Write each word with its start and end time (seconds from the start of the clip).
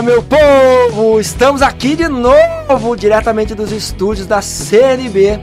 Fala 0.00 0.12
meu 0.12 0.22
povo! 0.22 1.20
Estamos 1.20 1.60
aqui 1.60 1.94
de 1.94 2.08
novo, 2.08 2.96
diretamente 2.96 3.54
dos 3.54 3.70
estúdios 3.70 4.26
da 4.26 4.40
CNB. 4.40 5.38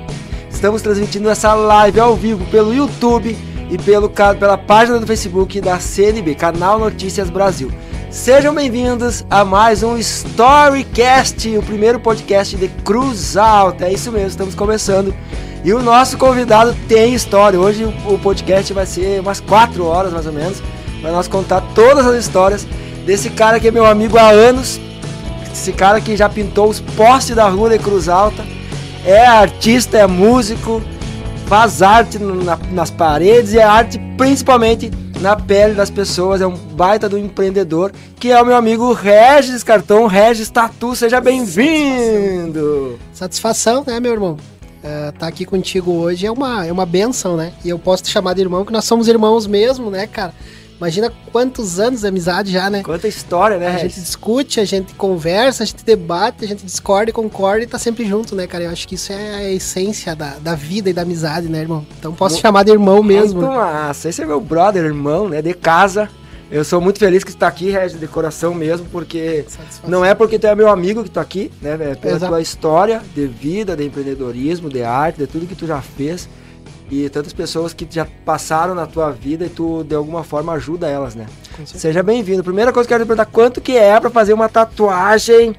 Estamos 0.49 0.81
transmitindo 0.81 1.29
essa 1.29 1.53
live 1.53 1.99
ao 1.99 2.15
vivo 2.15 2.43
pelo 2.45 2.73
YouTube 2.73 3.37
e 3.69 3.77
pelo, 3.77 4.09
pela 4.09 4.57
página 4.57 4.99
do 4.99 5.05
Facebook 5.05 5.61
da 5.61 5.79
CNB, 5.79 6.33
Canal 6.33 6.79
Notícias 6.79 7.29
Brasil. 7.29 7.71
Sejam 8.09 8.51
bem-vindos 8.55 9.23
a 9.29 9.45
mais 9.45 9.83
um 9.83 9.95
Storycast, 9.95 11.55
o 11.55 11.61
primeiro 11.61 11.99
podcast 11.99 12.57
de 12.57 12.67
Cruz 12.83 13.37
Alta. 13.37 13.85
É 13.85 13.93
isso 13.93 14.11
mesmo, 14.11 14.29
estamos 14.29 14.55
começando. 14.55 15.13
E 15.63 15.71
o 15.71 15.83
nosso 15.83 16.17
convidado 16.17 16.75
tem 16.87 17.13
história. 17.13 17.59
Hoje 17.59 17.83
o 17.83 18.17
podcast 18.17 18.73
vai 18.73 18.87
ser 18.87 19.19
umas 19.19 19.39
4 19.39 19.85
horas 19.85 20.11
mais 20.11 20.25
ou 20.25 20.33
menos, 20.33 20.63
para 20.99 21.11
nós 21.11 21.27
contar 21.27 21.61
todas 21.75 22.07
as 22.07 22.15
histórias 22.15 22.65
desse 23.07 23.29
cara 23.29 23.57
que 23.57 23.69
é 23.69 23.71
meu 23.71 23.85
amigo 23.85 24.17
há 24.17 24.29
anos, 24.29 24.81
esse 25.49 25.71
cara 25.71 26.01
que 26.01 26.17
já 26.17 26.27
pintou 26.27 26.69
os 26.69 26.81
postes 26.81 27.37
da 27.37 27.47
rua 27.47 27.69
de 27.69 27.79
Cruz 27.79 28.09
Alta, 28.09 28.45
é 29.05 29.25
artista, 29.25 29.97
é 29.97 30.05
músico, 30.05 30.81
faz 31.45 31.81
arte 31.81 32.19
na, 32.19 32.59
nas 32.73 32.91
paredes 32.91 33.53
e 33.53 33.59
é 33.59 33.63
arte 33.63 33.97
principalmente 34.17 34.91
na 35.21 35.37
pele 35.37 35.73
das 35.73 35.89
pessoas, 35.89 36.41
é 36.41 36.47
um 36.47 36.57
baita 36.57 37.07
do 37.07 37.17
empreendedor, 37.17 37.93
que 38.19 38.29
é 38.29 38.41
o 38.41 38.45
meu 38.45 38.57
amigo 38.57 38.91
Regis 38.91 39.63
Cartão, 39.63 40.05
Regis 40.05 40.49
Tatu, 40.49 40.93
seja 40.93 41.21
bem-vindo! 41.21 42.99
Satisfação, 43.13 43.85
né, 43.87 44.01
meu 44.01 44.11
irmão? 44.11 44.37
Uh, 44.83 45.13
tá 45.17 45.27
aqui 45.27 45.45
contigo 45.45 45.93
hoje 45.93 46.25
é 46.25 46.31
uma, 46.31 46.65
é 46.65 46.71
uma 46.71 46.85
benção, 46.85 47.37
né? 47.37 47.53
E 47.63 47.69
eu 47.69 47.79
posso 47.79 48.03
te 48.03 48.09
chamar 48.09 48.33
de 48.33 48.41
irmão, 48.41 48.65
que 48.65 48.71
nós 48.71 48.83
somos 48.83 49.07
irmãos 49.07 49.47
mesmo, 49.47 49.89
né, 49.89 50.05
cara? 50.07 50.33
Imagina 50.77 51.11
quantos 51.31 51.79
anos 51.79 52.01
de 52.01 52.07
amizade 52.07 52.51
já, 52.51 52.69
né? 52.69 52.83
Quanta 52.83 53.07
história, 53.07 53.57
né? 53.57 53.67
A 53.67 53.77
gente 53.79 53.99
discute, 53.99 54.59
a 54.59 54.65
gente 54.65 54.93
conversa, 54.93 55.63
a 55.63 55.65
gente 55.65 55.83
debate, 55.83 56.45
a 56.45 56.47
gente 56.47 56.63
discorda 56.63 57.09
e 57.09 57.13
concorda 57.13 57.63
e 57.63 57.67
tá 57.67 57.79
sempre 57.79 58.05
junto, 58.05 58.35
né, 58.35 58.45
cara? 58.45 58.65
Eu 58.65 58.69
acho 58.69 58.87
que 58.87 58.93
isso 58.93 59.11
é 59.11 59.35
a 59.35 59.51
essência 59.51 60.15
da, 60.15 60.35
da 60.35 60.53
vida 60.53 60.89
e 60.89 60.93
da 60.93 61.01
amizade, 61.01 61.49
né, 61.49 61.61
irmão? 61.61 61.85
Então 61.97 62.13
posso 62.13 62.35
muito, 62.35 62.43
chamar 62.43 62.63
de 62.63 62.71
irmão 62.71 63.01
mesmo. 63.01 63.41
Muito 63.41 63.55
massa. 63.55 64.07
Esse 64.07 64.21
é 64.21 64.25
meu 64.25 64.39
brother, 64.39 64.85
irmão, 64.85 65.27
né? 65.27 65.41
De 65.41 65.53
casa. 65.53 66.09
Eu 66.49 66.63
sou 66.63 66.79
muito 66.79 66.99
feliz 66.99 67.23
que 67.23 67.31
está 67.31 67.47
aqui, 67.47 67.71
Regis, 67.71 67.99
de 67.99 68.07
coração 68.07 68.53
mesmo, 68.53 68.87
porque 68.89 69.45
não 69.85 70.05
é 70.05 70.13
porque 70.13 70.39
tu 70.39 70.47
é 70.47 70.55
meu 70.55 70.69
amigo 70.69 71.03
que 71.03 71.09
tu 71.09 71.13
tá 71.13 71.21
aqui, 71.21 71.51
né? 71.61 71.73
É 71.73 71.95
pela 71.95 72.15
Exato. 72.15 72.31
tua 72.31 72.41
história 72.41 73.01
de 73.13 73.25
vida, 73.25 73.75
de 73.75 73.83
empreendedorismo, 73.83 74.69
de 74.69 74.83
arte, 74.83 75.17
de 75.17 75.27
tudo 75.27 75.47
que 75.47 75.55
tu 75.55 75.65
já 75.67 75.81
fez 75.81 76.29
e 76.89 77.09
tantas 77.09 77.33
pessoas 77.33 77.73
que 77.73 77.87
já 77.89 78.07
passaram 78.25 78.73
na 78.73 78.85
tua 78.85 79.11
vida 79.11 79.45
e 79.45 79.49
tu 79.49 79.83
de 79.83 79.95
alguma 79.95 80.23
forma 80.23 80.53
ajuda 80.53 80.87
elas, 80.87 81.15
né? 81.15 81.25
Seja 81.65 82.01
bem-vindo. 82.01 82.43
Primeira 82.43 82.71
coisa 82.71 82.87
que 82.87 82.93
eu 82.93 82.97
quero 82.97 83.05
te 83.05 83.07
perguntar, 83.07 83.31
quanto 83.31 83.59
que 83.61 83.75
é 83.77 83.99
para 83.99 84.09
fazer 84.09 84.33
uma 84.33 84.47
tatuagem 84.47 85.55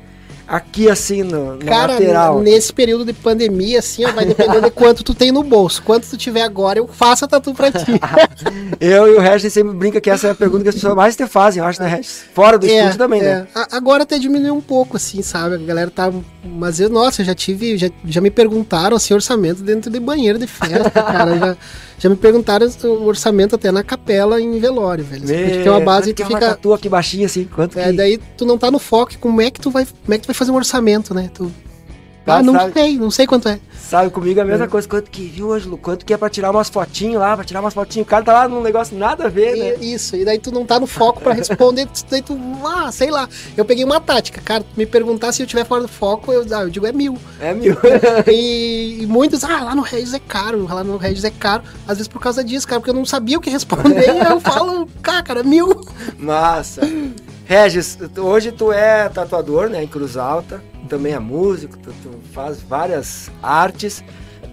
aqui 0.48 0.88
assim 0.88 1.22
no, 1.22 1.56
no 1.56 1.66
Cara, 1.66 1.92
lateral. 1.92 2.41
nesse 2.41 2.72
período 2.72 3.04
de 3.04 3.12
pandemia, 3.12 3.80
assim, 3.80 4.04
ó, 4.06 4.12
vai 4.12 4.24
depender 4.24 4.62
de 4.62 4.70
quanto 4.70 5.05
tu 5.05 5.14
tem 5.14 5.30
no 5.30 5.42
bolso. 5.42 5.82
Quanto 5.82 6.08
tu 6.08 6.16
tiver 6.16 6.40
agora, 6.40 6.78
eu 6.78 6.88
faço 6.88 7.27
a 7.27 7.28
tatu 7.28 7.52
pra 7.52 7.70
ti. 7.70 8.00
eu 8.80 9.06
e 9.06 9.16
o 9.16 9.20
Regis 9.20 9.52
sempre 9.52 9.74
brinca 9.74 10.00
que 10.00 10.08
essa 10.08 10.28
é 10.28 10.30
a 10.30 10.34
pergunta 10.34 10.62
que 10.62 10.70
as 10.70 10.74
pessoas 10.77 10.94
mais 10.94 11.14
te 11.14 11.27
fazem, 11.27 11.62
eu 11.62 11.68
acho, 11.68 11.82
né, 11.82 11.88
Regis? 11.88 12.24
Fora 12.32 12.58
do 12.58 12.66
é, 12.66 12.70
estúdio 12.70 12.98
também, 12.98 13.20
né? 13.20 13.46
é. 13.55 13.58
né? 13.58 13.66
Agora 13.70 14.05
até 14.05 14.18
diminuiu 14.18 14.55
um 14.55 14.60
pouco, 14.62 14.96
assim, 14.96 15.20
sabe? 15.20 15.56
A 15.56 15.58
galera 15.58 15.90
tá. 15.90 16.10
Mas 16.42 16.80
eu, 16.80 16.88
nossa, 16.88 17.20
eu 17.20 17.27
já 17.27 17.34
tive. 17.34 17.77
Já, 17.77 17.90
já 18.06 18.20
me 18.20 18.30
perguntaram 18.30 18.96
assim, 18.96 19.12
orçamento 19.12 19.62
dentro 19.62 19.90
de 19.90 20.00
banheiro 20.00 20.38
de 20.38 20.46
festa, 20.46 20.90
cara. 20.90 21.38
Já. 21.38 21.56
Já 21.98 22.08
me 22.08 22.16
perguntaram 22.16 22.66
o 22.84 23.04
orçamento 23.04 23.56
até 23.56 23.72
na 23.72 23.82
capela 23.82 24.41
em 24.41 24.58
velório, 24.60 25.04
velho. 25.04 25.27
Meu, 25.27 25.36
porque 25.36 25.62
tem 25.62 25.72
uma 25.72 25.80
base 25.80 26.10
e 26.10 26.14
tu 26.14 26.24
fica. 26.24 26.58
Uma 26.64 26.77
aqui 26.77 26.88
baixinha 26.88 27.27
assim, 27.27 27.44
quanto 27.44 27.78
é, 27.78 27.86
que... 27.86 27.92
daí 27.92 28.18
tu 28.36 28.46
não 28.46 28.56
tá 28.56 28.70
no 28.70 28.78
foco, 28.78 29.12
como 29.18 29.40
é 29.40 29.50
que 29.50 29.60
tu 29.60 29.70
vai, 29.70 29.84
como 29.84 30.14
é 30.14 30.18
que 30.18 30.24
tu 30.24 30.27
vai 30.27 30.34
fazer 30.34 30.52
um 30.52 30.56
orçamento, 30.56 31.12
né? 31.12 31.28
Tu 31.34 31.50
ah, 32.24 32.42
não 32.42 32.52
sabe, 32.52 32.73
sei, 32.73 32.96
não 32.96 33.11
sei 33.11 33.27
quanto 33.27 33.48
é. 33.48 33.58
Sabe, 33.88 34.10
comigo 34.10 34.38
é 34.38 34.42
a 34.42 34.44
mesma 34.44 34.66
é. 34.66 34.68
coisa. 34.68 34.86
Quanto 34.86 35.10
que 35.10 35.22
viu, 35.22 35.50
Ângelo? 35.50 35.78
Quanto 35.78 36.04
que 36.04 36.12
é 36.12 36.16
pra 36.18 36.28
tirar 36.28 36.50
umas 36.50 36.68
fotinhos 36.68 37.18
lá, 37.18 37.34
pra 37.34 37.42
tirar 37.42 37.62
umas 37.62 37.72
fotinhos. 37.72 38.06
O 38.06 38.10
cara 38.10 38.22
tá 38.22 38.34
lá 38.34 38.46
num 38.46 38.60
negócio 38.60 38.94
nada 38.94 39.24
a 39.24 39.28
ver, 39.30 39.56
né? 39.56 39.76
Isso, 39.80 40.14
e 40.14 40.26
daí 40.26 40.38
tu 40.38 40.52
não 40.52 40.66
tá 40.66 40.78
no 40.78 40.86
foco 40.86 41.22
pra 41.22 41.32
responder. 41.32 41.88
daí 42.10 42.20
tu, 42.20 42.38
ah, 42.66 42.92
sei 42.92 43.10
lá. 43.10 43.26
Eu 43.56 43.64
peguei 43.64 43.82
uma 43.82 43.98
tática, 43.98 44.42
cara. 44.42 44.62
Me 44.76 44.84
perguntar 44.84 45.32
se 45.32 45.42
eu 45.42 45.46
tiver 45.46 45.64
fora 45.64 45.80
do 45.80 45.88
foco, 45.88 46.30
eu, 46.30 46.44
ah, 46.50 46.64
eu 46.64 46.68
digo 46.68 46.86
é 46.86 46.92
mil. 46.92 47.16
É 47.40 47.54
mil. 47.54 47.78
e, 48.30 48.98
e, 49.04 49.06
muitos, 49.06 49.42
ah, 49.42 49.64
lá 49.64 49.74
no 49.74 49.80
Regis 49.80 50.12
é 50.12 50.18
caro, 50.18 50.66
lá 50.70 50.84
no 50.84 50.98
Regis 50.98 51.24
é 51.24 51.30
caro. 51.30 51.62
Às 51.86 51.96
vezes 51.96 52.08
por 52.08 52.20
causa 52.20 52.44
disso, 52.44 52.68
cara, 52.68 52.80
porque 52.80 52.90
eu 52.90 52.94
não 52.94 53.06
sabia 53.06 53.38
o 53.38 53.40
que 53.40 53.48
responder. 53.48 54.05
e 54.05 54.18
eu 54.18 54.38
falo, 54.38 54.86
cara, 55.00 55.22
cara, 55.22 55.42
mil. 55.42 55.80
Massa. 56.18 56.82
Regis, 57.46 57.96
hoje 58.18 58.52
tu 58.52 58.70
é 58.70 59.08
tatuador, 59.08 59.70
né, 59.70 59.82
em 59.82 59.86
Cruz 59.86 60.18
Alta, 60.18 60.62
também 60.88 61.12
é 61.12 61.18
músico, 61.18 61.76
tu, 61.78 61.92
tu 62.02 62.10
faz 62.32 62.60
várias 62.60 63.30
artes. 63.42 64.02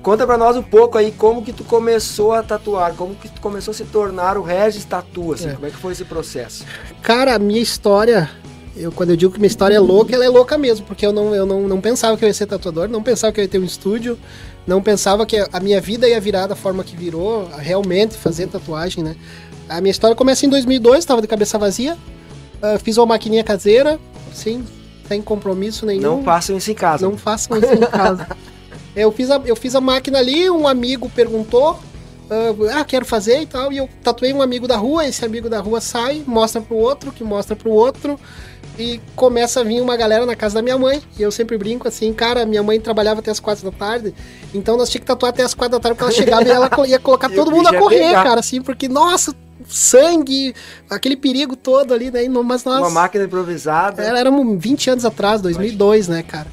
Conta 0.01 0.25
pra 0.25 0.38
nós 0.38 0.56
um 0.56 0.62
pouco 0.62 0.97
aí 0.97 1.12
como 1.12 1.44
que 1.44 1.51
tu 1.51 1.63
começou 1.63 2.31
a 2.34 2.44
tatuar, 2.44 2.94
como 2.94 3.16
que 3.16 3.28
tu 3.28 3.41
começou 3.41 3.72
a 3.72 3.75
se 3.75 3.84
tornar 3.85 4.38
o 4.38 4.44
Regis 4.44 4.85
Tatu, 4.85 5.34
assim, 5.34 5.50
é. 5.50 5.53
como 5.53 5.66
é 5.66 5.69
que 5.72 5.78
foi 5.78 5.94
esse 5.94 6.06
processo? 6.06 6.63
Cara, 7.01 7.34
a 7.34 7.40
minha 7.40 7.59
história, 7.59 8.29
eu, 8.78 8.91
quando 8.91 9.12
eu 9.12 9.16
digo 9.16 9.31
que 9.31 9.40
minha 9.40 9.47
história 9.47 9.75
é 9.75 9.79
louca, 9.79 10.13
ela 10.13 10.23
é 10.23 10.29
louca 10.29 10.59
mesmo, 10.59 10.85
porque 10.85 11.06
eu 11.06 11.12
não, 11.12 11.34
eu 11.34 11.46
não, 11.46 11.68
não 11.68 11.81
pensava 11.81 12.16
que 12.18 12.23
eu 12.23 12.28
ia 12.28 12.34
ser 12.34 12.46
tatuador, 12.46 12.88
não 12.88 13.02
pensava 13.02 13.34
que 13.34 13.40
eu 13.40 13.44
ia 13.44 13.50
ter 13.50 13.57
um 13.57 13.66
estúdio, 13.66 14.16
não 14.67 14.79
pensava 14.79 15.25
que 15.25 15.38
a 15.52 15.59
minha 15.59 15.81
vida 15.81 16.07
ia 16.07 16.22
virar 16.22 16.46
da 16.46 16.56
forma 16.56 16.84
que 16.84 16.96
virou, 16.96 17.50
realmente 17.57 18.16
fazer 18.16 18.47
tatuagem, 18.47 19.03
né? 19.03 19.16
A 19.67 19.81
minha 19.81 19.91
história 19.91 20.16
começa 20.16 20.46
em 20.46 20.50
2002, 20.50 21.00
estava 21.00 21.19
de 21.19 21.28
cabeça 21.28 21.57
vazia, 21.57 21.97
Uh, 22.56 22.79
fiz 22.79 22.97
uma 22.97 23.06
maquininha 23.06 23.44
caseira, 23.44 24.00
sim, 24.34 24.66
sem 25.08 25.22
compromisso 25.22 25.86
nenhum. 25.86 26.02
Não 26.02 26.24
façam 26.24 26.58
isso 26.58 26.72
em 26.72 26.76
casa. 26.76 27.08
Não 27.08 27.18
façam 27.18 27.58
isso 27.58 27.74
em 27.74 27.80
casa. 27.80 28.28
eu, 28.96 29.12
fiz 29.12 29.30
a, 29.30 29.42
eu 29.46 29.56
fiz 29.56 29.76
a 29.76 29.82
máquina 29.82 30.20
ali, 30.20 30.50
um 30.50 30.68
amigo 30.68 31.10
perguntou, 31.10 31.80
uh, 32.30 32.70
ah, 32.74 32.84
quero 32.84 33.06
fazer 33.06 33.42
e 33.42 33.46
tal, 33.46 33.72
e 33.72 33.78
eu 33.78 33.90
tatuei 34.04 34.34
um 34.34 34.42
amigo 34.42 34.68
da 34.68 34.78
rua, 34.78 35.06
esse 35.06 35.24
amigo 35.24 35.50
da 35.50 35.60
rua 35.60 35.82
sai, 35.82 36.24
mostra 36.26 36.62
pro 36.62 36.76
outro, 36.76 37.12
que 37.12 37.24
mostra 37.24 37.56
pro 37.56 37.72
outro, 37.72 38.20
e 38.78 39.00
começa 39.16 39.62
a 39.62 39.64
vir 39.64 39.82
uma 39.82 39.96
galera 39.96 40.26
na 40.26 40.36
casa 40.36 40.56
da 40.56 40.62
minha 40.62 40.78
mãe, 40.78 41.02
e 41.18 41.22
eu 41.22 41.32
sempre 41.32 41.58
brinco 41.58 41.88
assim, 41.88 42.12
cara, 42.14 42.46
minha 42.46 42.64
mãe 42.64 42.80
trabalhava 42.80 43.20
até 43.20 43.32
as 43.32 43.40
quatro 43.40 43.70
da 43.70 43.78
tarde, 43.78 44.14
então 44.54 44.78
nós 44.78 44.90
tínhamos 44.90 45.04
que 45.04 45.08
tatuar 45.08 45.30
até 45.30 45.44
as 45.44 45.54
quatro 45.54 45.78
da 45.78 45.80
tarde, 45.82 45.98
porque 45.98 46.12
ela 46.12 46.24
chegava 46.24 46.48
e 46.48 46.52
ela 46.52 46.70
ia 46.88 47.00
colocar 47.00 47.30
todo 47.34 47.52
mundo 47.52 47.68
a 47.68 47.78
correr, 47.78 48.14
cara, 48.14 48.40
assim, 48.40 48.62
porque, 48.62 48.88
nossa, 48.88 49.34
sangue, 49.68 50.53
aquele 50.90 51.16
perigo 51.16 51.56
todo 51.56 51.94
ali, 51.94 52.12
né? 52.12 52.28
Mas 52.28 52.64
nós. 52.64 52.80
Uma 52.80 52.90
máquina 52.90 53.26
improvisada. 53.26 54.03
Era, 54.03 54.20
era 54.20 54.31
20 54.31 54.90
anos 54.90 55.06
atrás, 55.06 55.42
2002, 55.42 56.08
né, 56.08 56.24
cara? 56.24 56.48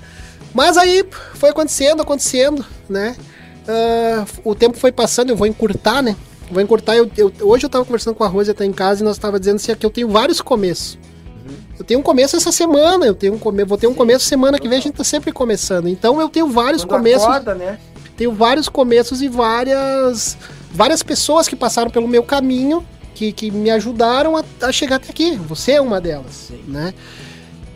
Mas 0.54 0.76
aí 0.76 1.04
foi 1.34 1.50
acontecendo, 1.50 2.02
acontecendo, 2.02 2.64
né? 2.88 3.16
Uh, 3.62 4.50
o 4.50 4.54
tempo 4.54 4.76
foi 4.76 4.92
passando, 4.92 5.30
eu 5.30 5.36
vou 5.36 5.46
encurtar, 5.46 6.02
né? 6.02 6.16
Vou 6.50 6.60
encurtar. 6.60 6.96
Eu, 6.96 7.10
eu, 7.16 7.32
hoje 7.42 7.64
eu 7.64 7.70
tava 7.70 7.84
conversando 7.84 8.14
com 8.14 8.24
a 8.24 8.28
Rose 8.28 8.50
até 8.50 8.64
em 8.64 8.72
casa 8.72 9.02
e 9.02 9.04
nós 9.04 9.16
tava 9.16 9.38
dizendo 9.38 9.56
assim, 9.56 9.74
que 9.74 9.86
eu 9.86 9.90
tenho 9.90 10.08
vários 10.08 10.40
começos. 10.40 10.98
Uhum. 11.46 11.56
Eu 11.78 11.84
tenho 11.84 12.00
um 12.00 12.02
começo 12.02 12.36
essa 12.36 12.52
semana, 12.52 13.06
eu 13.06 13.14
tenho 13.14 13.34
um 13.34 13.38
come... 13.38 13.64
vou 13.64 13.78
ter 13.78 13.86
um 13.86 13.94
começo 13.94 14.26
semana 14.26 14.58
que 14.58 14.68
vem, 14.68 14.78
a 14.78 14.82
gente 14.82 14.94
tá 14.94 15.04
sempre 15.04 15.32
começando. 15.32 15.88
Então 15.88 16.20
eu 16.20 16.28
tenho 16.28 16.48
vários 16.48 16.84
Quando 16.84 16.98
começos. 16.98 17.26
Acorda, 17.26 17.54
né? 17.54 17.78
Tenho 18.16 18.32
vários 18.32 18.68
começos 18.68 19.22
e 19.22 19.28
várias 19.28 20.36
várias 20.70 21.02
pessoas 21.02 21.48
que 21.48 21.56
passaram 21.56 21.90
pelo 21.90 22.08
meu 22.08 22.22
caminho 22.22 22.84
que, 23.22 23.32
que 23.32 23.50
me 23.50 23.70
ajudaram 23.70 24.36
a, 24.36 24.44
a, 24.62 24.72
chegar 24.72 24.96
até 24.96 25.10
aqui. 25.10 25.36
Você 25.36 25.72
é 25.72 25.80
uma 25.80 26.00
delas, 26.00 26.48
Sim. 26.48 26.64
né? 26.66 26.92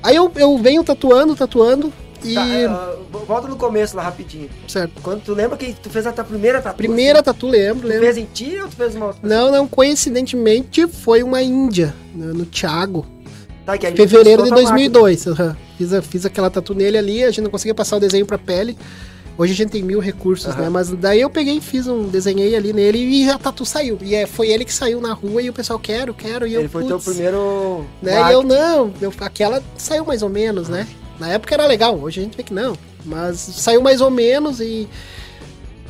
Aí 0.03 0.17
eu, 0.17 0.31
eu 0.35 0.57
venho 0.59 0.83
tatuando, 0.83 1.37
tatuando 1.37 1.93
e... 2.25 2.35
Tá, 2.35 2.95
uh, 3.13 3.25
volta 3.27 3.47
no 3.47 3.57
começo 3.57 3.97
lá 3.97 4.03
rapidinho. 4.03 4.49
Certo. 4.67 5.01
Quando 5.03 5.23
tu 5.23 5.35
lembra 5.35 5.57
que 5.57 5.73
tu 5.75 5.91
fez 5.91 6.07
a 6.07 6.13
tua 6.13 6.25
primeira 6.25 6.61
tatu? 6.61 6.77
Primeira 6.77 7.21
assim? 7.21 7.25
tatu, 7.25 7.47
lembro, 7.47 7.83
tu 7.83 7.89
lembro. 7.89 8.05
fez 8.05 8.17
em 8.17 8.25
ti 8.25 8.59
ou 8.61 8.69
tu 8.69 8.77
fez 8.77 8.95
uma 8.95 9.07
outra? 9.07 9.21
Não, 9.23 9.53
não, 9.53 9.69
coincidentemente 9.69 10.87
foi 10.89 11.23
uma 11.23 11.43
índia, 11.43 11.95
no, 12.15 12.35
no 12.35 12.47
Thiago. 12.47 13.07
Tá, 13.65 13.77
que 13.77 13.91
Fevereiro 13.93 14.45
de 14.45 14.51
2002. 14.51 15.27
Uhum. 15.27 15.57
Fiz, 15.77 15.91
fiz 16.07 16.27
aquela 16.27 16.49
tatu 16.49 16.73
nele 16.73 16.99
ali, 16.99 17.25
a 17.25 17.31
gente 17.31 17.43
não 17.43 17.51
conseguia 17.51 17.75
passar 17.75 17.97
o 17.97 18.01
desenho 18.01 18.25
pra 18.25 18.39
pele. 18.39 18.77
Hoje 19.39 19.53
a 19.53 19.57
gente 19.57 19.71
tem 19.71 19.83
mil 19.83 20.01
recursos, 20.01 20.55
uhum. 20.55 20.63
né? 20.63 20.69
Mas 20.69 20.91
daí 20.91 21.21
eu 21.21 21.29
peguei 21.29 21.59
e 21.59 21.61
fiz 21.61 21.87
um, 21.87 22.09
desenhei 22.09 22.57
ali 22.57 22.73
nele 22.73 22.99
e 22.99 23.31
a 23.31 23.39
tatu 23.39 23.67
saiu. 23.67 23.99
E 24.01 24.15
é, 24.15 24.27
foi 24.27 24.49
ele 24.49 24.65
que 24.65 24.73
saiu 24.73 25.01
na 25.01 25.13
rua 25.13 25.43
e 25.43 25.51
o 25.51 25.53
pessoal, 25.53 25.79
quero, 25.79 26.15
quero. 26.15 26.47
E 26.47 26.55
eu, 26.55 26.61
ele 26.61 26.69
foi 26.69 26.85
teu 26.85 26.99
primeiro. 26.99 27.85
Né? 28.01 28.31
E 28.31 28.33
eu, 28.33 28.43
não, 28.43 28.93
eu, 29.01 29.13
aquela 29.21 29.63
saiu 29.77 30.07
mais 30.07 30.23
ou 30.23 30.31
menos, 30.31 30.69
né? 30.69 30.87
Na 31.19 31.29
época 31.29 31.55
era 31.55 31.67
legal, 31.67 31.99
hoje 31.99 32.21
a 32.21 32.23
gente 32.23 32.37
vê 32.37 32.43
que 32.43 32.55
não. 32.55 32.77
Mas 33.05 33.39
saiu 33.39 33.83
mais 33.83 34.01
ou 34.01 34.11
menos 34.11 34.61
e. 34.61 34.89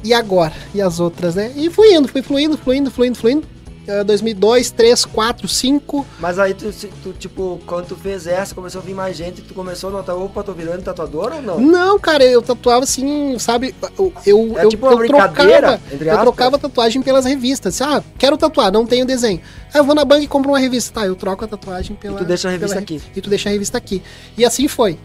E 0.04 0.12
agora? 0.12 0.52
E 0.74 0.80
as 0.80 1.00
outras, 1.00 1.34
né? 1.34 1.52
E 1.56 1.70
fui 1.70 1.94
indo, 1.94 2.06
fui 2.06 2.22
fluindo, 2.22 2.58
fluindo, 2.58 2.90
fluindo, 2.90 3.18
fluindo. 3.18 3.46
Uh, 3.88 4.04
2002, 4.04 4.70
3, 4.70 5.04
4, 5.04 5.48
5. 5.48 6.06
Mas 6.18 6.38
aí 6.38 6.54
tu, 6.54 6.70
tu, 7.02 7.12
tipo, 7.12 7.60
quando 7.66 7.86
tu 7.86 7.96
fez 7.96 8.26
essa, 8.26 8.54
começou 8.54 8.80
a 8.80 8.84
vir 8.84 8.94
mais 8.94 9.16
gente, 9.16 9.42
tu 9.42 9.54
começou 9.54 9.90
a 9.90 9.92
notar, 9.92 10.16
opa, 10.16 10.42
tô 10.42 10.52
virando 10.52 10.82
tatuador 10.82 11.32
ou 11.34 11.42
não? 11.42 11.60
Não, 11.60 11.98
cara, 11.98 12.24
eu 12.24 12.42
tatuava 12.42 12.84
assim, 12.84 13.38
sabe? 13.38 13.74
Eu, 13.98 14.12
eu, 14.24 14.54
É 14.58 14.66
tipo 14.68 14.86
eu 14.86 15.06
trocava, 15.06 15.80
eu 16.00 16.18
trocava 16.20 16.58
tatuagem 16.58 17.02
pelas 17.02 17.24
revistas. 17.24 17.80
Ah, 17.80 18.02
quero 18.18 18.36
tatuar, 18.36 18.72
não 18.72 18.86
tenho 18.86 19.06
desenho. 19.06 19.40
Ah, 19.72 19.78
eu 19.78 19.84
vou 19.84 19.94
na 19.94 20.04
banca 20.04 20.22
e 20.22 20.28
compro 20.28 20.50
uma 20.50 20.58
revista. 20.58 21.00
Tá, 21.00 21.06
eu 21.06 21.14
troco 21.14 21.44
a 21.44 21.48
tatuagem 21.48 21.96
pela. 21.96 22.18
tu 22.18 22.24
deixa 22.24 22.48
a 22.48 22.50
revista 22.50 22.78
aqui. 22.78 23.00
E 23.14 23.20
tu 23.20 23.28
deixa 23.28 23.48
a 23.48 23.52
revista 23.52 23.78
aqui. 23.78 24.02
E 24.36 24.44
assim 24.44 24.68
foi. 24.68 24.98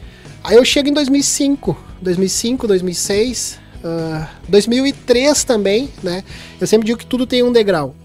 Aí 0.43 0.55
eu 0.55 0.65
chego 0.65 0.89
em 0.89 0.93
2005, 0.93 1.77
2005, 2.01 2.67
2006, 2.67 3.59
ah, 3.83 4.27
2003 4.47 5.43
também, 5.43 5.89
né? 6.01 6.23
Eu 6.59 6.65
sempre 6.67 6.85
digo 6.87 6.97
que 6.97 7.05
tudo 7.05 7.27
tem 7.27 7.43
um 7.43 7.51
degrau, 7.51 7.95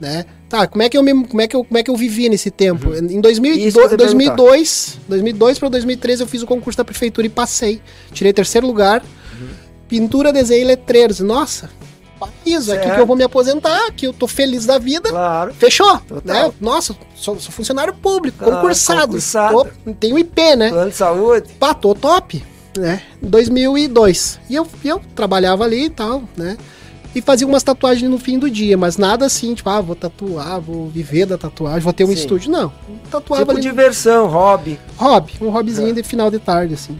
né? 0.00 0.24
Tá, 0.48 0.66
como 0.66 0.82
é 0.82 0.88
que 0.88 0.96
eu 0.96 1.02
me, 1.02 1.26
como 1.26 1.40
é 1.40 1.48
que 1.48 1.56
eu, 1.56 1.64
como 1.64 1.76
é 1.78 1.82
que 1.82 1.90
eu 1.90 1.96
vivi 1.96 2.28
nesse 2.28 2.50
tempo? 2.50 2.94
Em 2.94 3.20
2000, 3.20 3.52
Uhum. 3.54 3.58
Eu 3.58 3.90
ia 3.90 3.96
2002, 3.96 4.98
2002 5.08 5.58
para 5.58 5.68
2013 5.68 6.22
eu 6.22 6.26
fiz 6.26 6.42
o 6.42 6.46
concurso 6.46 6.76
da 6.78 6.84
prefeitura 6.84 7.26
e 7.26 7.30
passei. 7.30 7.80
Tirei 8.12 8.32
terceiro 8.32 8.66
lugar. 8.66 9.02
Uhum. 9.40 9.48
Pintura, 9.88 10.32
desenho 10.32 10.62
e 10.62 10.64
letreiros. 10.64 11.20
Nossa, 11.20 11.68
isso 12.44 12.72
aqui 12.72 12.90
que 12.90 13.00
eu 13.00 13.06
vou 13.06 13.16
me 13.16 13.24
aposentar, 13.24 13.90
que 13.92 14.06
eu 14.06 14.12
tô 14.12 14.26
feliz 14.28 14.64
da 14.66 14.78
vida. 14.78 15.08
Claro. 15.10 15.52
Fechou, 15.54 15.98
Total. 16.00 16.48
né? 16.48 16.54
Nossa, 16.60 16.96
sou, 17.14 17.38
sou 17.38 17.52
funcionário 17.52 17.92
público, 17.94 18.38
Ah, 18.48 18.56
concursado. 18.56 19.00
concursado. 19.08 19.68
Tô- 19.84 19.92
tenho 19.94 20.18
IP, 20.18 20.56
né? 20.56 20.70
Plano 20.70 20.90
de 20.90 20.96
saúde. 20.96 21.48
Pá, 21.58 21.74
tô 21.74 21.94
top, 21.94 22.42
né? 22.78 23.02
2002. 23.20 24.38
E 24.48 24.54
eu, 24.54 24.66
e 24.84 24.88
eu 24.88 25.00
trabalhava 25.14 25.64
ali 25.64 25.84
e 25.86 25.90
tal, 25.90 26.22
né? 26.36 26.56
E 27.16 27.22
fazia 27.22 27.46
umas 27.46 27.62
tatuagens 27.62 28.10
no 28.10 28.18
fim 28.18 28.38
do 28.38 28.50
dia, 28.50 28.76
mas 28.76 28.98
nada 28.98 29.24
assim, 29.24 29.54
tipo, 29.54 29.70
ah, 29.70 29.80
vou 29.80 29.96
tatuar, 29.96 30.60
vou 30.60 30.86
viver 30.90 31.24
da 31.24 31.38
tatuagem, 31.38 31.80
vou 31.80 31.92
ter 31.94 32.04
um 32.04 32.08
Sim. 32.08 32.12
estúdio. 32.12 32.50
Não, 32.50 32.70
tatuava 33.10 33.42
Tipo 33.42 33.52
ali. 33.52 33.60
diversão, 33.62 34.26
hobby. 34.26 34.78
Hobby, 34.98 35.32
um 35.40 35.48
hobbyzinho 35.48 35.88
É. 35.88 35.92
de 35.92 36.02
final 36.02 36.30
de 36.30 36.38
tarde, 36.38 36.74
assim. 36.74 36.98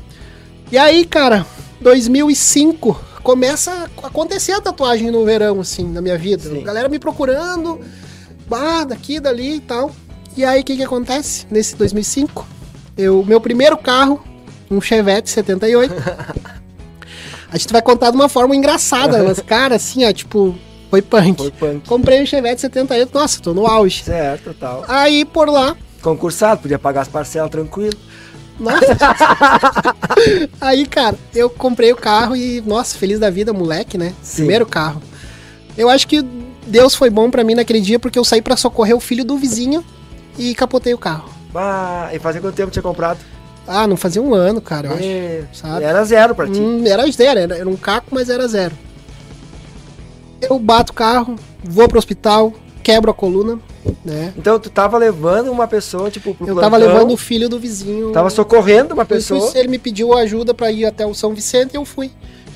E 0.73 0.79
aí, 0.79 1.05
cara, 1.05 1.45
2005, 1.83 2.99
começa 3.23 3.89
a 4.03 4.07
acontecer 4.07 4.53
a 4.53 4.61
tatuagem 4.63 5.11
no 5.11 5.23
verão, 5.23 5.61
assim, 5.61 5.85
na 5.87 6.01
minha 6.01 6.17
vida. 6.17 6.49
Sim. 6.49 6.63
Galera 6.63 6.89
me 6.89 6.99
procurando, 6.99 7.79
bah, 8.49 8.85
daqui, 8.85 9.21
dali 9.21 9.57
e 9.57 9.61
tal. 9.61 9.91
E 10.35 10.47
aí, 10.47 10.63
o 10.63 10.65
que 10.65 10.77
que 10.79 10.83
acontece? 10.83 11.47
Nesse 11.51 11.77
2005, 11.77 12.47
eu, 12.97 13.23
meu 13.23 13.39
primeiro 13.41 13.77
carro, 13.77 14.23
um 14.71 14.81
Chevette 14.81 15.29
78. 15.29 15.93
a 17.51 17.57
gente 17.57 17.73
vai 17.73 17.83
contar 17.83 18.11
de 18.11 18.17
uma 18.17 18.29
forma 18.29 18.55
engraçada, 18.55 19.23
mas, 19.23 19.41
cara, 19.47 19.77
assim, 19.77 20.05
ó, 20.05 20.13
tipo, 20.13 20.55
foi 20.91 21.03
punk. 21.03 21.37
Foi 21.39 21.51
punk. 21.51 21.89
Comprei 21.89 22.23
um 22.23 22.27
Chevette 22.27 22.61
78, 22.61 23.15
nossa, 23.15 23.41
tô 23.41 23.55
no 23.55 23.67
auge. 23.67 24.05
Certo, 24.05 24.55
tal. 24.55 24.85
Aí, 24.89 25.25
por 25.25 25.49
lá, 25.49 25.77
Concursado, 26.07 26.63
podia 26.63 26.79
pagar 26.79 27.01
as 27.01 27.09
parcelas 27.09 27.51
tranquilo. 27.51 27.97
Nossa. 28.61 28.97
Aí, 30.61 30.87
cara, 30.87 31.17
eu 31.35 31.51
comprei 31.51 31.93
o 31.93 31.97
carro 31.97 32.37
e, 32.37 32.61
nossa, 32.65 32.97
feliz 32.97 33.19
da 33.19 33.29
vida, 33.29 33.53
moleque, 33.53 33.99
né? 33.99 34.15
Sim. 34.23 34.37
Primeiro 34.37 34.65
carro. 34.65 35.03
Eu 35.77 35.91
acho 35.91 36.07
que 36.07 36.23
Deus 36.65 36.95
foi 36.95 37.11
bom 37.11 37.29
pra 37.29 37.43
mim 37.43 37.55
naquele 37.55 37.81
dia 37.81 37.99
porque 37.99 38.19
eu 38.19 38.25
saí 38.25 38.41
pra 38.41 38.57
socorrer 38.57 38.97
o 38.97 39.01
filho 39.01 39.25
do 39.25 39.37
vizinho 39.37 39.85
e 40.39 40.55
capotei 40.55 40.95
o 40.95 40.99
carro. 40.99 41.29
Bah, 41.53 42.11
e 42.13 42.21
fazia 42.21 42.41
quanto 42.41 42.55
tempo 42.55 42.71
tinha 42.71 42.83
comprado? 42.85 43.19
Ah, 43.67 43.87
não 43.87 43.97
fazia 43.97 44.23
um 44.23 44.35
ano, 44.35 44.61
cara, 44.61 44.89
eu 44.89 44.93
acho. 44.95 45.03
E... 45.03 45.45
sabe? 45.53 45.85
Era 45.85 46.05
zero 46.05 46.35
pra 46.35 46.47
ti. 46.47 46.61
Hum, 46.61 46.85
era 46.87 47.11
zero, 47.11 47.41
era, 47.41 47.57
era 47.57 47.69
um 47.69 47.77
caco, 47.77 48.09
mas 48.13 48.31
era 48.31 48.47
zero. 48.47 48.75
Eu 50.41 50.59
bato 50.59 50.93
o 50.93 50.95
carro, 50.95 51.37
vou 51.65 51.89
pro 51.89 51.99
hospital, 51.99 52.53
quebro 52.83 53.11
a 53.11 53.15
coluna, 53.15 53.59
né? 54.05 54.33
Então 54.37 54.61
tu 54.61 54.71
tava 54.71 54.97
levando 54.99 55.51
uma 55.51 55.67
pessoa, 55.67 56.11
tipo, 56.11 56.35
pro 56.35 56.47
Eu 56.47 56.55
tava 56.55 56.77
plantão, 56.77 56.95
levando 56.95 57.13
o 57.13 57.17
filho 57.17 57.49
do 57.49 57.59
vizinho. 57.59 58.13
Tava 58.13 58.31
socorrendo 58.31 58.95
uma 58.95 59.05
pessoa, 59.05 59.51
ele 59.55 59.69
me 59.69 59.79
pediu 59.79 60.17
ajuda 60.17 60.55
pra 60.55 60.71
ir 60.71 60.85
até 60.85 61.05
o 61.05 61.15
São 61.15 61.35
Vicente 61.35 61.75
e 61.75 61.77
eu 61.77 61.85
fui. 61.85 62.11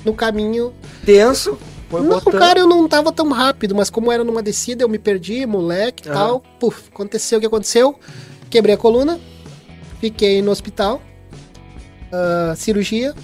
No 0.05 0.15
caminho, 0.15 0.73
tenso, 1.05 1.59
foi 1.91 2.01
não, 2.01 2.21
botando. 2.21 2.39
cara, 2.39 2.61
eu 2.61 2.67
não 2.67 2.89
tava 2.89 3.13
tão 3.13 3.29
rápido, 3.31 3.75
mas 3.75 3.91
como 3.91 4.11
era 4.11 4.25
numa 4.25 4.43
descida, 4.43 4.83
eu 4.83 4.89
me 4.89 4.99
perdi, 4.99 5.45
moleque 5.45 6.07
e 6.07 6.11
Aham. 6.11 6.19
tal. 6.19 6.43
Puf, 6.59 6.89
aconteceu 6.91 7.37
o 7.39 7.41
que 7.41 7.47
aconteceu. 7.47 7.95
Quebrei 8.49 8.75
a 8.75 8.79
coluna, 8.79 9.21
fiquei 10.01 10.43
no 10.43 10.51
hospital, 10.51 11.01
ah, 12.13 12.55
cirurgia, 12.57 13.15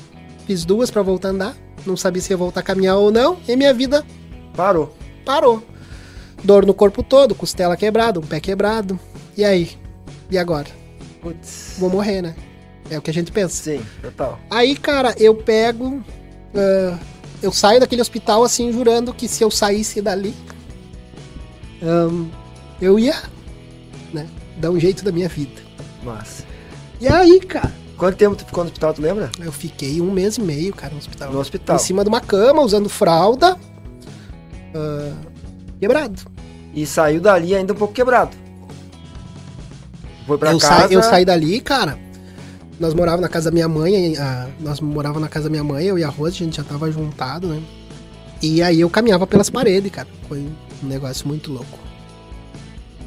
fiz 0.47 0.65
duas 0.65 0.91
pra 0.91 1.03
voltar 1.03 1.29
a 1.29 1.31
andar. 1.33 1.57
Não 1.85 1.97
sabia 1.97 2.21
se 2.21 2.33
ia 2.33 2.37
voltar 2.37 2.61
a 2.61 2.63
caminhar 2.63 2.97
ou 2.97 3.11
não, 3.13 3.39
e 3.47 3.55
minha 3.57 3.73
vida 3.73 4.05
Parou. 4.57 4.97
parou. 5.25 5.63
Dor 6.43 6.67
no 6.67 6.75
corpo 6.75 7.03
todo, 7.03 7.35
costela 7.35 7.77
quebrada, 7.77 8.19
um 8.21 8.23
pé 8.23 8.41
quebrado. 8.41 8.99
E 9.37 9.45
aí? 9.45 9.71
E 10.31 10.37
agora? 10.37 10.67
Putz. 11.21 11.75
Vou 11.79 11.89
morrer, 11.89 12.23
né? 12.23 12.35
É 12.91 12.99
o 12.99 13.03
que 13.03 13.11
a 13.11 13.15
gente 13.15 13.33
pensa. 13.33 13.63
Sim, 13.63 13.81
total. 14.03 14.39
Aí, 14.51 14.77
cara, 14.77 15.15
eu 15.19 15.35
pego. 15.35 16.03
ah, 16.55 16.99
eu 17.43 17.53
saio 17.53 17.79
daquele 17.81 18.01
hospital 18.01 18.43
assim, 18.43 18.73
jurando 18.73 19.13
que 19.13 19.29
se 19.29 19.45
eu 19.45 19.51
saísse 19.51 20.01
dali, 20.01 20.35
ahn, 21.83 22.29
eu 22.81 22.99
ia, 22.99 23.15
né, 24.13 24.27
dar 24.57 24.71
um 24.71 24.81
jeito 24.81 25.05
da 25.05 25.13
minha 25.13 25.29
vida. 25.29 25.61
Massa. 26.03 26.45
E 27.01 27.09
aí, 27.09 27.41
cara, 27.41 27.73
Quanto 27.97 28.17
tempo 28.17 28.37
tu 28.37 28.45
ficou 28.45 28.63
no 28.63 28.69
hospital, 28.69 28.93
tu 28.93 29.01
lembra? 29.01 29.31
eu 29.41 29.51
fiquei 29.51 30.01
um 30.03 30.11
mês 30.11 30.37
e 30.37 30.41
meio, 30.43 30.75
cara, 30.75 30.93
no 30.93 30.99
hospital. 30.99 31.33
No 31.33 31.39
hospital. 31.41 31.77
Em 31.77 31.79
cima 31.79 32.03
de 32.03 32.09
uma 32.09 32.21
cama, 32.21 32.61
usando 32.63 32.89
fralda. 32.91 33.57
ah, 34.75 35.13
quebrado. 35.81 36.21
E 36.75 36.85
saiu 36.87 37.21
dali 37.23 37.55
ainda 37.55 37.73
um 37.73 37.77
pouco 37.77 37.95
quebrado. 37.95 38.37
Foi 40.27 40.37
pra 40.37 40.53
Eu, 40.53 40.59
casa. 40.59 40.89
sa- 40.89 40.93
eu 40.93 41.03
saí 41.03 41.25
dali, 41.25 41.61
cara. 41.61 41.99
Nós 42.79 42.93
morávamos 42.93 43.23
na 43.23 43.29
casa 43.31 43.51
da 43.51 43.55
minha 43.55 43.69
mãe, 43.69 44.17
a- 44.19 44.49
nós 44.61 44.81
morávamos 44.81 45.23
na 45.23 45.29
casa 45.29 45.45
da 45.45 45.51
minha 45.51 45.65
mãe, 45.65 45.87
eu 45.87 45.99
e 45.99 46.05
a 46.05 46.09
Rose, 46.11 46.35
a 46.43 46.45
gente 46.45 46.57
já 46.59 46.65
tava 46.65 46.91
juntado, 46.93 47.47
né? 47.49 47.63
E 48.43 48.63
aí 48.63 48.81
eu 48.83 48.91
caminhava 48.91 49.27
pelas 49.27 49.49
paredes, 49.49 49.91
cara. 49.91 50.09
Foi 50.29 50.41
um 50.41 50.87
negócio 50.87 51.27
muito 51.27 51.51
louco. 51.51 51.79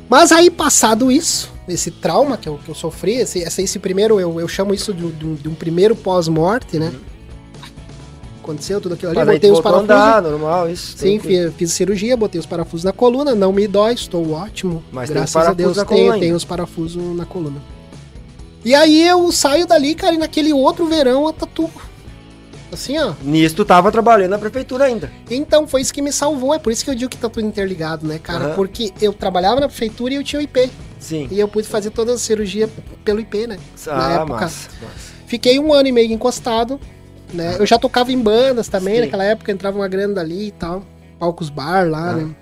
Mas 0.10 0.32
aí, 0.32 0.50
passado 0.50 1.12
isso, 1.12 1.52
esse 1.74 1.92
trauma 1.92 2.38
que 2.38 2.48
eu, 2.50 2.60
que 2.64 2.70
eu 2.70 2.76
sofri, 2.76 3.16
esse, 3.16 3.40
esse, 3.40 3.62
esse 3.62 3.80
primeiro, 3.80 4.20
eu, 4.20 4.40
eu 4.40 4.48
chamo 4.48 4.74
isso 4.74 4.94
de, 4.94 5.06
um- 5.06 5.12
de 5.12 5.26
um- 5.26 5.36
de 5.36 5.48
um 5.50 5.54
primeiro 5.54 5.96
pós-morte, 5.96 6.78
né? 6.80 6.92
Aconteceu 8.42 8.82
tudo 8.82 8.96
aquilo 8.96 9.12
ali, 9.12 9.20
aí 9.20 9.26
botei 9.36 9.52
os 9.52 9.60
parafusos. 9.60 9.84
andar, 9.92 10.22
normal, 10.24 10.70
isso. 10.70 10.98
Sim, 10.98 11.20
tranquilo. 11.20 11.54
fiz, 11.56 11.72
cirurgia, 11.72 12.18
botei 12.18 12.40
os 12.40 12.48
parafusos 12.48 12.84
na 12.84 12.92
coluna, 12.92 13.36
não 13.36 13.54
me 13.54 13.68
dói, 13.68 13.94
estou 13.94 14.32
ótimo. 14.32 14.84
Mas 14.92 15.10
graças 15.10 15.36
a 15.48 15.54
Deus 15.54 15.78
tenho, 15.84 16.20
tenho 16.20 16.36
os 16.36 16.44
parafusos 16.46 17.16
na 17.16 17.26
coluna. 17.26 17.62
E 18.66 18.74
aí 18.74 19.08
eu 19.08 19.32
saio 19.32 19.68
dali, 19.68 19.94
cara, 19.94 20.16
e 20.16 20.18
naquele 20.18 20.52
outro 20.52 20.86
verão 20.88 21.28
a 21.28 21.34
tatu. 21.34 21.70
Assim, 22.72 22.98
ó. 22.98 23.14
Nisso 23.24 23.56
tu 23.56 23.66
tava 23.66 23.92
trabalhando 23.92 24.32
na 24.32 24.38
prefeitura 24.40 24.86
ainda. 24.86 25.12
Então 25.30 25.68
foi 25.68 25.82
isso 25.82 25.94
que 25.94 26.02
me 26.02 26.12
salvou, 26.12 26.54
é 26.54 26.60
por 26.60 26.72
isso 26.72 26.84
que 26.84 26.90
eu 26.90 26.96
digo 26.96 27.10
que 27.10 27.18
tá 27.18 27.30
tudo 27.30 27.46
interligado, 27.46 28.06
né, 28.08 28.20
cara? 28.20 28.46
Aham. 28.46 28.56
Porque 28.56 28.92
eu 29.02 29.14
trabalhava 29.14 29.60
na 29.60 29.68
prefeitura 29.68 30.14
e 30.14 30.18
eu 30.18 30.24
tinha 30.24 30.40
o 30.40 30.44
IP. 30.44 30.70
Sim. 31.00 31.28
E 31.32 31.40
eu 31.40 31.48
pude 31.48 31.68
fazer 31.68 31.90
toda 31.92 32.14
a 32.14 32.18
cirurgia 32.18 32.70
pelo 33.06 33.20
IP, 33.20 33.48
né? 33.48 33.58
Ah, 33.88 34.14
época. 34.22 34.34
massa, 34.42 34.70
massa. 34.82 35.14
Fiquei 35.26 35.58
um 35.60 35.72
ano 35.74 35.88
e 35.88 35.92
meio 35.92 36.12
encostado, 36.12 36.80
né? 37.34 37.56
Eu 37.58 37.66
já 37.66 37.78
tocava 37.80 38.12
em 38.12 38.20
bandas 38.20 38.68
também, 38.68 38.96
Sim. 38.96 39.02
naquela 39.02 39.24
época 39.24 39.52
entrava 39.52 39.78
uma 39.78 39.88
grana 39.88 40.14
dali 40.16 40.48
e 40.48 40.52
tal. 40.52 40.84
Palcos 41.18 41.50
bar 41.50 41.90
lá, 41.90 42.12
Ah. 42.12 42.14
né? 42.16 42.36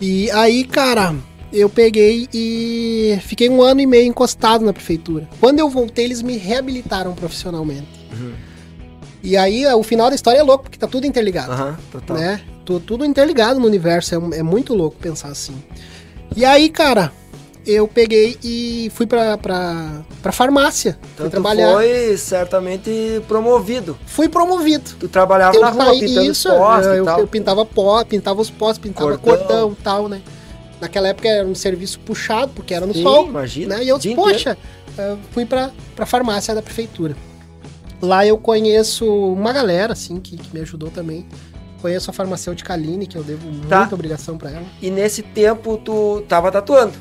E 0.00 0.30
aí, 0.32 0.64
cara, 0.64 1.14
eu 1.52 1.68
peguei 1.68 2.28
e 2.34 3.16
fiquei 3.22 3.48
um 3.48 3.62
ano 3.62 3.80
e 3.80 3.86
meio 3.86 4.06
encostado 4.08 4.64
na 4.64 4.72
prefeitura. 4.72 5.28
Quando 5.38 5.60
eu 5.60 5.68
voltei, 5.68 6.04
eles 6.04 6.22
me 6.22 6.36
reabilitaram 6.36 7.14
profissionalmente. 7.14 7.86
Uhum. 8.12 8.32
E 9.22 9.36
aí, 9.36 9.64
o 9.66 9.82
final 9.84 10.08
da 10.08 10.16
história 10.16 10.38
é 10.40 10.42
louco, 10.42 10.64
porque 10.64 10.76
tá 10.78 10.88
tudo 10.88 11.06
interligado 11.06 11.52
Aham, 11.52 11.78
total. 11.92 12.16
né? 12.16 12.40
Tu- 12.64 12.80
Tudo 12.80 13.04
interligado 13.04 13.60
no 13.60 13.66
universo, 13.66 14.14
é, 14.14 14.38
é 14.38 14.42
muito 14.42 14.74
louco 14.74 14.96
pensar 14.96 15.28
assim. 15.28 15.54
E 16.36 16.44
aí, 16.44 16.68
cara, 16.68 17.12
eu 17.66 17.86
peguei 17.86 18.36
e 18.42 18.90
fui 18.94 19.06
pra, 19.06 19.36
pra, 19.38 20.02
pra 20.22 20.32
farmácia. 20.32 20.98
fui 21.00 21.10
Então 21.14 21.26
tu 21.28 21.30
trabalhar. 21.32 21.72
foi 21.74 22.16
certamente 22.16 23.22
promovido. 23.28 23.96
Fui 24.06 24.28
promovido. 24.28 24.90
Tu 24.98 25.08
trabalhava 25.08 25.56
Eu 25.56 25.60
na 25.60 25.70
rua 25.70 25.92
pintando 25.92 26.22
isso, 26.30 26.48
poste 26.48 26.86
eu, 26.88 27.02
e 27.02 27.04
tal. 27.06 27.20
eu 27.20 27.26
pintava 27.26 27.64
pó, 27.64 28.04
pintava 28.04 28.40
os 28.40 28.50
pós, 28.50 28.78
pintava 28.78 29.16
Cordão. 29.18 29.38
cordão 29.46 29.72
e 29.78 29.82
tal, 29.82 30.08
né? 30.08 30.22
Naquela 30.80 31.08
época 31.08 31.28
era 31.28 31.46
um 31.46 31.54
serviço 31.54 32.00
puxado, 32.00 32.50
porque 32.54 32.74
era 32.74 32.84
no 32.86 32.92
Sim, 32.94 33.02
sol. 33.04 33.26
imagina, 33.26 33.76
Né? 33.76 33.84
E 33.84 33.88
eu 33.88 33.98
disse, 33.98 34.16
poxa, 34.16 34.58
eu 34.98 35.16
fui 35.30 35.46
pra, 35.46 35.70
pra 35.94 36.04
farmácia 36.04 36.54
da 36.54 36.60
prefeitura. 36.62 37.14
Lá 38.00 38.26
eu 38.26 38.36
conheço 38.36 39.06
uma 39.06 39.52
galera, 39.52 39.92
assim, 39.92 40.18
que, 40.18 40.36
que 40.36 40.52
me 40.52 40.60
ajudou 40.62 40.90
também. 40.90 41.24
Conheço 41.82 42.08
a 42.10 42.12
farmacêutica 42.14 42.72
Aline, 42.72 43.08
que 43.08 43.16
eu 43.18 43.24
devo 43.24 43.42
Tá. 43.68 43.80
muita 43.80 43.94
obrigação 43.96 44.38
pra 44.38 44.50
ela. 44.50 44.62
E 44.80 44.88
nesse 44.88 45.20
tempo 45.20 45.76
tu 45.76 46.22
tava 46.28 46.50
tatuando. 46.52 46.92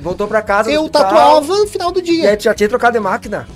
Voltou 0.00 0.28
pra 0.28 0.40
casa 0.40 0.70
Eu 0.70 0.82
hospital, 0.82 1.02
tatuava 1.02 1.58
no 1.58 1.66
final 1.66 1.90
do 1.90 2.00
dia. 2.00 2.38
já 2.40 2.54
tinha 2.54 2.68
trocado 2.68 2.92
de 2.96 3.00
máquina? 3.00 3.48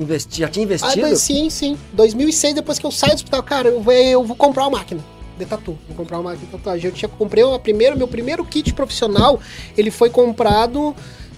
Investi, 0.00 0.40
já 0.40 0.48
tinha 0.48 0.64
Ah, 0.64 0.66
investido? 0.66 1.02
mas 1.02 1.20
sim, 1.20 1.48
sim. 1.50 1.76
2006, 1.92 2.54
depois 2.54 2.78
que 2.78 2.86
eu 2.86 2.90
saio 2.90 3.12
do 3.12 3.16
hospital, 3.16 3.42
cara, 3.42 3.68
eu 3.68 3.80
vou, 3.82 3.92
eu 3.92 4.24
vou 4.24 4.34
comprar 4.34 4.62
uma 4.64 4.78
máquina. 4.78 5.00
de 5.38 5.44
tatu. 5.44 5.76
Vou 5.88 5.96
comprar 5.96 6.18
uma 6.20 6.30
máquina 6.30 6.46
de 6.46 6.52
tatuagem. 6.52 6.86
Eu 6.86 6.92
tinha 6.92 7.08
comprei 7.08 7.42
a 7.44 7.58
primeiro, 7.58 7.98
meu 7.98 8.06
primeiro 8.06 8.44
kit 8.44 8.72
profissional, 8.72 9.38
ele 9.76 9.90
foi 9.90 10.08
comprado. 10.08 10.94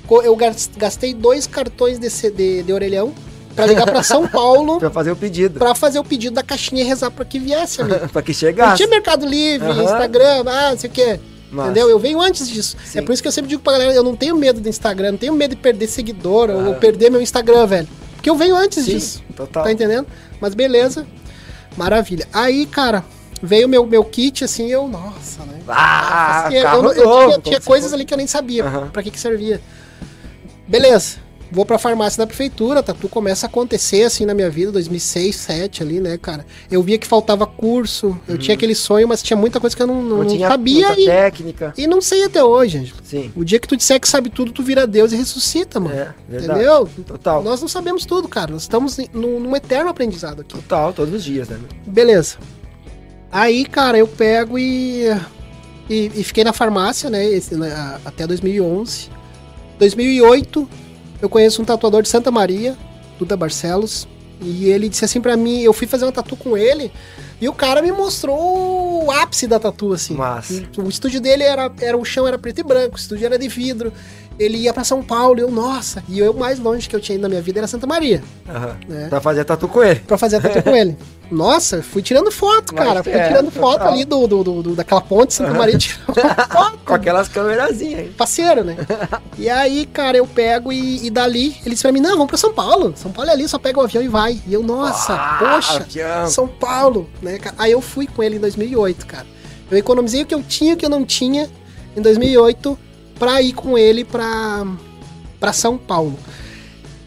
co- 0.06 0.20
Eu 0.22 0.36
gas- 0.36 0.70
gastei 0.76 1.12
dois 1.14 1.46
cartões 1.46 1.98
de, 1.98 2.08
C- 2.10 2.30
de, 2.30 2.62
de 2.62 2.72
orelhão 2.74 3.12
pra 3.56 3.66
ligar 3.66 3.86
pra 3.86 4.02
São 4.02 4.28
Paulo 4.28 4.78
Pra 4.80 4.90
fazer 4.90 5.10
o 5.10 5.16
pedido. 5.16 5.58
pra 5.58 5.74
fazer 5.74 5.98
o 5.98 6.04
pedido 6.04 6.34
da 6.34 6.42
caixinha 6.42 6.82
e 6.82 6.84
rezar 6.84 7.10
pra 7.10 7.24
que 7.24 7.38
viesse, 7.40 7.80
amigo. 7.82 8.06
pra 8.12 8.22
que 8.22 8.30
Não 8.32 8.38
chegasse. 8.38 8.76
tinha 8.76 8.88
Mercado 8.88 9.26
Livre, 9.26 9.68
Aham. 9.68 9.82
Instagram, 9.84 10.44
ah, 10.46 10.70
não 10.70 10.78
sei 10.78 10.88
o 10.90 10.92
quê. 10.92 11.20
Massa. 11.50 11.70
Entendeu? 11.70 11.88
Eu 11.88 11.98
venho 11.98 12.20
antes 12.20 12.48
disso. 12.48 12.76
Sim. 12.84 12.98
É 12.98 13.02
por 13.02 13.12
isso 13.12 13.22
que 13.22 13.28
eu 13.28 13.32
sempre 13.32 13.48
digo 13.48 13.62
pra 13.62 13.72
galera, 13.72 13.92
eu 13.94 14.02
não 14.02 14.14
tenho 14.16 14.36
medo 14.36 14.60
do 14.60 14.68
Instagram, 14.68 15.12
não 15.12 15.18
tenho 15.18 15.32
medo 15.32 15.50
de 15.54 15.60
perder 15.62 15.86
seguidor 15.86 16.50
ou 16.50 16.58
Aham. 16.60 16.74
perder 16.74 17.10
meu 17.10 17.22
Instagram, 17.22 17.66
velho. 17.66 17.88
Porque 18.16 18.28
eu 18.28 18.36
venho 18.36 18.56
antes 18.56 18.84
Sim, 18.84 18.92
disso. 18.92 19.22
total. 19.34 19.62
Tá 19.64 19.72
entendendo? 19.72 20.06
Mas 20.40 20.54
beleza. 20.54 21.06
Maravilha. 21.76 22.26
Aí, 22.32 22.66
cara, 22.66 23.04
veio 23.42 23.68
meu, 23.68 23.86
meu 23.86 24.02
kit, 24.02 24.42
assim, 24.44 24.66
eu, 24.68 24.88
nossa, 24.88 25.42
né? 25.44 25.60
Ah, 25.68 26.46
Assim, 26.46 26.56
eu- 26.56 26.62
eu, 26.92 26.94
tinha, 27.28 27.38
tinha 27.40 27.60
coisas 27.60 27.92
ali 27.92 28.04
que 28.04 28.12
eu 28.12 28.18
nem 28.18 28.26
sabia 28.26 28.64
Aham. 28.64 28.88
pra 28.88 29.02
que 29.02 29.10
que 29.10 29.20
servia. 29.20 29.60
Beleza. 30.66 31.18
Vou 31.50 31.64
pra 31.64 31.78
farmácia 31.78 32.18
da 32.18 32.26
prefeitura, 32.26 32.82
tatu 32.82 33.08
começa 33.08 33.46
a 33.46 33.48
acontecer 33.48 34.02
assim 34.02 34.26
na 34.26 34.34
minha 34.34 34.50
vida, 34.50 34.72
2006, 34.72 35.36
2007 35.36 35.82
ali, 35.82 36.00
né, 36.00 36.18
cara? 36.18 36.44
Eu 36.70 36.82
via 36.82 36.98
que 36.98 37.06
faltava 37.06 37.46
curso, 37.46 38.18
eu 38.28 38.36
tinha 38.36 38.54
aquele 38.54 38.74
sonho, 38.74 39.06
mas 39.06 39.22
tinha 39.22 39.36
muita 39.36 39.60
coisa 39.60 39.74
que 39.76 39.80
eu 39.82 39.86
não, 39.86 40.02
não, 40.02 40.38
sabia 40.38 40.92
e, 41.00 41.04
técnica. 41.04 41.72
e 41.78 41.86
não 41.86 42.00
sei 42.00 42.24
até 42.24 42.42
hoje. 42.42 42.78
Ângelo. 42.78 42.98
Sim. 43.04 43.30
O 43.36 43.44
dia 43.44 43.58
que 43.60 43.68
tu 43.68 43.76
disser 43.76 44.00
que 44.00 44.08
sabe 44.08 44.28
tudo, 44.28 44.50
tu 44.52 44.62
vira 44.62 44.86
Deus 44.86 45.12
e 45.12 45.16
ressuscita, 45.16 45.78
mano. 45.78 45.94
É, 45.94 46.12
verdade. 46.28 46.58
Entendeu? 46.60 46.88
Total. 47.06 47.42
Nós 47.42 47.60
não 47.60 47.68
sabemos 47.68 48.04
tudo, 48.04 48.26
cara. 48.28 48.52
Nós 48.52 48.62
estamos 48.62 48.96
num, 49.12 49.38
num 49.38 49.54
eterno 49.54 49.88
aprendizado 49.90 50.40
aqui. 50.40 50.54
Total, 50.54 50.92
todos 50.92 51.14
os 51.14 51.24
dias, 51.24 51.48
né? 51.48 51.58
Beleza. 51.86 52.36
Aí, 53.30 53.64
cara, 53.66 53.98
eu 53.98 54.06
pego 54.08 54.58
e, 54.58 55.04
e, 55.88 56.10
e 56.14 56.24
fiquei 56.24 56.42
na 56.44 56.52
farmácia, 56.52 57.10
né, 57.10 57.24
esse, 57.24 57.54
né, 57.54 57.72
a- 57.72 58.00
até 58.04 58.26
2011. 58.26 59.10
2008, 59.78 60.68
eu 61.20 61.28
conheço 61.28 61.62
um 61.62 61.64
tatuador 61.64 62.02
de 62.02 62.08
Santa 62.08 62.30
Maria, 62.30 62.76
Duda 63.18 63.36
Barcelos, 63.36 64.06
e 64.40 64.68
ele 64.68 64.88
disse 64.88 65.04
assim 65.04 65.20
pra 65.20 65.36
mim, 65.36 65.60
eu 65.60 65.72
fui 65.72 65.86
fazer 65.86 66.04
uma 66.04 66.12
tatu 66.12 66.36
com 66.36 66.56
ele, 66.56 66.92
e 67.40 67.48
o 67.48 67.52
cara 67.52 67.80
me 67.80 67.90
mostrou 67.92 69.04
o 69.04 69.10
ápice 69.10 69.46
da 69.46 69.58
tatu, 69.58 69.92
assim. 69.92 70.14
Massa. 70.14 70.64
O 70.78 70.88
estúdio 70.88 71.20
dele 71.20 71.42
era, 71.42 71.72
era 71.80 71.96
o 71.96 72.04
chão 72.04 72.26
era 72.26 72.38
preto 72.38 72.60
e 72.60 72.62
branco, 72.62 72.96
o 72.96 72.98
estúdio 72.98 73.26
era 73.26 73.38
de 73.38 73.48
vidro. 73.48 73.92
Ele 74.38 74.58
ia 74.58 74.72
pra 74.74 74.84
São 74.84 75.02
Paulo, 75.02 75.40
eu, 75.40 75.50
nossa, 75.50 76.02
e 76.08 76.18
eu 76.18 76.34
mais 76.34 76.58
longe 76.58 76.88
que 76.88 76.94
eu 76.94 77.00
tinha 77.00 77.14
ido 77.16 77.22
na 77.22 77.28
minha 77.28 77.40
vida 77.40 77.58
era 77.60 77.66
Santa 77.66 77.86
Maria 77.86 78.22
Aham. 78.48 78.76
É. 78.90 79.08
Pra 79.08 79.20
fazer 79.20 79.44
tatu 79.44 79.66
com 79.66 79.82
ele. 79.82 80.00
pra 80.00 80.18
fazer 80.18 80.40
tatu 80.42 80.62
com 80.62 80.76
ele. 80.76 80.96
Nossa, 81.28 81.82
fui 81.82 82.02
tirando 82.02 82.30
foto, 82.30 82.72
Mas 82.72 82.84
cara. 82.86 83.02
Fui 83.02 83.12
é, 83.12 83.26
tirando 83.28 83.50
foto 83.50 83.78
total. 83.78 83.92
ali 83.92 84.04
do, 84.04 84.26
do, 84.28 84.44
do- 84.62 84.76
daquela 84.76 85.00
ponte 85.00 85.34
Santa 85.34 85.52
Maria. 85.54 85.76
tirando 85.76 86.14
foto. 86.52 86.78
Com 86.84 86.94
aquelas 86.94 87.26
câmerazinhas 87.28 87.98
aí. 88.00 88.08
Parceiro, 88.10 88.62
né? 88.62 88.76
E 89.38 89.50
aí, 89.50 89.84
cara, 89.86 90.16
eu 90.16 90.26
pego 90.26 90.72
e, 90.72 91.04
e 91.06 91.10
dali, 91.10 91.56
ele 91.62 91.70
disse 91.70 91.82
pra 91.82 91.92
mim, 91.92 92.00
não, 92.00 92.12
vamos 92.12 92.28
pra 92.28 92.36
São 92.38 92.52
Paulo. 92.54 92.92
São 92.96 93.10
Paulo 93.12 93.28
é 93.30 93.32
ali, 93.34 93.46
só 93.48 93.58
pega 93.58 93.78
o 93.78 93.82
avião 93.82 94.02
e 94.02 94.08
vai. 94.08 94.40
E 94.46 94.54
eu, 94.54 94.62
nossa, 94.62 95.14
Ah, 95.14 95.36
poxa, 95.40 95.76
avião. 95.78 96.26
São 96.28 96.46
Paulo, 96.48 97.08
né, 97.20 97.38
cara? 97.38 97.54
Aí 97.58 97.72
eu 97.72 97.80
fui 97.82 98.06
com 98.06 98.22
ele 98.22 98.36
em 98.36 98.40
2008, 98.40 99.04
cara. 99.06 99.26
Eu 99.70 99.76
economizei 99.76 100.22
o 100.22 100.26
que 100.26 100.34
eu 100.34 100.42
tinha 100.42 100.70
e 100.70 100.74
o 100.74 100.76
que 100.76 100.86
eu 100.86 100.90
não 100.90 101.04
tinha 101.04 101.50
em 101.96 102.00
2008 102.00 102.78
pra 103.18 103.40
ir 103.42 103.52
com 103.52 103.76
ele 103.78 104.04
pra, 104.04 104.66
pra 105.40 105.52
São 105.52 105.76
Paulo. 105.78 106.18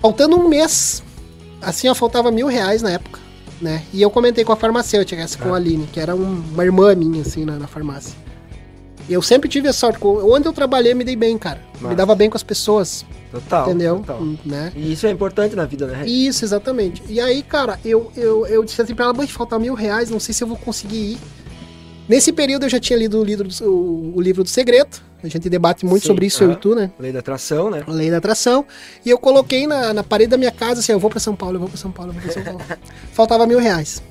Faltando 0.02 0.38
um 0.38 0.48
mês, 0.48 1.04
assim, 1.62 1.88
ó, 1.90 1.96
faltava 1.96 2.32
mil 2.32 2.48
reais 2.48 2.82
na 2.82 2.92
época, 2.92 3.20
né? 3.62 3.84
E 3.94 4.02
eu 4.02 4.10
comentei 4.10 4.44
com 4.46 4.54
a 4.54 4.56
farmacêutica, 4.56 5.22
essa 5.22 5.38
com 5.38 5.54
a 5.54 5.58
Aline, 5.58 5.88
que 5.92 6.00
era 6.00 6.16
um- 6.16 6.44
uma 6.54 6.64
irmã 6.64 6.96
minha, 6.96 7.22
assim, 7.22 7.44
na, 7.46 7.58
na 7.58 7.68
farmácia. 7.68 8.14
E 9.10 9.14
eu 9.14 9.22
sempre 9.24 9.50
tive 9.50 9.68
a 9.68 9.74
sorte. 9.74 9.98
Onde 10.04 10.48
eu 10.48 10.54
trabalhei, 10.54 10.94
me 10.94 11.04
dei 11.04 11.16
bem, 11.16 11.36
cara. 11.38 11.60
Me 11.78 11.82
Massa. 11.84 11.96
dava 11.96 12.14
bem 12.14 12.30
com 12.30 12.38
as 12.38 12.44
pessoas, 12.44 13.04
Total. 13.32 13.66
entendeu? 13.68 13.96
total. 13.98 14.22
Hum, 14.22 14.38
Né? 14.46 14.72
E 14.76 14.94
isso 14.94 15.08
é 15.08 15.10
importante 15.10 15.56
na 15.56 15.66
vida, 15.66 15.88
né? 15.88 16.06
Isso, 16.06 16.46
exatamente. 16.46 17.02
E 17.10 17.20
aí, 17.20 17.42
cara, 17.42 17.80
eu, 17.84 18.12
eu, 18.16 18.46
eu 18.46 18.64
disse 18.64 18.80
assim 18.82 18.94
pra 18.94 19.06
ela, 19.06 19.14
mãe, 19.14 19.26
falta 19.28 19.58
mil 19.58 19.74
reais, 19.74 20.12
não 20.12 20.20
sei 20.20 20.32
se 20.34 20.44
eu 20.44 20.48
vou 20.48 20.56
conseguir 20.58 21.14
ir. 21.14 21.18
Nesse 22.10 22.34
período 22.34 22.66
eu 22.66 22.70
já 22.70 22.80
tinha 22.80 22.98
lido 22.98 23.22
o 23.22 23.24
livro 23.24 23.48
do, 23.48 23.66
o, 23.72 24.18
o 24.18 24.22
livro 24.22 24.44
do 24.44 24.50
segredo. 24.50 24.98
A 25.24 25.28
gente 25.28 25.48
debate 25.50 25.86
muito 25.86 26.02
Sim, 26.04 26.08
sobre 26.08 26.26
isso, 26.26 26.44
eu 26.44 26.52
e 26.54 26.56
tu, 26.56 26.74
né? 26.74 26.90
Lei 26.98 27.12
da 27.12 27.20
atração, 27.20 27.70
né? 27.70 27.84
Lei 27.88 28.10
da 28.10 28.18
atração. 28.18 28.66
E 29.06 29.10
eu 29.10 29.18
coloquei 29.20 29.68
na, 29.68 29.94
na 29.94 30.04
parede 30.04 30.32
da 30.32 30.38
minha 30.38 30.52
casa 30.52 30.80
assim, 30.80 30.92
eu 30.92 31.00
vou 31.00 31.10
pra 31.10 31.20
São 31.20 31.36
Paulo, 31.36 31.58
eu 31.58 31.60
vou 31.60 31.70
pra 31.70 31.78
São 31.78 31.92
Paulo, 31.92 32.12
eu 32.12 32.14
vou 32.16 32.24
pra 32.24 32.32
São 32.32 32.44
Paulo. 32.44 32.62
Faltava 33.14 33.46
mil 33.46 33.60
reais. 33.60 34.02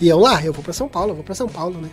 E 0.00 0.08
eu 0.08 0.18
lá, 0.18 0.42
eu 0.42 0.52
vou 0.52 0.62
pra 0.64 0.72
São 0.72 0.88
Paulo, 0.88 1.10
eu 1.10 1.14
vou 1.16 1.24
pra 1.24 1.34
São 1.34 1.48
Paulo, 1.48 1.78
né? 1.80 1.88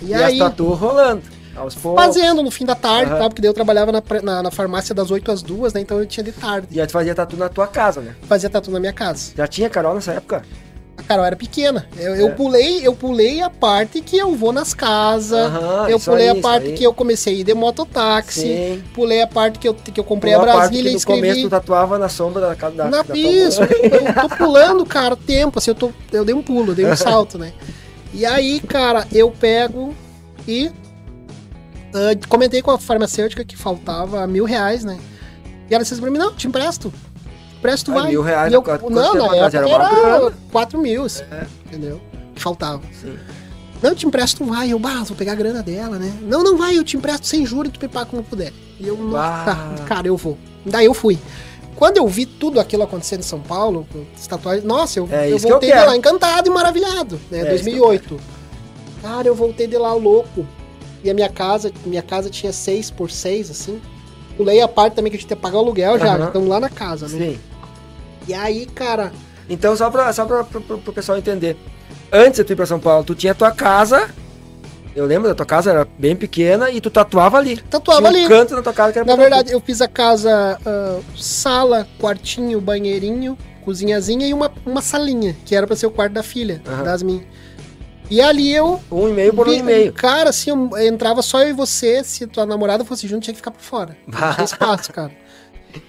E, 0.00 0.06
E, 0.10 0.14
aí, 0.14 0.38
tatu 0.38 0.72
rolando. 0.72 1.22
Aos 1.54 1.74
poucos. 1.74 2.02
fazendo 2.04 2.44
no 2.44 2.50
fim 2.50 2.64
da 2.64 2.76
tarde, 2.76 3.10
Aham. 3.10 3.20
tá? 3.22 3.28
Porque 3.28 3.42
daí 3.42 3.48
eu 3.50 3.54
trabalhava 3.54 3.90
na, 3.90 4.00
na, 4.22 4.42
na 4.44 4.50
farmácia 4.52 4.94
das 4.94 5.10
8 5.10 5.32
às 5.32 5.42
2, 5.42 5.72
né? 5.74 5.80
Então 5.80 5.98
eu 5.98 6.06
tinha 6.06 6.22
de 6.22 6.30
tarde. 6.30 6.68
E 6.70 6.80
aí 6.80 6.86
tu 6.86 6.92
fazia 6.92 7.12
tatu 7.12 7.36
na 7.36 7.48
tua 7.48 7.66
casa, 7.66 8.00
né? 8.00 8.14
Fazia 8.22 8.48
tatu 8.48 8.70
na 8.70 8.78
minha 8.78 8.92
casa. 8.92 9.32
Já 9.36 9.48
tinha 9.48 9.68
Carol 9.68 9.94
nessa 9.94 10.12
época? 10.12 10.44
A 11.10 11.12
Carol 11.12 11.24
era 11.26 11.34
pequena. 11.34 11.88
Eu, 11.98 12.14
eu 12.14 12.28
É. 12.28 12.30
pulei, 12.30 12.86
eu 12.86 12.94
pulei 12.94 13.40
a 13.40 13.50
parte 13.50 14.00
que 14.00 14.16
eu 14.16 14.36
vou 14.36 14.52
nas 14.52 14.72
casas. 14.72 15.50
Eu 15.88 15.98
pulei 15.98 16.28
aí, 16.30 16.38
a 16.38 16.40
parte 16.40 16.70
que 16.72 16.84
eu 16.84 16.94
comecei 16.94 17.34
a 17.34 17.36
ir 17.38 17.42
de 17.42 17.52
mototáxi. 17.52 18.42
Sim. 18.42 18.84
Pulei 18.94 19.20
a 19.20 19.26
parte 19.26 19.58
que 19.58 19.66
eu, 19.66 19.74
que 19.74 19.98
eu 19.98 20.04
comprei 20.04 20.34
a 20.34 20.38
parte 20.38 20.52
Brasília 20.56 20.84
que 20.92 20.96
e 20.96 21.00
no 21.00 21.04
começo 21.04 21.26
escrevi. 21.26 21.42
tu 21.42 21.50
tatuava 21.50 21.98
na 21.98 22.08
sombra 22.08 22.40
da 22.46 22.54
casa 22.54 22.76
da, 22.76 22.84
Na, 22.88 23.02
da 23.02 23.16
isso, 23.16 23.60
eu 23.60 24.28
tô 24.28 24.36
pulando, 24.36 24.86
cara, 24.86 25.16
tempo, 25.16 25.58
assim, 25.58 25.72
eu, 25.72 25.74
tô, 25.74 25.90
eu 26.12 26.24
dei 26.24 26.32
um 26.34 26.42
pulo, 26.42 26.70
eu 26.70 26.74
dei 26.76 26.86
um 26.86 26.94
salto, 26.94 27.36
né? 27.38 27.54
E 28.14 28.24
aí, 28.24 28.60
cara, 28.60 29.04
eu 29.12 29.32
pego 29.32 29.92
e 30.46 30.70
ah, 31.92 32.26
comentei 32.28 32.62
com 32.62 32.70
a 32.70 32.78
farmacêutica 32.78 33.44
que 33.44 33.56
faltava 33.56 34.24
mil 34.28 34.44
reais, 34.44 34.84
né? 34.84 34.96
E 35.68 35.74
ela 35.74 35.82
disse 35.82 36.00
pra 36.00 36.08
mim, 36.08 36.18
não, 36.18 36.32
te 36.32 36.46
empresto. 36.46 36.92
Empresto, 37.60 37.90
Ah, 37.92 37.94
vai. 37.94 38.08
mil 38.08 38.22
reais 38.22 38.50
e 38.50 38.56
eu, 38.56 38.62
quanto 38.62 38.88
não, 38.90 39.14
na 39.14 39.36
época 39.36 39.58
Era 39.58 39.68
era 39.68 39.88
grana. 39.88 40.32
4 40.50 40.78
mil, 40.80 41.06
É. 41.06 41.46
entendeu? 41.66 42.00
Que 42.34 42.40
faltava. 42.42 42.80
Sim. 43.00 43.16
Não, 43.82 43.94
te 43.94 44.06
empresto, 44.06 44.44
vai. 44.44 44.72
Eu, 44.72 44.78
bah, 44.78 45.02
vou 45.04 45.16
pegar 45.16 45.32
a 45.32 45.34
grana 45.34 45.62
dela, 45.62 45.98
né? 45.98 46.12
Não, 46.22 46.42
não 46.42 46.56
vai, 46.56 46.76
eu 46.76 46.84
te 46.84 46.96
empresto 46.96 47.26
sem 47.26 47.44
juros 47.46 47.68
e 47.68 47.72
tu 47.78 47.82
me 47.82 47.88
paga 47.88 48.06
como 48.06 48.22
puder. 48.22 48.52
E 48.78 48.86
eu, 48.88 48.98
Ah. 49.16 49.42
tá, 49.78 49.84
cara, 49.84 50.06
eu 50.08 50.16
vou. 50.16 50.36
Daí 50.64 50.86
eu 50.86 50.94
fui. 50.94 51.18
Quando 51.76 51.96
eu 51.98 52.06
vi 52.08 52.26
tudo 52.26 52.60
aquilo 52.60 52.82
acontecendo 52.82 53.20
em 53.20 53.24
São 53.24 53.40
Paulo, 53.40 53.86
com 53.92 54.04
tatuagens, 54.28 54.64
nossa, 54.64 54.98
eu, 54.98 55.08
É 55.10 55.30
eu 55.30 55.38
que 55.38 55.44
eu 55.46 55.50
voltei 55.50 55.70
de 55.72 55.78
lá 55.86 55.96
encantado 55.96 56.48
e 56.48 56.52
maravilhado, 56.52 57.18
né? 57.30 57.38
É 57.40 57.54
isso 57.54 57.64
que 57.64 57.70
eu 57.70 57.78
2008. 57.86 58.20
Cara, 59.02 59.26
eu 59.28 59.34
voltei 59.34 59.66
de 59.66 59.78
lá 59.78 59.92
louco. 59.94 60.46
E 61.02 61.10
a 61.10 61.14
minha 61.14 61.30
casa, 61.30 61.72
minha 61.86 62.02
casa 62.02 62.28
tinha 62.28 62.52
6 62.52 62.90
por 62.90 63.10
6 63.10 63.50
assim. 63.50 63.80
Pulei 64.36 64.60
a 64.60 64.68
parte 64.68 64.94
também 64.94 65.10
que 65.10 65.16
a 65.16 65.20
gente 65.20 65.30
ia 65.30 65.36
pagar 65.36 65.56
o 65.56 65.60
aluguel 65.60 65.98
já, 65.98 66.18
já 66.18 66.26
estamos 66.26 66.48
lá 66.48 66.60
na 66.60 66.68
casa, 66.68 67.08
né? 67.08 67.18
Sim. 67.18 67.38
E 68.30 68.34
aí, 68.34 68.64
cara, 68.64 69.10
Então, 69.48 69.74
só 69.74 69.90
pra, 69.90 70.12
só 70.12 70.24
pra, 70.24 70.44
pro, 70.44 70.92
pessoal 70.92 71.18
entender. 71.18 71.56
Antes 72.12 72.36
de 72.36 72.44
tu 72.44 72.52
ir 72.52 72.56
pra 72.56 72.64
São 72.64 72.78
Paulo, 72.78 73.02
tu 73.02 73.12
tinha 73.12 73.34
tua 73.34 73.50
casa. 73.50 74.08
Eu 74.94 75.04
lembro 75.04 75.28
da 75.28 75.34
tua 75.34 75.46
casa, 75.46 75.70
era 75.70 75.88
bem 75.98 76.14
pequena, 76.14 76.70
e 76.70 76.80
tu 76.80 76.90
tatuava 76.90 77.38
ali. 77.38 77.56
tatuava 77.56 78.08
tinha 78.08 78.12
um 78.12 78.26
ali. 78.26 78.28
canto 78.28 78.54
na 78.54 78.62
tua 78.62 78.72
casa 78.72 78.92
que 78.92 78.98
era 79.00 79.06
Na 79.06 79.16
verdade, 79.16 79.52
eu 79.52 79.60
fiz 79.60 79.80
a 79.80 79.88
casa 79.88 80.60
ah, 80.64 81.00
sala, 81.16 81.88
quartinho, 81.98 82.60
banheirinho, 82.60 83.36
cozinhazinha 83.64 84.28
e 84.28 84.32
uma, 84.32 84.52
uma 84.64 84.80
salinha, 84.80 85.36
que 85.44 85.56
era 85.56 85.66
pra 85.66 85.74
ser 85.74 85.86
o 85.86 85.90
quarto 85.90 86.12
da 86.12 86.22
filha, 86.22 86.62
Aham. 86.64 86.84
das 86.84 87.02
minhas. 87.02 87.24
E 88.08 88.20
ali 88.20 88.54
eu. 88.54 88.80
Um 88.92 89.08
e 89.08 89.12
meio 89.12 89.34
por 89.34 89.48
um 89.48 89.52
e 89.52 89.60
meio. 89.62 89.92
Cara, 89.92 90.30
assim, 90.30 90.50
eu 90.50 90.78
entrava 90.86 91.20
só 91.20 91.42
eu 91.42 91.48
e 91.48 91.52
você, 91.52 92.04
se 92.04 92.28
tua 92.28 92.46
namorada 92.46 92.84
fosse 92.84 93.08
junto, 93.08 93.24
tinha 93.24 93.34
que 93.34 93.40
ficar 93.40 93.50
por 93.50 93.62
fora. 93.62 93.96
Não 94.06 94.34
tinha 94.34 94.44
espaço, 94.44 94.92
cara. 94.92 95.10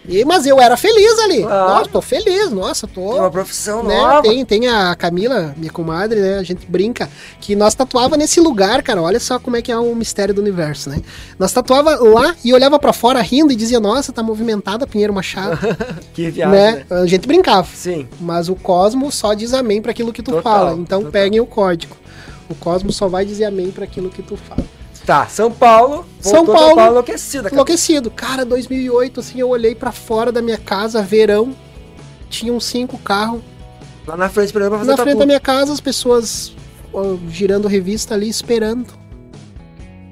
E, 0.08 0.26
mas 0.26 0.46
eu 0.46 0.60
era 0.60 0.76
feliz 0.76 1.20
ali. 1.20 1.44
Claro. 1.44 1.74
Nossa, 1.76 1.90
tô 1.90 2.02
feliz, 2.02 2.52
nossa, 2.52 2.88
tô. 2.88 3.12
Tem 3.12 3.20
uma 3.20 3.32
profissão 3.32 3.84
né, 3.84 3.96
nova. 3.96 4.22
tem, 4.24 4.44
tem 4.44 4.68
a 4.68 4.96
Camila, 4.96 5.54
minha 5.58 5.72
comadre, 5.72 6.20
né? 6.20 6.38
A 6.38 6.44
gente 6.44 6.66
brinca 6.66 7.10
que 7.40 7.56
nós 7.56 7.76
tatuava 7.76 8.18
nesse 8.18 8.40
lugar, 8.40 8.82
cara. 8.84 9.02
Olha 9.02 9.20
só 9.20 9.40
como 9.40 9.58
é 9.58 9.62
que 9.62 9.72
é 9.72 9.78
o 9.78 9.96
mistério 9.96 10.34
do 10.34 10.42
universo, 10.42 10.90
né? 10.90 11.02
Nós 11.38 11.54
tatuava 11.54 11.96
lá 11.96 12.36
e 12.44 12.54
olhava 12.54 12.80
pra 12.80 12.92
fora 12.94 13.22
rindo 13.22 13.54
e 13.54 13.56
dizia: 13.56 13.80
Nossa, 13.80 14.12
tá 14.12 14.24
movimentada 14.24 14.88
Pinheiro 14.88 15.14
Machado, 15.14 15.58
Que 16.14 16.30
viagem, 16.30 16.56
né? 16.60 16.86
né? 16.90 16.98
A 17.02 17.06
gente 17.06 17.28
brincava. 17.28 17.68
Sim. 17.74 18.08
Mas 18.20 18.50
o 18.50 18.56
Cosmo 18.56 19.12
só 19.12 19.34
diz 19.34 19.54
amém 19.54 19.82
pra 19.82 19.92
aquilo 19.92 20.12
que 20.12 20.24
tu 20.24 20.32
Total, 20.32 20.44
fala. 20.44 20.72
Então 20.78 21.00
total. 21.00 21.12
peguem 21.12 21.40
o 21.40 21.46
código. 21.46 21.96
O 22.50 22.56
Cosmo 22.56 22.92
só 22.92 23.08
vai 23.08 23.24
dizer 23.24 23.46
amém 23.46 23.72
pra 23.72 23.86
aquilo 23.86 24.10
que 24.10 24.22
tu 24.22 24.36
fala. 24.36 24.64
Tá, 25.06 25.28
São 25.28 25.52
Paulo. 25.52 26.06
São 26.20 26.46
Paulo. 26.46 26.60
São 26.60 26.76
Paulo 26.76 26.92
enlouquecida, 26.92 27.44
cara. 27.44 27.56
Enlouquecido. 27.56 28.12
Cara, 28.12 28.46
2008, 28.46 29.20
assim, 29.20 29.40
eu 29.40 29.50
olhei 29.50 29.74
pra 29.74 29.92
fora 29.92 30.32
da 30.32 30.42
minha 30.42 30.58
casa, 30.58 31.02
verão. 31.02 31.56
Tinham 32.30 32.60
cinco 32.60 32.98
carros 32.98 33.42
Lá 34.08 34.18
na 34.18 34.30
frente, 34.30 34.48
esperando 34.48 34.70
pra 34.70 34.80
fazer 34.80 34.92
Na 34.92 34.98
frente 34.98 35.18
da 35.18 35.26
minha 35.26 35.40
casa, 35.40 35.74
as 35.74 35.80
pessoas 35.80 36.54
ó, 36.94 37.16
girando 37.30 37.68
revista 37.68 38.16
ali, 38.16 38.28
esperando. 38.30 38.88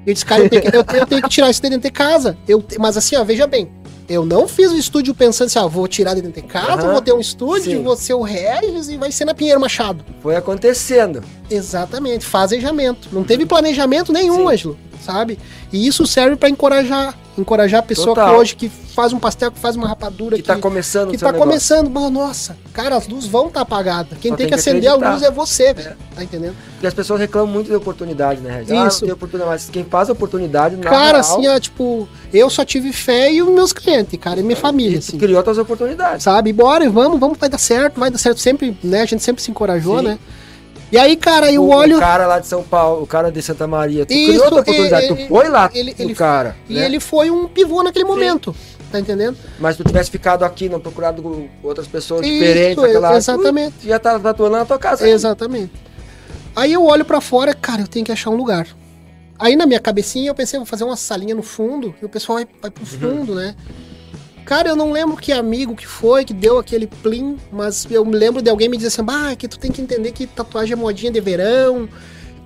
Eu 0.06 0.14
disse, 0.14 0.24
cara, 0.24 0.44
eu 0.44 0.48
tenho 0.48 0.62
que, 0.62 0.76
eu, 0.76 0.84
eu 1.00 1.06
tenho 1.06 1.22
que 1.22 1.28
tirar 1.28 1.50
isso 1.50 1.60
de 1.60 1.68
dentro 1.68 1.88
de 1.88 1.90
casa. 1.90 2.36
Eu, 2.48 2.64
mas 2.78 2.96
assim, 2.96 3.16
ó, 3.16 3.24
veja 3.24 3.46
bem. 3.46 3.70
Eu 4.10 4.26
não 4.26 4.48
fiz 4.48 4.72
o 4.72 4.76
estúdio 4.76 5.14
pensando 5.14 5.46
assim, 5.46 5.60
ah, 5.60 5.68
vou 5.68 5.86
tirar 5.86 6.14
de 6.14 6.20
dentro 6.20 6.42
de 6.42 6.48
casa, 6.48 6.90
vou 6.90 7.00
ter 7.00 7.12
um 7.12 7.20
estúdio, 7.20 7.78
Sim. 7.78 7.82
vou 7.84 7.94
ser 7.96 8.14
o 8.14 8.22
Regis 8.22 8.88
e 8.88 8.96
vai 8.96 9.12
ser 9.12 9.24
na 9.24 9.32
Pinheiro 9.32 9.60
Machado. 9.60 10.04
Foi 10.20 10.34
acontecendo. 10.34 11.22
Exatamente, 11.48 12.26
fazejamento. 12.26 13.08
Não 13.12 13.22
teve 13.22 13.46
planejamento 13.46 14.12
nenhum. 14.12 14.48
Ângelo, 14.48 14.76
sabe? 15.04 15.38
E 15.72 15.86
isso 15.86 16.06
serve 16.06 16.36
pra 16.36 16.48
encorajar, 16.48 17.14
encorajar 17.38 17.80
a 17.80 17.82
pessoa 17.82 18.14
Total. 18.14 18.30
que 18.34 18.40
hoje 18.40 18.56
que 18.56 18.68
faz 18.68 19.12
um 19.12 19.18
pastel, 19.18 19.50
que 19.50 19.58
faz 19.58 19.76
uma 19.76 19.86
rapadura, 19.88 20.36
Que 20.36 20.42
tá 20.42 20.56
começando 20.56 21.10
que 21.10 21.16
o 21.16 21.18
seu 21.18 21.26
tá 21.28 21.32
negócio. 21.32 21.48
começando, 21.48 21.88
mano, 21.90 22.10
nossa, 22.10 22.56
cara, 22.72 22.96
as 22.96 23.06
luzes 23.08 23.28
vão 23.30 23.46
estar 23.46 23.60
apagadas. 23.62 24.18
Quem 24.20 24.32
tem 24.32 24.36
tem 24.36 24.46
que 24.46 24.52
que 24.52 24.54
acender 24.60 24.90
a 24.90 24.94
acreditar. 24.94 25.12
luz 25.14 25.22
é 25.22 25.30
você, 25.30 25.72
velho. 25.72 25.96
Tá 26.14 26.22
entendendo? 26.24 26.54
Porque 26.72 26.86
as 26.86 26.92
pessoas 26.94 27.20
reclamam 27.20 27.52
muito 27.52 27.68
de 27.68 27.74
oportunidade, 27.74 28.40
né? 28.40 28.64
Ah, 28.68 28.86
Isso. 28.88 29.00
tem 29.04 29.12
oportunidade. 29.12 29.50
Mas 29.50 29.70
quem 29.70 29.84
faz 29.84 30.08
a 30.10 30.12
oportunidade, 30.12 30.76
na 30.76 30.82
cara, 30.90 31.04
real, 31.04 31.16
assim, 31.20 31.46
ó, 31.48 31.58
tipo, 31.58 32.08
eu 32.32 32.50
só 32.50 32.64
tive 32.64 32.92
fé 32.92 33.32
e 33.32 33.40
os 33.42 33.48
meus 33.48 33.72
clientes, 33.72 34.18
cara, 34.20 34.40
e 34.40 34.42
minha 34.42 34.56
família, 34.56 34.96
e 34.96 34.98
assim. 34.98 35.16
criou 35.16 35.38
outras 35.38 35.56
oportunidades. 35.56 36.24
Sabe? 36.24 36.52
Bora, 36.52 36.90
vamos, 36.90 37.18
vamos, 37.18 37.38
vai 37.38 37.48
dar 37.48 37.58
certo, 37.58 37.98
vai 37.98 38.10
dar 38.10 38.18
certo. 38.18 38.40
Sempre, 38.40 38.76
né? 38.82 39.02
A 39.02 39.06
gente 39.06 39.22
sempre 39.22 39.42
se 39.42 39.50
encorajou, 39.50 39.98
Sim. 40.00 40.04
né? 40.04 40.18
E 40.92 40.98
aí, 40.98 41.16
cara, 41.16 41.52
eu 41.52 41.62
o, 41.62 41.68
olho. 41.70 41.96
o 41.96 42.00
cara 42.00 42.26
lá 42.26 42.38
de 42.40 42.46
São 42.48 42.62
Paulo, 42.62 43.02
o 43.02 43.06
cara 43.06 43.30
de 43.30 43.40
Santa 43.40 43.66
Maria, 43.66 44.04
tu 44.04 44.12
Isso, 44.12 44.24
criou 44.28 44.44
outra 44.44 44.60
oportunidade, 44.60 45.06
ele- 45.06 45.14
tu 45.24 45.28
foi 45.28 45.48
lá 45.48 45.70
ele- 45.72 45.94
ele- 45.98 46.14
cara, 46.14 46.56
E 46.68 46.74
né? 46.74 46.84
ele 46.84 46.98
foi 46.98 47.30
um 47.30 47.46
pivô 47.46 47.82
naquele 47.82 48.04
momento. 48.04 48.54
Tá 48.90 48.98
entendendo? 48.98 49.36
Mas 49.60 49.76
tu 49.76 49.84
tivesse 49.84 50.10
ficado 50.10 50.44
aqui, 50.44 50.68
não 50.68 50.80
procurado 50.80 51.48
outras 51.62 51.86
pessoas 51.86 52.26
Isso, 52.26 52.32
diferentes, 52.32 52.82
aquela 52.82 53.16
exatamente. 53.16 53.74
tu 53.80 53.86
ia 53.86 53.94
estar 53.96 54.18
tatuando 54.18 54.56
na 54.56 54.64
tua 54.64 54.80
casa. 54.80 55.08
Exatamente. 55.08 55.70
Aí 56.56 56.72
eu 56.72 56.84
olho 56.84 57.04
pra 57.04 57.20
fora, 57.20 57.54
cara, 57.54 57.82
eu 57.82 57.86
tenho 57.86 58.04
que 58.04 58.10
achar 58.10 58.30
um 58.30 58.34
lugar. 58.36 58.66
Aí 59.38 59.54
na 59.54 59.64
minha 59.64 59.78
cabecinha 59.78 60.28
eu 60.28 60.34
pensei, 60.34 60.58
vou 60.58 60.66
fazer 60.66 60.82
uma 60.82 60.96
salinha 60.96 61.36
no 61.36 61.42
fundo 61.42 61.94
e 62.02 62.04
o 62.04 62.08
pessoal 62.08 62.38
vai, 62.38 62.48
vai 62.60 62.70
pro 62.72 62.84
fundo, 62.84 63.32
né? 63.36 63.54
Cara, 64.50 64.68
eu 64.68 64.74
não 64.74 64.90
lembro 64.90 65.16
que 65.16 65.30
amigo 65.30 65.76
que 65.76 65.86
foi 65.86 66.24
que 66.24 66.34
deu 66.34 66.58
aquele 66.58 66.88
plim, 66.88 67.38
mas 67.52 67.86
eu 67.88 68.04
me 68.04 68.16
lembro 68.16 68.42
de 68.42 68.50
alguém 68.50 68.68
me 68.68 68.76
dizer 68.76 68.88
assim: 68.88 69.04
bah, 69.04 69.36
que 69.36 69.46
tu 69.46 69.56
tem 69.56 69.70
que 69.70 69.80
entender 69.80 70.10
que 70.10 70.26
tatuagem 70.26 70.72
é 70.72 70.76
modinha 70.76 71.12
de 71.12 71.20
verão, 71.20 71.88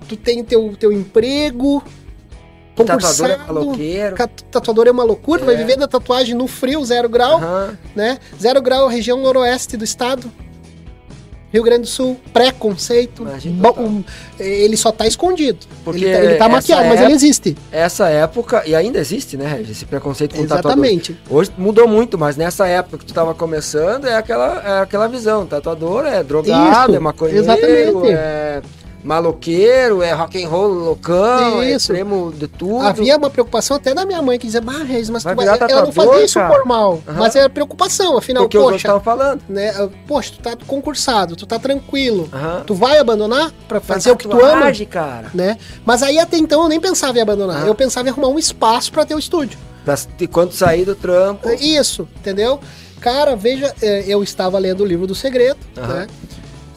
tu 0.07 0.15
tem 0.15 0.43
teu, 0.43 0.75
teu 0.79 0.91
emprego, 0.91 1.83
Tatuador 2.75 3.31
é 3.31 3.37
maloqueiro. 3.37 4.15
tatuador 4.51 4.85
é 4.85 4.91
uma 4.91 5.03
loucura, 5.03 5.39
tu 5.39 5.45
vai 5.47 5.55
É. 5.55 5.57
viver 5.57 5.77
da 5.77 5.87
tatuagem 5.87 6.35
no 6.35 6.45
frio, 6.45 6.85
zero 6.85 7.09
grau 7.09 7.37
Aham. 7.37 7.75
né? 7.95 8.19
Zero 8.39 8.61
grau, 8.61 8.87
região 8.87 9.19
noroeste 9.19 9.75
do 9.75 9.83
estado. 9.83 10.31
Rio 11.55 11.63
Grande 11.63 11.83
do 11.83 11.87
Sul, 11.87 12.19
preconceito. 12.33 13.21
Imagina, 13.21 13.61
Bom, 13.61 13.81
um, 13.81 14.03
ele 14.37 14.75
só 14.75 14.91
tá 14.91 15.07
escondido. 15.07 15.59
Porque 15.85 16.03
ele 16.03 16.13
tá, 16.13 16.23
ele 16.23 16.35
tá 16.35 16.49
maquiado, 16.49 16.89
mas 16.89 16.99
ele 16.99 17.13
existe. 17.13 17.55
Essa 17.71 18.09
época, 18.09 18.63
e 18.65 18.75
ainda 18.75 18.99
existe, 18.99 19.37
né, 19.37 19.47
Regis, 19.47 19.77
esse 19.77 19.85
preconceito 19.85 20.35
com 20.35 20.41
o 20.41 20.47
tatuador. 20.47 20.71
Exatamente. 20.71 21.17
Hoje 21.29 21.51
mudou 21.57 21.87
muito, 21.87 22.17
mas 22.17 22.35
nessa 22.35 22.67
época 22.67 22.97
que 22.97 23.05
tu 23.05 23.13
tava 23.13 23.33
começando, 23.33 24.05
é 24.05 24.15
aquela, 24.15 24.61
é 24.65 24.81
aquela 24.81 25.07
visão. 25.07 25.45
Tatuador 25.45 26.05
é 26.05 26.21
drogado, 26.21 26.89
Isso, 26.91 26.95
é 26.97 26.99
maconheiro, 26.99 27.39
exatamente. 27.39 28.11
é 28.11 28.61
maloqueiro, 29.05 30.01
é 30.01 30.11
rock 30.13 30.43
and 30.43 30.49
roll 30.49 30.67
loucão, 30.67 31.61
é 31.61 31.67
Isso. 31.67 31.91
extremo 31.91 32.33
de 32.35 32.47
tudo. 32.47 32.85
Havia 32.85 33.15
uma 33.17 33.29
preocupação 33.29 33.77
até 33.77 33.93
da 33.93 34.05
minha 34.05 34.21
mãe 34.21 34.39
que 34.39 34.45
dizia, 34.47 34.61
bah, 34.61 34.83
Regis, 34.83 35.09
mas 35.09 35.23
Vai 35.23 35.33
tu 35.33 35.37
vai... 35.37 35.53
virar 35.53 35.69
ela 35.71 35.81
não 35.85 35.91
fazia 35.91 36.25
isso 36.25 36.39
cara?" 36.39 36.53
por 36.53 36.65
mal, 36.65 37.01
Aham. 37.07 37.19
mas 37.19 37.35
era 37.35 37.49
preocupação, 37.49 38.17
afinal, 38.17 38.43
porque 38.43 38.57
poxa, 38.57 38.75
estavam 38.77 39.01
falando. 39.01 39.41
né? 39.47 39.71
Poxa, 40.07 40.31
tu 40.35 40.39
tá 40.41 40.57
concursado, 40.65 41.35
tu 41.35 41.45
tá 41.45 41.59
tranquilo. 41.59 42.27
Aham. 42.33 42.63
Tu 42.65 42.73
vai 42.73 42.97
abandonar 42.97 43.51
pra 43.67 43.79
fazer 43.79 44.11
o 44.11 44.17
que 44.17 44.27
tu 44.27 44.43
ama? 44.43 44.71
Cara. 44.89 45.29
Né? 45.33 45.57
Mas 45.85 46.01
aí 46.03 46.17
até 46.19 46.37
então 46.37 46.63
eu 46.63 46.69
nem 46.69 46.79
pensava 46.79 47.17
em 47.17 47.21
abandonar. 47.21 47.63
Ah. 47.63 47.67
Eu 47.67 47.75
pensava 47.75 48.07
em 48.07 48.11
arrumar 48.11 48.27
um 48.29 48.39
espaço 48.39 48.91
pra 48.91 49.05
ter 49.05 49.13
o 49.15 49.19
estúdio. 49.19 49.57
Pra, 49.83 49.95
e 50.19 50.27
quando 50.27 50.51
sair 50.51 50.83
do 50.83 50.95
trampo. 50.95 51.47
Isso, 51.51 52.07
entendeu? 52.17 52.59
Cara, 52.99 53.35
veja, 53.35 53.71
é, 53.81 54.03
eu 54.07 54.23
estava 54.23 54.57
lendo 54.57 54.81
o 54.81 54.85
livro 54.85 55.05
do 55.05 55.13
segredo, 55.13 55.59
né? 55.75 56.07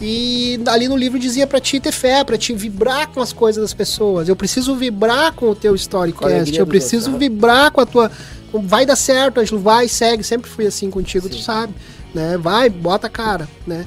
E 0.01 0.61
ali 0.67 0.87
no 0.87 0.97
livro 0.97 1.19
dizia 1.19 1.47
pra 1.47 1.61
ti 1.61 1.81
ter 1.81 1.91
fé, 1.91 2.23
pra 2.23 2.39
te 2.39 2.55
vibrar 2.55 3.09
com 3.09 3.21
as 3.21 3.33
coisas 3.33 3.63
das 3.63 3.75
pessoas. 3.75 4.29
Eu 4.29 4.37
preciso 4.37 4.77
vibrar 4.77 5.33
com 5.33 5.51
o 5.51 5.55
teu 5.55 5.75
alegria 6.23 6.61
eu 6.61 6.67
preciso 6.67 7.11
outros, 7.11 7.19
vibrar 7.19 7.73
com 7.73 7.81
a 7.81 7.87
tua. 7.87 8.11
Vai 8.53 8.87
dar 8.87 8.97
certo, 8.97 9.41
Ângelo, 9.41 9.61
vai, 9.61 9.89
segue. 9.89 10.23
Sempre 10.23 10.49
fui 10.49 10.67
assim 10.67 10.89
contigo, 10.89 11.29
tu 11.29 11.37
Sim. 11.37 11.43
sabe, 11.43 11.75
né? 12.15 12.39
Vai, 12.39 12.71
bota 12.71 13.09
a 13.09 13.11
cara, 13.11 13.49
né? 13.67 13.87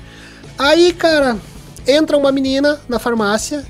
Aí, 0.57 0.91
cara, 0.93 1.37
entra 1.87 2.17
uma 2.17 2.31
menina 2.31 2.79
na 2.89 2.99
farmácia. 2.99 3.65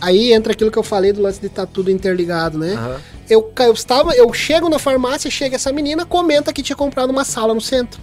Aí 0.00 0.32
entra 0.32 0.52
aquilo 0.52 0.70
que 0.70 0.78
eu 0.78 0.82
falei 0.82 1.12
do 1.12 1.22
lance 1.22 1.40
de 1.40 1.46
estar 1.46 1.66
tudo 1.66 1.90
interligado, 1.90 2.58
né? 2.58 2.72
Aham. 2.72 3.00
Eu, 3.30 3.52
eu 3.60 3.72
estava, 3.72 4.14
eu 4.14 4.32
chego 4.32 4.68
na 4.68 4.78
farmácia, 4.78 5.30
chega 5.30 5.56
essa 5.56 5.72
menina, 5.72 6.04
comenta 6.04 6.52
que 6.52 6.62
tinha 6.62 6.76
comprado 6.76 7.10
uma 7.10 7.24
sala 7.24 7.54
no 7.54 7.60
centro. 7.60 8.00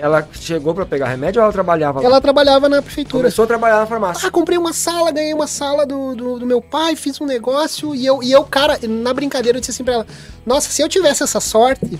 Ela 0.00 0.26
chegou 0.32 0.74
pra 0.74 0.86
pegar 0.86 1.06
remédio 1.08 1.40
ou 1.40 1.44
ela 1.44 1.52
trabalhava 1.52 2.00
lá? 2.00 2.06
Ela 2.06 2.20
trabalhava 2.20 2.68
na 2.68 2.80
prefeitura. 2.80 3.22
começou 3.22 3.44
a 3.44 3.46
trabalhar 3.48 3.80
na 3.80 3.86
farmácia. 3.86 4.26
Ah, 4.26 4.30
comprei 4.30 4.56
uma 4.58 4.72
sala, 4.72 5.10
ganhei 5.12 5.34
uma 5.34 5.46
sala 5.46 5.84
do, 5.86 6.14
do, 6.14 6.38
do 6.38 6.46
meu 6.46 6.60
pai, 6.62 6.96
fiz 6.96 7.20
um 7.20 7.26
negócio 7.26 7.94
e 7.94 8.04
eu, 8.06 8.22
e 8.22 8.32
eu, 8.32 8.42
cara, 8.44 8.78
na 8.88 9.12
brincadeira 9.12 9.58
eu 9.58 9.60
disse 9.60 9.72
assim 9.72 9.84
pra 9.84 9.94
ela: 9.94 10.06
Nossa, 10.46 10.70
se 10.70 10.80
eu 10.82 10.88
tivesse 10.88 11.22
essa 11.22 11.40
sorte, 11.40 11.98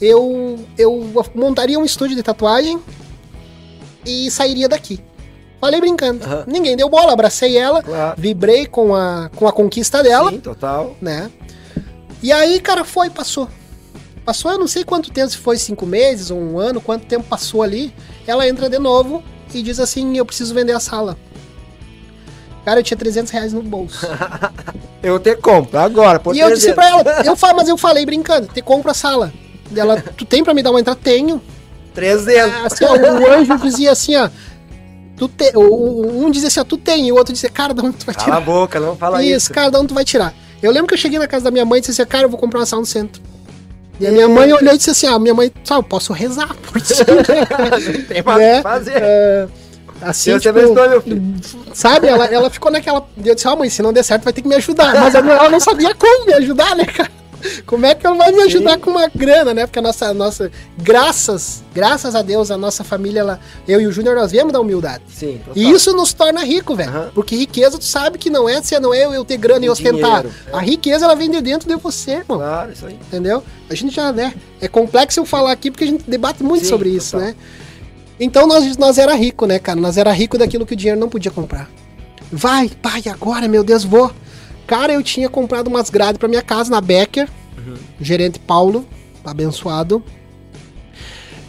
eu, 0.00 0.58
eu 0.76 1.10
montaria 1.34 1.78
um 1.78 1.84
estúdio 1.84 2.16
de 2.16 2.22
tatuagem 2.22 2.78
e 4.04 4.30
sairia 4.30 4.68
daqui. 4.68 5.00
Falei 5.60 5.80
brincando. 5.80 6.22
Aham. 6.24 6.44
Ninguém 6.46 6.76
deu 6.76 6.90
bola, 6.90 7.12
abracei 7.14 7.56
ela, 7.56 7.82
Claro. 7.82 8.20
vibrei 8.20 8.66
com 8.66 8.94
a, 8.94 9.30
com 9.34 9.48
a 9.48 9.52
conquista 9.52 10.02
dela. 10.02 10.30
Sim, 10.30 10.40
total. 10.40 10.94
né? 11.00 11.30
E 12.22 12.30
aí, 12.32 12.60
cara, 12.60 12.84
foi, 12.84 13.08
passou. 13.08 13.48
Passou, 14.24 14.50
eu 14.50 14.58
não 14.58 14.66
sei 14.66 14.84
quanto 14.84 15.10
tempo, 15.10 15.30
se 15.30 15.36
foi 15.36 15.56
cinco 15.58 15.84
meses 15.84 16.30
ou 16.30 16.38
um 16.38 16.58
ano, 16.58 16.80
quanto 16.80 17.06
tempo 17.06 17.24
passou 17.28 17.62
ali. 17.62 17.94
Ela 18.26 18.48
entra 18.48 18.68
de 18.70 18.78
novo 18.78 19.22
e 19.52 19.62
diz 19.62 19.78
assim: 19.78 20.16
Eu 20.16 20.24
preciso 20.24 20.54
vender 20.54 20.72
a 20.72 20.80
sala. 20.80 21.16
Cara, 22.64 22.80
eu 22.80 22.84
tinha 22.84 22.96
300 22.96 23.30
reais 23.30 23.52
no 23.52 23.62
bolso. 23.62 24.06
Eu 25.02 25.20
te 25.20 25.36
compro 25.36 25.78
agora. 25.78 26.18
por 26.18 26.34
e 26.34 26.40
eu 26.40 26.48
disse 26.48 26.72
300. 26.72 26.74
pra 26.74 26.88
ela: 26.88 27.26
eu 27.26 27.36
falo, 27.36 27.58
Mas 27.58 27.68
eu 27.68 27.76
falei 27.76 28.06
brincando, 28.06 28.46
te 28.46 28.62
compro 28.62 28.90
a 28.90 28.94
sala. 28.94 29.30
Ela, 29.76 30.00
tu 30.00 30.24
tem 30.24 30.42
pra 30.42 30.54
me 30.54 30.62
dar 30.62 30.70
uma 30.70 30.80
entrada? 30.80 30.98
Tenho. 30.98 31.42
300. 31.92 32.64
Assim, 32.64 32.84
ó, 32.86 32.94
o 32.94 33.30
anjo 33.30 33.58
dizia 33.58 33.92
assim: 33.92 34.16
ó. 34.16 34.30
Tu 35.14 35.28
te, 35.28 35.52
um 35.56 36.30
dizia 36.30 36.48
assim, 36.48 36.60
ó, 36.60 36.64
tu 36.64 36.78
tem, 36.78 37.06
e 37.06 37.12
o 37.12 37.16
outro 37.16 37.34
dizia, 37.34 37.50
cara, 37.50 37.74
de 37.74 37.80
onde 37.82 37.98
tu 37.98 38.06
vai 38.06 38.14
Cala 38.14 38.24
tirar? 38.24 38.36
a 38.38 38.40
boca, 38.40 38.80
não 38.80 38.96
fala 38.96 39.22
isso, 39.22 39.36
isso. 39.36 39.52
cara, 39.52 39.70
de 39.70 39.76
onde 39.76 39.88
tu 39.88 39.94
vai 39.94 40.04
tirar? 40.04 40.34
Eu 40.62 40.72
lembro 40.72 40.88
que 40.88 40.94
eu 40.94 40.98
cheguei 40.98 41.18
na 41.18 41.28
casa 41.28 41.44
da 41.44 41.50
minha 41.50 41.64
mãe 41.66 41.78
e 41.78 41.80
disse 41.82 41.92
assim, 42.00 42.08
cara, 42.08 42.24
eu 42.24 42.30
vou 42.30 42.38
comprar 42.38 42.58
uma 42.60 42.66
sala 42.66 42.80
no 42.80 42.86
centro. 42.86 43.22
E 44.00 44.06
a 44.06 44.10
minha 44.10 44.28
mãe 44.28 44.52
olhou 44.52 44.74
e 44.74 44.76
disse 44.76 44.90
assim, 44.90 45.06
ah, 45.06 45.18
minha 45.18 45.34
mãe, 45.34 45.52
sabe, 45.62 45.80
eu 45.80 45.84
posso 45.84 46.12
rezar 46.12 46.54
por 46.54 46.80
ti. 46.80 46.94
Tem 48.08 48.22
mais 48.22 48.38
né? 48.38 48.62
fazer. 48.62 48.96
É, 48.96 49.46
assim, 50.02 50.30
Deus 50.30 50.42
tipo, 50.42 50.58
abençoe, 50.58 50.88
meu 50.88 51.02
filho. 51.02 51.34
sabe, 51.72 52.08
ela, 52.08 52.26
ela 52.26 52.50
ficou 52.50 52.72
naquela, 52.72 53.06
eu 53.24 53.34
disse, 53.34 53.46
ó 53.46 53.54
mãe, 53.54 53.70
se 53.70 53.82
não 53.82 53.92
der 53.92 54.02
certo 54.02 54.24
vai 54.24 54.32
ter 54.32 54.42
que 54.42 54.48
me 54.48 54.56
ajudar. 54.56 54.94
Mas 54.94 55.14
ela 55.14 55.48
não 55.48 55.60
sabia 55.60 55.94
como 55.94 56.26
me 56.26 56.34
ajudar, 56.34 56.74
né, 56.74 56.84
cara? 56.84 57.10
Como 57.66 57.84
é 57.86 57.94
que 57.94 58.06
ela 58.06 58.16
vai 58.16 58.32
me 58.32 58.42
ajudar 58.42 58.74
Sim. 58.74 58.78
com 58.80 58.90
uma 58.90 59.08
grana, 59.08 59.52
né? 59.54 59.66
Porque 59.66 59.78
a 59.78 59.82
nossa, 59.82 60.14
nossa, 60.14 60.50
graças, 60.78 61.62
graças 61.74 62.14
a 62.14 62.22
Deus, 62.22 62.50
a 62.50 62.56
nossa 62.56 62.82
família, 62.84 63.20
ela, 63.20 63.40
eu 63.66 63.80
e 63.80 63.86
o 63.86 63.92
Júnior, 63.92 64.14
nós 64.16 64.32
viemos 64.32 64.52
da 64.52 64.60
humildade. 64.60 65.02
Sim, 65.08 65.38
total. 65.38 65.52
E 65.56 65.70
isso 65.70 65.92
nos 65.94 66.12
torna 66.12 66.42
rico, 66.44 66.74
velho. 66.74 66.90
Aham. 66.90 67.10
Porque 67.14 67.36
riqueza, 67.36 67.78
tu 67.78 67.84
sabe 67.84 68.18
que 68.18 68.30
não 68.30 68.48
é 68.48 68.62
se 68.62 68.78
não 68.80 68.94
é 68.94 69.04
eu 69.04 69.24
ter 69.24 69.36
grana 69.36 69.64
e 69.66 69.68
O 69.68 69.72
ostentar. 69.72 70.22
dinheiro, 70.22 70.32
é. 70.52 70.56
A 70.56 70.60
riqueza, 70.60 71.04
ela 71.04 71.14
vem 71.14 71.30
de 71.30 71.40
dentro 71.40 71.68
de 71.68 71.76
você, 71.76 72.12
irmão. 72.12 72.38
Claro, 72.38 72.72
isso 72.72 72.86
aí. 72.86 72.94
Entendeu? 72.94 73.42
A 73.68 73.74
gente 73.74 73.94
já, 73.94 74.12
né? 74.12 74.34
É 74.60 74.68
complexo 74.68 75.20
eu 75.20 75.24
falar 75.26 75.52
aqui 75.52 75.70
porque 75.70 75.84
a 75.84 75.86
gente 75.88 76.08
debate 76.08 76.42
muito 76.42 76.64
Sim, 76.64 76.70
sobre 76.70 76.88
isso, 76.90 77.12
total. 77.12 77.28
né? 77.28 77.34
Então 78.20 78.46
nós, 78.46 78.76
nós 78.76 78.96
era 78.96 79.14
rico, 79.14 79.44
né, 79.46 79.58
cara? 79.58 79.80
Nós 79.80 79.96
era 79.96 80.12
rico 80.12 80.38
daquilo 80.38 80.64
que 80.64 80.74
o 80.74 80.76
dinheiro 80.76 80.98
não 81.00 81.08
podia 81.08 81.30
comprar. 81.32 81.68
Vai, 82.30 82.68
pai, 82.80 83.02
agora, 83.12 83.48
meu 83.48 83.62
Deus, 83.64 83.84
vou. 83.84 84.10
Cara, 84.66 84.92
eu 84.92 85.02
tinha 85.02 85.28
comprado 85.28 85.68
umas 85.68 85.90
grades 85.90 86.18
pra 86.18 86.28
minha 86.28 86.42
casa 86.42 86.70
na 86.70 86.80
Becker, 86.80 87.28
Uhum. 87.58 87.74
gerente 88.00 88.38
Paulo, 88.38 88.86
abençoado. 89.24 90.02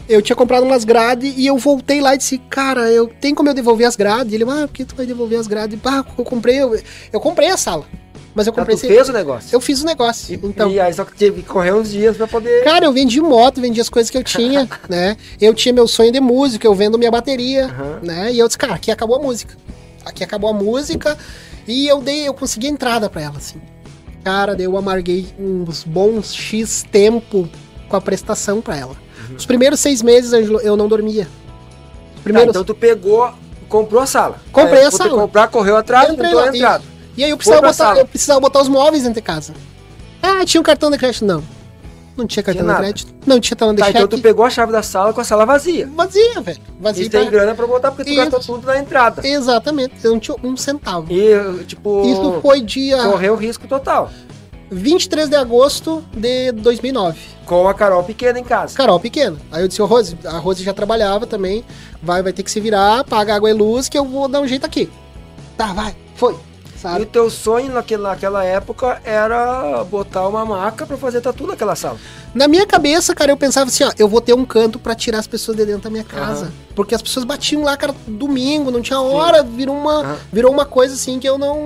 Eu 0.08 0.22
tinha 0.22 0.36
comprado 0.36 0.62
umas 0.64 0.84
grades 0.84 1.34
e 1.36 1.46
eu 1.46 1.58
voltei 1.58 2.00
lá 2.00 2.14
e 2.14 2.18
disse, 2.18 2.38
cara, 2.48 2.88
eu 2.92 3.08
tem 3.20 3.34
como 3.34 3.48
eu 3.48 3.54
devolver 3.54 3.86
as 3.88 3.96
grades? 3.96 4.32
Ele, 4.32 4.44
ah, 4.44 4.66
por 4.68 4.68
que 4.68 4.84
tu 4.84 4.94
vai 4.94 5.04
devolver 5.04 5.38
as 5.38 5.48
grades? 5.48 5.78
Ah, 5.84 6.04
eu 6.16 6.24
comprei, 6.24 6.62
eu, 6.62 6.80
eu 7.12 7.18
comprei 7.20 7.48
a 7.48 7.56
sala. 7.56 7.84
Mas 8.32 8.46
eu 8.46 8.52
Já 8.52 8.56
comprei 8.60 8.76
tu 8.76 8.80
sem- 8.80 8.90
fez 8.90 9.08
o 9.08 9.12
negócio. 9.12 9.48
Eu 9.50 9.60
fiz 9.60 9.82
o 9.82 9.86
negócio. 9.86 10.32
E, 10.32 10.46
então, 10.46 10.70
e 10.70 10.78
aí 10.78 10.92
só 10.92 11.04
que 11.04 11.16
teve 11.16 11.42
que 11.42 11.48
correr 11.48 11.72
uns 11.72 11.90
dias 11.90 12.16
pra 12.16 12.28
poder. 12.28 12.62
Cara, 12.62 12.84
eu 12.84 12.92
vendi 12.92 13.20
moto, 13.20 13.60
vendi 13.60 13.80
as 13.80 13.88
coisas 13.88 14.08
que 14.10 14.16
eu 14.18 14.22
tinha, 14.22 14.68
né? 14.88 15.16
Eu 15.40 15.52
tinha 15.54 15.72
meu 15.72 15.88
sonho 15.88 16.12
de 16.12 16.20
música, 16.20 16.66
eu 16.66 16.74
vendo 16.74 16.98
minha 16.98 17.10
bateria, 17.10 17.64
Aham. 17.64 18.00
né? 18.02 18.32
E 18.32 18.38
eu 18.38 18.46
disse, 18.46 18.58
cara, 18.58 18.74
aqui 18.74 18.90
acabou 18.92 19.16
a 19.16 19.20
música. 19.22 19.56
Aqui 20.04 20.22
acabou 20.22 20.50
a 20.50 20.52
música 20.52 21.16
e 21.66 21.86
eu 21.88 22.00
dei, 22.00 22.26
eu 22.28 22.34
consegui 22.34 22.68
entrada 22.68 23.08
pra 23.10 23.22
ela, 23.22 23.36
assim. 23.36 23.60
Cara, 24.24 24.54
daí 24.54 24.64
eu 24.66 24.76
amarguei 24.76 25.26
uns 25.38 25.84
bons 25.84 26.34
X 26.34 26.84
tempo 26.90 27.48
com 27.88 27.96
a 27.96 28.00
prestação 28.00 28.60
pra 28.60 28.76
ela. 28.76 28.96
Uhum. 29.30 29.36
Os 29.36 29.46
primeiros 29.46 29.78
seis 29.80 30.02
meses, 30.02 30.32
Ângelo, 30.32 30.60
eu 30.60 30.76
não 30.76 30.88
dormia. 30.88 31.22
Os 31.22 32.16
Tá, 32.16 32.22
primeiros... 32.24 32.50
então 32.50 32.64
tu 32.64 32.74
pegou, 32.74 33.32
comprou 33.68 34.02
a 34.02 34.06
sala. 34.06 34.40
Comprei 34.50 34.80
Aí, 34.80 34.86
a 34.86 34.90
sala. 34.90 35.10
comprar, 35.20 35.46
correu 35.48 35.76
atrás, 35.76 36.12
Entrei 36.12 36.34
lá, 36.34 36.48
entrada. 36.48 36.84
E 37.16 37.22
aí 37.24 37.30
eu 37.30 37.36
precisava, 37.36 37.66
botar, 37.68 37.96
eu 37.96 38.06
precisava 38.06 38.40
botar 38.40 38.60
os 38.62 38.68
móveis 38.68 39.02
dentro 39.04 39.14
de 39.20 39.22
casa. 39.22 39.54
Ah, 40.22 40.44
tinha 40.44 40.60
um 40.60 40.64
cartão 40.64 40.90
de 40.90 40.98
crédito? 40.98 41.24
Não. 41.24 41.42
Não 42.16 42.26
tinha 42.26 42.42
cartão 42.42 42.64
Tinha 42.64 42.74
de 42.74 42.80
crédito, 42.80 43.14
não 43.26 43.40
tinha 43.40 43.56
talão 43.56 43.74
de 43.74 43.80
Tá, 43.80 43.90
então 43.90 44.02
cheque. 44.02 44.16
tu 44.16 44.22
pegou 44.22 44.44
a 44.44 44.50
chave 44.50 44.72
da 44.72 44.82
sala 44.82 45.12
com 45.12 45.20
a 45.20 45.24
sala 45.24 45.44
vazia. 45.44 45.88
Vazia, 45.94 46.40
velho. 46.40 46.58
Vazia. 46.80 47.04
E 47.04 47.08
tem 47.08 47.22
pra- 47.22 47.30
grana 47.30 47.54
pra 47.54 47.66
botar 47.66 47.90
porque 47.90 48.04
tu 48.04 48.10
Isso. 48.20 48.30
gastou 48.30 48.56
tudo 48.56 48.66
na 48.66 48.78
entrada. 48.78 49.26
Exatamente, 49.26 49.94
eu 50.02 50.12
não 50.12 50.18
tinha 50.20 50.36
um 50.42 50.56
centavo. 50.56 51.06
E, 51.12 51.64
tipo, 51.64 52.02
Isso 52.06 52.38
foi 52.40 52.60
dia 52.60 52.98
correu 53.04 53.36
risco 53.36 53.66
total. 53.68 54.10
23 54.70 55.28
de 55.28 55.36
agosto 55.36 56.04
de 56.16 56.50
2009. 56.52 57.18
Com 57.44 57.68
a 57.68 57.74
Carol 57.74 58.02
pequena 58.02 58.38
em 58.40 58.44
casa. 58.44 58.76
Carol 58.76 58.98
pequena. 58.98 59.36
Aí 59.52 59.62
eu 59.62 59.68
disse, 59.68 59.80
ô 59.80 59.86
Rose, 59.86 60.18
a 60.24 60.38
Rose 60.38 60.64
já 60.64 60.74
trabalhava 60.74 61.24
também, 61.26 61.64
vai, 62.02 62.20
vai 62.22 62.32
ter 62.32 62.42
que 62.42 62.50
se 62.50 62.58
virar, 62.60 63.04
paga 63.04 63.36
água 63.36 63.48
e 63.48 63.52
luz 63.52 63.88
que 63.88 63.96
eu 63.96 64.04
vou 64.04 64.26
dar 64.26 64.40
um 64.40 64.46
jeito 64.48 64.66
aqui. 64.66 64.90
Tá, 65.56 65.66
vai, 65.72 65.94
foi. 66.16 66.34
E 66.76 66.78
Sabe? 66.78 67.02
o 67.02 67.06
teu 67.06 67.30
sonho 67.30 67.72
naquela, 67.72 68.10
naquela 68.10 68.44
época 68.44 69.00
era 69.02 69.82
botar 69.84 70.28
uma 70.28 70.44
maca 70.44 70.86
pra 70.86 70.96
fazer 70.98 71.22
tatu 71.22 71.46
naquela 71.46 71.74
sala. 71.74 71.98
Na 72.34 72.46
minha 72.46 72.66
cabeça, 72.66 73.14
cara, 73.14 73.32
eu 73.32 73.36
pensava 73.36 73.70
assim, 73.70 73.82
ó, 73.82 73.90
eu 73.98 74.06
vou 74.06 74.20
ter 74.20 74.34
um 74.34 74.44
canto 74.44 74.78
pra 74.78 74.94
tirar 74.94 75.18
as 75.18 75.26
pessoas 75.26 75.56
de 75.56 75.64
dentro 75.64 75.82
da 75.82 75.90
minha 75.90 76.04
casa. 76.04 76.46
Aham. 76.46 76.52
Porque 76.74 76.94
as 76.94 77.00
pessoas 77.00 77.24
batiam 77.24 77.62
lá, 77.62 77.74
cara, 77.78 77.94
domingo, 78.06 78.70
não 78.70 78.82
tinha 78.82 79.00
hora, 79.00 79.42
virou 79.42 79.74
uma, 79.74 80.00
Aham. 80.02 80.16
virou 80.30 80.52
uma 80.52 80.66
coisa 80.66 80.94
assim 80.94 81.18
que 81.18 81.26
eu 81.26 81.38
não, 81.38 81.56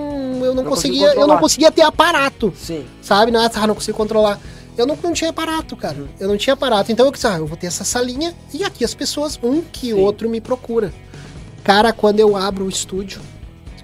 eu 0.44 0.54
não, 0.54 0.62
Não 0.62 0.70
conseguia 0.70 1.00
conseguia, 1.06 1.22
eu 1.22 1.26
não 1.26 1.38
conseguia 1.38 1.72
ter 1.72 1.82
aparato, 1.82 2.54
Sim. 2.56 2.86
sabe? 3.02 3.32
Não, 3.32 3.40
ah, 3.44 3.66
não 3.66 3.74
consigo 3.74 3.96
controlar. 3.96 4.38
Eu 4.78 4.86
não, 4.86 4.96
não 5.02 5.12
tinha 5.12 5.30
aparato, 5.30 5.76
cara. 5.76 5.96
Eu 6.18 6.28
não 6.28 6.36
tinha 6.36 6.54
aparato. 6.54 6.92
Então 6.92 7.04
eu 7.04 7.12
disse, 7.12 7.26
ah, 7.26 7.36
eu 7.38 7.46
vou 7.46 7.56
ter 7.56 7.66
essa 7.66 7.82
salinha 7.84 8.32
e 8.54 8.62
aqui 8.62 8.84
as 8.84 8.94
pessoas, 8.94 9.38
um 9.42 9.60
que 9.60 9.88
Sim. 9.88 9.94
outro 9.94 10.30
me 10.30 10.40
procura. 10.40 10.92
Cara, 11.64 11.92
quando 11.92 12.20
eu 12.20 12.36
abro 12.36 12.64
o 12.64 12.68
estúdio, 12.68 13.20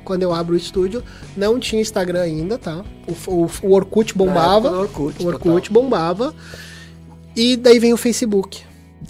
quando 0.07 0.23
eu 0.23 0.33
abro 0.33 0.55
o 0.55 0.57
estúdio, 0.57 1.03
não 1.37 1.59
tinha 1.59 1.83
Instagram 1.83 2.23
ainda, 2.23 2.57
tá? 2.57 2.83
O, 3.07 3.31
o, 3.31 3.51
o 3.65 3.73
Orkut 3.75 4.17
bombava. 4.17 4.71
Orkut, 4.71 5.23
O 5.23 5.27
Orkut 5.27 5.71
bombava. 5.71 6.33
E 7.35 7.57
daí 7.57 7.79
vem 7.79 7.93
o 7.93 7.97
Facebook. 7.97 8.63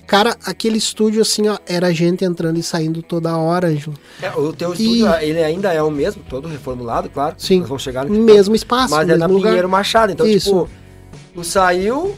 Cara, 0.06 0.36
aquele 0.44 0.78
estúdio 0.78 1.22
assim, 1.22 1.48
ó, 1.48 1.58
era 1.66 1.92
gente 1.92 2.24
entrando 2.24 2.58
e 2.58 2.62
saindo 2.62 3.02
toda 3.02 3.36
hora, 3.36 3.72
total. 3.74 3.94
É, 4.22 4.30
o 4.36 4.52
teu 4.52 4.70
E- 4.70 4.72
estúdio, 4.72 5.14
ele 5.20 5.42
ainda 5.42 5.72
é 5.72 5.82
o 5.82 5.90
mesmo, 5.90 6.22
todo 6.28 6.48
reformulado, 6.48 7.08
claro. 7.08 7.34
Sim. 7.38 7.60
Nós 7.60 7.68
vamos 7.68 7.82
chegar 7.82 8.04
no 8.04 8.14
Mesmo 8.24 8.54
espaço, 8.54 8.94
Mas 8.94 9.02
é 9.02 9.12
mesmo 9.12 9.18
na 9.20 9.26
lugar. 9.26 9.48
Pinheiro 9.50 9.68
Machado. 9.68 10.12
Então, 10.12 10.26
Isso. 10.26 10.50
tipo, 10.66 10.68
tu 11.34 11.44
saiu 11.44 12.14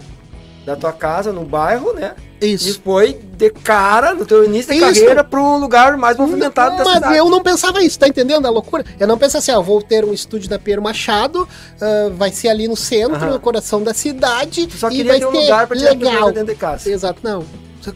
da 0.64 0.76
tua 0.76 0.92
casa 0.92 1.32
no 1.32 1.44
bairro, 1.44 1.92
né? 1.94 2.14
E 2.40 2.52
Isso. 2.52 2.80
foi 2.84 3.18
de 3.36 3.50
cara, 3.50 4.14
no 4.14 4.24
teu 4.24 4.44
início 4.44 4.72
de 4.72 4.78
Isso. 4.78 4.86
carreira, 5.00 5.24
para 5.24 5.40
um 5.40 5.58
lugar 5.58 5.96
mais 5.96 6.16
movimentado 6.16 6.76
da 6.76 6.84
Mas 6.84 6.94
cidade. 6.94 7.16
eu 7.16 7.28
não 7.28 7.42
pensava 7.42 7.82
isso, 7.82 7.98
tá 7.98 8.06
entendendo 8.06 8.46
a 8.46 8.50
loucura? 8.50 8.84
Eu 8.98 9.08
não 9.08 9.18
pensava 9.18 9.38
assim, 9.38 9.50
ó, 9.52 9.60
vou 9.60 9.82
ter 9.82 10.04
um 10.04 10.12
estúdio 10.12 10.48
da 10.48 10.58
Pedro 10.58 10.82
Machado, 10.82 11.48
ah, 11.80 12.10
vai 12.16 12.30
ser 12.30 12.48
ali 12.48 12.68
no 12.68 12.76
centro, 12.76 13.16
Aham. 13.16 13.30
no 13.32 13.40
coração 13.40 13.82
da 13.82 13.92
cidade, 13.92 14.66
Tu 14.68 14.76
só 14.76 14.88
e 14.88 14.96
queria 14.96 15.12
vai 15.12 15.18
ter 15.20 15.26
um 15.26 15.30
lugar 15.30 15.66
pra 15.66 15.76
tirar 15.76 15.90
legal. 15.90 16.28
de 16.28 16.34
dentro 16.34 16.54
de 16.54 16.60
casa. 16.60 16.90
Exato, 16.90 17.20
não. 17.22 17.44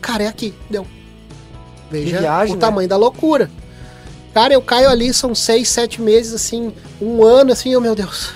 Cara, 0.00 0.24
é 0.24 0.26
aqui, 0.28 0.54
deu. 0.70 0.86
Veja 1.90 2.18
viagem, 2.18 2.54
o 2.54 2.56
né? 2.56 2.60
tamanho 2.60 2.88
da 2.88 2.96
loucura. 2.96 3.50
Cara, 4.32 4.54
eu 4.54 4.62
caio 4.62 4.88
ali, 4.88 5.12
são 5.12 5.34
seis, 5.34 5.68
sete 5.68 6.00
meses, 6.00 6.32
assim, 6.32 6.72
um 7.00 7.22
ano, 7.22 7.52
assim, 7.52 7.76
oh 7.76 7.80
meu 7.80 7.94
Deus. 7.94 8.30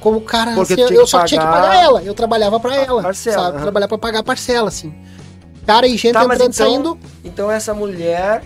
Como 0.00 0.18
o 0.18 0.20
cara, 0.22 0.52
Porque 0.54 0.72
assim, 0.72 0.94
eu 0.94 1.06
só 1.06 1.24
tinha 1.24 1.40
que 1.40 1.46
pagar 1.46 1.60
pagar 1.68 1.82
ela. 1.82 2.02
Eu 2.02 2.14
trabalhava 2.14 2.58
pra 2.58 2.74
ela, 2.74 3.02
parcela, 3.02 3.36
sabe? 3.36 3.54
aham. 3.56 3.62
Trabalhava 3.62 3.88
pra 3.90 3.98
pagar 3.98 4.18
a 4.20 4.22
parcela, 4.24 4.68
assim. 4.68 4.92
Cara, 5.72 5.86
e 5.86 5.96
gente 5.96 6.12
Tá, 6.12 6.22
entrando 6.24 6.32
e 6.40 6.44
então- 6.46 6.52
saindo, 6.52 6.98
Então 7.24 7.50
essa 7.50 7.72
mulher, 7.72 8.42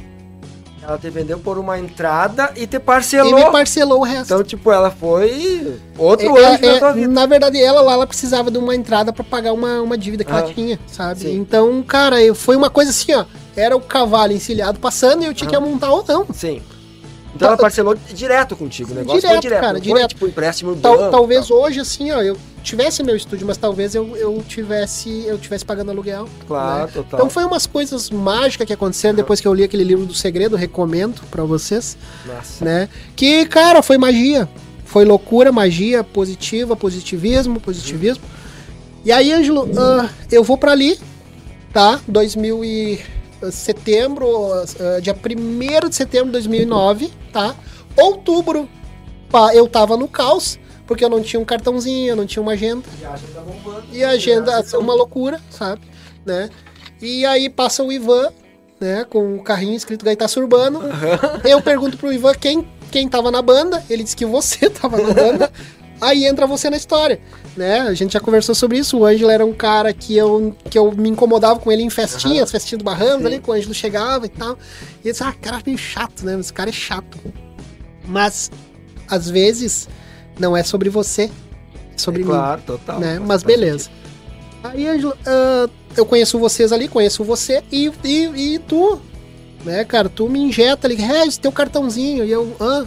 ela 0.83 0.99
te 0.99 1.09
vendeu 1.09 1.39
por 1.39 1.57
uma 1.59 1.79
entrada 1.79 2.53
e 2.57 2.67
te 2.67 2.77
e 2.77 2.79
parcelou. 2.79 3.35
me 3.35 3.51
parcelou 3.51 4.01
o 4.01 4.03
resto. 4.03 4.25
Então, 4.35 4.45
tipo, 4.45 4.71
ela 4.71 4.91
foi 4.91 5.79
outro 5.97 6.37
É, 6.37 6.45
anjo 6.55 6.65
é, 6.65 6.73
na 6.75 6.79
tua 6.79 6.93
vida. 6.93 7.09
Na 7.09 7.27
verdade, 7.27 7.63
ela 7.63 7.81
lá 7.81 7.95
ela 7.95 8.07
precisava 8.07 8.51
de 8.51 8.59
uma 8.59 8.75
entrada 8.77 9.13
pra 9.13 9.25
pagar 9.25 9.53
uma, 9.55 9.81
uma 9.81 9.97
dívida 9.97 10.23
que 10.25 10.31
Ah, 10.33 10.41
ela 10.41 10.53
tinha, 10.53 10.79
sabe? 10.87 11.21
sim. 11.21 11.35
Então, 11.37 11.83
cara, 11.83 12.21
eu- 12.23 12.35
foi 12.35 12.57
uma 12.57 12.69
coisa 12.69 12.91
assim, 12.91 13.15
ó. 13.15 13.25
Era 13.57 13.75
o 13.77 13.81
cavalo 13.81 14.33
encilhado 14.33 14.79
passando 14.79 15.23
e 15.23 15.27
eu 15.27 15.33
tinha 15.35 15.49
que 15.49 15.59
montar 15.59 15.91
ou 15.93 16.05
não. 16.07 16.27
Sim. 16.35 16.61
Então 17.35 17.39
Tá- 17.39 17.55
ela 17.55 17.57
parcelou 17.57 17.97
direto 18.13 18.55
contigo, 18.55 18.93
o 18.93 18.95
negócio 18.95 19.21
foi 19.21 19.29
Direto, 19.31 19.43
direto. 19.43 19.61
cara, 19.61 19.81
direto. 19.81 19.99
Foi, 20.01 20.09
tipo, 20.09 20.27
empréstimo 20.29 20.77
Tal- 20.77 20.97
banco, 20.99 21.11
talvez 21.11 21.49
tal. 21.49 21.59
hoje, 21.59 21.81
assim, 21.81 22.11
ó, 22.13 22.21
eu 22.23 22.37
tivesse 22.65 23.03
meu 23.03 23.15
estúdio, 23.15 23.47
mas 23.47 23.59
talvez 23.59 23.95
eu, 23.95 24.17
eu 24.17 24.43
tivesse 24.49 25.25
eu 25.27 25.39
tivesse 25.39 25.65
pagando 25.65 25.91
aluguel. 25.91 26.29
Claro, 26.47 26.87
né? 26.87 26.93
total. 26.93 27.21
Então 27.21 27.31
foi 27.31 27.45
umas 27.45 27.67
coisas 27.67 28.11
mágicas 28.11 28.67
que 28.67 28.73
aconteceram 28.73 29.15
depois 29.15 29.41
que 29.41 29.47
eu 29.47 29.55
li 29.55 29.63
aquele 29.63 29.85
livro 29.85 30.07
do 30.07 30.15
segredo, 30.15 30.57
recomendo 30.57 31.21
pra 31.31 31.45
vocês, 31.45 31.97
Nossa. 32.27 32.65
né? 32.65 32.89
Que, 33.15 33.47
cara, 33.47 33.83
foi 33.83 33.99
magia. 33.99 34.49
Foi 34.85 35.05
loucura, 35.05 35.53
magia, 35.53 36.03
positiva, 36.03 36.75
positivismo, 36.75 37.61
positivismo. 37.61 38.25
E 39.05 39.13
aí, 39.13 39.33
Ângelo, 39.33 39.69
ah, 39.77 40.09
eu 40.33 40.43
vou 40.43 40.57
pra 40.57 40.73
ali, 40.73 40.99
tá? 41.73 42.01
2000 42.09 42.65
e 42.65 43.01
ah, 43.43 43.51
setembro, 43.51 44.27
ah, 44.53 45.01
dia 45.01 45.15
1 45.15 45.89
de 45.89 45.95
setembro 45.95 46.27
de 46.27 46.33
2009, 46.33 47.13
tá? 47.33 47.55
Outubro, 47.97 48.69
eu 49.53 49.69
tava 49.69 49.97
no 49.97 50.09
caos, 50.09 50.59
porque 50.87 51.05
eu 51.05 51.09
não 51.09 51.23
tinha 51.23 51.41
um 51.41 51.45
cartãozinho, 51.45 52.09
eu 52.09 52.17
não 52.17 52.27
tinha 52.27 52.43
uma 52.43 52.53
agenda. 52.53 52.83
Viagem 52.99 53.29
tá 53.35 53.41
bombando. 53.41 53.87
E 53.93 54.05
a 54.05 54.11
agenda 54.11 54.53
é 54.73 54.79
uma 54.79 54.95
loucura, 54.95 55.41
sabe? 55.51 55.83
Né? 56.25 56.51
E 57.01 57.25
aí 57.27 57.51
passa 57.51 57.83
o 57.83 57.93
Ivan, 57.93 58.31
né, 58.81 59.05
com 59.05 59.37
o 59.37 59.43
carrinho 59.43 59.75
escrito 59.75 60.05
Gaitaço 60.05 60.41
Urbano. 60.41 60.81
Eu 61.45 61.61
pergunto 61.63 61.97
pro 61.97 62.13
Ivan 62.13 62.35
quem, 62.35 62.69
quem 62.91 63.09
tava 63.09 63.31
na 63.31 63.43
banda, 63.43 63.83
ele 63.89 64.03
disse 64.03 64.17
que 64.17 64.27
você 64.27 64.69
tava 64.71 64.97
na 64.99 65.13
banda. 65.13 65.53
Aí 66.01 66.25
entra 66.27 66.47
você 66.47 66.69
na 66.69 66.77
história, 66.77 67.21
né? 67.57 67.81
A 67.81 67.95
gente 67.95 68.13
já 68.13 68.21
conversou 68.21 68.55
sobre 68.55 68.79
isso. 68.79 68.99
O 68.99 69.07
Ângelo 69.07 69.31
era 69.31 69.47
um 69.47 69.53
cara 69.53 69.93
que 69.93 70.17
eu, 70.17 70.55
que 70.69 70.79
eu 70.79 70.93
me 70.93 71.09
incomodava 71.09 71.61
com 71.61 71.71
ele 71.71 71.83
em 71.83 71.89
festinhas, 71.89 72.51
festinhas 72.51 72.81
do 72.81 72.85
Barramos 72.85 73.21
Sim. 73.21 73.27
ali, 73.27 73.41
que 73.41 73.49
o 73.49 73.53
Ângelo 73.53 73.73
chegava 73.73 74.27
e 74.27 74.29
tal. 74.29 74.59
E 75.03 75.09
eu 75.09 75.13
disse, 75.13 75.23
ah, 75.23 75.33
cara, 75.41 75.63
meio 75.65 75.79
chato, 75.79 76.27
né? 76.27 76.39
Esse 76.39 76.53
cara 76.53 76.69
é 76.69 76.73
chato. 76.73 77.19
Mas, 78.07 78.51
às 79.09 79.31
vezes, 79.31 79.89
não 80.39 80.57
é 80.57 80.63
sobre 80.63 80.89
você, 80.91 81.25
é 81.95 81.99
sobre 81.99 82.23
É 82.23 82.25
mim 82.25 82.31
claro, 82.31 82.63
total. 82.67 82.99
né? 83.01 83.19
Mas 83.25 83.43
beleza. 83.43 83.89
Aí, 84.63 84.87
Ângelo, 84.89 85.15
ah, 85.27 85.69
eu 85.97 86.07
conheço 86.07 86.39
vocês 86.39 86.73
ali, 86.73 86.89
conheço 86.89 87.23
você 87.25 87.63
e, 87.71 87.91
e, 88.03 88.55
e 88.55 88.59
tu, 88.59 88.99
né, 89.65 89.85
cara? 89.85 90.09
Tu 90.09 90.29
me 90.29 90.41
injeta 90.41 90.87
ali, 90.87 90.95
Regis, 90.97 91.37
teu 91.37 91.53
cartãozinho. 91.53 92.25
E 92.25 92.31
eu, 92.31 92.57
ah, 92.59 92.85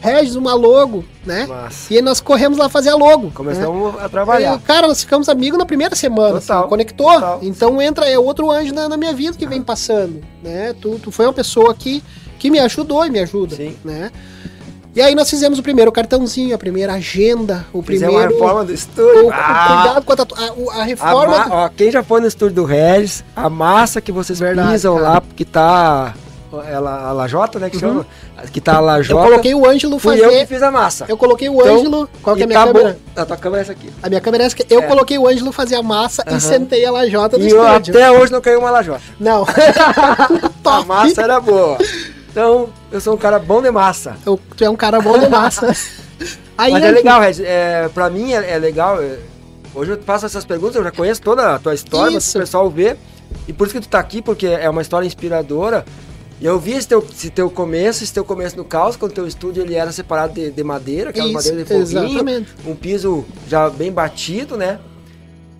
Regis, 0.00 0.34
uma 0.34 0.54
logo, 0.54 1.04
né? 1.26 1.46
Massa. 1.46 1.92
E 1.92 1.96
aí 1.98 2.02
nós 2.02 2.22
corremos 2.22 2.56
lá 2.56 2.70
fazer 2.70 2.88
a 2.88 2.96
logo. 2.96 3.26
né? 3.26 3.32
Começamos 3.34 4.00
a 4.00 4.08
trabalhar. 4.08 4.56
E, 4.56 4.60
cara, 4.60 4.88
nós 4.88 5.00
ficamos 5.02 5.28
amigos 5.28 5.58
na 5.58 5.66
primeira 5.66 5.94
semana, 5.94 6.40
Total, 6.40 6.60
assim, 6.60 6.68
conectou. 6.70 7.12
total. 7.12 7.38
Então 7.42 7.82
entra, 7.82 8.08
é 8.08 8.18
outro 8.18 8.50
anjo 8.50 8.72
na, 8.72 8.88
na 8.88 8.96
minha 8.96 9.12
vida 9.12 9.36
que 9.36 9.46
vem 9.46 9.60
passando, 9.62 10.22
né? 10.42 10.74
Tu, 10.80 10.98
tu 11.00 11.10
foi 11.10 11.26
uma 11.26 11.34
pessoa 11.34 11.74
que, 11.74 12.02
que 12.38 12.50
me 12.50 12.58
ajudou 12.60 13.04
e 13.04 13.10
me 13.10 13.18
ajuda, 13.18 13.56
Sim. 13.56 13.76
né? 13.84 14.10
E 14.94 15.00
aí 15.00 15.14
nós 15.14 15.30
fizemos 15.30 15.58
o 15.58 15.62
primeiro 15.62 15.92
cartãozinho, 15.92 16.52
a 16.54 16.58
primeira 16.58 16.94
agenda, 16.94 17.64
o 17.72 17.80
Fizemos 17.80 18.12
primeiro... 18.14 18.32
uma 18.34 18.40
reforma 18.40 18.64
do 18.64 18.72
estúdio. 18.74 19.26
o 19.28 19.30
Ah, 19.32 19.82
cuidado 19.84 20.04
com 20.04 20.12
a, 20.12 20.16
tatu... 20.16 20.34
a, 20.34 20.78
a 20.78 20.80
a 20.80 20.84
reforma. 20.84 21.38
ma- 21.38 21.48
ó, 21.64 21.68
quem 21.68 21.92
já 21.92 22.02
foi 22.02 22.20
no 22.20 22.26
estúdio 22.26 22.56
do 22.56 22.64
Regis, 22.64 23.22
a 23.36 23.48
massa 23.48 24.00
que 24.00 24.10
vocês 24.10 24.40
Verdade, 24.40 24.72
pisam 24.72 24.96
cara. 24.96 25.08
lá, 25.08 25.20
porque 25.20 25.44
tá. 25.44 26.14
Ela, 26.68 27.06
a 27.08 27.12
lajota, 27.12 27.60
né? 27.60 27.70
Que 27.70 27.76
Uhum. 27.76 27.80
chama? 27.80 28.06
Que 28.52 28.60
tá 28.60 28.72
a 28.72 28.76
Eu 28.78 28.80
lajota. 28.84 29.22
coloquei 29.28 29.54
o 29.54 29.64
Ângelo 29.64 30.00
fui 30.00 30.14
eu 30.16 30.24
que 30.30 30.34
fazer. 30.34 30.46
fiz 30.48 30.62
a 30.64 30.70
massa. 30.72 31.04
Eu 31.08 31.16
coloquei 31.16 31.48
o 31.48 31.54
Então, 31.60 31.76
Ângelo. 31.76 32.10
Qual 32.20 32.34
que 32.34 32.42
é 32.42 32.44
a 32.44 32.46
E 32.46 32.48
minha 32.48 32.58
acabou- 32.60 32.82
câmera? 32.82 32.98
A 33.14 33.24
tua 33.24 33.36
câmera 33.36 33.60
é 33.60 33.62
essa 33.62 33.72
aqui. 33.72 33.92
A 34.02 34.08
minha 34.08 34.20
câmera 34.20 34.42
é 34.42 34.46
essa 34.48 34.56
aqui. 34.56 34.66
Eu 34.68 34.80
É. 34.82 34.86
coloquei 34.88 35.16
o 35.16 35.28
Ângelo 35.28 35.52
fazer 35.52 35.76
a 35.76 35.82
massa 35.84 36.24
Aham. 36.26 36.36
e 36.36 36.40
sentei 36.40 36.84
a 36.84 36.90
lajota 36.90 37.36
E 37.38 37.48
eu 37.48 37.64
estúdio. 37.64 37.94
até 37.96 38.10
hoje 38.10 38.32
não 38.32 38.40
caiu 38.40 38.58
uma 38.58 38.70
lajota. 38.72 39.00
Não. 39.20 39.46
A 40.64 40.84
massa 40.84 41.22
era 41.22 41.38
boa. 41.40 41.78
Então, 42.30 42.68
eu 42.92 43.00
sou 43.00 43.14
um 43.14 43.18
cara 43.18 43.38
bom 43.38 43.60
de 43.60 43.70
massa. 43.70 44.16
Eu- 44.24 44.38
Tu 44.56 44.64
é 44.64 44.70
um 44.70 44.76
cara 44.76 45.00
bom 45.00 45.18
de 45.18 45.26
massa. 45.28 45.74
Aí, 46.56 46.72
Mas 46.72 46.84
é 46.84 46.90
legal, 46.90 47.20
Regis. 47.20 47.44
É, 47.44 47.88
pra 47.88 48.08
mim 48.10 48.32
é, 48.32 48.52
é 48.52 48.58
legal. 48.58 49.02
é, 49.02 49.18
hoje 49.74 49.92
eu 49.92 50.02
faço 50.02 50.26
essas 50.26 50.44
perguntas, 50.44 50.76
eu 50.76 50.84
já 50.84 50.90
conheço 50.90 51.20
toda 51.22 51.54
a 51.54 51.58
tua 51.58 51.74
história, 51.74 52.18
o 52.18 52.32
pessoal 52.32 52.70
vê. 52.70 52.96
E 53.48 53.52
por 53.52 53.66
isso 53.66 53.74
que 53.74 53.80
tu 53.80 53.88
tá 53.88 53.98
aqui, 53.98 54.20
porque 54.22 54.46
é 54.46 54.68
uma 54.68 54.82
história 54.82 55.06
inspiradora. 55.06 55.84
E 56.40 56.46
eu 56.46 56.58
vi 56.58 56.72
esse 56.72 56.88
teu, 56.88 57.04
esse 57.12 57.28
teu 57.30 57.50
começo, 57.50 58.02
esse 58.02 58.12
teu 58.14 58.24
começo 58.24 58.56
no 58.56 58.64
caos, 58.64 58.96
quando 58.96 59.10
o 59.12 59.14
teu 59.14 59.26
estúdio 59.26 59.62
ele 59.62 59.74
era 59.74 59.92
separado 59.92 60.32
de, 60.32 60.50
de 60.50 60.64
madeira, 60.64 61.10
aquela 61.10 61.26
Isso, 61.26 61.34
madeira 61.34 61.58
de 61.58 61.64
foguinho, 61.64 62.04
exatamente. 62.08 62.54
um 62.66 62.74
piso 62.74 63.26
já 63.46 63.68
bem 63.68 63.92
batido, 63.92 64.56
né? 64.56 64.78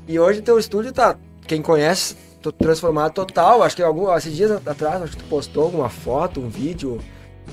E 0.09 0.19
hoje 0.19 0.41
teu 0.41 0.59
estúdio 0.59 0.91
tá, 0.91 1.17
quem 1.47 1.61
conhece, 1.61 2.17
transformado 2.59 3.13
total. 3.13 3.63
Acho 3.63 3.77
que 3.77 3.83
algum, 3.83 4.15
esses 4.17 4.35
dias 4.35 4.51
atrás, 4.67 5.03
acho 5.03 5.17
que 5.17 5.23
tu 5.23 5.29
postou 5.29 5.65
alguma 5.65 5.89
foto, 5.89 6.41
um 6.41 6.49
vídeo 6.49 6.99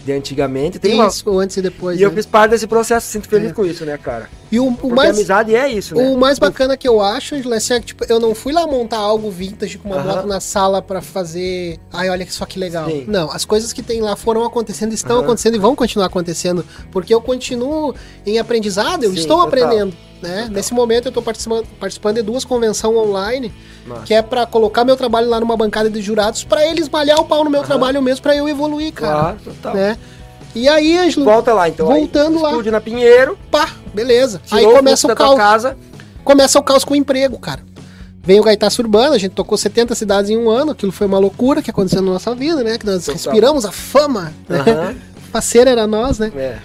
de 0.06 0.12
antigamente. 0.12 0.78
Tem 0.78 0.94
uma, 0.94 1.08
Isso, 1.08 1.40
antes 1.40 1.58
e 1.58 1.62
depois. 1.62 2.00
e 2.00 2.04
eu 2.04 2.10
né? 2.10 2.16
fiz 2.16 2.26
parte 2.26 2.52
desse 2.52 2.68
processo, 2.68 3.08
sinto 3.08 3.28
feliz 3.28 3.50
É. 3.50 3.54
com 3.54 3.66
isso, 3.66 3.84
né, 3.84 3.98
cara? 3.98 4.30
E 4.52 4.60
o, 4.60 4.68
o 4.68 4.96
mais. 4.96 5.10
amizade 5.10 5.56
é 5.56 5.68
isso, 5.68 5.96
né? 5.96 6.08
O 6.08 6.16
mais 6.18 6.38
bacana 6.40 6.78
que 6.78 6.88
eu 6.88 7.02
acho, 7.02 7.36
Angela, 7.36 7.58
assim, 7.58 7.74
é 7.74 7.80
que 7.80 7.88
tipo, 7.88 8.06
eu 8.08 8.20
não 8.20 8.34
fui 8.36 8.54
lá 8.54 8.66
montar 8.68 8.98
algo 9.00 9.30
vintage 9.32 9.78
com 9.80 9.90
uma 9.90 9.98
Aham. 9.98 10.16
moto 10.16 10.28
na 10.28 10.40
sala 10.40 10.82
pra 10.82 11.02
fazer. 11.02 11.80
Ai, 11.92 12.10
olha 12.10 12.26
só 12.30 12.46
que 12.46 12.60
legal. 12.60 12.88
Sim. 12.88 13.06
Não, 13.08 13.30
as 13.32 13.44
coisas 13.44 13.74
que 13.74 13.82
tem 13.82 14.00
lá 14.00 14.16
foram 14.16 14.46
acontecendo, 14.46 14.94
estão 14.94 15.18
Aham. 15.18 15.26
acontecendo 15.26 15.56
e 15.56 15.60
vão 15.60 15.76
continuar 15.76 16.06
acontecendo. 16.06 16.64
Porque 16.92 17.14
eu 17.14 17.20
continuo 17.20 17.94
em 18.26 18.38
aprendizado, 18.40 19.04
eu 19.04 19.12
Sim, 19.12 19.18
estou 19.18 19.38
total. 19.38 19.48
aprendendo. 19.48 19.98
Né? 20.22 20.48
Nesse 20.52 20.74
momento 20.74 21.08
eu 21.08 21.12
tô 21.12 21.22
participando, 21.22 21.66
participando 21.80 22.16
de 22.16 22.22
duas 22.22 22.44
convenções 22.46 22.96
online, 22.96 23.54
Massa. 23.86 24.04
que 24.04 24.14
é 24.14 24.22
pra 24.22 24.46
colocar 24.46 24.84
meu 24.84 24.96
trabalho 24.96 25.30
lá 25.30 25.40
numa 25.40 25.56
bancada 25.58 25.90
de 25.90 26.02
jurados, 26.02 26.44
pra 26.44 26.66
eles 26.66 26.90
malhar 26.90 27.20
o 27.20 27.26
pau 27.26 27.44
no 27.44 27.50
meu 27.50 27.60
Aham. 27.62 27.68
trabalho 27.68 28.02
mesmo, 28.02 28.22
pra 28.24 28.36
eu 28.36 28.48
evoluir, 28.50 28.94
cara. 28.94 29.14
Claro, 29.20 29.38
total. 29.44 29.74
Né? 29.76 29.98
E 30.56 30.68
aí, 30.68 30.98
Ângelo, 30.98 31.26
Volta 31.26 31.54
lá, 31.54 31.70
então. 31.70 31.92
aí, 31.92 32.00
Voltando 32.00 32.42
lá. 32.42 32.50
Estúdio 32.52 32.72
na 32.72 32.82
Pinheiro. 32.82 33.38
pá, 33.52 33.70
beleza. 33.94 34.42
Aí 34.50 34.66
começa 34.66 35.12
o 35.12 35.16
caos. 35.16 35.36
casa. 35.38 35.78
começa 36.24 36.58
o 36.60 36.64
caos 36.64 36.84
com 36.84 36.94
o 36.94 36.98
emprego, 36.98 37.38
cara. 37.38 37.62
Vem 38.24 38.40
o 38.40 38.44
Gaitaço 38.44 38.82
Urbano, 38.82 39.14
a 39.14 39.18
gente 39.18 39.32
tocou 39.32 39.58
70 39.58 39.96
cidades 39.96 40.30
em 40.30 40.38
um 40.38 40.50
ano, 40.50 40.72
aquilo 40.72 40.92
foi 40.92 41.08
uma 41.08 41.18
loucura 41.20 41.62
que 41.62 41.70
aconteceu 41.70 42.02
na 42.02 42.12
nossa 42.12 42.36
vida, 42.36 42.62
né? 42.64 42.78
Que 42.78 42.86
nós 42.86 43.06
Total. 43.06 43.14
respiramos 43.16 43.64
a 43.66 43.72
fama, 43.72 44.34
né? 44.50 44.98
Parceiro 45.32 45.70
era 45.72 45.88
nós, 45.88 46.20
né? 46.20 46.32
É. 46.36 46.58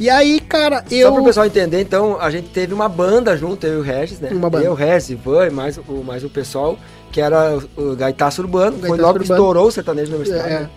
E 0.00 0.08
aí, 0.08 0.40
cara, 0.40 0.78
Só 0.88 0.94
eu. 0.94 1.12
pro 1.12 1.22
pessoal 1.24 1.44
entender, 1.44 1.78
então, 1.80 2.18
a 2.18 2.30
gente 2.30 2.48
teve 2.48 2.72
uma 2.72 2.88
banda 2.88 3.36
junto, 3.36 3.66
eu 3.66 3.74
e 3.74 3.76
o 3.76 3.82
Regis, 3.82 4.18
né? 4.18 4.30
Uma 4.32 4.48
banda. 4.48 4.64
Eu, 4.64 4.72
o 4.72 4.74
Regis, 4.74 5.10
Ivan 5.10 5.46
e 5.46 5.50
mais, 5.50 5.76
o, 5.76 5.92
mais 6.02 6.24
o 6.24 6.30
pessoal, 6.30 6.78
que 7.12 7.20
era 7.20 7.58
o 7.76 7.94
Gaitaço 7.94 8.40
Urbano. 8.40 8.78
Foi 8.78 8.88
Gaitaço 8.88 9.02
logo 9.06 9.18
que 9.18 9.24
Urbano. 9.24 9.40
estourou 9.40 9.66
o 9.66 9.70
sertanejo 9.70 10.08
universitário. 10.14 10.56
É, 10.56 10.60
né? 10.60 10.70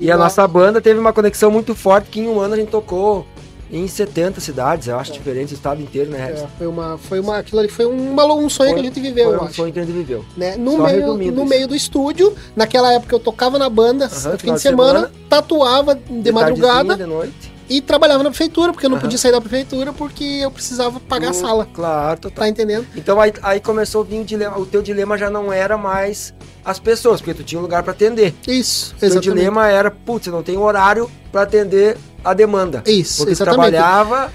E 0.00 0.10
a 0.10 0.16
lá- 0.16 0.24
nossa 0.24 0.46
banda 0.48 0.80
teve 0.80 0.98
uma 0.98 1.12
conexão 1.12 1.48
muito 1.50 1.74
forte, 1.76 2.10
que 2.10 2.18
em 2.20 2.28
um 2.28 2.40
ano 2.40 2.54
a 2.54 2.56
gente 2.56 2.68
tocou 2.70 3.24
em 3.70 3.86
70 3.86 4.40
cidades, 4.40 4.88
eu 4.88 4.98
acho, 4.98 5.12
diferentes, 5.12 5.52
o 5.52 5.54
estado 5.54 5.80
inteiro, 5.80 6.10
né, 6.10 6.26
Regis? 6.26 6.42
é, 6.42 6.46
foi 6.58 6.66
uma. 6.66 6.98
Foi 6.98 7.20
uma. 7.20 7.38
Aquilo 7.38 7.60
ali 7.60 7.68
foi 7.68 7.86
uma, 7.86 8.24
um 8.34 8.48
sonho 8.48 8.74
que 8.74 8.80
a 8.80 8.82
gente 8.82 9.00
viveu, 9.00 9.26
foi 9.30 9.38
um 9.38 9.42
acho. 9.44 9.54
sonho 9.54 9.72
que 9.72 9.78
a 9.78 9.84
gente 9.84 9.94
viveu. 9.94 10.24
né? 10.36 10.56
No, 10.56 10.72
Só 10.72 10.82
meio, 10.88 11.14
no 11.14 11.22
isso. 11.22 11.44
meio 11.46 11.68
do 11.68 11.74
estúdio, 11.76 12.34
naquela 12.56 12.92
época 12.92 13.14
eu 13.14 13.20
tocava 13.20 13.58
na 13.60 13.68
banda, 13.68 14.06
Aham, 14.06 14.32
no 14.32 14.38
fim 14.40 14.48
de 14.48 14.54
de 14.56 14.60
semana, 14.60 14.92
semana. 15.00 15.12
tatuava 15.30 15.94
de, 15.94 16.00
tardezinha, 16.02 16.32
madrugada 16.32 16.96
De 16.96 17.06
noite. 17.06 17.55
E 17.68 17.80
trabalhava 17.80 18.22
na 18.22 18.30
prefeitura, 18.30 18.72
porque 18.72 18.86
eu 18.86 18.90
não 18.90 18.96
Aham. 18.96 19.02
podia 19.06 19.18
sair 19.18 19.32
da 19.32 19.40
prefeitura 19.40 19.92
porque 19.92 20.24
eu 20.24 20.50
precisava 20.50 21.00
pagar 21.00 21.28
a 21.28 21.30
O- 21.32 21.34
sala. 21.34 21.68
Claro, 21.72 22.20
total. 22.20 22.36
Tá 22.44 22.48
entendendo? 22.48 22.86
Então 22.96 23.20
aí, 23.20 23.32
aí 23.42 23.60
começou 23.60 24.02
a 24.02 24.04
vir 24.04 24.20
o 24.20 24.24
dilema. 24.24 24.58
O 24.58 24.66
teu 24.66 24.82
dilema 24.82 25.16
já 25.18 25.28
não 25.30 25.52
era 25.52 25.76
mais 25.76 26.32
as 26.64 26.78
pessoas, 26.78 27.20
porque 27.20 27.34
tu 27.34 27.44
tinha 27.44 27.58
um 27.58 27.62
lugar 27.62 27.82
pra 27.82 27.92
atender. 27.92 28.34
Isso, 28.46 28.94
O 28.94 28.98
teu 28.98 29.08
exatamente. 29.08 29.34
dilema 29.34 29.68
era, 29.68 29.90
putz, 29.90 30.26
não 30.28 30.42
tenho 30.42 30.60
horário 30.60 31.10
pra 31.32 31.42
atender 31.42 31.96
a 32.24 32.32
demanda. 32.34 32.82
Isso, 32.86 33.18
Porque 33.18 33.32
tu 33.34 33.42
exatamente. 33.42 33.70
trabalhava 33.72 34.32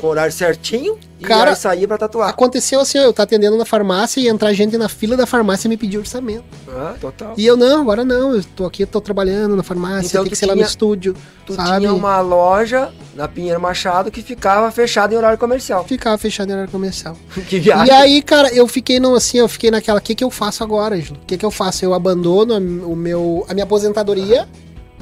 com 0.00 0.06
o 0.06 0.10
horário 0.10 0.32
certinho 0.32 0.98
Cara, 1.22 1.52
e 1.52 1.56
saía 1.56 1.88
pra 1.88 1.96
tatuar. 1.96 2.28
Aconteceu 2.28 2.80
assim, 2.80 2.98
eu 2.98 3.12
tá 3.12 3.22
atendendo 3.22 3.56
na 3.56 3.64
farmácia 3.64 4.20
e 4.20 4.28
entrar 4.28 4.52
gente 4.52 4.76
na 4.76 4.88
fila 4.88 5.16
da 5.16 5.24
farmácia 5.24 5.66
e 5.66 5.70
me 5.70 5.76
pedir 5.76 5.98
orçamento. 5.98 6.44
Ah, 6.68 6.94
total. 7.00 7.34
E 7.36 7.46
eu, 7.46 7.56
não, 7.56 7.80
agora 7.80 8.04
não, 8.04 8.34
eu 8.34 8.44
tô 8.44 8.66
aqui, 8.66 8.82
eu 8.82 8.86
tô 8.86 9.00
trabalhando 9.00 9.56
na 9.56 9.62
farmácia, 9.62 10.08
Então 10.08 10.24
tem 10.24 10.30
que 10.30 10.36
ser 10.36 10.46
lá 10.46 10.54
no 10.54 10.62
estúdio, 10.62 11.14
Tu 11.46 11.54
sabe? 11.54 11.80
tinha 11.80 11.94
uma 11.94 12.20
loja 12.20 12.92
na 13.14 13.26
Pinheiro 13.26 13.60
Machado 13.60 14.10
que 14.10 14.20
ficava 14.22 14.70
fechada 14.70 15.14
em 15.14 15.16
horário 15.16 15.38
comercial. 15.38 15.84
Ficava 15.84 16.18
fechado 16.18 16.50
em 16.50 16.52
horário 16.52 16.70
comercial. 16.70 17.16
que 17.48 17.58
viagem. 17.58 17.86
E 17.86 17.90
aí, 17.90 18.22
cara, 18.22 18.52
eu 18.54 18.66
fiquei 18.68 19.00
não 19.00 19.14
assim, 19.14 19.38
eu 19.38 19.48
fiquei 19.48 19.70
naquela, 19.70 19.98
o 19.98 20.02
que 20.02 20.14
que 20.14 20.24
eu 20.24 20.30
faço 20.30 20.62
agora, 20.62 20.96
Ângelo? 20.96 21.18
O 21.22 21.26
que 21.26 21.38
que 21.38 21.46
eu 21.46 21.50
faço? 21.50 21.84
Eu 21.84 21.94
abandono 21.94 22.54
a, 22.54 22.58
o 22.58 22.94
meu, 22.94 23.46
a 23.48 23.54
minha 23.54 23.64
aposentadoria, 23.64 24.46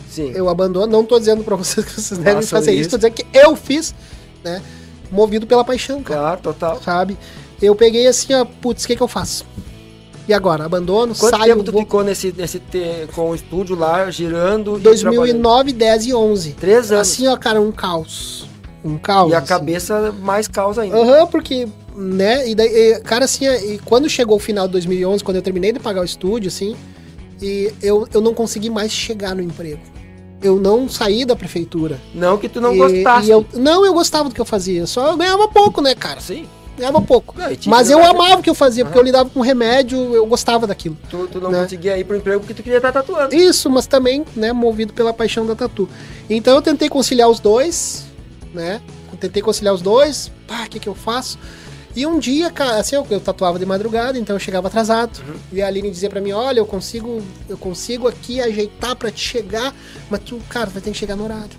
Sim. 0.09 0.31
eu 0.33 0.49
abandono, 0.49 0.87
não 0.87 1.05
tô 1.05 1.19
dizendo 1.19 1.43
pra 1.43 1.57
vocês 1.57 1.85
que 1.85 2.01
vocês 2.01 2.21
devem 2.21 2.43
fazer 2.47 2.71
isso, 2.73 2.83
isso. 2.83 2.91
tô 2.91 2.97
dizendo 2.99 3.15
que 3.15 3.27
eu 3.33 3.57
fiz, 3.57 3.93
né? 4.45 4.63
Movido 5.11 5.47
pela 5.47 5.65
paixão, 5.65 6.03
cara. 6.03 6.21
Claro, 6.21 6.41
total. 6.43 6.83
Sabe? 6.83 7.17
Eu 7.61 7.75
peguei 7.75 8.07
assim, 8.07 8.35
ó, 8.35 8.45
putz, 8.45 8.85
o 8.85 8.87
que 8.87 8.97
que 8.97 9.03
eu 9.03 9.09
faço? 9.09 9.47
E 10.27 10.33
agora? 10.33 10.65
Abandono, 10.65 11.15
Quanto 11.15 11.37
saio, 11.37 11.53
tempo 11.53 11.65
tu 11.65 11.73
vou... 11.73 11.83
ficou 11.83 12.03
nesse, 12.03 12.33
nesse 12.37 12.59
te- 12.59 13.07
com 13.15 13.31
o 13.31 13.35
estúdio 13.35 13.77
lá, 13.77 14.11
girando 14.11 14.79
e 14.79 14.81
trabalhando? 14.81 15.03
2009, 15.13 15.73
10 15.73 16.07
e 16.07 16.15
11. 16.15 16.51
Três 16.53 16.91
anos. 16.93 17.09
Assim, 17.09 17.27
ó, 17.27 17.37
cara, 17.37 17.61
um 17.61 17.71
caos. 17.71 18.47
Um 18.83 18.97
caos. 18.99 19.31
e 19.31 19.35
a 19.35 19.39
assim. 19.39 19.47
cabeça 19.47 20.13
mais 20.13 20.49
causa 20.49 20.83
ainda. 20.83 20.97
Aham, 20.97 21.27
porque, 21.27 21.69
né, 21.95 22.49
e 22.49 22.55
daí, 22.55 22.69
e, 22.69 23.01
cara, 23.01 23.25
assim, 23.27 23.47
e 23.47 23.79
quando 23.85 24.09
chegou 24.09 24.37
o 24.37 24.41
final 24.41 24.67
de 24.67 24.73
2011, 24.73 25.23
quando 25.23 25.37
eu 25.37 25.43
terminei 25.43 25.73
de 25.73 25.81
pagar 25.81 26.01
o 26.01 26.05
estúdio, 26.05 26.49
assim, 26.49 26.75
e 27.41 27.73
eu, 27.83 28.07
eu 28.13 28.21
não 28.21 28.33
consegui 28.35 28.71
mais 28.71 28.93
chegar 28.93 29.35
no 29.35 29.43
emprego. 29.43 29.81
Eu 30.45 30.61
não 30.61 30.87
saí 30.91 31.25
da 31.25 31.35
prefeitura. 31.35 31.99
Não 32.15 32.37
que 32.37 32.51
tu 32.51 32.61
não 32.61 32.75
E- 32.75 32.77
gostasse. 32.77 33.27
e 33.29 33.31
eu, 33.31 33.47
não, 33.55 33.85
eu 33.85 33.95
gostava 33.95 34.29
do 34.29 34.35
que 34.35 34.41
eu 34.41 34.45
fazia, 34.45 34.87
só 34.87 35.11
eu 35.13 35.17
ganhava 35.17 35.49
pouco, 35.49 35.81
né, 35.81 35.95
cara? 35.95 36.21
Sim. 36.21 36.47
Ganhava 36.77 37.01
pouco. 37.01 37.35
Não, 37.39 37.47
Mas 37.67 37.89
eu 37.89 38.05
amava 38.05 38.41
o 38.41 38.43
que 38.43 38.51
eu 38.51 38.55
fazia, 38.55 38.85
porque 38.85 38.99
eu 38.99 39.03
lidava 39.03 39.31
com 39.31 39.41
remédio, 39.41 39.97
eu 40.15 40.27
gostava 40.27 40.67
daquilo. 40.67 40.99
Tu, 41.09 41.29
tu 41.29 41.41
não 41.41 41.51
né? 41.51 41.63
conseguia 41.63 41.97
ir 41.97 42.05
pro 42.05 42.17
emprego 42.17 42.41
porque 42.41 42.53
tu 42.53 42.63
queria 42.63 42.77
estar 42.79 42.93
tatuando. 42.93 43.35
Isso, 43.35 43.71
mas 43.71 43.87
também, 43.87 44.25
né, 44.37 44.53
movido 44.53 44.93
pela 44.93 45.15
paixão 45.15 45.47
da 45.47 45.55
tatu. 45.55 45.89
Então 46.29 46.55
eu 46.57 46.61
tentei 46.61 46.89
conciliar 46.91 47.31
os 47.31 47.39
dois, 47.41 48.05
né? 48.53 48.81
Eu 49.11 49.17
tentei 49.19 49.41
conciliar 49.41 49.73
os 49.73 49.81
dois. 49.81 50.31
Pá, 50.49 50.65
o 50.65 50.69
que 50.69 50.81
que 50.81 50.89
eu 50.89 50.95
faço? 50.97 51.39
E 51.97 52.05
um 52.07 52.19
dia, 52.19 52.51
cara, 52.51 52.79
assim, 52.79 52.97
eu, 52.97 53.07
eu 53.09 53.21
tatuava 53.21 53.59
de 53.59 53.65
madrugada, 53.65 54.19
então 54.19 54.35
eu 54.35 54.41
chegava 54.41 54.67
atrasado. 54.67 55.23
Uhum. 55.27 55.35
E 55.53 55.63
a 55.63 55.67
Aline 55.69 55.91
dizia 55.91 56.11
pra 56.11 56.21
mim, 56.21 56.33
olha, 56.33 56.59
eu 56.59 56.67
consigo, 56.67 57.23
eu 57.49 57.57
consigo 57.57 58.09
aqui 58.09 58.41
ajeitar 58.41 58.97
pra 58.97 59.11
te 59.11 59.21
chegar, 59.21 59.73
mas 60.11 60.21
tu, 60.21 60.41
cara, 60.49 60.67
vai 60.67 60.83
ter 60.83 60.91
que 60.91 60.97
chegar 60.97 61.15
no 61.15 61.25
horário. 61.25 61.57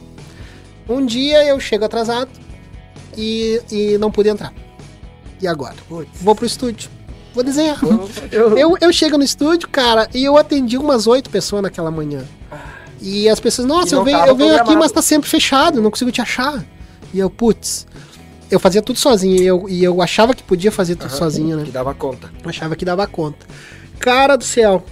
Um 0.89 1.05
dia 1.05 1.43
eu 1.45 1.59
chego 1.59 1.85
atrasado 1.85 2.29
e, 3.17 3.61
e 3.71 3.97
não 3.97 4.11
pude 4.11 4.29
entrar. 4.29 4.53
E 5.41 5.47
agora? 5.47 5.75
Putz. 5.87 6.09
Vou 6.21 6.35
pro 6.35 6.45
estúdio. 6.45 6.89
Vou 7.33 7.43
desenhar. 7.43 7.79
Eu, 8.31 8.57
Eu, 8.57 8.77
eu 8.79 8.93
chego 8.93 9.17
no 9.17 9.23
estúdio, 9.23 9.67
cara, 9.69 10.09
e 10.13 10.23
eu 10.23 10.37
atendi 10.37 10.77
umas 10.77 11.07
oito 11.07 11.29
pessoas 11.29 11.61
naquela 11.61 11.91
manhã. 11.91 12.23
E 13.01 13.27
as 13.29 13.39
pessoas, 13.39 13.67
nossa, 13.67 13.95
eu 13.95 14.03
venho, 14.03 14.25
eu 14.25 14.35
venho 14.35 14.55
aqui, 14.55 14.75
mas 14.75 14.91
tá 14.91 15.01
sempre 15.01 15.29
fechado, 15.29 15.81
não 15.81 15.91
consigo 15.91 16.11
te 16.11 16.21
achar. 16.21 16.63
E 17.13 17.19
eu, 17.19 17.29
putz, 17.29 17.85
eu 18.51 18.59
fazia 18.59 18.81
tudo 18.81 18.99
sozinho, 18.99 19.41
e 19.41 19.45
eu, 19.45 19.65
e 19.69 19.83
eu 19.83 20.01
achava 20.01 20.33
que 20.33 20.43
podia 20.43 20.71
fazer 20.71 20.95
tudo 20.95 21.09
Aham, 21.09 21.17
sozinho, 21.17 21.57
né? 21.57 21.63
Que 21.63 21.71
dava 21.71 21.93
conta. 21.93 22.31
Eu 22.43 22.49
achava 22.49 22.75
que 22.75 22.85
dava 22.85 23.05
conta. 23.07 23.45
Cara 23.99 24.35
do 24.35 24.43
céu. 24.43 24.83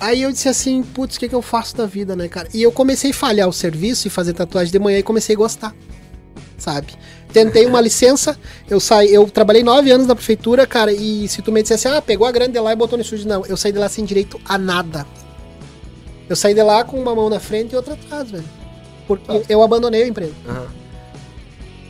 Aí 0.00 0.22
eu 0.22 0.32
disse 0.32 0.48
assim, 0.48 0.82
putz, 0.82 1.16
o 1.16 1.20
que, 1.20 1.28
que 1.28 1.34
eu 1.34 1.42
faço 1.42 1.76
da 1.76 1.86
vida, 1.86 2.16
né, 2.16 2.28
cara? 2.28 2.48
E 2.54 2.62
eu 2.62 2.72
comecei 2.72 3.10
a 3.10 3.14
falhar 3.14 3.48
o 3.48 3.52
serviço 3.52 4.06
e 4.06 4.10
fazer 4.10 4.32
tatuagem 4.32 4.72
de 4.72 4.78
manhã 4.78 4.98
e 4.98 5.02
comecei 5.02 5.34
a 5.34 5.38
gostar. 5.38 5.74
Sabe? 6.58 6.88
Tentei 7.32 7.66
uma 7.66 7.80
licença, 7.82 8.36
eu 8.68 8.78
saí, 8.80 9.12
eu 9.12 9.28
trabalhei 9.28 9.62
nove 9.62 9.90
anos 9.90 10.06
na 10.06 10.14
prefeitura, 10.14 10.66
cara, 10.66 10.92
e 10.92 11.26
se 11.28 11.42
tu 11.42 11.50
me 11.52 11.60
dissesse, 11.62 11.88
ah, 11.88 12.00
pegou 12.00 12.26
a 12.26 12.32
grande 12.32 12.52
de 12.52 12.60
lá 12.60 12.72
e 12.72 12.76
botou 12.76 12.96
no 12.96 13.02
estúdio, 13.02 13.28
não, 13.28 13.44
eu 13.46 13.56
saí 13.56 13.72
de 13.72 13.78
lá 13.78 13.88
sem 13.88 14.04
direito 14.04 14.40
a 14.44 14.56
nada. 14.58 15.06
Eu 16.28 16.36
saí 16.36 16.54
de 16.54 16.62
lá 16.62 16.84
com 16.84 16.98
uma 17.00 17.14
mão 17.14 17.28
na 17.28 17.40
frente 17.40 17.72
e 17.72 17.76
outra 17.76 17.94
atrás, 17.94 18.30
velho. 18.30 18.44
Porque 19.06 19.30
Ah. 19.30 19.40
eu 19.48 19.62
abandonei 19.62 20.04
o 20.04 20.06
emprego. 20.06 20.34
Aham. 20.48 20.66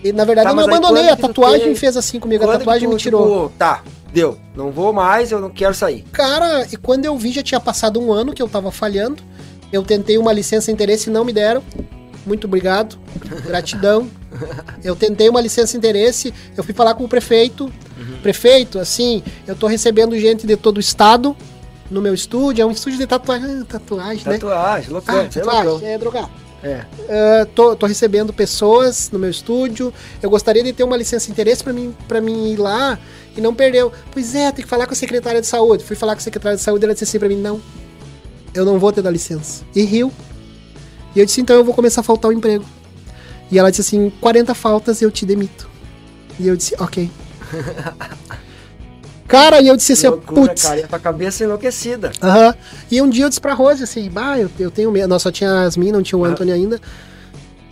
E 0.03 0.13
na 0.13 0.25
verdade 0.25 0.47
Tá, 0.47 0.53
eu 0.53 0.57
não 0.57 0.65
abandonei, 0.65 1.09
a 1.09 1.17
tatuagem 1.17 1.75
fez 1.75 1.97
assim 1.97 2.19
comigo, 2.19 2.43
a 2.45 2.47
Quando 2.47 2.59
tatuagem 2.59 2.89
que 2.89 2.93
tu, 2.93 2.95
me 2.97 3.01
tirou. 3.01 3.47
tipo, 3.47 3.59
tá, 3.59 3.83
deu. 4.13 4.39
Não 4.57 4.71
vou 4.71 4.93
mais, 4.93 5.31
eu 5.31 5.41
não 5.41 5.51
quero 5.51 5.75
sair. 5.75 6.05
Cara, 6.13 6.67
e 6.73 6.77
quando 6.77 7.05
eu 7.05 7.17
vi 7.17 7.33
já 7.33 7.43
tinha 7.43 7.61
passado 7.61 8.01
um 8.01 8.13
ano 8.13 8.33
que 8.33 8.43
eu 8.43 8.49
tava 8.49 8.71
falhando. 8.73 9.23
Eu 9.73 9.83
tentei 9.83 10.19
uma 10.19 10.33
licença 10.35 10.71
interesse 10.71 11.09
e 11.09 11.13
não 11.13 11.25
me 11.25 11.33
deram. 11.33 11.63
Muito 12.27 12.47
obrigado. 12.47 12.99
Gratidão. 13.47 14.07
Eu 14.85 14.95
tentei 14.95 15.29
uma 15.29 15.41
licença 15.41 15.77
interesse, 15.77 16.33
eu 16.57 16.63
fui 16.65 16.75
falar 16.75 16.95
com 16.95 17.05
o 17.05 17.09
prefeito. 17.09 17.65
Uhum. 17.65 18.19
Prefeito, 18.23 18.79
assim, 18.79 19.23
eu 19.47 19.55
tô 19.55 19.67
recebendo 19.67 20.19
gente 20.19 20.47
de 20.47 20.57
todo 20.57 20.77
o 20.77 20.81
estado 20.81 21.35
no 21.91 22.03
meu 22.03 22.13
estúdio. 22.13 22.63
É 22.63 22.67
um 22.67 22.71
estúdio 22.71 22.99
de 22.99 23.07
tatuagem, 23.07 23.61
ah, 23.61 23.65
tatuagem 23.67 24.25
né? 24.27 24.33
Tatuagem, 24.39 24.89
Ah, 24.89 24.93
loucão, 24.93 25.15
você 25.31 25.39
é 25.39 25.43
tatuagem, 25.43 25.71
loucão. 25.71 25.89
é 25.89 25.99
drogar. 25.99 26.31
É. 26.63 26.85
Ah, 27.09 27.47
tô, 27.55 27.75
tô 27.75 27.87
recebendo 27.87 28.33
pessoas 28.33 29.11
no 29.11 29.19
meu 29.19 29.31
estúdio. 29.31 29.93
Eu 30.23 30.31
gostaria 30.31 30.63
de 30.63 30.73
ter 30.73 30.85
uma 30.85 30.97
licença 30.97 31.31
interesse 31.31 31.63
pra 31.65 31.73
mim, 31.73 31.95
pra 32.07 32.21
mim 32.21 32.53
ir 32.53 32.57
lá 32.57 32.99
e 33.37 33.41
não 33.41 33.55
perdeu. 33.55 33.93
Pois 34.11 34.35
é, 34.35 34.53
tem 34.53 34.65
que 34.65 34.71
falar 34.71 34.87
com 34.87 34.93
a 34.93 34.97
secretária 34.97 35.41
de 35.41 35.47
saúde. 35.47 35.85
Fui 35.85 35.97
falar 35.97 36.15
com 36.15 36.21
a 36.21 36.23
secretária 36.23 36.57
de 36.57 36.63
saúde 36.63 36.85
ela 36.85 36.95
disse 36.95 37.05
assim 37.05 37.19
pra 37.19 37.29
mim: 37.29 37.37
não, 37.37 37.61
eu 38.55 38.65
não 38.65 38.79
vou 38.79 38.93
ter 38.93 39.03
da 39.03 39.11
licença. 39.11 39.65
E 39.75 39.83
riu. 39.83 40.13
E 41.15 41.21
eu 41.21 41.27
disse: 41.27 41.41
então 41.41 41.57
eu 41.57 41.65
vou 41.65 41.75
começar 41.75 42.01
a 42.01 42.05
faltar 42.05 42.31
o 42.31 42.35
emprego. 42.35 42.65
E 43.51 43.59
ela 43.59 43.71
disse 43.71 43.83
assim: 43.83 44.11
40 44.21 44.55
faltas 44.55 45.03
eu 45.03 45.11
te 45.11 45.27
demito. 45.27 45.69
E 46.39 46.47
eu 46.47 46.57
disse: 46.57 46.75
ok. 46.79 47.11
Cara, 49.33 49.61
e 49.63 49.69
eu 49.69 49.77
disse 49.77 49.95
assim: 49.95 50.11
putz. 50.11 50.63
cara, 50.63 50.81
e 50.81 50.85
a 50.85 50.89
tua 50.89 50.99
cabeça 50.99 51.43
enlouquecida. 51.43 52.13
Aham. 52.23 52.55
E 52.91 53.01
um 53.01 53.09
dia 53.09 53.25
eu 53.25 53.29
disse 53.29 53.41
pra 53.41 53.55
Rose 53.55 53.83
assim, 53.83 54.09
bah, 54.11 54.39
eu, 54.39 54.51
eu 54.59 54.71
tenho 54.71 54.91
medo. 54.93 55.09
Nós 55.09 55.23
só 55.23 55.31
tinha 55.33 55.63
as 55.65 55.77
minhas, 55.77 55.95
não 55.95 56.03
tinha 56.03 56.19
o 56.19 56.23
Aham. 56.25 56.33
Anthony 56.33 56.53
ainda. 56.53 56.81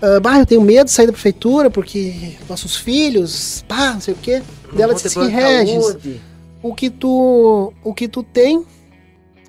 Ah, 0.02 0.18
bah, 0.20 0.38
eu 0.38 0.46
tenho 0.46 0.62
medo 0.62 0.86
de 0.86 0.90
sair 0.92 1.06
da 1.06 1.12
prefeitura, 1.12 1.68
porque 1.70 2.36
nossos 2.48 2.74
filhos, 2.76 3.62
pá, 3.68 3.92
não 3.92 4.00
sei 4.00 4.14
o 4.14 4.16
quê. 4.16 4.42
Daí 4.72 4.82
ela 4.82 4.92
Não 4.94 5.00
disse 5.00 5.06
assim, 5.18 5.28
Regis, 5.28 5.84
saúde. 5.84 6.20
o 6.62 6.74
que 6.74 6.88
tu. 6.88 7.72
O 7.84 7.92
que 7.92 8.08
tu 8.08 8.22
tem, 8.22 8.64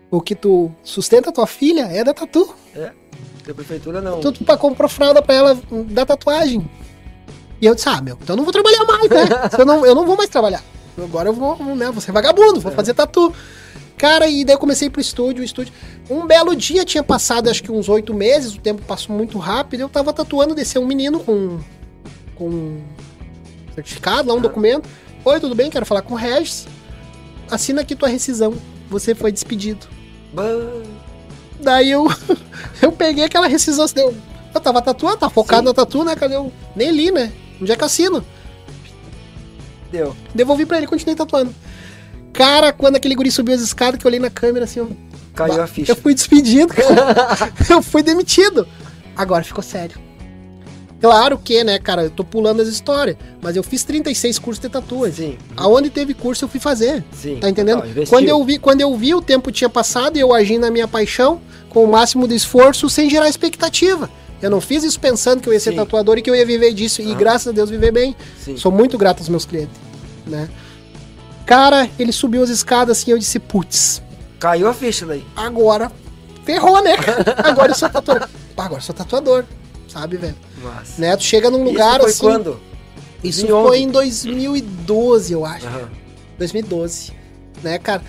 o 0.09 0.19
que 0.19 0.35
tu 0.35 0.69
sustenta 0.83 1.29
a 1.29 1.33
tua 1.33 1.47
filha 1.47 1.83
é 1.83 2.03
da 2.03 2.13
tatu. 2.13 2.53
Da 3.47 3.53
prefeitura 3.53 4.01
não. 4.01 4.19
Tu, 4.19 4.33
tu 4.33 4.43
pra- 4.43 4.57
comprou 4.57 4.89
fralda 4.89 5.21
pra 5.21 5.33
ela 5.33 5.57
hum, 5.71 5.83
da 5.83 6.05
tatuagem. 6.05 6.69
E 7.61 7.65
eu 7.65 7.73
disse, 7.75 7.87
ah, 7.89 8.01
meu, 8.01 8.17
então 8.21 8.33
eu 8.33 8.37
não 8.37 8.43
vou 8.43 8.51
trabalhar 8.51 8.83
mais, 8.85 9.09
né? 9.09 9.29
eu, 9.57 9.65
não, 9.65 9.85
eu 9.85 9.95
não 9.95 10.05
vou 10.05 10.17
mais 10.17 10.29
trabalhar. 10.29 10.61
Agora 11.03 11.29
eu 11.29 11.33
vou, 11.33 11.57
né, 11.75 11.89
vou 11.91 12.01
ser 12.01 12.11
vagabundo, 12.11 12.59
vou 12.59 12.71
fazer 12.71 12.93
tatu. 12.93 13.33
Cara, 13.97 14.27
e 14.27 14.43
daí 14.43 14.55
eu 14.55 14.59
comecei 14.59 14.89
pro 14.89 14.99
estúdio, 14.99 15.41
o 15.41 15.45
estúdio. 15.45 15.73
Um 16.09 16.25
belo 16.25 16.55
dia 16.55 16.83
tinha 16.83 17.03
passado, 17.03 17.49
acho 17.49 17.61
que 17.61 17.71
uns 17.71 17.87
oito 17.87 18.13
meses, 18.13 18.55
o 18.55 18.59
tempo 18.59 18.81
passou 18.83 19.15
muito 19.15 19.37
rápido. 19.37 19.81
Eu 19.81 19.89
tava 19.89 20.11
tatuando, 20.11 20.55
desceu 20.55 20.81
um 20.81 20.87
menino 20.87 21.19
com. 21.19 21.59
com 22.35 22.81
certificado 23.75 24.29
lá, 24.29 24.35
um 24.35 24.41
documento. 24.41 24.89
Oi, 25.23 25.39
tudo 25.39 25.53
bem? 25.53 25.69
Quero 25.69 25.85
falar 25.85 26.01
com 26.01 26.15
o 26.15 26.17
Regis. 26.17 26.67
Assina 27.49 27.81
aqui 27.81 27.95
tua 27.95 28.09
rescisão. 28.09 28.53
Você 28.89 29.13
foi 29.13 29.31
despedido. 29.31 29.87
Bah, 30.33 30.43
Daí 31.59 31.91
eu, 31.91 32.07
eu 32.81 32.91
peguei 32.91 33.23
aquela 33.25 33.47
rescisão. 33.47 33.85
assim, 33.85 33.99
Eu, 33.99 34.15
eu 34.53 34.59
tava 34.59 34.81
tatuando, 34.81 35.17
tava 35.17 35.31
focado 35.31 35.61
Sim. 35.61 35.67
na 35.67 35.73
tatu, 35.73 36.03
né? 36.03 36.15
Cadê 36.15 36.35
eu? 36.35 36.51
Nem 36.75 36.91
li, 36.91 37.11
né? 37.11 37.31
Onde 37.61 37.71
é 37.71 37.75
que 37.75 37.83
eu 37.83 37.85
assino? 37.85 38.25
Deu. 39.91 40.15
Devolvi 40.33 40.65
pra 40.65 40.77
ele, 40.77 40.87
continuei 40.87 41.15
tatuando. 41.15 41.53
Cara, 42.33 42.71
quando 42.71 42.95
aquele 42.95 43.15
guri 43.15 43.29
subiu 43.29 43.53
as 43.53 43.61
escadas, 43.61 43.99
que 43.99 44.05
eu 44.05 44.09
olhei 44.09 44.19
na 44.19 44.29
câmera 44.29 44.65
assim, 44.65 44.79
eu, 44.79 44.95
Caiu 45.35 45.61
a 45.61 45.67
ficha. 45.67 45.91
eu 45.91 45.95
fui 45.95 46.13
despedido, 46.13 46.73
cara. 46.73 47.51
eu 47.69 47.81
fui 47.81 48.01
demitido. 48.01 48.67
Agora 49.15 49.43
ficou 49.43 49.63
sério. 49.63 49.99
Claro 51.01 51.37
que, 51.39 51.63
né, 51.63 51.79
cara, 51.79 52.03
eu 52.03 52.09
tô 52.11 52.23
pulando 52.23 52.61
as 52.61 52.67
histórias, 52.67 53.17
mas 53.41 53.55
eu 53.55 53.63
fiz 53.63 53.83
36 53.83 54.37
cursos 54.37 54.61
de 54.61 54.69
tatuagem. 54.69 55.31
Sim, 55.31 55.37
Aonde 55.57 55.89
teve 55.89 56.13
curso 56.13 56.45
eu 56.45 56.49
fui 56.49 56.59
fazer. 56.59 57.03
sim. 57.11 57.37
Tá 57.41 57.49
entendendo? 57.49 57.83
Investiu. 57.85 58.07
quando, 58.07 58.27
eu 58.27 58.43
vi, 58.43 58.59
quando 58.59 58.81
eu 58.81 58.95
vi 58.95 59.15
o 59.15 59.21
tempo 59.21 59.51
tinha 59.51 59.69
passado 59.69 60.15
e 60.15 60.19
eu 60.19 60.31
agi 60.31 60.59
na 60.59 60.69
minha 60.69 60.87
paixão, 60.87 61.41
com 61.69 61.83
o 61.83 61.87
máximo 61.91 62.27
de 62.27 62.35
esforço, 62.35 62.87
sem 62.87 63.09
gerar 63.09 63.27
expectativa. 63.27 64.11
Eu 64.41 64.49
não 64.49 64.59
fiz 64.59 64.83
isso 64.83 64.99
pensando 64.99 65.41
que 65.41 65.47
eu 65.49 65.53
ia 65.53 65.59
ser 65.59 65.71
Sim. 65.71 65.75
tatuador 65.77 66.17
e 66.17 66.21
que 66.21 66.29
eu 66.29 66.35
ia 66.35 66.45
viver 66.45 66.73
disso. 66.73 67.01
E 67.01 67.05
Aham. 67.09 67.15
graças 67.17 67.47
a 67.47 67.51
Deus 67.51 67.69
viver 67.69 67.91
bem. 67.91 68.15
Sim. 68.43 68.57
Sou 68.57 68.71
muito 68.71 68.97
grato 68.97 69.19
aos 69.19 69.29
meus 69.29 69.45
clientes, 69.45 69.75
né? 70.25 70.49
Cara, 71.45 71.89
ele 71.99 72.11
subiu 72.11 72.41
as 72.43 72.49
escadas 72.49 72.97
assim, 72.99 73.11
eu 73.11 73.17
disse, 73.19 73.37
putz, 73.39 74.01
Caiu 74.39 74.67
a 74.67 74.73
ficha 74.73 75.05
daí. 75.05 75.23
agora 75.35 75.91
ferrou, 76.45 76.81
né? 76.83 76.93
Agora 77.43 77.71
eu 77.71 77.75
sou 77.75 77.89
tatuador. 77.89 78.27
Pá, 78.55 78.65
Agora 78.65 78.79
eu 78.81 78.85
sou 78.85 78.95
tatuador, 78.95 79.43
sabe, 79.87 80.17
velho? 80.17 80.35
Mas. 80.63 80.97
Né? 80.97 81.15
Tu 81.15 81.23
chega 81.23 81.49
num 81.49 81.63
lugar 81.63 81.99
Isso 81.99 82.01
foi 82.01 82.09
assim. 82.09 82.21
quando? 82.43 82.59
Isso 83.23 83.45
Em 83.45 83.49
foi 83.49 83.77
em 83.79 83.89
2012, 83.89 85.33
eu 85.33 85.45
acho. 85.45 85.67
Aham. 85.67 85.89
2012, 86.39 87.11
né, 87.63 87.77
cara? 87.77 88.01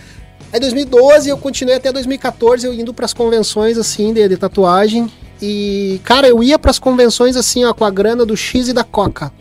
Aí 0.51 0.59
2012 0.59 1.29
eu 1.29 1.37
continuei 1.37 1.75
até 1.77 1.91
2014 1.91 2.65
eu 2.65 2.73
indo 2.73 2.93
pras 2.93 3.13
convenções 3.13 3.77
assim 3.77 4.11
de, 4.13 4.27
de 4.27 4.37
tatuagem 4.37 5.11
e 5.41 5.99
cara, 6.03 6.27
eu 6.27 6.41
ia 6.43 6.57
pras 6.59 6.79
convenções 6.79 7.35
assim, 7.35 7.63
ó, 7.65 7.73
com 7.73 7.83
a 7.85 7.89
grana 7.89 8.25
do 8.25 8.35
X 8.37 8.67
e 8.69 8.73
da 8.73 8.83
Coca. 8.83 9.31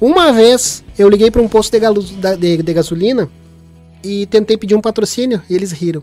Uma 0.00 0.32
vez 0.32 0.82
eu 0.98 1.08
liguei 1.08 1.30
para 1.30 1.40
um 1.42 1.48
posto 1.48 1.72
de, 1.78 2.14
da- 2.16 2.34
de- 2.34 2.62
de 2.62 2.72
gasolina 2.74 3.28
e 4.02 4.26
tentei 4.26 4.56
pedir 4.56 4.74
um 4.74 4.80
patrocínio 4.80 5.40
e 5.48 5.54
eles 5.54 5.70
riram. 5.72 6.02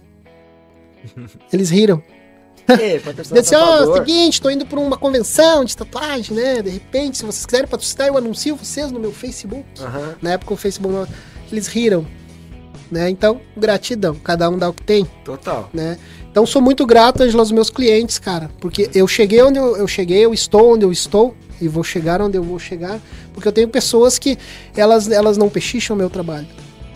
Eles 1.52 1.69
riram. 1.69 2.02
Ei, 2.67 3.02
disse, 3.34 3.56
ó, 3.56 3.60
tatuador. 3.65 3.97
seguinte, 4.06 4.39
tô 4.41 4.49
indo 4.49 4.63
pra 4.65 4.80
uma 4.80 4.95
convenção 4.97 5.65
de 5.65 5.75
tatuagem, 5.75 6.36
né? 6.36 6.62
De 6.62 6.69
repente, 6.69 7.17
se 7.17 7.25
vocês 7.25 7.43
quiserem 7.45 7.67
patrocinar, 7.67 8.08
eu 8.10 8.17
anuncio 8.17 8.56
vocês 8.56 8.91
no 8.91 8.99
meu 8.99 9.12
Facebook. 9.12 9.65
Aham. 9.80 10.15
Na 10.21 10.34
época 10.34 10.54
o 10.54 10.58
Facebook 10.58 11.12
eles 11.52 11.65
riram, 11.67 12.06
né? 12.91 13.10
Então, 13.10 13.39
gratidão, 13.56 14.15
cada 14.15 14.49
um 14.49 14.58
dá 14.58 14.69
o 14.69 14.73
que 14.73 14.84
tem, 14.84 15.08
Total. 15.23 15.69
né? 15.73 15.97
Então 16.32 16.45
sou 16.45 16.62
muito 16.62 16.86
grato, 16.86 17.23
Angela, 17.23 17.41
aos 17.41 17.52
meus 17.52 17.69
clientes, 17.69 18.19
cara, 18.19 18.49
porque 18.60 18.89
eu 18.93 19.08
cheguei 19.08 19.41
onde 19.41 19.58
eu, 19.58 19.75
eu 19.78 19.88
cheguei, 19.88 20.23
eu 20.23 20.34
estou 20.34 20.73
onde 20.73 20.86
eu 20.86 20.91
estou 20.91 21.36
e 21.60 21.67
vou 21.67 21.84
chegar 21.84 22.21
onde 22.21 22.38
eu 22.38 22.43
vou 22.43 22.60
chegar, 22.60 22.99
porque 23.34 23.47
eu 23.47 23.52
tenho 23.52 23.67
pessoas 23.67 24.19
que 24.19 24.38
elas 24.75 25.10
elas 25.10 25.38
não 25.38 25.49
pechicham 25.49 25.95
o 25.95 25.99
meu 25.99 26.10
trabalho. 26.10 26.47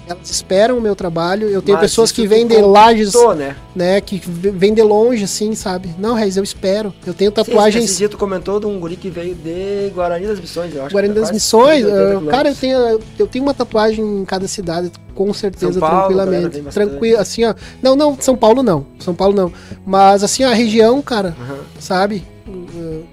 Elas 0.07 0.29
esperam 0.29 0.77
o 0.77 0.81
meu 0.81 0.95
trabalho. 0.95 1.47
Eu 1.47 1.61
tenho 1.61 1.77
Mas 1.77 1.89
pessoas 1.89 2.11
que 2.11 2.27
vêm 2.27 2.45
de 2.45 2.57
lajes, 2.57 3.13
né? 3.37 3.55
né? 3.75 4.01
Que 4.01 4.21
vêm 4.25 4.73
de 4.73 4.81
longe, 4.81 5.23
assim, 5.23 5.55
sabe? 5.55 5.89
Não, 5.97 6.13
Reis, 6.13 6.35
eu 6.35 6.43
espero. 6.43 6.93
Eu 7.05 7.13
tenho 7.13 7.31
Sim, 7.31 7.41
Esse 7.41 7.49
tatuagens. 7.51 7.97
dia 7.97 8.09
tu 8.09 8.17
comentou 8.17 8.59
de 8.59 8.65
um 8.65 8.79
guri 8.79 8.97
que 8.97 9.09
veio 9.09 9.33
de 9.33 9.89
Guarani 9.93 10.27
das 10.27 10.39
Missões, 10.39 10.75
eu 10.75 10.83
acho. 10.83 10.91
Guarani 10.93 11.17
é 11.17 11.21
das 11.21 11.31
Missões, 11.31 11.85
80 11.85 12.17
ah, 12.17 12.31
cara, 12.31 12.49
eu 12.49 12.55
tenho, 12.55 12.99
eu 13.17 13.27
tenho 13.27 13.45
uma 13.45 13.53
tatuagem 13.53 14.03
em 14.03 14.25
cada 14.25 14.47
cidade, 14.47 14.91
com 15.15 15.33
certeza, 15.33 15.79
Paulo, 15.79 15.97
tranquilamente. 15.97 16.61
Tranquilo, 16.63 17.19
assim, 17.19 17.45
ó. 17.45 17.53
Não, 17.81 17.95
não, 17.95 18.17
São 18.19 18.35
Paulo 18.35 18.61
não. 18.61 18.85
São 18.99 19.15
Paulo 19.15 19.33
não. 19.35 19.53
Mas 19.85 20.23
assim, 20.23 20.43
a 20.43 20.53
região, 20.53 21.01
cara, 21.01 21.35
Aham. 21.39 21.59
sabe? 21.79 22.23
Uh, 22.47 23.03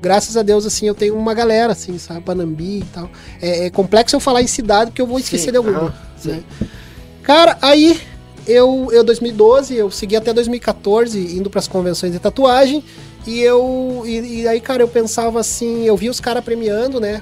Graças 0.00 0.36
a 0.36 0.42
Deus, 0.42 0.64
assim, 0.64 0.86
eu 0.86 0.94
tenho 0.94 1.16
uma 1.16 1.34
galera, 1.34 1.72
assim, 1.72 1.98
sabe? 1.98 2.20
Panambi 2.20 2.78
e 2.78 2.84
tal. 2.92 3.10
É, 3.42 3.66
é 3.66 3.70
complexo 3.70 4.14
eu 4.14 4.20
falar 4.20 4.40
em 4.40 4.46
cidade, 4.46 4.90
porque 4.90 5.02
eu 5.02 5.06
vou 5.06 5.18
esquecer 5.18 5.46
Sim, 5.46 5.50
de 5.52 5.56
alguma. 5.56 5.88
sim. 5.88 6.05
Né? 6.24 6.42
Cara, 7.22 7.58
aí 7.60 8.00
eu, 8.46 8.88
eu 8.92 9.02
2012, 9.02 9.74
eu 9.74 9.90
segui 9.90 10.16
até 10.16 10.32
2014 10.32 11.18
indo 11.36 11.50
pras 11.50 11.66
convenções 11.66 12.12
de 12.12 12.18
tatuagem. 12.18 12.84
E 13.26 13.40
eu. 13.40 14.02
E, 14.06 14.42
e 14.42 14.48
aí, 14.48 14.60
cara, 14.60 14.82
eu 14.84 14.88
pensava 14.88 15.40
assim, 15.40 15.84
eu 15.84 15.96
vi 15.96 16.08
os 16.08 16.20
caras 16.20 16.44
premiando, 16.44 17.00
né? 17.00 17.20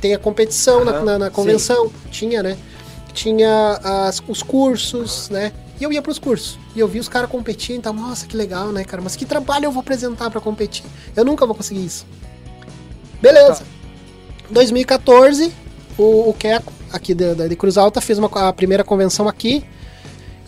Tem 0.00 0.14
a 0.14 0.18
competição 0.18 0.82
na, 0.84 0.92
Aham, 0.92 1.04
na, 1.04 1.18
na 1.18 1.26
sim. 1.26 1.32
convenção, 1.32 1.92
tinha, 2.10 2.42
né? 2.42 2.56
Tinha 3.12 3.78
as- 3.84 4.22
os 4.26 4.42
cursos, 4.42 5.28
né? 5.28 5.52
E 5.78 5.84
eu 5.84 5.92
ia 5.92 6.00
pros 6.00 6.18
cursos. 6.18 6.58
E 6.74 6.80
eu 6.80 6.88
vi 6.88 6.98
os 6.98 7.08
caras 7.10 7.28
competindo, 7.28 7.76
então, 7.76 7.92
nossa, 7.92 8.26
que 8.26 8.34
legal, 8.36 8.72
né, 8.72 8.84
cara? 8.84 9.02
Mas 9.02 9.16
que 9.16 9.26
trabalho 9.26 9.66
eu 9.66 9.70
vou 9.72 9.80
apresentar 9.80 10.30
pra 10.30 10.40
competir? 10.40 10.84
Eu 11.14 11.24
nunca 11.26 11.44
vou 11.44 11.54
conseguir 11.54 11.84
isso. 11.84 12.06
Beleza. 13.20 13.56
Tá. 13.60 13.64
2014, 14.50 15.52
o, 15.98 16.30
o 16.30 16.34
Keco, 16.34 16.72
aqui 16.92 17.14
da- 17.14 17.34
da- 17.34 17.46
de 17.48 17.56
Cruz 17.56 17.76
Alta, 17.78 18.00
fez 18.00 18.18
uma, 18.18 18.28
a 18.48 18.52
primeira 18.52 18.82
convenção 18.84 19.28
aqui. 19.28 19.64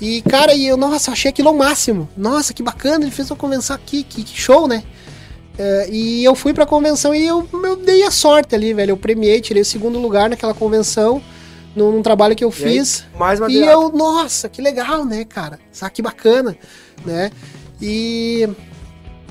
E, 0.01 0.21
cara, 0.23 0.53
e 0.55 0.67
eu, 0.67 0.77
nossa, 0.77 1.11
achei 1.11 1.31
aquilo 1.31 1.51
o 1.51 1.57
máximo. 1.57 2.09
Nossa, 2.17 2.53
que 2.53 2.63
bacana, 2.63 3.05
ele 3.05 3.11
fez 3.11 3.31
uma 3.31 3.37
convenção 3.37 3.75
aqui, 3.75 4.03
que, 4.03 4.23
que 4.23 4.39
show, 4.39 4.69
né? 4.69 4.83
É, 5.59 5.89
e 5.91 6.23
eu 6.23 6.35
fui 6.35 6.53
pra 6.53 6.67
convenção 6.67 7.15
e 7.15 7.27
eu, 7.27 7.49
eu 7.65 7.77
dei 7.77 8.03
a 8.03 8.11
sorte 8.11 8.55
ali, 8.55 8.75
velho. 8.75 8.91
Eu 8.91 8.97
premiei, 8.99 9.41
tirei 9.41 9.63
o 9.63 9.65
segundo 9.65 9.99
lugar 9.99 10.29
naquela 10.29 10.53
convenção, 10.53 11.23
num, 11.75 11.93
num 11.93 12.03
trabalho 12.03 12.37
que 12.37 12.45
eu 12.45 12.51
E 12.51 12.65
aí, 12.65 12.73
fiz. 12.79 13.05
mais 13.19 13.41
uma 13.41 13.51
E 13.51 13.57
eu, 13.57 13.89
nossa, 13.91 14.51
que 14.51 14.61
legal, 14.61 15.03
né, 15.07 15.25
cara? 15.25 15.59
Sabe 15.73 15.93
que 15.93 16.03
bacana, 16.03 16.55
né? 17.07 17.31
E 17.81 18.47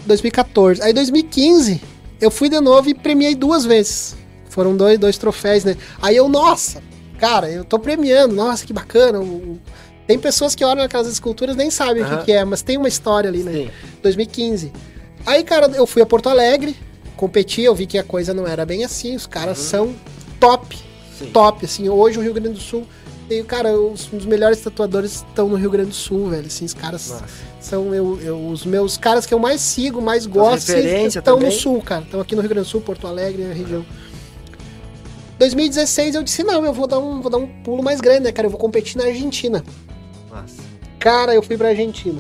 2014. 0.08 0.82
Aí 0.82 0.94
2015, 0.94 1.80
eu 2.20 2.32
fui 2.32 2.50
de 2.50 2.60
novo 2.60 2.90
e 2.90 2.96
premiei 2.96 3.36
duas 3.36 3.64
vezes. 3.66 4.16
Foram 4.56 4.78
dois, 4.78 4.98
dois 4.98 5.18
troféus, 5.18 5.66
né? 5.66 5.76
Aí 6.02 6.16
eu, 6.16 6.30
nossa, 6.30 6.82
cara, 7.20 7.52
eu 7.52 7.66
tô 7.66 7.78
premiando, 7.78 8.34
nossa, 8.34 8.66
que 8.66 8.72
bacana. 8.72 9.20
O- 9.20 9.60
Tem 10.08 10.18
pessoas 10.18 10.56
que 10.56 10.64
olham 10.64 10.82
aquelas 10.82 11.08
esculturas 11.08 11.56
e 11.56 11.58
nem 11.58 11.70
sabem 11.70 12.02
o 12.04 12.06
Aham. 12.06 12.18
que, 12.20 12.26
que 12.26 12.32
é, 12.32 12.46
mas 12.46 12.62
tem 12.62 12.78
uma 12.78 12.88
história 12.88 13.28
ali, 13.30 13.44
né? 13.44 13.52
Sim. 13.52 13.70
2015. 14.02 14.72
Aí, 15.26 15.44
cara, 15.44 15.68
eu 15.76 15.86
fui 15.86 16.02
a 16.02 16.06
Porto 16.06 16.30
Alegre, 16.30 16.74
competi, 17.18 17.64
eu 17.64 17.76
vi 17.76 17.86
que 17.86 17.98
a 17.98 18.04
coisa 18.04 18.34
não 18.34 18.48
era 18.48 18.66
bem 18.66 18.86
assim, 18.86 19.14
os 19.14 19.26
caras 19.28 19.58
são 19.58 19.94
top, 20.40 20.78
Sim. 21.20 21.32
top, 21.34 21.66
assim, 21.66 21.90
hoje 21.90 22.18
o 22.18 22.22
Rio 22.22 22.34
Grande 22.34 22.54
do 22.54 22.60
Sul 22.62 22.86
tem, 23.28 23.44
cara, 23.44 23.78
os, 23.78 24.08
os 24.14 24.26
melhores 24.26 24.62
tatuadores 24.62 25.16
estão 25.28 25.50
no 25.50 25.56
Rio 25.58 25.70
Grande 25.72 25.90
do 25.90 25.96
Sul, 25.96 26.30
velho, 26.30 26.46
assim, 26.48 26.64
os 26.64 26.74
caras 26.76 27.10
Massa. 27.10 27.26
são 27.60 27.94
eu, 27.94 28.22
eu- 28.22 28.48
os 28.48 28.64
meus 28.64 28.96
caras 28.98 29.26
que 29.26 29.34
eu 29.34 29.40
mais 29.40 29.60
sigo, 29.60 30.02
mais 30.02 30.26
gosto, 30.28 30.70
referência 30.70 31.20
estão 31.20 31.40
no. 31.40 31.52
Sul, 31.52 31.82
cara, 31.82 32.04
estão 32.04 32.22
aqui 32.22 32.36
no 32.36 32.42
Rio 32.42 32.50
Grande 32.52 32.68
do 32.68 32.70
Sul, 32.70 32.80
Porto 32.82 33.06
Alegre, 33.08 33.44
a 33.50 33.54
região. 33.54 33.84
2016 35.40 36.16
eu 36.16 36.24
disse, 36.24 36.44
não, 36.44 36.64
eu 36.66 36.74
vou 36.74 36.88
dar 36.88 37.00
um, 37.00 37.22
vou 37.22 37.30
dar 37.32 37.38
um 37.38 37.48
pulo 37.64 37.84
mais 37.84 38.00
grande, 38.00 38.22
né, 38.22 38.32
cara, 38.32 38.48
eu 38.48 38.52
vou 38.52 38.60
competir 38.60 38.98
na 38.98 39.06
Argentina. 39.06 39.64
Massa. 40.32 40.62
Cara, 41.00 41.34
eu 41.36 41.42
fui 41.44 41.58
pra 41.58 41.70
Argentina. 41.70 42.20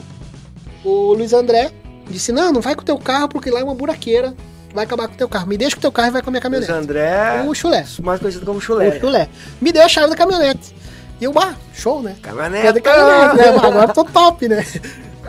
O 0.84 1.14
Luiz 1.14 1.34
André 1.34 1.72
disse: 2.10 2.32
Não, 2.32 2.54
não 2.54 2.62
vai 2.62 2.76
com 2.76 2.82
o 2.82 2.86
teu 2.86 2.98
carro 3.00 3.28
porque 3.28 3.50
lá 3.50 3.60
é 3.60 3.64
uma 3.64 3.74
buraqueira. 3.74 4.36
Vai 4.74 4.84
acabar 4.84 5.08
com 5.08 5.14
o 5.16 5.18
teu 5.18 5.28
carro. 5.28 5.48
Me 5.48 5.58
deixa 5.58 5.76
com 5.76 5.80
o 5.80 5.82
teu 5.82 5.92
carro 5.92 6.10
e 6.10 6.12
vai 6.12 6.22
com 6.22 6.30
a 6.30 6.32
minha 6.32 6.42
Luiz 6.50 6.68
caminhonete. 6.68 6.92
André, 6.92 7.44
O 7.48 7.56
chulé. 7.56 7.86
mais 8.04 8.20
conhecido 8.20 8.46
como 8.46 8.60
O 8.60 8.62
chulé. 8.62 9.00
chulé. 9.00 9.30
Me 9.60 9.72
deu 9.72 9.82
a 9.84 9.88
chave 9.88 10.10
da 10.10 10.16
caminhonete. 10.16 10.76
E 11.20 11.24
eu, 11.24 11.32
bah, 11.34 11.56
show, 11.74 12.02
né? 12.04 12.16
Caminhonete. 12.22 12.78
É 12.78 12.82
caminhonete, 12.82 13.38
né? 13.38 13.48
Agora 13.50 13.90
eu 13.90 13.94
tô 13.94 14.04
top, 14.04 14.48
né? 14.50 14.64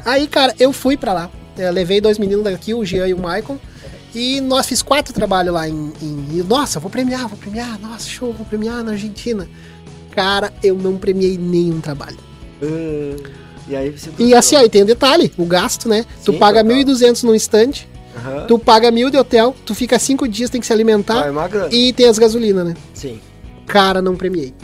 Aí, 0.04 0.26
cara, 0.26 0.54
eu 0.58 0.72
fui 0.72 0.96
pra 0.96 1.12
lá. 1.12 1.30
Eu 1.56 1.72
levei 1.72 2.00
dois 2.00 2.18
meninos 2.18 2.44
daqui, 2.44 2.74
o 2.74 2.84
Jean 2.84 3.06
e 3.06 3.14
o 3.14 3.18
Michael. 3.18 3.58
E 4.18 4.40
nós 4.40 4.66
fiz 4.66 4.80
quatro 4.80 5.12
trabalhos 5.12 5.52
lá 5.52 5.68
em, 5.68 5.92
em- 6.00 6.42
Nossa, 6.48 6.80
vou 6.80 6.90
premiar, 6.90 7.28
vou 7.28 7.36
premiar. 7.36 7.78
Nossa, 7.78 8.08
show, 8.08 8.32
vou 8.32 8.46
premiar 8.46 8.82
na 8.82 8.92
Argentina. 8.92 9.46
Cara, 10.10 10.50
eu 10.62 10.74
não 10.74 10.96
premiei 10.96 11.36
nenhum 11.36 11.82
trabalho. 11.82 12.16
Ah, 12.62 13.16
e 13.68 13.76
aí 13.76 13.90
você 13.90 14.10
E 14.18 14.34
assim, 14.34 14.56
aí 14.56 14.70
tem 14.70 14.84
um 14.84 14.86
detalhe, 14.86 15.30
o 15.36 15.44
gasto, 15.44 15.86
né? 15.86 16.06
Tu 16.24 16.32
Sim, 16.32 16.38
paga 16.38 16.64
total. 16.64 16.78
1.200 16.78 17.22
no 17.24 17.34
instante, 17.34 17.86
Aham. 18.16 18.46
tu 18.46 18.58
paga 18.58 18.90
mil 18.90 19.10
de 19.10 19.18
hotel, 19.18 19.54
tu 19.66 19.74
fica 19.74 19.98
cinco 19.98 20.26
dias, 20.26 20.48
tem 20.48 20.62
que 20.62 20.66
se 20.66 20.72
alimentar 20.72 21.30
uma 21.30 21.46
grana. 21.46 21.68
e 21.70 21.92
tem 21.92 22.06
as 22.08 22.18
gasolina, 22.18 22.64
né? 22.64 22.74
Sim. 22.94 23.20
Cara, 23.66 24.00
não 24.00 24.16
premiei. 24.16 24.54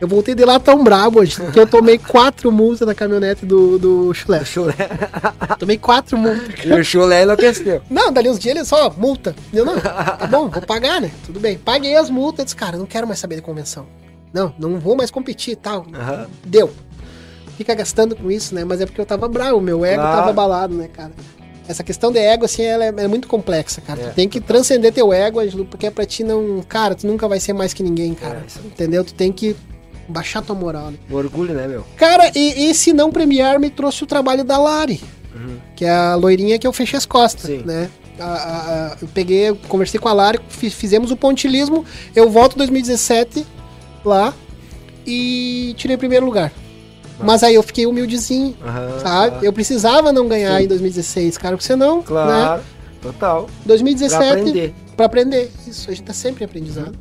Eu 0.00 0.06
voltei 0.06 0.34
de 0.34 0.44
lá 0.44 0.60
tão 0.60 0.84
brabo 0.84 1.20
hoje, 1.20 1.36
que 1.52 1.58
eu 1.58 1.66
tomei 1.66 1.96
quatro 1.98 2.52
multas 2.52 2.86
na 2.86 2.94
caminhonete 2.94 3.46
do, 3.46 3.78
do 3.78 4.12
chulé. 4.14 4.40
O 4.42 4.44
chulé. 4.44 4.74
Tomei 5.58 5.78
quatro 5.78 6.18
multas. 6.18 6.64
E 6.64 6.70
o 6.72 6.84
chulé 6.84 7.22
enlouqueceu. 7.22 7.80
Não, 7.88 8.12
dali 8.12 8.28
uns 8.28 8.38
dias 8.38 8.54
ele 8.56 8.64
só, 8.66 8.90
multa. 8.90 9.34
Eu 9.54 9.64
não, 9.64 9.80
tá 9.80 10.28
bom, 10.30 10.48
vou 10.50 10.60
pagar, 10.62 11.00
né? 11.00 11.10
Tudo 11.24 11.40
bem. 11.40 11.56
Paguei 11.56 11.96
as 11.96 12.10
multas, 12.10 12.44
disse, 12.44 12.56
cara, 12.56 12.76
não 12.76 12.84
quero 12.84 13.06
mais 13.06 13.18
saber 13.18 13.36
de 13.36 13.42
convenção. 13.42 13.86
Não, 14.34 14.54
não 14.58 14.78
vou 14.78 14.94
mais 14.96 15.10
competir 15.10 15.52
e 15.52 15.56
tal. 15.56 15.86
Aham. 15.94 16.26
Deu. 16.44 16.70
Fica 17.56 17.74
gastando 17.74 18.14
com 18.14 18.30
isso, 18.30 18.54
né? 18.54 18.64
Mas 18.64 18.82
é 18.82 18.86
porque 18.86 19.00
eu 19.00 19.06
tava 19.06 19.26
bravo, 19.28 19.62
meu 19.62 19.82
ego 19.82 20.02
Claro. 20.02 20.16
tava 20.18 20.30
abalado, 20.30 20.74
né, 20.74 20.88
cara? 20.92 21.12
Essa 21.66 21.82
questão 21.82 22.12
de 22.12 22.18
ego, 22.18 22.44
assim, 22.44 22.62
ela 22.62 22.84
é, 22.84 22.88
é 22.88 23.08
muito 23.08 23.26
complexa, 23.26 23.80
cara. 23.80 24.00
É, 24.00 24.08
tu 24.10 24.14
tem 24.14 24.28
que 24.28 24.40
transcender 24.42 24.92
teu 24.92 25.10
ego, 25.12 25.40
Ângelo, 25.40 25.64
porque 25.64 25.86
é 25.86 25.90
pra 25.90 26.04
ti 26.04 26.22
não. 26.22 26.62
Cara, 26.68 26.94
tu 26.94 27.06
nunca 27.06 27.26
vai 27.26 27.40
ser 27.40 27.54
mais 27.54 27.72
que 27.72 27.82
ninguém, 27.82 28.14
cara. 28.14 28.44
É- 28.46 28.66
Entendeu? 28.66 29.02
Tu 29.02 29.14
tem 29.14 29.32
que 29.32 29.56
Baixar 30.08 30.42
tua 30.42 30.54
moral, 30.54 30.90
né? 30.92 30.98
Orgulho, 31.10 31.52
né, 31.54 31.66
meu? 31.66 31.84
Cara, 31.96 32.30
e, 32.34 32.70
e 32.70 32.74
se 32.74 32.92
não 32.92 33.10
premiar, 33.10 33.58
me 33.58 33.70
trouxe 33.70 34.04
o 34.04 34.06
trabalho 34.06 34.44
da 34.44 34.56
Lari, 34.58 35.02
Uhum. 35.34 35.56
que 35.74 35.84
é 35.84 35.90
a 35.90 36.14
loirinha 36.14 36.58
que 36.58 36.66
eu 36.66 36.72
fechei 36.72 36.96
as 36.96 37.04
costas, 37.06 37.46
Sim. 37.50 37.62
né? 37.66 37.90
A- 38.18 38.24
a- 38.24 38.92
a- 38.92 38.96
eu 39.02 39.08
peguei, 39.08 39.52
conversei 39.68 40.00
com 40.00 40.08
a 40.08 40.12
Lari, 40.12 40.38
fi- 40.48 40.70
fizemos 40.70 41.10
o 41.10 41.16
pontilismo, 41.16 41.84
eu 42.14 42.30
volto 42.30 42.54
em 42.54 42.58
2017 42.58 43.44
lá 44.04 44.32
e 45.06 45.74
tirei 45.76 45.96
primeiro 45.96 46.24
lugar. 46.24 46.52
Mas 47.18 47.42
aí 47.42 47.54
eu 47.54 47.62
fiquei 47.62 47.86
humildezinho, 47.86 48.54
Aham, 48.62 48.98
sabe? 49.00 49.36
ah, 49.36 49.44
Eu 49.44 49.52
precisava 49.52 50.12
não 50.12 50.28
ganhar 50.28 50.58
Sim. 50.58 50.64
em 50.64 50.68
2016, 50.68 51.38
cara, 51.38 51.56
porque 51.56 51.66
senão, 51.66 51.98
né? 51.98 52.02
Claro, 52.06 52.62
total. 53.00 53.44
Pra 53.44 53.52
2017 53.66 54.32
aprender. 54.40 54.74
Pra 54.96 55.06
aprender. 55.06 55.50
Isso, 55.66 55.90
a 55.90 55.94
gente 55.94 56.04
tá 56.04 56.12
sempre 56.12 56.44
em 56.44 56.46
aprendizado. 56.46 56.92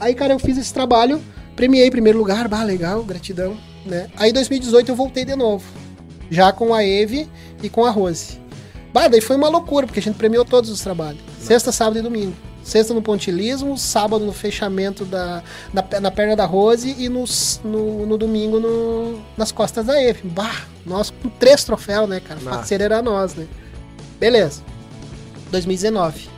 Aí, 0.00 0.14
cara, 0.14 0.32
eu 0.32 0.38
fiz 0.38 0.56
esse 0.56 0.72
trabalho, 0.72 1.20
premiei 1.58 1.88
em 1.88 1.90
primeiro 1.90 2.16
lugar, 2.18 2.46
bah, 2.46 2.62
legal, 2.62 3.02
gratidão, 3.02 3.56
né? 3.84 4.08
Aí, 4.16 4.30
em 4.30 4.32
2018, 4.32 4.88
eu 4.90 4.94
voltei 4.94 5.24
de 5.24 5.34
novo. 5.34 5.64
Já 6.30 6.52
com 6.52 6.72
a 6.72 6.84
Eve 6.84 7.28
e 7.60 7.68
com 7.68 7.84
a 7.84 7.90
Rose. 7.90 8.38
Bah, 8.94 9.08
daí 9.08 9.20
foi 9.20 9.34
uma 9.34 9.48
loucura, 9.48 9.84
porque 9.84 9.98
a 9.98 10.02
gente 10.02 10.14
premiou 10.16 10.44
todos 10.44 10.70
os 10.70 10.80
trabalhos. 10.80 11.20
Sexta, 11.40 11.72
sábado 11.72 11.98
e 11.98 12.02
domingo. 12.02 12.32
Sexta 12.62 12.94
no 12.94 13.02
pontilismo, 13.02 13.76
sábado 13.76 14.24
no 14.24 14.32
fechamento 14.32 15.04
da, 15.04 15.42
na, 15.72 15.84
na 16.00 16.10
perna 16.12 16.36
da 16.36 16.44
Rose 16.44 16.94
e 16.96 17.08
nos- 17.08 17.60
no, 17.64 18.06
no 18.06 18.16
domingo 18.16 18.60
no- 18.60 19.18
nas 19.36 19.50
costas 19.50 19.84
da 19.86 20.00
Eve. 20.00 20.20
Bah, 20.28 20.62
nós 20.86 21.10
com 21.10 21.28
três 21.28 21.64
troféus, 21.64 22.08
né, 22.08 22.20
cara? 22.20 22.38
Massa. 22.40 22.58
Faceiro 22.58 22.84
era 22.84 23.02
nós, 23.02 23.34
né? 23.34 23.48
Beleza. 24.20 24.62
2019. 25.50 26.28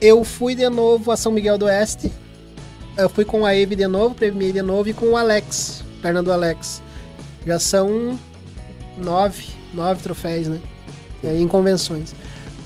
Eu 0.00 0.24
fui 0.24 0.54
de 0.54 0.66
novo 0.70 1.10
a 1.10 1.16
São 1.16 1.30
Miguel 1.30 1.58
do 1.58 1.66
Oeste. 1.66 2.10
Eu 2.96 3.08
fui 3.08 3.24
com 3.24 3.46
a 3.46 3.54
Eve 3.54 3.76
de 3.76 3.86
novo, 3.86 4.14
premiei 4.14 4.52
de 4.52 4.62
novo 4.62 4.88
e 4.88 4.92
com 4.92 5.06
o 5.10 5.16
Alex, 5.16 5.82
perna 6.02 6.22
do 6.22 6.32
Alex. 6.32 6.82
Já 7.46 7.58
são 7.58 8.18
nove, 8.98 9.46
nove 9.72 10.02
troféus, 10.02 10.48
né? 10.48 10.60
É, 11.22 11.36
em 11.36 11.48
convenções. 11.48 12.14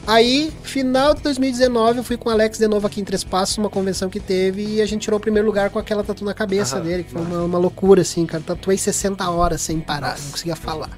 Aí, 0.07 0.53
final 0.63 1.15
de 1.15 1.23
2019, 1.23 1.99
eu 1.99 2.05
fui 2.05 2.17
com 2.17 2.29
o 2.29 2.33
Alex 2.33 2.59
de 2.59 2.69
novo 2.69 2.87
aqui 2.87 3.01
em 3.01 3.05
Três 3.05 3.25
Passos, 3.25 3.57
uma 3.57 3.71
convenção 3.71 4.11
que 4.11 4.21
teve, 4.21 4.63
e 4.63 4.83
a 4.83 4.87
gente 4.87 5.03
tirou 5.03 5.19
o 5.19 5.21
primeiro 5.21 5.47
lugar 5.47 5.71
com 5.71 5.79
aquela 5.79 6.05
tatu 6.05 6.25
na 6.25 6.35
cabeça 6.35 6.77
Aham, 6.77 6.85
dele, 6.85 7.05
que 7.05 7.11
foi 7.11 7.23
uma, 7.23 7.43
uma 7.43 7.59
loucura, 7.59 8.03
assim, 8.03 8.27
cara. 8.27 8.43
Tatuei 8.45 8.77
60 8.77 9.29
horas 9.31 9.63
sem 9.63 9.81
parar, 9.81 10.11
Nossa. 10.11 10.25
não 10.25 10.31
conseguia 10.33 10.57
falar. 10.57 10.91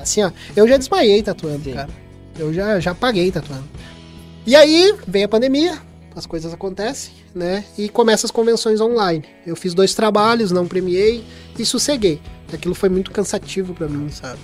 Assim, 0.00 0.24
ó, 0.24 0.32
eu 0.56 0.66
já 0.66 0.76
desmaiei 0.76 1.22
tatuando, 1.22 1.62
Sim. 1.62 1.74
cara. 1.74 1.88
Eu 2.36 2.52
já, 2.52 2.80
já 2.80 2.92
paguei 2.94 3.30
tatuando. 3.30 3.64
E 4.44 4.56
aí, 4.56 4.96
vem 5.06 5.22
a 5.22 5.28
pandemia, 5.28 5.78
as 6.14 6.26
coisas 6.26 6.52
acontecem, 6.52 7.12
né? 7.34 7.64
E 7.78 7.88
começa 7.88 8.26
as 8.26 8.30
convenções 8.30 8.80
online. 8.80 9.24
Eu 9.46 9.56
fiz 9.56 9.74
dois 9.74 9.94
trabalhos, 9.94 10.50
não 10.50 10.66
premiei 10.66 11.24
e 11.58 11.64
sosseguei. 11.64 12.20
Aquilo 12.52 12.74
foi 12.74 12.88
muito 12.88 13.10
cansativo 13.10 13.74
pra 13.74 13.86
mim, 13.88 14.10
sabe? 14.10 14.40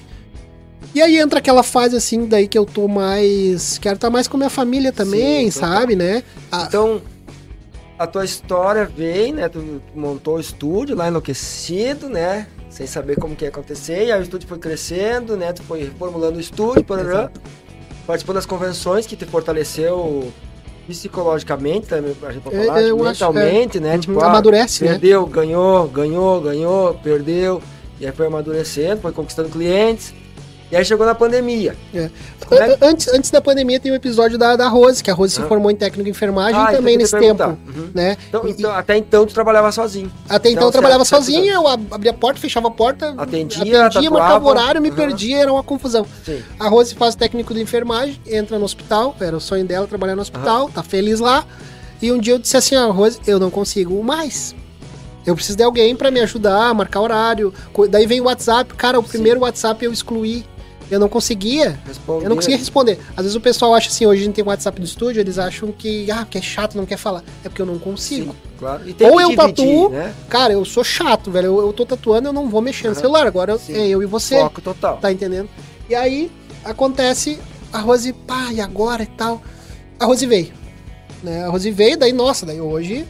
E 0.94 1.02
aí 1.02 1.18
entra 1.18 1.40
aquela 1.40 1.62
fase 1.62 1.96
assim, 1.96 2.26
daí 2.26 2.48
que 2.48 2.56
eu 2.56 2.64
tô 2.64 2.88
mais. 2.88 3.78
Quero 3.78 3.96
estar 3.96 4.10
mais 4.10 4.28
com 4.28 4.36
minha 4.36 4.48
família 4.48 4.92
também, 4.92 5.50
Sim, 5.50 5.60
sabe, 5.60 5.96
né? 5.96 6.22
Ah, 6.50 6.64
Então, 6.68 7.02
a 7.98 8.06
tua 8.06 8.24
história 8.24 8.84
vem, 8.86 9.32
né? 9.32 9.48
Tu, 9.48 9.82
montou 9.94 10.36
o 10.36 10.40
estúdio 10.40 10.96
lá 10.96 11.08
enlouquecido, 11.08 12.08
né? 12.08 12.46
Sem 12.70 12.86
saber 12.86 13.16
como 13.16 13.34
que 13.34 13.44
ia 13.44 13.48
acontecer. 13.48 14.06
E 14.06 14.12
aí 14.12 14.20
o 14.20 14.22
estúdio 14.22 14.48
foi 14.48 14.58
crescendo, 14.58 15.36
né? 15.36 15.52
Tu 15.52 15.62
foi 15.64 15.84
reformulando 15.84 16.38
o 16.38 16.40
estúdio, 16.40 16.84
parará, 16.84 17.30
participou 18.06 18.34
das 18.34 18.46
convenções 18.46 19.06
que 19.06 19.16
te 19.16 19.26
fortaleceu 19.26 20.32
psicologicamente 20.86 21.86
também, 21.86 22.14
pra 22.14 22.32
gente 22.32 22.42
pode 22.42 22.56
É, 22.56 22.64
falar, 22.66 22.82
eu 22.82 22.96
acho, 22.96 23.04
mentalmente, 23.04 23.80
né? 23.80 23.94
uhum, 23.94 24.00
Tipo, 24.00 24.20
ah, 24.20 24.26
amadurece, 24.26 24.84
né? 24.84 24.90
perdeu, 24.92 25.26
ganhou, 25.26 25.88
ganhou, 25.88 26.40
ganhou, 26.40 26.94
perdeu. 27.02 27.62
E 28.00 28.06
aí 28.06 28.12
foi 28.12 28.26
amadurecendo, 28.26 29.00
foi 29.00 29.12
conquistando 29.12 29.48
clientes. 29.48 30.12
E 30.70 30.76
aí 30.76 30.84
chegou 30.84 31.06
na 31.06 31.14
pandemia. 31.14 31.76
É- 31.94 32.10
An- 32.50 32.76
Antes, 32.90 33.08
antes 33.08 33.30
da 33.30 33.40
pandemia 33.40 33.78
tem 33.80 33.90
um 33.92 33.94
episódio 33.94 34.36
da, 34.36 34.56
da 34.56 34.68
Rose, 34.68 35.02
que 35.02 35.10
a 35.10 35.14
Rose 35.14 35.34
se 35.34 35.40
Ah. 35.40 35.46
formou 35.46 35.70
em 35.70 35.76
técnico 35.76 36.04
de 36.04 36.10
enfermagem 36.10 36.60
Ah, 36.60 36.66
também 36.72 36.94
então 36.94 37.02
nesse 37.02 37.14
eu 37.16 37.20
tempo. 37.20 37.44
Uhum. 37.44 37.90
né? 37.94 38.16
Então, 38.28 38.46
E- 38.46 38.50
então, 38.50 38.72
até 38.72 38.96
então 38.96 39.24
tu 39.26 39.32
trabalhava 39.34 39.70
sozinho. 39.72 40.10
Até 40.28 40.48
então 40.48 40.52
Então, 40.52 40.68
eu 40.68 40.72
trabalhava 40.72 41.04
certo, 41.04 41.22
certo, 41.24 41.34
sozinho, 41.36 41.52
eu 41.54 41.66
ab- 41.68 41.86
abria 41.92 42.10
a 42.10 42.14
porta, 42.14 42.40
fechava 42.40 42.68
a 42.68 42.70
porta, 42.70 43.14
Atendia, 43.16 43.86
atendia 43.86 44.10
tatuava. 44.10 44.10
marcava 44.10 44.48
horário, 44.48 44.82
me 44.82 44.90
Uhum. 44.90 44.96
perdia, 44.96 45.38
era 45.38 45.52
uma 45.52 45.62
confusão. 45.62 46.04
Sim. 46.24 46.42
A 46.58 46.68
Rose 46.68 46.94
faz 46.94 47.14
técnico 47.14 47.54
de 47.54 47.60
enfermagem, 47.60 48.20
entra 48.26 48.58
no 48.58 48.64
hospital, 48.64 49.14
era 49.20 49.36
o 49.36 49.40
sonho 49.40 49.64
dela 49.64 49.86
trabalhar 49.86 50.14
no 50.16 50.22
hospital, 50.22 50.68
tá 50.68 50.82
feliz 50.82 51.20
lá. 51.20 51.44
E 52.02 52.10
um 52.12 52.18
dia 52.18 52.34
eu 52.34 52.38
disse 52.38 52.56
assim, 52.56 52.76
ó, 52.76 52.90
Rose, 52.90 53.18
eu 53.26 53.38
não 53.38 53.50
consigo 53.50 54.02
mais. 54.04 54.54
Eu 55.24 55.34
preciso 55.34 55.56
de 55.58 55.64
alguém 55.64 55.96
pra 55.96 56.10
me 56.10 56.20
ajudar, 56.20 56.72
marcar 56.74 57.00
horário. 57.00 57.52
Daí 57.90 58.06
vem 58.06 58.20
o 58.20 58.24
WhatsApp, 58.24 58.72
cara, 58.74 58.98
o 58.98 59.02
primeiro 59.02 59.40
WhatsApp 59.40 59.84
eu 59.84 59.92
excluí. 59.92 60.44
Eu 60.90 61.00
não 61.00 61.08
conseguia. 61.08 61.78
Respondeu. 61.86 62.22
Eu 62.22 62.28
não 62.28 62.36
conseguia 62.36 62.56
responder. 62.58 62.98
Às 63.16 63.24
vezes 63.24 63.34
o 63.34 63.40
pessoal 63.40 63.74
acha 63.74 63.88
assim, 63.88 64.06
hoje 64.06 64.22
a 64.22 64.24
gente 64.24 64.34
tem 64.34 64.44
o 64.44 64.48
WhatsApp 64.48 64.80
do 64.80 64.84
estúdio, 64.84 65.20
eles 65.20 65.38
acham 65.38 65.72
que, 65.72 66.08
ah, 66.10 66.24
que 66.28 66.38
é 66.38 66.42
chato, 66.42 66.76
não 66.76 66.86
quer 66.86 66.96
falar. 66.96 67.24
É 67.44 67.48
porque 67.48 67.60
eu 67.60 67.66
não 67.66 67.78
consigo. 67.78 68.32
Sim, 68.32 68.38
claro. 68.58 68.82
Ou 68.86 68.94
que 68.94 69.02
eu 69.04 69.16
dividir, 69.16 69.36
tatuo, 69.36 69.88
né? 69.90 70.14
Cara, 70.28 70.52
eu 70.52 70.64
sou 70.64 70.84
chato, 70.84 71.30
velho. 71.30 71.46
Eu, 71.46 71.66
eu 71.66 71.72
tô 71.72 71.84
tatuando, 71.84 72.28
eu 72.28 72.32
não 72.32 72.48
vou 72.48 72.60
mexer 72.62 72.84
no 72.88 72.92
Aham. 72.92 73.00
celular. 73.00 73.26
Agora 73.26 73.58
Sim. 73.58 73.74
é 73.74 73.88
eu 73.88 74.02
e 74.02 74.06
você. 74.06 74.38
Foco 74.38 74.60
total. 74.60 74.98
Tá 74.98 75.10
entendendo? 75.10 75.48
E 75.88 75.94
aí 75.94 76.30
acontece, 76.64 77.38
a 77.72 77.78
Rose, 77.78 78.12
pá, 78.12 78.48
e 78.52 78.60
agora 78.60 79.02
e 79.02 79.06
tal. 79.06 79.42
A 79.98 80.04
Rose 80.04 80.26
veio. 80.26 80.52
Né? 81.22 81.44
A 81.44 81.48
Rose 81.48 81.70
veio, 81.70 81.96
daí, 81.98 82.12
nossa, 82.12 82.44
daí 82.46 82.60
hoje. 82.60 83.06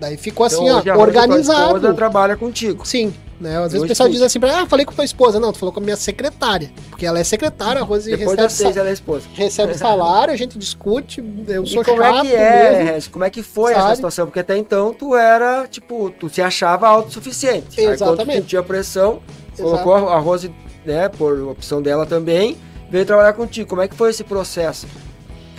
Daí 0.00 0.16
ficou 0.16 0.46
assim, 0.46 0.64
Então, 0.64 0.78
hoje 0.78 0.90
a 0.90 0.94
ó, 0.94 0.98
Rose, 0.98 1.12
tua 1.12 1.22
organizado. 1.22 1.76
esposa, 1.76 1.94
trabalha 1.94 2.36
contigo. 2.36 2.86
Sim, 2.86 3.12
né? 3.40 3.56
Às 3.56 3.72
vezes 3.72 3.84
o 3.84 3.88
pessoal 3.88 4.08
diz 4.08 4.20
assim, 4.20 4.38
pra, 4.38 4.62
ah, 4.62 4.66
falei 4.66 4.84
com 4.84 4.92
tua 4.92 5.04
esposa. 5.04 5.40
Não, 5.40 5.52
tu 5.52 5.58
falou 5.58 5.72
com 5.72 5.80
a 5.80 5.82
minha 5.82 5.96
secretária. 5.96 6.70
Porque 6.90 7.06
ela 7.06 7.18
é 7.18 7.24
secretária, 7.24 7.80
a 7.80 7.84
Rose 7.84 8.10
Depois 8.10 8.36
recebe, 8.38 8.52
seis, 8.52 8.76
ela 8.76 8.88
é 8.88 8.92
esposa. 8.92 9.26
recebe 9.34 9.74
salário, 9.78 10.34
a 10.34 10.36
gente 10.36 10.58
discute, 10.58 11.24
eu 11.48 11.66
sou 11.66 11.82
e 11.82 11.84
como 11.84 12.02
chato 12.02 12.26
é 12.26 12.28
que 12.28 12.34
é, 12.34 12.92
mesmo. 12.92 13.12
Como 13.12 13.24
é 13.24 13.30
que 13.30 13.42
foi 13.42 13.72
essa 13.72 13.82
Sabe? 13.82 13.96
situação? 13.96 14.26
Porque 14.26 14.40
até 14.40 14.56
então 14.56 14.92
tu 14.92 15.16
era, 15.16 15.66
tipo, 15.66 16.10
tu 16.10 16.28
se 16.28 16.42
achava 16.42 16.86
autossuficiente. 16.88 17.80
Aí 17.80 17.86
quando 17.86 17.98
tu 17.98 18.04
Exatamente. 18.04 18.40
sentiu 18.42 18.60
a 18.60 18.62
pressão, 18.62 19.20
Exato. 19.54 19.62
colocou 19.62 20.08
a 20.08 20.18
Rose, 20.18 20.52
né, 20.84 21.08
por 21.08 21.38
opção 21.48 21.80
dela 21.80 22.04
também, 22.04 22.56
veio 22.90 23.06
trabalhar 23.06 23.32
contigo. 23.32 23.68
Como 23.68 23.80
é 23.82 23.88
que 23.88 23.94
foi 23.94 24.10
esse 24.10 24.24
processo? 24.24 24.86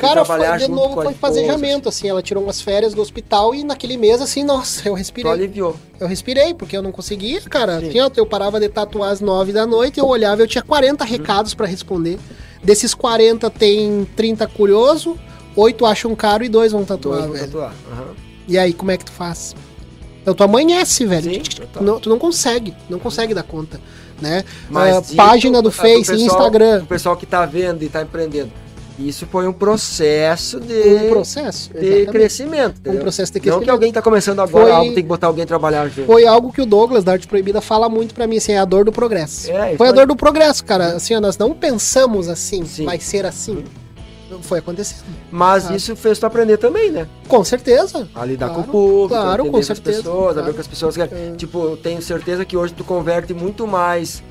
Cara, 0.02 0.26
foi, 0.26 0.58
de 0.58 0.68
novo 0.70 0.94
foi 0.96 1.06
esposa, 1.12 1.18
fazejamento, 1.20 1.88
assim, 1.90 2.10
ela 2.10 2.22
tirou 2.22 2.44
umas 2.44 2.60
férias 2.62 2.94
do 2.94 3.02
hospital 3.02 3.54
e 3.56 3.64
naquele 3.64 3.98
mês, 3.98 4.22
assim, 4.22 4.44
nossa, 4.44 4.88
eu 4.88 4.94
respirei. 4.94 5.32
aliviou. 5.32 5.76
Eu 6.00 6.08
respirei, 6.08 6.54
porque 6.54 6.76
eu 6.76 6.82
não 6.82 6.92
conseguia, 6.92 7.40
cara. 7.42 7.80
Sim. 7.80 7.92
Eu 8.16 8.26
parava 8.26 8.60
de 8.60 8.68
tatuar 8.70 9.12
às 9.12 9.22
9 9.22 9.52
da 9.54 9.66
noite, 9.66 10.00
eu 10.00 10.08
olhava, 10.08 10.42
eu 10.42 10.48
tinha 10.48 10.62
40 10.64 11.04
recados 11.06 11.54
pra 11.54 11.66
responder. 11.68 12.18
Desses 12.64 12.94
40 12.94 13.50
tem 13.50 14.08
30 14.16 14.48
curioso, 14.48 15.18
8 15.56 15.86
acham 15.86 16.16
caro 16.16 16.44
e 16.44 16.50
2 16.50 16.72
vão 16.72 16.84
tatuar, 16.86 17.20
Dois 17.20 17.26
vão 17.30 17.34
velho. 17.34 17.52
tatuar. 17.52 17.74
Aham. 17.92 18.08
E 18.48 18.58
aí, 18.58 18.74
como 18.74 18.92
é 18.92 18.98
que 18.98 19.06
tu 19.06 19.12
faz? 19.12 19.56
Então 20.22 20.34
tu 20.36 20.44
amanhece, 20.44 21.06
velho. 21.06 21.34
Sim, 21.34 21.42
não, 21.80 22.00
tu 22.00 22.08
não 22.10 22.20
consegue, 22.20 22.76
não 22.90 23.00
consegue 23.00 23.34
dar 23.34 23.42
conta, 23.44 23.82
né? 24.22 24.44
Mas 24.70 25.08
isso, 25.08 25.16
página 25.16 25.62
do 25.64 25.72
tá, 25.72 25.78
Face, 25.78 26.12
pessoal- 26.12 26.20
Instagram, 26.20 26.84
O 26.84 26.86
pessoal 26.86 27.18
que 27.18 27.26
tá 27.26 27.44
vendo 27.46 27.82
e 27.84 27.90
tá 27.90 28.04
empreendendo. 28.04 28.52
Isso 29.00 29.26
foi 29.26 29.48
um 29.48 29.54
processo 29.54 30.60
de, 30.60 30.74
um 30.74 31.10
processo. 31.10 31.72
de 31.74 32.06
crescimento. 32.08 32.76
Um 32.78 32.80
entendeu? 32.82 33.02
processo 33.02 33.32
de 33.32 33.40
Não 33.40 33.42
crescimento. 33.44 33.64
que 33.66 33.70
alguém 33.72 33.92
tá 33.92 34.02
começando 34.02 34.40
agora, 34.42 34.66
Foi- 34.66 34.72
algo 34.74 34.94
tem 34.94 35.04
que 35.04 35.10
botar 35.10 35.28
alguém 35.28 35.46
trabalhar 35.46 35.88
junto. 35.88 36.06
Foi 36.06 36.26
algo 36.28 36.52
que 36.52 36.62
o 36.62 36.66
Douglas, 36.66 37.04
da 37.04 37.14
Arte 37.14 37.28
Proibida, 37.28 37.62
fala 37.62 37.90
muito 37.90 38.14
pra 38.14 38.28
mim, 38.28 38.38
assim, 38.38 38.52
é 38.52 38.60
a 38.60 38.66
dor 38.66 38.86
do 38.86 38.92
progresso. 38.92 39.50
É, 39.52 39.76
Foi 39.76 39.88
a 39.88 39.92
dor 39.92 40.06
do 40.06 40.16
progresso, 40.16 40.64
cara. 40.64 40.96
Assim, 40.98 41.20
nós 41.20 41.38
não 41.38 41.52
pensamos 41.54 42.28
assim, 42.28 42.64
Sim. 42.66 42.86
vai 42.86 43.00
ser 43.00 43.26
assim. 43.26 43.64
Foi 44.44 44.60
acontecendo. 44.60 45.04
Mas 45.30 45.70
Ah. 45.70 45.76
isso 45.76 45.94
fez 45.96 46.18
tu 46.18 46.26
aprender 46.26 46.58
também, 46.58 46.90
né? 46.90 47.06
Com 47.28 47.44
certeza. 47.44 48.08
A 48.16 48.24
lidar 48.26 48.48
Claro, 48.48 48.64
com 48.64 48.70
o 48.70 48.72
público, 48.72 49.08
claro, 49.10 49.46
com 49.52 49.58
as 49.58 49.66
certeza, 49.66 49.98
pessoas, 49.98 50.30
a 50.30 50.34
ver 50.36 50.40
claro. 50.40 50.54
que 50.54 50.62
as 50.62 50.68
pessoas 50.68 50.96
querem. 50.96 51.18
É. 51.34 51.36
Tipo, 51.36 51.64
eu 51.66 51.78
tenho 51.78 52.02
certeza 52.02 52.46
que 52.46 52.56
hoje 52.56 52.74
tu 52.74 52.84
converte 52.86 53.34
muito 53.34 53.68
mais 53.68 54.24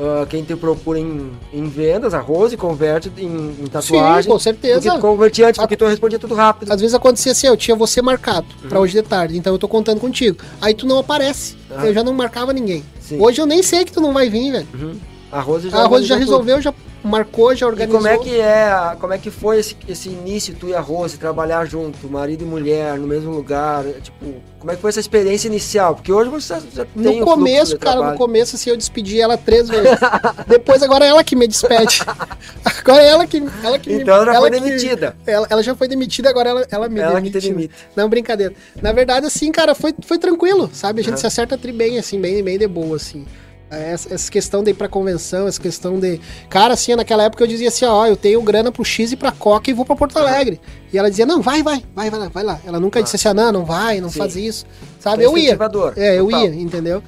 ah, 0.00 0.26
quem 0.28 0.42
te 0.42 0.56
procura 0.56 0.98
em, 0.98 1.30
em 1.52 1.68
vendas, 1.68 2.14
a 2.14 2.20
Rose 2.20 2.56
converte 2.56 3.12
em, 3.18 3.26
em 3.26 3.54
Sim, 3.56 3.66
tatuagem. 3.66 4.30
com 4.30 4.36
do 4.38 4.42
certeza. 4.42 4.80
que 4.90 4.96
tu 4.96 5.00
convertia 5.00 5.48
antes, 5.48 5.58
porque 5.60 5.76
tu 5.76 5.84
respondia 5.86 6.18
tudo 6.18 6.34
rápido. 6.34 6.72
Às 6.72 6.80
vezes 6.80 6.94
acontecia 6.94 7.32
assim, 7.32 7.46
eu 7.46 7.56
tinha 7.56 7.76
você 7.76 8.00
marcado 8.00 8.46
Uhum. 8.64 8.78
hoje 8.78 8.94
de 8.94 9.02
tarde, 9.02 9.36
então 9.36 9.52
eu 9.52 9.58
tô 9.58 9.68
contando 9.68 10.00
contigo. 10.00 10.38
Aí 10.60 10.72
tu 10.74 10.86
não 10.86 10.98
aparece. 10.98 11.56
Ah. 11.70 11.86
Eu 11.86 11.92
já 11.94 12.02
não 12.02 12.12
marcava 12.14 12.52
ninguém. 12.52 12.82
Sim. 13.00 13.20
Hoje 13.20 13.40
eu 13.40 13.46
nem 13.46 13.62
sei 13.62 13.84
que 13.84 13.92
tu 13.92 14.00
não 14.00 14.12
vai 14.12 14.28
vir, 14.30 14.52
velho. 14.52 14.68
Uhum. 14.74 14.94
A 15.30 15.40
Rose 15.40 15.68
já 15.70 15.76
A 15.78 15.86
Rose 15.86 16.04
já 16.06 16.14
organizou 16.14 16.38
tudo. 16.38 16.46
resolveu, 16.48 16.60
já 16.62 16.74
marcou, 17.02 17.54
já 17.54 17.66
E 17.66 17.68
organizou. 17.68 18.00
como 18.00 18.08
é 18.12 18.18
que 18.18 18.40
é, 18.40 18.96
como 19.00 19.12
é 19.12 19.18
que 19.18 19.30
foi 19.30 19.58
esse, 19.58 19.76
esse 19.88 20.08
início, 20.08 20.54
tu 20.58 20.68
e 20.68 20.74
a 20.74 20.80
Rose, 20.80 21.16
trabalhar 21.18 21.64
junto, 21.66 22.08
marido 22.08 22.42
e 22.42 22.46
mulher, 22.46 22.98
no 22.98 23.06
mesmo 23.06 23.30
lugar, 23.30 23.84
tipo, 24.02 24.34
como 24.58 24.70
é 24.70 24.74
que 24.76 24.80
foi 24.82 24.90
essa 24.90 25.00
experiência 25.00 25.48
inicial? 25.48 25.94
Porque 25.94 26.12
hoje 26.12 26.28
você 26.30 26.54
já, 26.74 26.84
tem 26.84 27.20
No 27.20 27.24
começo, 27.24 27.78
cara, 27.78 27.94
no 27.96 28.00
trabalho. 28.02 28.18
começo, 28.18 28.56
assim, 28.56 28.70
eu 28.70 28.76
despedi 28.76 29.20
ela 29.20 29.38
três 29.38 29.68
vezes. 29.68 29.98
Depois, 30.46 30.82
agora 30.82 31.04
é 31.04 31.08
ela 31.08 31.24
que 31.24 31.34
me 31.34 31.46
despede. 31.48 32.00
Agora 32.80 33.02
é 33.02 33.08
ela 33.08 33.26
que, 33.26 33.42
ela 33.62 33.78
que 33.78 33.90
me- 33.90 34.02
Então 34.02 34.14
ela 34.16 34.24
já 34.32 34.38
foi 34.40 34.50
que- 34.50 34.60
demitida. 34.60 35.16
Ela, 35.26 35.46
ela 35.50 35.62
já 35.62 35.74
foi 35.74 35.86
demitida, 35.88 36.30
agora 36.30 36.48
ela, 36.50 36.66
ela 36.70 36.88
me 36.88 36.98
Ela 37.00 37.20
que 37.20 37.28
demite. 37.28 37.40
te 37.40 37.48
demite. 37.52 37.74
Não, 37.94 38.08
brincadeira. 38.08 38.54
Na 38.82 38.90
verdade, 38.92 39.26
assim, 39.26 39.52
cara, 39.52 39.74
foi, 39.74 39.94
foi 40.04 40.18
tranquilo, 40.18 40.70
sabe? 40.72 41.00
A 41.00 41.04
gente 41.04 41.12
Aham. 41.12 41.20
se 41.20 41.26
acerta 41.26 41.58
tri 41.58 41.72
bem, 41.72 41.98
assim, 41.98 42.18
bem, 42.20 42.42
bem 42.42 42.58
de 42.58 42.66
boa, 42.66 42.96
assim. 42.96 43.26
Essa, 43.70 44.12
essa 44.14 44.30
questão 44.30 44.64
de 44.64 44.72
ir 44.72 44.74
pra 44.74 44.88
convenção, 44.88 45.46
essa 45.46 45.60
questão 45.60 46.00
de. 46.00 46.20
Cara, 46.48 46.74
assim, 46.74 46.94
naquela 46.96 47.22
época 47.22 47.44
eu 47.44 47.46
dizia 47.46 47.68
assim: 47.68 47.84
ó, 47.84 48.04
eu 48.06 48.16
tenho 48.16 48.42
grana 48.42 48.72
pro 48.72 48.84
X 48.84 49.12
e 49.12 49.16
pra 49.16 49.30
Coca 49.30 49.70
e 49.70 49.72
vou 49.72 49.84
pra 49.84 49.94
Porto 49.94 50.18
Alegre. 50.18 50.60
E 50.92 50.98
ela 50.98 51.08
dizia: 51.08 51.24
não, 51.24 51.40
vai, 51.40 51.62
vai, 51.62 51.84
vai, 51.94 52.10
vai 52.10 52.18
lá, 52.20 52.28
vai 52.28 52.42
lá. 52.42 52.60
Ela 52.66 52.80
nunca 52.80 52.98
Ah. 52.98 53.02
disse 53.02 53.14
assim: 53.16 53.28
ah, 53.28 53.34
não, 53.34 53.52
não 53.52 53.64
vai, 53.64 54.00
não 54.00 54.10
Sim. 54.10 54.18
faz 54.18 54.34
isso. 54.34 54.66
Sabe? 54.98 55.22
Eu 55.22 55.38
ia. 55.38 55.56
É, 55.96 56.18
eu 56.18 56.24
total. 56.26 56.40
ia, 56.42 56.54
entendeu? 56.54 57.02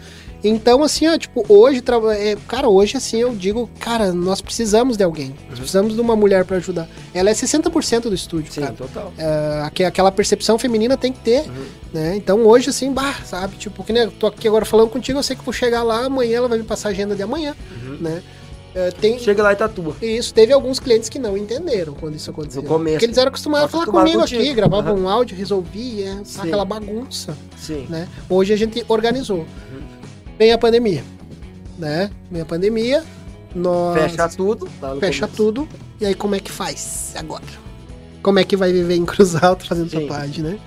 Então, 0.44 0.82
assim, 0.82 1.06
ó, 1.06 1.16
tipo, 1.16 1.44
hoje, 1.48 1.80
tra- 1.80 2.00
é, 2.16 2.36
cara, 2.48 2.68
hoje, 2.68 2.96
assim, 2.96 3.18
eu 3.20 3.32
digo, 3.34 3.70
cara, 3.78 4.12
nós 4.12 4.40
precisamos 4.40 4.96
de 4.96 5.04
alguém. 5.04 5.34
Nós 5.48 5.58
precisamos 5.58 5.94
de 5.94 6.00
uma 6.00 6.16
mulher 6.16 6.44
pra 6.44 6.56
ajudar. 6.56 6.88
Ela 7.14 7.30
é 7.30 7.32
60% 7.34 8.02
do 8.08 8.14
estúdio, 8.14 8.52
Sim, 8.52 8.62
cara. 8.62 8.72
total. 8.72 9.12
É, 9.16 9.62
aque- 9.64 9.84
aquela 9.84 10.10
percepção 10.10 10.58
feminina 10.58 10.96
tem 10.96 11.12
que 11.12 11.20
ter, 11.20 11.42
Uhum. 11.48 11.64
né? 11.94 12.16
Então 12.16 12.44
hoje, 12.44 12.70
assim, 12.70 12.92
bah, 12.92 13.14
sabe? 13.24 13.56
Tipo, 13.56 13.84
que 13.84 13.92
nem 13.92 14.02
eu 14.02 14.10
tô 14.10 14.26
aqui 14.26 14.48
agora 14.48 14.64
falando 14.64 14.88
contigo, 14.90 15.18
eu 15.18 15.22
sei 15.22 15.36
que 15.36 15.44
vou 15.44 15.52
chegar 15.52 15.82
lá, 15.84 16.06
amanhã 16.06 16.38
ela 16.38 16.48
vai 16.48 16.58
me 16.58 16.64
passar 16.64 16.88
a 16.88 16.92
agenda 16.92 17.14
de 17.14 17.22
amanhã, 17.22 17.54
Uhum. 17.84 17.98
né? 18.00 18.22
É, 18.74 18.90
tem 18.90 19.18
Chega 19.18 19.42
lá 19.42 19.52
e 19.52 19.56
tatua. 19.56 19.94
isso, 20.00 20.32
teve 20.32 20.50
alguns 20.50 20.80
clientes 20.80 21.10
que 21.10 21.18
não 21.18 21.36
entenderam 21.36 21.92
quando 21.92 22.16
isso 22.16 22.30
aconteceu. 22.30 22.62
No 22.62 22.68
começo. 22.68 22.94
Porque 22.94 23.04
eles 23.04 23.18
eram 23.18 23.28
acostumados 23.28 23.66
a 23.66 23.68
falar 23.68 23.84
comigo 23.84 24.20
contigo. 24.20 24.40
aqui, 24.40 24.54
gravavam 24.54 24.94
Aham. 24.94 25.02
um 25.02 25.08
áudio, 25.10 25.36
resolvia, 25.36 26.06
é, 26.06 26.40
aquela 26.40 26.64
bagunça, 26.64 27.36
Sim. 27.58 27.86
né? 27.90 28.08
Hoje 28.30 28.50
a 28.50 28.56
gente 28.56 28.82
organizou. 28.88 29.44
Vem 30.42 30.50
a 30.50 30.58
pandemia, 30.58 31.04
né? 31.78 32.10
Vem 32.28 32.42
a 32.42 32.44
pandemia, 32.44 33.04
nós 33.54 34.10
Fecha 34.10 34.28
tudo. 34.28 34.68
tá 34.80 34.96
fecha 34.96 35.20
começo. 35.28 35.36
tudo. 35.36 35.68
E 36.00 36.04
aí, 36.06 36.16
como 36.16 36.34
é 36.34 36.40
que 36.40 36.50
faz 36.50 37.12
agora? 37.14 37.44
Como 38.24 38.40
é 38.40 38.44
que 38.44 38.56
vai 38.56 38.72
viver 38.72 38.96
em 38.96 39.04
Cruz 39.06 39.36
Alta 39.40 39.64
fazendo 39.64 39.88
Sim. 39.88 40.00
tatuagem, 40.00 40.42
né? 40.42 40.58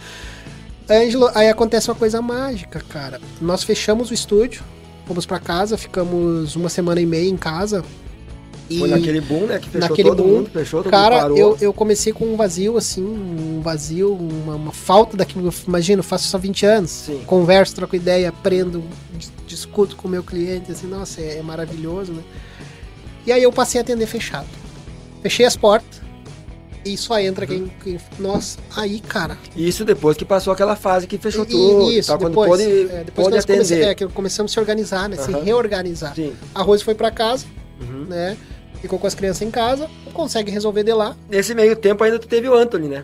Ângelo, 0.89 1.29
aí 1.35 1.49
acontece 1.49 1.89
uma 1.89 1.95
coisa 1.95 2.21
mágica, 2.21 2.79
cara. 2.87 3.19
Nós 3.41 3.65
fechamos 3.65 4.11
o 4.11 4.13
estúdio, 4.13 4.63
fomos 5.05 5.25
pra 5.25 5.39
casa, 5.41 5.77
ficamos 5.77 6.55
uma 6.55 6.69
semana 6.69 7.01
e 7.01 7.05
meia 7.05 7.27
em 7.29 7.35
casa. 7.35 7.83
E, 8.69 8.79
Foi 8.79 8.87
naquele 8.89 9.21
boom, 9.21 9.45
né? 9.45 9.59
Que 9.59 9.69
fechou 9.69 9.89
naquele 9.89 10.09
todo 10.09 10.23
boom, 10.23 10.29
mundo, 10.37 10.49
fechou, 10.49 10.81
todo 10.81 10.89
cara, 10.91 11.15
mundo 11.15 11.21
parou. 11.21 11.37
eu, 11.37 11.57
eu 11.61 11.71
comecei 11.73 12.11
com 12.11 12.25
um 12.25 12.35
vazio, 12.35 12.77
assim, 12.77 13.03
um 13.05 13.61
vazio, 13.61 14.11
uma, 14.15 14.55
uma 14.55 14.71
falta 14.71 15.15
daquilo. 15.15 15.53
Imagina, 15.67 15.99
eu 15.99 16.03
faço 16.03 16.27
só 16.27 16.37
20 16.39 16.65
anos. 16.65 16.89
Sim. 16.89 17.21
Converso, 17.27 17.75
troco 17.75 17.95
ideia, 17.95 18.29
aprendo, 18.29 18.83
dis- 19.13 19.31
discuto 19.45 19.95
com 19.95 20.07
o 20.07 20.11
meu 20.11 20.23
cliente, 20.23 20.71
assim, 20.71 20.87
nossa, 20.87 21.21
é, 21.21 21.37
é 21.37 21.41
maravilhoso, 21.43 22.11
né? 22.11 22.23
E 23.25 23.31
aí 23.31 23.43
eu 23.43 23.51
passei 23.51 23.79
a 23.79 23.83
atender 23.83 24.07
fechado. 24.07 24.47
Fechei 25.21 25.45
as 25.45 25.55
portas 25.55 26.01
e 26.83 26.95
só 26.97 27.19
entra 27.19 27.45
quem, 27.47 27.71
quem. 27.83 27.99
Nossa, 28.19 28.57
aí, 28.75 28.99
cara. 28.99 29.37
Isso 29.55 29.85
depois 29.85 30.17
que 30.17 30.25
passou 30.25 30.51
aquela 30.53 30.75
fase 30.75 31.05
que 31.05 31.17
fechou 31.19 31.43
e- 31.43 31.47
tudo. 31.47 31.91
isso, 31.91 32.07
tal, 32.09 32.17
quando 32.17 32.29
depois, 32.31 32.49
pôde, 32.49 32.63
é, 32.91 33.03
depois 33.03 33.27
que 33.27 33.33
nós 33.35 33.45
comece- 33.45 33.81
é, 33.81 33.93
que 33.95 34.07
começamos 34.07 34.51
a 34.51 34.53
se 34.53 34.59
organizar, 34.59 35.07
né? 35.07 35.17
Se 35.17 35.31
Aham. 35.31 35.43
reorganizar. 35.43 36.15
Sim. 36.15 36.33
A 36.53 36.61
Rose 36.63 36.83
foi 36.83 36.93
pra 36.95 37.09
casa, 37.11 37.45
Uhum. 37.81 38.05
né? 38.09 38.37
Ficou 38.85 38.99
com 38.99 39.07
as 39.07 39.15
crianças 39.15 39.41
em 39.41 39.49
casa, 39.49 39.89
consegue 40.13 40.51
resolver 40.51 40.83
de 40.83 40.93
lá. 40.93 41.15
Nesse 41.27 41.55
meio 41.55 41.75
tempo 41.75 42.03
ainda 42.03 42.19
tu 42.19 42.27
teve 42.27 42.47
o 42.47 42.53
Anthony, 42.53 42.87
né? 42.87 43.03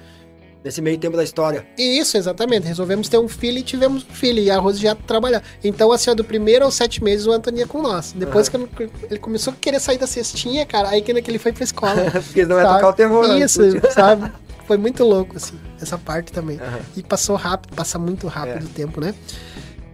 Nesse 0.63 0.79
meio 0.79 0.95
tempo 0.99 1.17
da 1.17 1.23
história. 1.23 1.65
E 1.75 1.97
isso, 1.97 2.15
exatamente. 2.17 2.67
Resolvemos 2.67 3.09
ter 3.09 3.17
um 3.17 3.27
filho 3.27 3.57
e 3.57 3.63
tivemos 3.63 4.03
um 4.07 4.13
filho. 4.13 4.37
E 4.37 4.51
a 4.51 4.59
Rose 4.59 4.79
já 4.79 4.93
trabalhar. 4.93 5.41
Então, 5.63 5.91
assim, 5.91 6.11
ó, 6.11 6.13
do 6.13 6.23
primeiro 6.23 6.63
aos 6.63 6.75
sete 6.75 7.03
meses, 7.03 7.25
o 7.25 7.31
Antônio 7.31 7.61
ia 7.61 7.65
com 7.65 7.81
nós. 7.81 8.11
Depois 8.15 8.47
que 8.47 8.57
eu- 8.57 8.69
ele 9.09 9.17
começou 9.19 9.53
a 9.53 9.55
querer 9.59 9.79
sair 9.79 9.97
da 9.97 10.05
cestinha, 10.05 10.63
cara, 10.63 10.89
aí 10.89 11.01
que 11.01 11.19
que 11.19 11.31
ele 11.31 11.39
foi 11.39 11.51
pra 11.51 11.63
escola. 11.63 11.95
Porque 12.13 12.45
não 12.45 12.57
sabe? 12.57 12.75
tocar 12.75 12.89
o 12.89 12.93
terror, 12.93 13.27
né? 13.27 13.39
Isso, 13.39 13.59
sabe? 13.91 14.31
Foi 14.67 14.77
muito 14.77 15.03
louco, 15.03 15.35
assim, 15.35 15.59
essa 15.81 15.97
parte 15.97 16.31
também. 16.31 16.59
Aham. 16.59 16.79
E 16.95 17.01
passou 17.01 17.35
rápido, 17.37 17.73
passa 17.75 17.97
muito 17.97 18.27
rápido 18.27 18.61
É. 18.61 18.65
o 18.65 18.69
tempo, 18.69 19.01
né? 19.01 19.15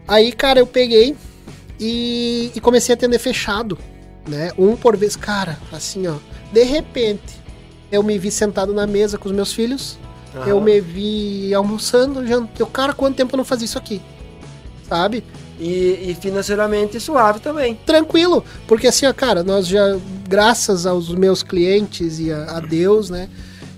Aí, 0.06 0.34
cara, 0.34 0.60
eu 0.60 0.68
peguei 0.68 1.16
e, 1.80 2.52
e 2.54 2.60
comecei 2.60 2.92
a 2.94 2.98
atender 2.98 3.20
fechado, 3.20 3.78
né? 4.28 4.52
Um 4.58 4.76
por 4.76 4.96
vez. 4.98 5.16
Cara, 5.16 5.58
assim, 5.72 6.08
ó. 6.08 6.16
De 6.52 6.64
repente, 6.64 7.42
eu 7.92 8.04
me 8.04 8.18
vi 8.18 8.32
sentado 8.32 8.74
na 8.74 8.86
mesa 8.88 9.18
com 9.18 9.28
os 9.30 9.36
meus 9.36 9.54
filhos. 9.54 9.98
Eu 10.46 10.62
me 10.62 10.80
vi 10.80 11.52
almoçando, 11.54 12.26
jantando. 12.28 12.50
Eu, 12.60 12.68
cara, 12.68 12.94
quanto 12.94 13.16
tempo 13.16 13.34
eu 13.34 13.38
não 13.38 13.46
fazia 13.46 13.66
isso 13.66 13.78
aqui? 13.78 14.02
Sabe? 14.88 15.24
E, 15.60 16.12
e 16.12 16.18
financeiramente 16.22 17.00
suave 17.00 17.40
também. 17.40 17.76
Tranquilo. 17.86 18.44
Porque 18.68 18.88
assim, 18.88 19.08
ó, 19.08 19.14
cara, 19.14 19.44
nós 19.44 19.66
já, 19.68 19.98
graças 20.28 20.86
aos 20.86 21.10
meus 21.10 21.42
clientes 21.42 22.20
e 22.20 22.32
a, 22.32 22.58
a 22.58 22.60
Deus, 22.60 23.10
né? 23.10 23.28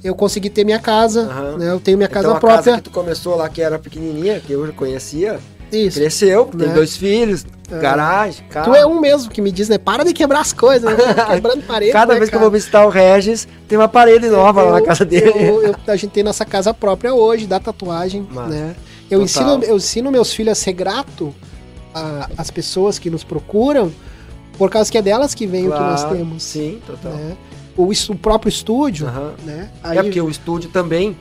Eu 0.04 0.14
consegui 0.16 0.50
ter 0.50 0.66
minha 0.66 0.80
casa, 0.80 1.22
Aham. 1.22 1.58
né? 1.58 1.72
Eu 1.72 1.80
tenho 1.80 1.98
minha 1.98 2.10
casa 2.10 2.28
então, 2.28 2.38
a 2.38 2.40
própria. 2.40 2.64
casa 2.64 2.78
que 2.78 2.84
tu 2.84 2.92
começou 2.92 3.36
lá, 3.36 3.48
que 3.48 3.62
era 3.62 3.80
pequenininha, 3.80 4.40
que 4.40 4.52
eu 4.52 4.66
já 4.68 4.74
conhecia, 4.74 5.40
Isso. 5.72 6.00
cresceu, 6.00 6.46
tem 6.46 6.68
Né? 6.68 6.74
dois 6.74 6.96
filhos, 6.98 7.46
É. 7.72 7.78
garagem, 7.80 8.44
carro. 8.50 8.72
Tu 8.72 8.76
é 8.78 8.86
um 8.86 9.00
mesmo 9.00 9.30
que 9.30 9.42
me 9.42 9.52
diz, 9.52 9.70
né? 9.70 9.78
Para 9.78 10.04
de 10.04 10.14
quebrar 10.14 10.42
as 10.42 10.52
coisas, 10.54 10.90
né? 10.98 10.98
Quebrando 11.36 11.62
parede. 11.68 11.92
Cada 11.92 12.14
né, 12.14 12.20
vez 12.20 12.30
que 12.30 12.36
eu 12.36 12.40
cara? 12.40 12.50
vou 12.50 12.60
visitar 12.60 12.86
o 12.86 12.90
Regis, 12.90 13.48
tem 13.68 13.78
uma 13.78 13.88
parede 13.88 14.28
nova 14.30 14.62
lá 14.64 14.72
na 14.74 14.80
Eu- 14.80 14.86
casa 14.86 15.06
dele. 15.06 15.32
eu- 15.36 15.62
eu- 15.64 15.76
a 15.88 15.96
gente 15.96 16.12
tem 16.12 16.24
nossa 16.24 16.44
casa 16.46 16.74
própria 16.74 17.14
hoje, 17.14 17.46
da 17.46 17.60
tatuagem, 17.60 18.28
Massa. 18.32 18.50
né? 18.50 18.76
Eu 19.10 19.20
Total. 19.26 19.26
ensino, 19.60 19.64
eu 19.64 19.78
ensino 19.78 20.12
meus 20.12 20.34
filhos 20.34 20.52
a 20.52 20.56
ser 20.56 20.74
grato 20.74 21.34
às 22.38 22.52
pessoas 22.52 22.98
que 23.00 23.10
nos 23.10 23.24
procuram, 23.24 23.92
por 24.58 24.70
causa 24.70 24.92
que 24.92 24.98
é 24.98 25.02
delas 25.02 25.34
que 25.34 25.48
vem 25.48 25.68
o 25.68 25.72
que 25.72 25.80
nós 25.80 26.02
Claro, 26.02 26.18
temos. 26.18 26.44
Sim, 26.44 26.80
total. 26.86 27.14
né? 27.14 27.36
O, 27.78 27.90
o 27.92 28.16
próprio 28.18 28.50
estúdio, 28.50 29.08
Aham. 29.08 29.34
né? 29.46 29.70
É 29.84 30.04
porque 30.04 30.20
o 30.22 30.30
estúdio 30.30 30.70
também 30.70 31.16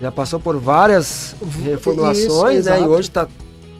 já 0.00 0.12
passou 0.12 0.38
por 0.38 0.56
várias 0.58 1.34
reformulações, 1.64 2.60
isso, 2.60 2.70
né? 2.70 2.80
E 2.80 2.84
hoje 2.84 3.10
tá 3.10 3.26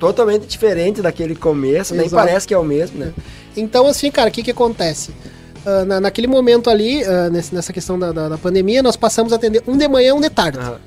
totalmente 0.00 0.46
diferente 0.46 1.00
daquele 1.02 1.36
começo, 1.36 1.94
nem 1.94 2.06
Exato. 2.06 2.26
parece 2.26 2.48
que 2.48 2.54
é 2.54 2.58
o 2.58 2.64
mesmo, 2.64 2.98
né? 2.98 3.12
Então, 3.56 3.86
assim, 3.86 4.10
cara, 4.10 4.28
o 4.28 4.32
que 4.32 4.42
que 4.42 4.50
acontece? 4.50 5.12
Ah, 5.64 5.84
na- 5.84 6.00
naquele 6.00 6.26
momento 6.26 6.70
ali, 6.70 7.04
ah, 7.04 7.28
nesse- 7.30 7.54
nessa 7.54 7.72
questão 7.72 7.98
da, 7.98 8.10
da- 8.10 8.28
da 8.30 8.38
pandemia, 8.38 8.82
nós 8.82 8.96
passamos 8.96 9.32
a 9.32 9.36
atender 9.36 9.62
um 9.68 9.76
de 9.76 9.86
manhã 9.86 10.08
e 10.08 10.12
um 10.12 10.20
de 10.20 10.30
tarde. 10.30 10.58
Aham. 10.58 10.78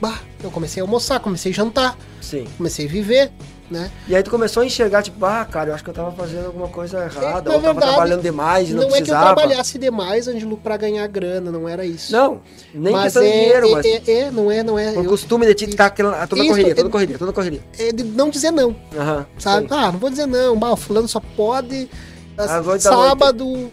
Bah, 0.00 0.18
eu 0.42 0.50
comecei 0.50 0.80
a 0.80 0.84
almoçar, 0.84 1.18
comecei 1.20 1.52
a 1.52 1.54
jantar, 1.54 1.98
Sim. 2.20 2.44
comecei 2.56 2.86
a 2.86 2.88
viver, 2.88 3.30
né? 3.72 3.90
E 4.06 4.14
aí 4.14 4.22
tu 4.22 4.30
começou 4.30 4.62
a 4.62 4.66
enxergar, 4.66 5.02
tipo, 5.02 5.24
ah, 5.24 5.44
cara, 5.44 5.70
eu 5.70 5.74
acho 5.74 5.82
que 5.82 5.90
eu 5.90 5.94
tava 5.94 6.12
fazendo 6.12 6.46
alguma 6.46 6.68
coisa 6.68 7.04
errada, 7.04 7.50
na 7.50 7.56
ou 7.56 7.60
eu 7.60 7.62
tava 7.74 7.80
trabalhando 7.80 8.22
demais 8.22 8.68
e 8.70 8.74
não, 8.74 8.82
Não, 8.82 8.88
é 8.88 8.90
que 8.90 8.94
eu 8.94 8.96
precisava. 8.98 9.34
trabalhasse 9.34 9.78
demais, 9.78 10.28
Ângelo, 10.28 10.56
pra 10.56 10.76
ganhar 10.76 11.06
grana, 11.08 11.50
não 11.50 11.68
era 11.68 11.84
isso. 11.84 12.12
Não, 12.12 12.40
nem 12.74 12.92
mas 12.92 13.04
questão 13.04 13.22
é, 13.22 13.30
dinheiro, 13.30 13.68
é, 13.68 13.72
mas 13.72 13.86
é, 13.86 14.02
é, 14.10 14.30
não 14.30 14.50
é, 14.50 14.62
não 14.62 14.78
é. 14.78 14.90
o 14.92 15.02
eu- 15.02 15.04
costume 15.04 15.46
de 15.46 15.54
te 15.54 15.64
estar 15.70 15.86
aquela- 15.86 16.26
toda 16.26 16.42
Isso, 16.42 16.50
correria, 16.50 16.72
é- 16.72 16.74
toda 16.74 16.88
correria, 16.90 17.18
toda 17.18 17.32
correria. 17.32 17.60
é 17.78 17.92
de 17.92 18.04
não 18.04 18.30
dizer 18.30 18.50
não, 18.50 18.76
Aham. 18.96 19.26
sabe? 19.38 19.68
sim. 19.68 19.74
Ah, 19.74 19.90
não 19.90 19.98
vou 19.98 20.10
dizer 20.10 20.26
não, 20.26 20.56
bah, 20.58 20.72
o 20.72 20.76
fulano 20.76 21.08
só 21.08 21.20
pode 21.36 21.88
às- 22.36 22.82
sábado 22.82 23.72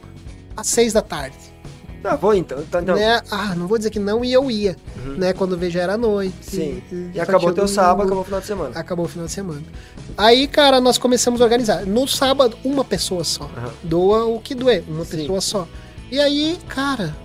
às 0.56 0.68
seis 0.68 0.94
da 0.94 1.02
tarde. 1.02 1.36
Tá, 2.02 2.16
vou 2.16 2.34
então. 2.34 2.60
então. 2.62 2.96
Né? 2.96 3.22
Ah, 3.30 3.54
não 3.56 3.68
vou 3.68 3.78
dizer 3.78 3.90
que 3.90 4.00
não, 4.00 4.24
e 4.24 4.32
eu 4.32 4.50
ia. 4.50 4.76
Uhum. 5.06 5.14
Né? 5.16 5.34
Quando 5.34 5.54
eu 5.54 5.58
vejo 5.58 5.78
era 5.78 5.98
noite. 5.98 6.34
Sim. 6.42 6.82
E 6.92 7.16
só 7.18 7.24
acabou 7.24 7.52
teu 7.54 7.68
sábado, 7.68 8.04
acabou 8.08 8.22
o 8.22 8.26
final 8.26 8.40
de 8.40 8.46
semana. 8.48 8.72
Acabou 8.80 9.06
o 9.06 9.10
final 9.10 9.26
de 9.26 9.32
semana. 9.32 9.64
Aí, 10.18 10.48
cara, 10.48 10.80
nós 10.80 10.98
começamos 10.98 11.42
a 11.42 11.44
organizar. 11.44 11.86
No 11.86 12.08
sábado, 12.08 12.58
uma 12.64 12.86
pessoa 12.86 13.24
só. 13.24 13.44
Aham. 13.44 13.70
Doa 13.84 14.26
o 14.26 14.40
que 14.40 14.56
doer, 14.56 14.84
uma 14.88 15.04
Sim. 15.04 15.18
pessoa 15.18 15.42
só. 15.42 15.68
E 16.12 16.20
aí, 16.20 16.58
cara, 16.68 17.16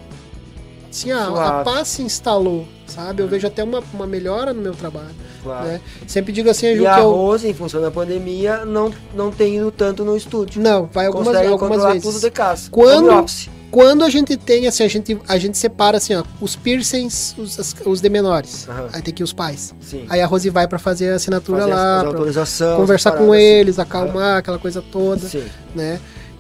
assim, 0.91 1.11
a, 1.11 1.61
a 1.61 1.64
paz 1.64 1.89
se 1.89 2.03
instalou, 2.03 2.66
sabe? 2.87 3.22
Eu 3.22 3.29
vejo 3.29 3.47
até 3.47 3.62
uma, 3.64 3.83
uma 3.93 4.07
melhora 4.07 4.53
no 4.53 4.61
meu 4.61 4.75
trabalho. 4.75 5.14
Claro. 5.43 5.66
Né? 5.66 5.81
Sempre 6.07 6.33
digo 6.33 6.51
assim, 6.51 6.75
Ju, 6.75 6.83
E 6.83 6.85
que 6.85 6.87
a 6.87 7.01
eu. 7.01 7.37
Em 7.45 7.55
função 7.55 7.81
da 7.81 7.91
pandemia, 7.91 8.64
não, 8.64 8.93
não 9.14 9.31
tem 9.31 9.57
ido 9.57 9.70
tanto 9.70 10.05
no 10.05 10.16
estúdio. 10.16 10.61
Não, 10.61 10.87
vai 10.87 11.07
algumas, 11.07 11.29
Consegue 11.29 11.49
algumas 11.49 11.85
vezes. 11.85 12.03
tudo 12.03 12.20
de 12.20 12.31
casa. 12.31 12.68
Quando-. 12.70 13.53
Quando 13.75 14.05
a 14.05 14.09
gente 14.09 14.37
tem, 14.37 14.68
assim, 14.68 14.85
a 14.85 14.89
gente, 14.89 15.18
a 15.27 15.37
gente 15.37 15.59
separa 15.59 15.97
assim, 15.97 16.14
ó, 16.14 16.22
os 16.41 16.55
piercings, 16.55 17.35
os, 17.37 17.59
as- 17.59 17.75
os 17.85 18.01
de 18.01 18.09
menores. 18.09 18.68
Aham. 18.68 18.89
Aí 18.93 19.03
tem 19.03 19.12
que 19.12 19.20
ir 19.20 19.25
os 19.25 19.33
pais. 19.33 19.75
Sim. 19.81 20.07
Aí 20.09 20.20
a 20.20 20.27
Rose 20.27 20.49
vai 20.49 20.68
pra 20.68 20.79
fazer 20.79 21.11
a 21.11 21.16
assinatura 21.16 21.62
Fazer 21.62 21.72
as- 21.72 21.77
lá, 21.79 22.01
autorização, 22.07 22.77
conversar 22.77 23.11
com 23.11 23.27
paradas, 23.27 23.41
eles, 23.43 23.79
acalmar, 23.81 24.37
aquela 24.39 24.61
coisa 24.61 24.81
toda, 24.81 25.27
Sim. 25.27 25.43
né? 25.75 25.99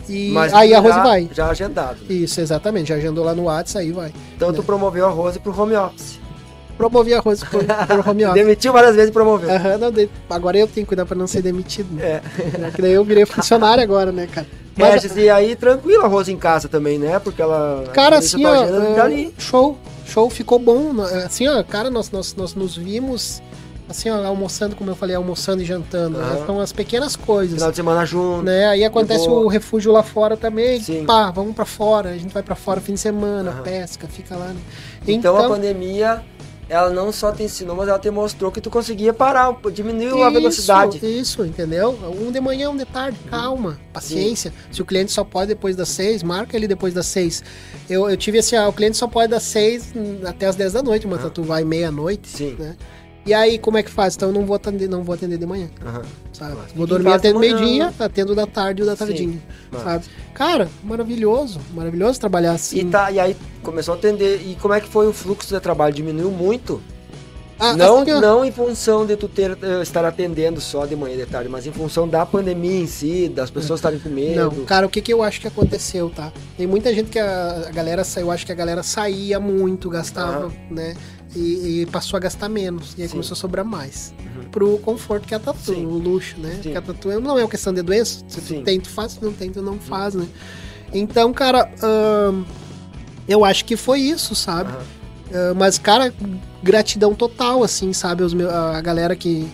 E 0.08 0.30
Mas 0.30 0.54
aí 0.54 0.72
a 0.72 0.78
Rose 0.78 0.94
já- 0.94 1.02
vai. 1.02 1.28
Já 1.34 1.48
agendado. 1.50 1.96
Isso, 2.08 2.40
exatamente. 2.40 2.90
Já 2.90 2.94
agendou 2.96 3.24
lá 3.24 3.34
no 3.34 3.42
WhatsApp, 3.44 3.84
aí 3.84 3.90
vai. 3.90 4.12
Então 4.36 4.52
tu 4.52 4.58
Né. 4.60 4.64
promoveu 4.64 5.04
a 5.04 5.10
Rose 5.10 5.40
pro 5.40 5.60
home 5.60 5.74
office. 5.74 6.20
Promovi 6.76 7.14
a 7.14 7.20
Rose 7.20 7.44
pro, 7.46 7.64
pro 7.64 8.10
home 8.10 8.24
office. 8.26 8.34
Demitiu 8.34 8.72
várias 8.72 8.94
vezes 8.94 9.10
e 9.10 9.12
promoveu. 9.12 9.50
Aham, 9.50 9.78
não, 9.78 9.92
agora 10.30 10.56
eu 10.58 10.66
tenho 10.68 10.84
que 10.86 10.88
cuidar 10.88 11.04
pra 11.06 11.16
não 11.16 11.26
ser 11.26 11.42
demitido, 11.42 11.92
né? 11.94 12.04
É. 12.04 12.70
Que 12.74 12.80
daí 12.82 12.92
eu 12.92 13.04
virei 13.04 13.24
funcionário 13.26 13.82
agora, 13.82 14.12
né, 14.12 14.28
cara? 14.32 14.46
Mas- 14.76 15.02
Regis, 15.02 15.16
e 15.16 15.30
aí 15.30 15.54
tranquilo 15.56 16.04
a 16.04 16.08
Rose 16.08 16.32
em 16.32 16.36
casa 16.36 16.68
também, 16.68 16.98
né? 16.98 17.18
Porque 17.18 17.40
ela. 17.40 17.84
Cara, 17.92 18.18
assim, 18.18 18.44
ó, 18.44 18.54
é, 18.64 19.30
show, 19.38 19.78
show, 20.06 20.28
ficou 20.30 20.58
bom. 20.58 20.92
né? 20.92 21.24
Assim, 21.24 21.46
ó, 21.48 21.62
cara, 21.62 21.90
nós, 21.90 22.10
nós, 22.10 22.34
nós 22.34 22.54
nos 22.54 22.76
vimos, 22.76 23.40
assim, 23.88 24.10
ó, 24.10 24.24
almoçando, 24.26 24.74
como 24.74 24.90
eu 24.90 24.96
falei, 24.96 25.14
almoçando 25.14 25.62
e 25.62 25.64
jantando. 25.64 26.18
né? 26.18 26.24
Aham. 26.24 26.38
Então, 26.42 26.60
as 26.60 26.72
pequenas 26.72 27.14
coisas. 27.14 27.54
Final 27.54 27.70
de 27.70 27.76
semana 27.76 28.04
junto. 28.04 28.42
Né? 28.42 28.66
Aí 28.66 28.84
acontece 28.84 29.28
o 29.28 29.46
refúgio 29.46 29.92
lá 29.92 30.02
fora 30.02 30.36
também. 30.36 30.80
Sim. 30.80 31.04
Pá, 31.04 31.30
vamos 31.30 31.54
pra 31.54 31.64
fora. 31.64 32.10
A 32.10 32.18
gente 32.18 32.32
vai 32.34 32.42
pra 32.42 32.56
fora 32.56 32.80
fim 32.80 32.94
de 32.94 33.00
semana, 33.00 33.50
Aham. 33.52 33.62
pesca, 33.62 34.08
fica 34.08 34.34
lá. 34.36 34.46
Né? 34.48 34.56
Então, 35.06 35.36
a 35.36 35.48
pandemia, 35.48 36.22
ela 36.68 36.90
não 36.90 37.12
só 37.12 37.30
te 37.32 37.42
ensinou, 37.42 37.76
mas 37.76 37.88
ela 37.88 37.98
te 37.98 38.10
mostrou 38.10 38.50
que 38.50 38.60
tu 38.60 38.70
conseguia 38.70 39.12
parar, 39.12 39.56
diminuiu 39.72 40.22
a 40.22 40.30
velocidade. 40.30 40.96
Isso, 40.96 41.06
isso, 41.06 41.44
entendeu? 41.44 41.98
Um 42.20 42.32
de 42.32 42.40
manhã, 42.40 42.70
um 42.70 42.76
de 42.76 42.84
tarde, 42.84 43.18
calma, 43.28 43.78
paciência. 43.92 44.52
Se 44.70 44.80
o 44.80 44.84
cliente 44.84 45.12
só 45.12 45.24
pode 45.24 45.48
depois 45.48 45.76
das 45.76 45.88
seis, 45.88 46.22
marca 46.22 46.56
ele 46.56 46.66
depois 46.66 46.94
das 46.94 47.06
seis. 47.06 47.42
Eu, 47.88 48.08
eu 48.08 48.16
tive 48.16 48.38
assim, 48.38 48.56
ah, 48.56 48.68
o 48.68 48.72
cliente 48.72 48.96
só 48.96 49.06
pode 49.06 49.28
das 49.30 49.42
seis 49.42 49.92
hum, 49.94 50.20
até 50.24 50.46
as 50.46 50.56
dez 50.56 50.72
da 50.72 50.82
noite, 50.82 51.06
mas 51.06 51.20
Aham. 51.20 51.30
tu 51.30 51.42
vai 51.42 51.64
meia-noite, 51.64 52.28
Sim. 52.28 52.56
né? 52.58 52.76
E 53.26 53.32
aí, 53.32 53.58
como 53.58 53.78
é 53.78 53.82
que 53.82 53.90
faz? 53.90 54.14
Então 54.16 54.28
eu 54.28 54.34
não 54.34 54.44
vou 54.44 54.54
atender, 54.54 54.88
não 54.88 55.02
vou 55.02 55.14
atender 55.14 55.38
de 55.38 55.46
manhã, 55.46 55.70
Aham. 55.84 56.02
sabe? 56.32 56.56
Mas 56.62 56.72
vou 56.72 56.86
dormir 56.86 57.12
até 57.12 57.32
meio-dia, 57.32 57.92
atendo 57.98 58.34
da 58.34 58.46
tarde 58.46 58.82
e 58.82 58.84
da 58.84 58.92
Sim. 58.94 59.06
tardinha, 59.06 59.42
Mas- 59.72 59.82
sabe? 59.82 60.04
Cara, 60.34 60.68
maravilhoso, 60.82 61.58
maravilhoso 61.72 62.20
trabalhar 62.20 62.52
assim. 62.52 62.80
E, 62.80 62.84
tá, 62.84 63.10
e 63.10 63.18
aí 63.18 63.36
começou 63.62 63.94
a 63.94 63.96
atender. 63.96 64.42
E 64.46 64.56
como 64.60 64.74
é 64.74 64.80
que 64.80 64.88
foi 64.88 65.06
o 65.06 65.12
fluxo 65.12 65.52
de 65.54 65.58
trabalho? 65.60 65.94
Diminuiu 65.94 66.30
muito? 66.30 66.82
Ah, 67.58 67.72
não, 67.76 68.02
assim, 68.02 68.10
não 68.20 68.44
em 68.44 68.50
função 68.50 69.06
de 69.06 69.16
tu 69.16 69.28
ter, 69.28 69.56
eh, 69.62 69.80
estar 69.80 70.04
atendendo 70.04 70.60
só 70.60 70.84
de 70.84 70.96
manhã 70.96 71.14
e 71.14 71.18
de 71.18 71.26
tarde, 71.26 71.48
mas 71.48 71.64
em 71.64 71.70
função 71.72 72.06
da 72.08 72.26
pandemia 72.26 72.80
em 72.80 72.86
si, 72.88 73.28
das 73.28 73.48
pessoas 73.48 73.78
estarem 73.78 74.00
com 74.00 74.08
medo. 74.08 74.56
Não, 74.56 74.64
cara, 74.64 74.84
o 74.84 74.90
que, 74.90 75.00
que 75.00 75.12
eu 75.12 75.22
acho 75.22 75.40
que 75.40 75.46
aconteceu, 75.46 76.10
tá? 76.10 76.32
Tem 76.58 76.66
muita 76.66 76.92
gente 76.92 77.10
que 77.10 77.18
a, 77.18 77.66
a 77.68 77.70
galera 77.70 78.02
saiu, 78.02 78.32
acho 78.32 78.44
que 78.44 78.50
a 78.50 78.56
galera 78.56 78.82
saía 78.82 79.38
muito, 79.38 79.88
gastava, 79.88 80.46
Aham. 80.46 80.52
né? 80.68 80.96
E, 81.34 81.82
e 81.82 81.86
passou 81.86 82.16
a 82.16 82.20
gastar 82.20 82.48
menos. 82.48 82.94
E 82.96 83.02
aí 83.02 83.08
Sim. 83.08 83.12
começou 83.12 83.34
a 83.34 83.36
sobrar 83.36 83.64
mais. 83.64 84.14
Uhum. 84.18 84.44
Pro 84.50 84.78
conforto 84.78 85.26
que 85.26 85.34
é 85.34 85.36
a 85.36 85.40
tatu, 85.40 85.74
Sim. 85.74 85.84
o 85.84 85.98
luxo, 85.98 86.38
né? 86.38 86.50
Sim. 86.50 86.62
Porque 86.62 86.78
a 86.78 86.82
tatu 86.82 87.08
não 87.20 87.38
é 87.38 87.42
uma 87.42 87.48
questão 87.48 87.72
de 87.72 87.82
doença. 87.82 88.24
Se 88.28 88.40
tu 88.40 88.62
tem, 88.62 88.80
tu 88.80 88.88
faz, 88.88 89.12
se 89.12 89.24
não 89.24 89.32
tem, 89.32 89.50
tu 89.50 89.60
não 89.60 89.78
faz, 89.78 90.14
né? 90.14 90.26
Então, 90.92 91.32
cara, 91.32 91.68
ahn, 91.82 92.44
eu 93.26 93.44
acho 93.44 93.64
que 93.64 93.76
foi 93.76 94.00
isso, 94.00 94.34
sabe? 94.34 94.70
Aham. 94.70 94.82
Ah, 95.32 95.54
mas, 95.56 95.78
cara, 95.78 96.14
gratidão 96.62 97.14
total, 97.14 97.64
assim, 97.64 97.92
sabe? 97.92 98.22
Os 98.22 98.32
meus, 98.32 98.52
a 98.52 98.80
galera 98.80 99.16
que, 99.16 99.48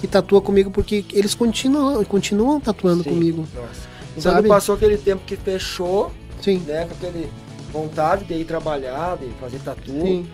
que 0.00 0.06
tatua 0.06 0.40
comigo, 0.40 0.70
porque 0.70 1.04
eles 1.12 1.34
continuam, 1.34 2.04
continuam 2.04 2.60
tatuando 2.60 3.02
comigo. 3.02 3.46
Nossa. 3.54 3.92
Então 4.16 4.32
Sabe? 4.32 4.48
passou 4.48 4.74
aquele 4.74 4.98
tempo 4.98 5.22
que 5.24 5.36
fechou, 5.36 6.12
Sim. 6.42 6.62
né? 6.66 6.84
Com 6.86 6.94
aquele 6.94 7.30
vontade 7.72 8.24
de 8.24 8.34
ir 8.34 8.44
trabalhar, 8.44 9.16
de 9.16 9.28
fazer 9.40 9.58
tatu. 9.60 9.90
Sim. 9.90 10.26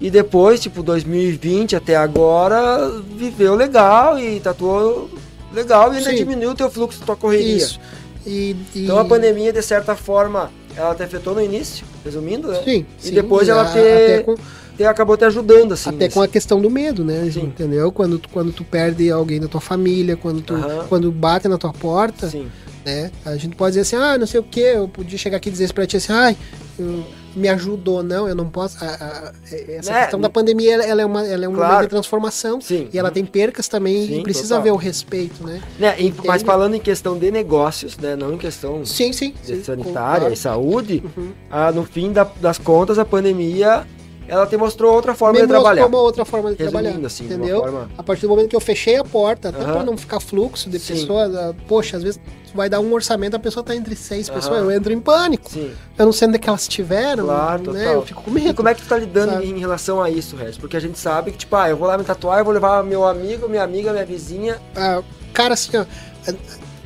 E 0.00 0.10
depois, 0.10 0.60
tipo, 0.60 0.82
2020 0.82 1.74
até 1.74 1.96
agora, 1.96 2.90
viveu 3.16 3.54
legal 3.54 4.18
e 4.18 4.38
tatuou 4.38 5.10
legal 5.52 5.92
e 5.92 5.96
ainda 5.98 6.10
Sim. 6.10 6.16
diminuiu 6.16 6.50
o 6.50 6.54
teu 6.54 6.70
fluxo, 6.70 7.00
tua 7.04 7.16
correria. 7.16 7.56
Isso. 7.56 7.80
E, 8.26 8.54
e- 8.74 8.84
Então 8.84 8.98
a 8.98 9.04
pandemia, 9.04 9.52
de 9.52 9.62
certa 9.62 9.96
forma, 9.96 10.50
ela 10.76 10.94
te 10.94 11.02
afetou 11.02 11.34
no 11.34 11.42
início, 11.42 11.84
resumindo, 12.04 12.48
né? 12.48 12.60
Sim, 12.64 12.86
E 13.02 13.08
sim, 13.08 13.14
depois 13.14 13.48
ela 13.48 13.64
te- 13.64 13.78
Até, 13.78 14.22
com, 14.22 14.36
Te 14.76 14.84
acabou 14.84 15.16
te 15.16 15.24
ajudando, 15.24 15.72
assim. 15.72 15.88
até 15.90 16.04
nesse- 16.04 16.14
com 16.14 16.22
a 16.22 16.28
questão 16.28 16.60
do 16.60 16.70
medo, 16.70 17.04
né? 17.04 17.28
Sim. 17.32 17.40
Entendeu? 17.46 17.90
Quando, 17.90 18.16
tu- 18.20 18.28
quando 18.28 18.52
tu 18.52 18.62
perde 18.62 19.10
alguém 19.10 19.40
da 19.40 19.48
tua 19.48 19.60
família, 19.60 20.16
quando 20.16 20.40
tu 20.40 20.54
quando 20.88 21.10
bate 21.10 21.48
na 21.48 21.58
tua 21.58 21.72
porta, 21.72 22.28
Sim, 22.30 22.46
né? 22.86 23.10
A 23.24 23.34
gente 23.36 23.56
pode 23.56 23.72
dizer 23.72 23.80
assim, 23.80 23.96
ah, 23.96 24.16
não 24.16 24.26
sei 24.28 24.38
o 24.38 24.44
que, 24.44 24.60
eu 24.60 24.86
podia 24.86 25.18
chegar 25.18 25.38
aqui 25.38 25.48
e 25.48 25.52
dizer 25.52 25.72
pra 25.72 25.84
ti 25.84 25.96
assim, 25.96 26.12
ai, 26.12 26.36
eu- 26.78 27.02
me 27.36 27.48
ajudou, 27.48 28.02
não, 28.02 28.28
eu 28.28 28.34
não 28.34 28.48
posso. 28.48 28.82
a- 28.84 28.88
a- 28.88 29.32
essa 29.68 29.92
Né? 29.92 30.00
questão 30.02 30.20
da 30.20 30.28
pandemia, 30.28 30.74
ela, 30.82 31.02
é, 31.02 31.06
uma, 31.06 31.26
ela 31.26 31.44
é 31.44 31.48
um 31.48 31.54
Claro. 31.54 31.82
de 31.84 31.88
transformação. 31.90 32.60
sim. 32.60 32.88
E 32.92 32.98
ela 32.98 33.10
tem 33.10 33.24
percas 33.24 33.68
também 33.68 34.06
Sim, 34.06 34.20
e 34.20 34.22
precisa 34.22 34.48
total. 34.56 34.62
ver 34.64 34.70
o 34.72 34.76
respeito, 34.76 35.44
né? 35.46 35.60
Né, 35.78 35.94
e- 36.00 36.14
mas 36.24 36.42
falando 36.42 36.74
em 36.74 36.80
questão 36.80 37.16
de 37.18 37.30
negócios, 37.30 37.96
né? 37.98 38.16
Não 38.16 38.34
em 38.34 38.38
questão 38.38 38.84
Sim, 38.84 39.12
sim. 39.12 39.34
de 39.44 39.56
sim, 39.56 39.62
sanitária 39.64 40.28
e 40.28 40.36
saúde, 40.36 41.02
Uhum. 41.16 41.32
ah, 41.50 41.70
no 41.72 41.84
fim 41.84 42.12
da- 42.12 42.28
das 42.40 42.58
contas, 42.58 42.98
a 42.98 43.04
pandemia, 43.04 43.86
ela 44.28 44.46
te 44.46 44.56
mostrou 44.56 44.94
outra 44.94 45.14
forma 45.14 45.32
Me 45.34 45.38
de 45.40 45.52
mostrou 45.52 45.62
trabalhar. 45.62 45.86
uma 45.86 45.98
outra 46.00 46.24
forma 46.24 46.50
de 46.52 46.56
Resumindo, 46.62 46.82
trabalhar, 46.84 47.06
assim, 47.06 47.24
entendeu? 47.24 47.60
forma- 47.60 47.90
A 47.98 48.02
partir 48.02 48.22
do 48.22 48.28
momento 48.28 48.48
que 48.48 48.56
eu 48.56 48.60
fechei 48.60 48.96
a 48.96 49.04
porta, 49.04 49.48
até 49.48 49.62
Aham. 49.62 49.72
pra 49.72 49.82
não 49.84 49.96
ficar 49.96 50.20
fluxo 50.20 50.68
de 50.70 50.78
Sim. 50.78 50.94
pessoas, 50.94 51.54
poxa, 51.66 51.96
às 51.96 52.02
vezes 52.02 52.20
vai 52.54 52.68
dar 52.68 52.80
um 52.80 52.92
orçamento, 52.92 53.34
a 53.36 53.38
pessoa 53.38 53.62
tá 53.62 53.74
entre 53.76 53.94
seis 53.94 54.28
pessoas, 54.28 54.60
eu 54.62 54.70
entro 54.70 54.92
em 54.92 55.00
pânico. 55.00 55.50
Sim. 55.50 55.70
Eu 55.98 56.06
não 56.06 56.12
sei 56.12 56.28
onde 56.28 56.36
é 56.36 56.38
que 56.40 56.48
elas 56.48 56.62
estiveram, 56.62 57.24
Claro, 57.26 57.72
né? 57.72 57.80
total. 57.80 57.94
Eu 57.94 58.02
fico 58.06 58.22
com 58.22 58.30
E 58.30 58.34
medo. 58.34 58.54
como 58.54 58.68
é 58.68 58.74
que 58.74 58.82
tu 58.82 58.88
tá 58.88 58.96
lidando 58.96 59.32
Sabe? 59.32 59.46
em 59.50 59.58
relação 59.58 60.00
a 60.02 60.10
isso, 60.10 60.34
Regis? 60.36 60.56
Porque 60.58 60.76
a 60.76 60.80
gente 60.80 60.98
sabe 60.98 61.30
que, 61.32 61.38
tipo, 61.38 61.54
ah, 61.56 61.68
eu 61.68 61.76
vou 61.76 61.86
lá 61.88 61.96
me 61.98 62.04
tatuar, 62.04 62.38
eu 62.38 62.44
vou 62.44 62.54
levar 62.54 62.82
meu 62.84 63.04
amigo, 63.04 63.48
minha 63.48 63.62
amiga, 63.62 63.92
minha 63.92 64.04
vizinha. 64.06 64.56
Ah, 64.74 65.02
cara, 65.32 65.54
assim, 65.54 65.76
ó. 65.76 65.84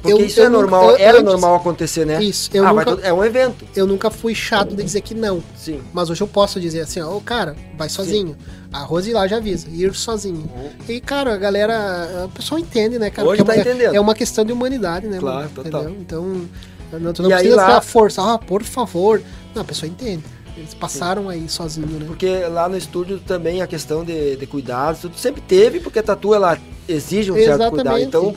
Porque 0.03 0.13
eu- 0.21 0.27
isso 0.27 0.41
eu 0.41 0.47
é 0.47 0.49
nunca- 0.49 0.61
normal, 0.63 0.91
eu- 0.91 0.97
era 0.97 1.19
antes- 1.19 1.25
normal 1.33 1.55
acontecer, 1.55 2.05
né? 2.05 2.23
Isso, 2.23 2.51
eu, 2.53 2.67
ah, 2.67 2.73
nunca, 2.73 2.99
é 3.07 3.13
um 3.13 3.25
evento. 3.25 3.65
eu 3.77 3.87
nunca 3.87 4.11
fui 4.11 4.35
chato 4.35 4.75
de 4.75 4.83
dizer 4.83 5.01
que 5.01 5.15
não. 5.15 5.43
Sim. 5.57 5.81
Mas 5.93 6.11
hoje 6.11 6.21
eu 6.23 6.27
posso 6.27 6.61
dizer 6.61 6.81
assim, 6.81 7.01
ó, 7.01 7.17
ô 7.17 7.21
cara, 7.21 7.55
vai 7.79 7.89
sozinho. 7.89 8.37
A 8.73 8.81
Rose 8.81 9.13
lá 9.13 9.27
já 9.29 9.37
avisa, 9.37 9.69
ir 9.71 9.95
sozinho. 9.95 10.51
E, 10.89 11.01
cara, 11.01 11.35
a 11.35 11.37
galera, 11.37 12.25
a 12.25 12.29
pessoa 12.29 12.61
entende, 12.61 12.99
né, 12.99 13.11
cara? 13.11 13.29
Hoje 13.29 13.43
é 13.43 13.45
tá 13.45 13.53
uma- 13.53 13.61
entendendo. 13.61 13.95
É 13.95 14.01
uma 14.01 14.15
questão 14.15 14.45
de 14.45 14.53
humanidade, 14.53 15.07
né, 15.07 15.19
Claro, 15.19 15.37
mano? 15.39 15.51
total. 15.55 15.83
Entendeu? 15.83 16.01
Então, 16.01 17.01
não, 17.01 17.13
tu 17.13 17.23
não 17.23 17.31
E 17.31 17.35
precisa 17.35 17.57
lá- 17.57 17.67
ter 17.67 17.73
a 17.73 17.81
força, 17.81 18.23
ah, 18.35 18.39
por 18.39 18.63
favor. 18.65 19.23
Não, 19.55 19.63
a 19.63 19.65
pessoa 19.65 19.89
entende. 19.89 20.25
Eles 20.57 20.75
passaram 20.75 21.29
aí 21.29 21.49
sozinho, 21.49 21.87
né? 21.87 22.05
Porque 22.07 22.45
lá 22.47 22.69
no 22.69 22.77
estúdio 22.77 23.19
também 23.21 23.63
a 23.63 23.67
questão 23.67 24.05
de, 24.05 24.37
de 24.37 24.47
cuidados, 24.47 25.01
tudo 25.01 25.17
sempre 25.17 25.41
teve, 25.41 25.81
porque 25.81 25.99
a 25.99 26.03
tatu 26.03 26.35
ela 26.35 26.59
exige 26.89 27.31
um 27.31 27.35
certo 27.37 27.71
cuidado. 27.71 27.75
Exatamente. 27.75 28.07
Então, 28.09 28.35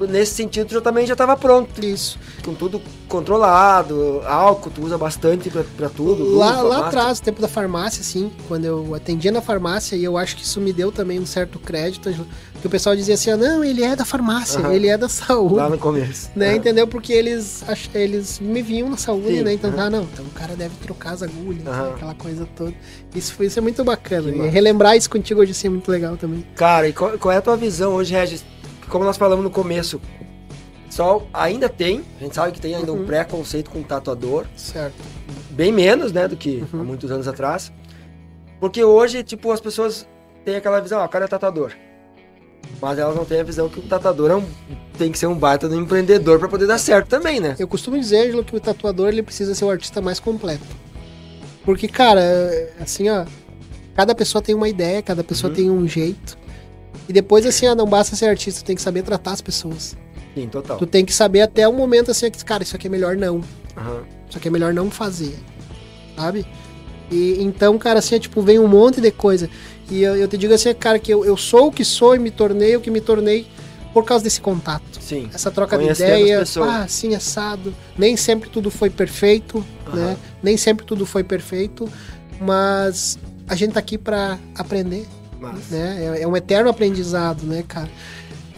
nesse 0.00 0.34
sentido, 0.34 0.66
tu 0.68 0.74
já 0.74 0.80
também 0.80 1.06
já 1.06 1.14
estava 1.14 1.36
pronto. 1.36 1.84
Isso. 1.84 2.18
Com 2.44 2.54
tudo 2.54 2.80
controlado, 3.08 4.20
álcool, 4.26 4.70
tu 4.70 4.82
usa 4.84 4.98
bastante 4.98 5.50
pra 5.76 5.88
tudo. 5.88 6.36
Lá, 6.36 6.60
luva, 6.62 6.62
lá 6.80 6.86
atrás, 6.88 7.20
tempo 7.20 7.40
da 7.40 7.48
farmácia, 7.48 8.00
assim, 8.00 8.30
quando 8.48 8.64
eu 8.64 8.94
atendia 8.94 9.30
na 9.32 9.40
farmácia, 9.40 9.96
e 9.96 10.04
eu 10.04 10.16
acho 10.18 10.36
que 10.36 10.42
isso 10.44 10.60
me 10.60 10.72
deu 10.72 10.90
também 10.92 11.18
um 11.20 11.26
certo 11.26 11.58
crédito, 11.58 12.12
que 12.60 12.66
o 12.66 12.70
pessoal 12.70 12.96
dizia 12.96 13.14
assim, 13.14 13.30
ah, 13.30 13.36
não, 13.36 13.62
ele 13.64 13.82
é 13.82 13.94
da 13.94 14.04
farmácia, 14.04 14.60
Aham. 14.60 14.72
ele 14.72 14.88
é 14.88 14.96
da 14.98 15.08
saúde. 15.08 15.54
Lá 15.54 15.68
no 15.68 15.78
começo. 15.78 16.30
né, 16.34 16.52
É. 16.52 16.56
entendeu? 16.56 16.86
Porque 16.86 17.12
eles, 17.12 17.62
eles 17.94 18.38
me 18.40 18.62
viam 18.62 18.88
na 18.90 18.96
saúde, 18.96 19.38
Sim, 19.38 19.42
né? 19.42 19.52
Então, 19.54 19.70
aham. 19.70 19.82
ah, 19.86 19.90
não, 19.90 20.02
então 20.04 20.24
o 20.24 20.30
cara 20.30 20.54
deve 20.56 20.74
trocar 20.82 21.12
as 21.12 21.22
agulhas, 21.22 21.62
né, 21.64 21.92
aquela 21.94 22.14
coisa 22.14 22.46
toda. 22.56 22.74
Isso, 23.14 23.32
foi, 23.34 23.46
isso 23.46 23.58
é 23.58 23.62
muito 23.62 23.82
bacana. 23.84 24.30
E 24.30 24.34
massa. 24.36 24.50
relembrar 24.50 24.96
isso 24.96 25.08
contigo 25.10 25.40
hoje 25.40 25.52
assim 25.52 25.66
é 25.68 25.70
muito 25.70 25.90
legal 25.90 26.16
também. 26.16 26.44
Cara, 26.54 26.88
e 26.88 26.92
qual, 26.92 27.18
qual 27.18 27.32
é 27.32 27.36
a 27.36 27.42
tua 27.42 27.56
visão 27.56 27.92
hoje, 27.94 28.12
Regis? 28.14 28.44
Como 28.88 29.04
nós 29.04 29.16
falamos 29.16 29.42
no 29.44 29.50
começo, 29.50 30.00
só 30.90 31.26
ainda 31.32 31.68
tem, 31.68 32.02
a 32.20 32.24
gente 32.24 32.34
sabe 32.34 32.52
que 32.52 32.60
tem 32.60 32.74
ainda 32.74 32.92
um 32.92 32.98
Uhum. 32.98 33.06
preconceito 33.06 33.70
com 33.70 33.80
o 33.80 33.84
tatuador, 33.84 34.44
Certo. 34.56 34.94
bem 35.50 35.72
menos, 35.72 36.12
né, 36.12 36.28
do 36.28 36.36
que 36.36 36.62
há 36.72 36.76
Uhum. 36.76 36.84
muitos 36.84 37.10
anos 37.10 37.26
atrás. 37.26 37.72
Porque 38.60 38.82
hoje, 38.84 39.22
tipo, 39.22 39.50
as 39.50 39.60
pessoas 39.60 40.06
têm 40.44 40.56
aquela 40.56 40.80
visão, 40.80 41.00
ah, 41.00 41.04
o 41.04 41.08
cara 41.08 41.24
é 41.24 41.28
tatuador. 41.28 41.72
Mas 42.80 42.98
elas 42.98 43.14
não 43.14 43.24
têm 43.24 43.40
a 43.40 43.44
visão 43.44 43.68
que 43.68 43.78
o 43.78 43.82
tatuador 43.82 44.30
é 44.30 44.36
um, 44.36 44.44
tem 44.96 45.10
que 45.12 45.18
ser 45.18 45.26
um 45.26 45.34
baita 45.34 45.68
do 45.68 45.74
empreendedor 45.74 46.38
pra 46.38 46.48
poder 46.48 46.66
dar 46.66 46.78
certo 46.78 47.08
também, 47.08 47.40
né? 47.40 47.56
Eu 47.58 47.68
costumo 47.68 47.98
dizer, 47.98 48.26
Ângelo, 48.26 48.44
que 48.44 48.56
o 48.56 48.60
tatuador 48.60 49.08
ele 49.08 49.22
precisa 49.22 49.54
ser 49.54 49.64
o 49.64 49.70
artista 49.70 50.00
mais 50.00 50.18
completo. 50.18 50.64
Porque, 51.64 51.88
cara, 51.88 52.20
é, 52.22 52.72
assim, 52.80 53.08
ó, 53.10 53.24
cada 53.94 54.14
pessoa 54.14 54.40
tem 54.40 54.54
uma 54.54 54.68
ideia, 54.68 55.02
cada 55.02 55.22
pessoa 55.24 55.50
Uhum. 55.50 55.56
tem 55.56 55.70
um 55.70 55.86
jeito. 55.86 56.38
E 57.08 57.12
depois, 57.12 57.44
assim, 57.46 57.66
ó, 57.66 57.74
não 57.74 57.86
basta 57.86 58.16
ser 58.16 58.26
artista, 58.26 58.62
tu 58.62 58.66
tem 58.66 58.76
que 58.76 58.82
saber 58.82 59.02
tratar 59.02 59.32
as 59.32 59.40
pessoas. 59.40 59.96
Sim, 60.34 60.48
total. 60.48 60.78
Tu 60.78 60.86
tem 60.86 61.04
que 61.04 61.12
saber 61.12 61.42
até 61.42 61.66
o 61.68 61.72
momento, 61.72 62.10
assim, 62.10 62.30
que, 62.30 62.44
cara, 62.44 62.62
isso 62.62 62.74
aqui 62.74 62.86
é 62.86 62.90
melhor 62.90 63.16
não. 63.16 63.40
Aham. 63.76 64.02
Isso 64.28 64.38
aqui 64.38 64.48
é 64.48 64.50
melhor 64.50 64.72
não 64.74 64.90
fazer. 64.90 65.34
Sabe? 66.16 66.46
E 67.10 67.36
então, 67.40 67.76
cara, 67.78 67.98
assim, 67.98 68.14
é, 68.16 68.18
tipo, 68.18 68.40
vem 68.42 68.58
um 68.58 68.66
monte 68.66 69.00
de 69.00 69.10
coisa. 69.10 69.48
E 69.90 70.02
eu, 70.02 70.16
eu 70.16 70.26
te 70.26 70.36
digo 70.38 70.54
assim, 70.54 70.72
cara, 70.74 70.98
que 70.98 71.12
eu, 71.12 71.24
eu 71.24 71.36
sou 71.36 71.68
o 71.68 71.72
que 71.72 71.84
sou 71.84 72.16
e 72.16 72.18
me 72.18 72.30
tornei 72.30 72.74
o 72.76 72.80
que 72.80 72.90
me 72.90 73.00
tornei 73.00 73.46
por 73.92 74.04
causa 74.04 74.24
desse 74.24 74.40
contato. 74.40 74.82
Sim. 75.00 75.28
Essa 75.32 75.50
troca 75.50 75.76
de 75.76 75.84
Conhecendo 75.84 76.12
as 76.14 76.20
ideia, 76.20 76.38
pessoas. 76.40 76.68
ah, 76.68 76.82
assim, 76.82 77.14
assado. 77.14 77.74
Nem 77.96 78.16
sempre 78.16 78.48
tudo 78.48 78.70
foi 78.70 78.90
perfeito, 78.90 79.64
Aham. 79.86 79.96
né? 79.96 80.16
Nem 80.42 80.56
sempre 80.56 80.84
tudo 80.86 81.04
foi 81.06 81.22
perfeito, 81.22 81.88
mas 82.40 83.18
a 83.46 83.54
gente 83.54 83.72
tá 83.74 83.80
aqui 83.80 83.98
pra 83.98 84.38
aprender, 84.56 85.06
Né? 85.70 86.16
É, 86.18 86.22
é 86.22 86.26
um 86.28 86.36
eterno 86.36 86.70
aprendizado, 86.70 87.42
né, 87.44 87.64
cara? 87.66 87.88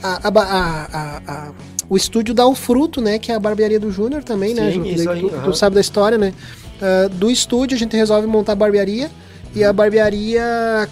A- 0.02 0.28
a 0.28 0.28
a- 0.28 0.88
a- 0.92 1.22
a- 1.32 1.52
o 1.88 1.96
estúdio 1.96 2.34
dá 2.34 2.46
um 2.46 2.54
fruto, 2.54 3.00
né? 3.00 3.18
Que 3.18 3.32
é 3.32 3.34
a 3.34 3.40
barbearia 3.40 3.80
do 3.80 3.90
Júnior 3.90 4.22
também, 4.24 4.54
né? 4.54 4.70
Sim, 4.72 4.78
Ju? 4.78 4.86
isso 4.86 5.04
Tu- 5.04 5.10
aí, 5.10 5.30
tu, 5.44 5.54
sabe 5.54 5.74
da 5.74 5.80
história, 5.80 6.18
né? 6.18 6.32
Ah, 6.82 7.08
do 7.10 7.30
estúdio 7.30 7.74
a 7.74 7.78
gente 7.78 7.96
resolve 7.96 8.26
montar 8.26 8.52
a 8.52 8.56
barbearia 8.56 9.10
E 9.54 9.64
a 9.64 9.72
barbearia, 9.72 10.42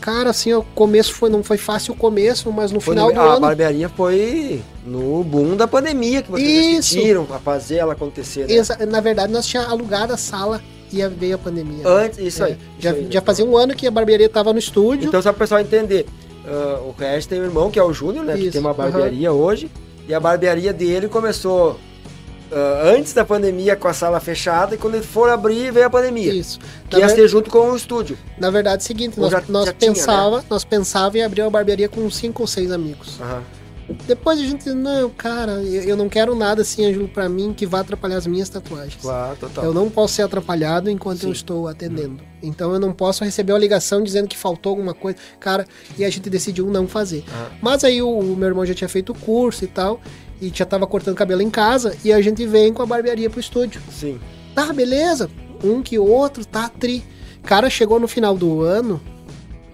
cara, 0.01 0.31
assim, 0.31 0.51
o 0.55 0.63
começo 0.75 1.13
foi, 1.13 1.29
não 1.29 1.43
foi 1.43 1.59
fácil 1.59 1.93
o 1.93 1.97
começo, 1.97 2.51
mas 2.51 2.73
no 2.73 2.81
Foi 2.81 2.95
final 2.95 3.09
no- 3.09 3.15
do 3.15 3.21
a 3.21 3.33
ano. 3.33 3.41
barbearia 3.41 3.91
foi 3.91 4.63
no 4.87 5.23
boom 5.23 5.55
da 5.55 5.69
pandemia 5.69 6.23
que 6.23 6.31
vocês 6.31 6.49
Isso. 6.79 6.95
decidiram 6.95 7.27
a 7.31 7.39
fazer 7.39 7.77
ela 7.77 7.93
acontecer. 7.93 8.47
Né? 8.47 8.55
exa- 8.55 8.79
Na 8.87 9.01
verdade, 9.03 9.31
nós 9.31 9.45
tínhamos 9.47 9.71
alugado 9.71 10.15
a 10.15 10.17
sala 10.17 10.63
e 10.93 11.07
veio 11.09 11.35
a 11.35 11.39
pandemia. 11.39 11.87
Antes, 11.89 12.19
isso 12.19 12.43
É, 12.43 12.47
aí. 12.47 12.57
já, 12.79 12.91
isso 12.91 12.99
aí, 13.01 13.07
já 13.11 13.21
né? 13.21 13.27
fazia 13.27 13.45
um 13.45 13.57
ano 13.57 13.75
que 13.75 13.87
a 13.87 13.91
barbearia 13.91 14.29
tava 14.29 14.53
no 14.53 14.59
estúdio. 14.59 15.09
Então, 15.09 15.21
só 15.23 15.31
para 15.33 15.37
o 15.37 15.39
pessoal 15.41 15.61
entender, 15.61 16.07
ah, 16.47 16.81
o 16.85 16.95
Regis 16.99 17.27
tem 17.27 17.41
um 17.41 17.45
irmão 17.45 17.71
que 17.71 17.79
é 17.79 17.83
o 17.83 17.93
Júnior, 17.93 18.25
né? 18.25 18.35
Que 18.35 18.43
Isso, 18.43 18.53
tem 18.53 18.61
uma 18.61 18.75
barbearia 18.75 19.33
hoje. 19.33 19.71
E 20.09 20.13
a 20.15 20.21
barbearia 20.21 20.73
dele 20.73 21.09
começou 21.09 21.79
ah, 22.53 22.83
antes 22.95 23.13
da 23.13 23.25
pandemia 23.25 23.75
com 23.75 23.89
a 23.89 23.93
sala 23.93 24.21
fechada. 24.21 24.75
E 24.75 24.79
quando 24.79 24.95
ele 24.95 25.05
for 25.05 25.29
abrir, 25.31 25.73
veio 25.73 25.87
a 25.87 25.91
pandemia. 25.91 26.33
Isso. 26.33 26.59
Que 26.89 26.97
Na, 26.97 27.01
ia 27.03 27.09
ver- 27.09 27.15
ser 27.15 27.29
junto 27.29 27.51
com 27.51 27.71
o 27.71 27.77
estúdio. 27.77 28.17
na 28.39 28.51
verdade, 28.51 28.83
é 28.83 28.85
o 28.85 28.87
seguinte, 28.87 29.15
Ou 29.19 29.23
nós, 29.23 29.33
já- 29.33 29.43
nós 29.49 29.67
já 29.67 29.73
tinha, 29.73 29.91
né? 29.91 29.97
pensava, 29.97 30.45
nós 30.51 30.65
pensava 30.65 31.19
em 31.19 31.23
abrir 31.23 31.43
uma 31.43 31.51
barbearia 31.51 31.89
com 31.89 32.09
cinco 32.11 32.43
ou 32.43 32.47
seis 32.47 32.71
amigos. 32.71 33.19
Aham. 33.21 33.43
Depois 34.07 34.39
a 34.39 34.43
gente, 34.43 34.71
não, 34.71 35.11
cara, 35.11 35.63
eu, 35.63 35.97
não 35.97 36.09
quero 36.09 36.35
nada 36.35 36.63
assim, 36.63 36.85
Ângelo, 36.87 37.09
pra 37.09 37.29
mim 37.29 37.53
que 37.53 37.67
vá 37.67 37.81
atrapalhar 37.81 38.17
as 38.17 38.27
minhas 38.27 38.49
tatuagens. 38.49 38.97
Claro, 39.01 39.37
total. 39.37 39.65
Eu 39.65 39.75
não 39.75 39.91
posso 39.91 40.15
ser 40.15 40.23
atrapalhado 40.23 40.91
enquanto 40.91 41.21
Sim. 41.21 41.27
eu 41.27 41.33
estou 41.33 41.69
atendendo. 41.69 42.23
Então 42.43 42.73
eu 42.73 42.81
não 42.81 42.93
posso 42.93 43.25
receber 43.25 43.53
uma 43.53 43.59
ligação 43.59 44.03
dizendo 44.03 44.29
que 44.29 44.37
faltou 44.37 44.71
alguma 44.71 44.95
coisa. 44.95 45.19
Cara, 45.39 45.67
e 45.99 46.05
a 46.05 46.11
gente 46.11 46.31
decidiu 46.31 46.67
não 46.67 46.89
fazer. 46.89 47.25
Aham. 47.29 47.51
Mas 47.61 47.85
aí 47.85 48.01
o, 48.01 48.09
o 48.09 48.37
meu 48.37 48.49
irmão 48.49 48.65
já 48.65 48.75
tinha 48.75 48.89
feito 48.89 49.13
o 49.13 49.19
curso 49.19 49.65
e 49.65 49.69
tal, 49.69 50.01
e 50.41 50.51
já 50.55 50.65
tava 50.65 50.87
cortando 50.87 51.15
cabelo 51.15 51.43
em 51.43 51.51
casa, 51.51 51.97
e 52.05 52.13
a 52.13 52.21
gente 52.21 52.47
vem 52.47 52.73
com 52.73 52.83
a 52.83 52.87
barbearia 52.87 53.29
pro 53.29 53.41
estúdio. 53.41 53.83
Sim. 53.91 54.19
Tá, 54.55 54.73
beleza. 54.73 55.31
Um 55.63 55.83
que 55.83 55.99
outro, 55.99 56.45
tá, 56.45 56.69
tri. 56.69 57.05
Cara, 57.43 57.69
chegou 57.69 58.01
no 58.01 58.09
final 58.09 58.37
do 58.37 58.63
ano, 58.63 59.01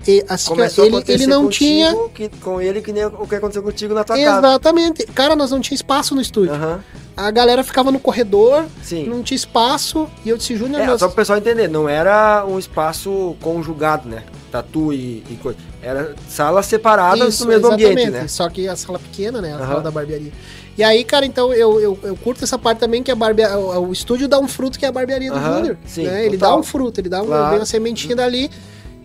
e 0.07 0.25
assim, 0.29 0.49
Começou 0.49 0.85
ele, 0.87 1.03
ele 1.09 1.27
não 1.27 1.49
tinha. 1.49 1.95
que- 2.15 2.29
com 2.41 2.61
ele 2.61 2.81
que 2.81 2.93
nem 2.93 3.05
o 3.05 3.27
que 3.27 3.35
aconteceu 3.35 3.63
contigo 3.63 3.93
na 3.95 4.03
tua 4.05 4.17
casa. 4.17 4.39
Exatamente. 4.39 5.05
Cara, 5.07 5.37
nós 5.37 5.51
não 5.51 5.61
tinha 5.61 5.75
espaço 5.75 6.15
no 6.15 6.21
estúdio. 6.21 6.55
Aham. 6.55 6.81
A 7.17 7.31
galera 7.31 7.63
ficava 7.63 7.93
no 7.93 7.99
corredor, 7.99 8.65
Sim. 8.83 9.07
não 9.07 9.23
tinha 9.23 9.37
espaço, 9.37 10.09
e 10.25 10.31
eu 10.31 10.39
disse, 10.39 10.57
Júnior, 10.57 10.81
É, 10.81 10.87
nós- 10.87 11.01
só 11.01 11.07
para 11.07 11.13
o 11.13 11.17
pessoal 11.17 11.39
entender, 11.39 11.69
não 11.69 11.87
era 11.87 12.47
um 12.49 12.59
espaço 12.59 13.37
conjugado, 13.43 14.09
né? 14.09 14.23
Tatu 14.51 14.93
e, 14.93 15.23
e 15.31 15.39
coisa. 15.43 15.59
Era 15.83 16.15
salas 16.29 16.65
separadas 16.67 17.35
Isso, 17.35 17.45
no 17.45 17.51
mesmo 17.51 17.71
ambiente, 17.71 18.11
né? 18.11 18.27
Só 18.27 18.49
que 18.49 18.67
a 18.67 18.75
sala 18.75 18.99
pequena, 18.99 19.41
né? 19.43 19.53
A 19.53 19.57
Aham. 19.57 19.67
sala 19.67 19.81
da 19.83 19.91
barbearia. 19.91 20.33
E 20.79 20.83
aí, 20.83 21.05
cara, 21.05 21.27
então 21.27 21.53
eu, 21.53 21.79
eu, 21.79 21.99
eu 22.03 22.17
curto 22.17 22.43
essa 22.43 22.59
parte 22.59 22.79
também 22.79 23.03
que 23.03 23.11
a 23.11 23.15
barbea... 23.15 23.59
o, 23.59 23.89
o 23.89 23.93
estúdio 23.93 24.27
dá 24.27 24.39
um 24.39 24.49
fruto 24.49 24.79
que 24.79 24.87
é 24.87 24.89
a 24.89 24.93
barbearia 24.93 25.31
do 25.31 25.37
Aham, 25.37 25.57
Júnior. 25.59 25.77
sim, 25.85 26.05
né? 26.05 26.25
Ele 26.25 26.39
total. 26.39 26.53
dá 26.53 26.57
um 26.59 26.63
fruto, 26.63 27.01
ele 27.01 27.09
dá 27.11 27.23
um, 27.23 27.27
Claro. 27.27 27.57
uma 27.57 27.67
sementinha 27.67 28.17
dali. 28.17 28.51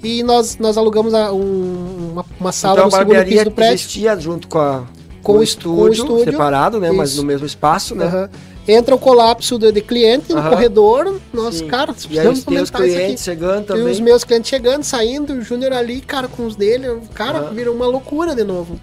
E 0.06 0.24
nós, 0.24 0.58
nós 0.58 0.78
alugamos 0.78 1.14
a- 1.14 1.34
um- 1.34 2.12
uma, 2.14 2.26
uma 2.40 2.52
sala 2.52 2.76
então 2.76 2.86
no 2.86 2.92
segundo 3.10 3.26
piso 3.26 3.44
do 3.46 3.52
prédio. 3.52 3.74
existia 3.74 4.16
junto 4.20 4.48
com, 4.48 4.60
a, 4.60 4.84
Com 5.24 5.24
com 5.24 5.32
o 5.34 5.38
o 5.40 5.44
est- 5.44 5.62
com 5.64 5.70
o 5.70 5.88
estúdio, 5.90 6.04
estúdio. 6.04 6.32
separado, 6.32 6.80
né? 6.80 6.92
Mas 6.92 7.12
Isso. 7.12 7.22
no 7.22 7.28
mesmo 7.28 7.46
espaço, 7.46 7.96
né? 7.96 8.06
Aham. 8.06 8.30
Entra 8.68 8.96
o 8.96 9.00
colapso 9.00 9.60
de, 9.60 9.72
de 9.72 9.82
cliente 9.82 10.32
no 10.34 10.40
Aham. 10.40 10.50
corredor. 10.50 11.20
Nós, 11.34 11.56
Sim. 11.56 11.68
cara, 11.68 11.92
E 12.10 12.20
aí 12.20 12.26
precisamos 12.28 12.44
tem 12.44 12.58
os 12.62 12.70
aqui. 12.74 12.84
clientes 12.84 13.24
chegando 13.24 13.64
E 13.64 13.66
também. 13.68 13.86
os 13.92 14.00
meus 14.00 14.24
clientes 14.24 14.50
chegando, 14.50 14.84
saindo, 14.84 15.34
o 15.34 15.42
Júnior 15.42 15.72
ali, 15.74 16.02
cara, 16.02 16.28
com 16.28 16.46
os 16.46 16.56
dele, 16.56 17.00
cara, 17.14 17.40
Aham. 17.40 17.54
virou 17.54 17.76
uma 17.76 17.86
loucura 17.88 18.34
de 18.36 18.44
novo. 18.44 18.80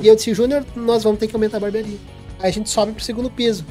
E 0.00 0.06
eu 0.08 0.14
disse, 0.16 0.32
Júnior, 0.34 0.64
nós 0.76 1.02
vamos 1.04 1.18
ter 1.20 1.26
que 1.28 1.34
aumentar 1.36 1.56
a 1.58 1.60
barbearia. 1.60 1.98
Aí 2.40 2.48
a 2.48 2.52
gente 2.52 2.68
sobe 2.70 2.92
pro 2.92 3.02
segundo 3.04 3.30
piso. 3.30 3.64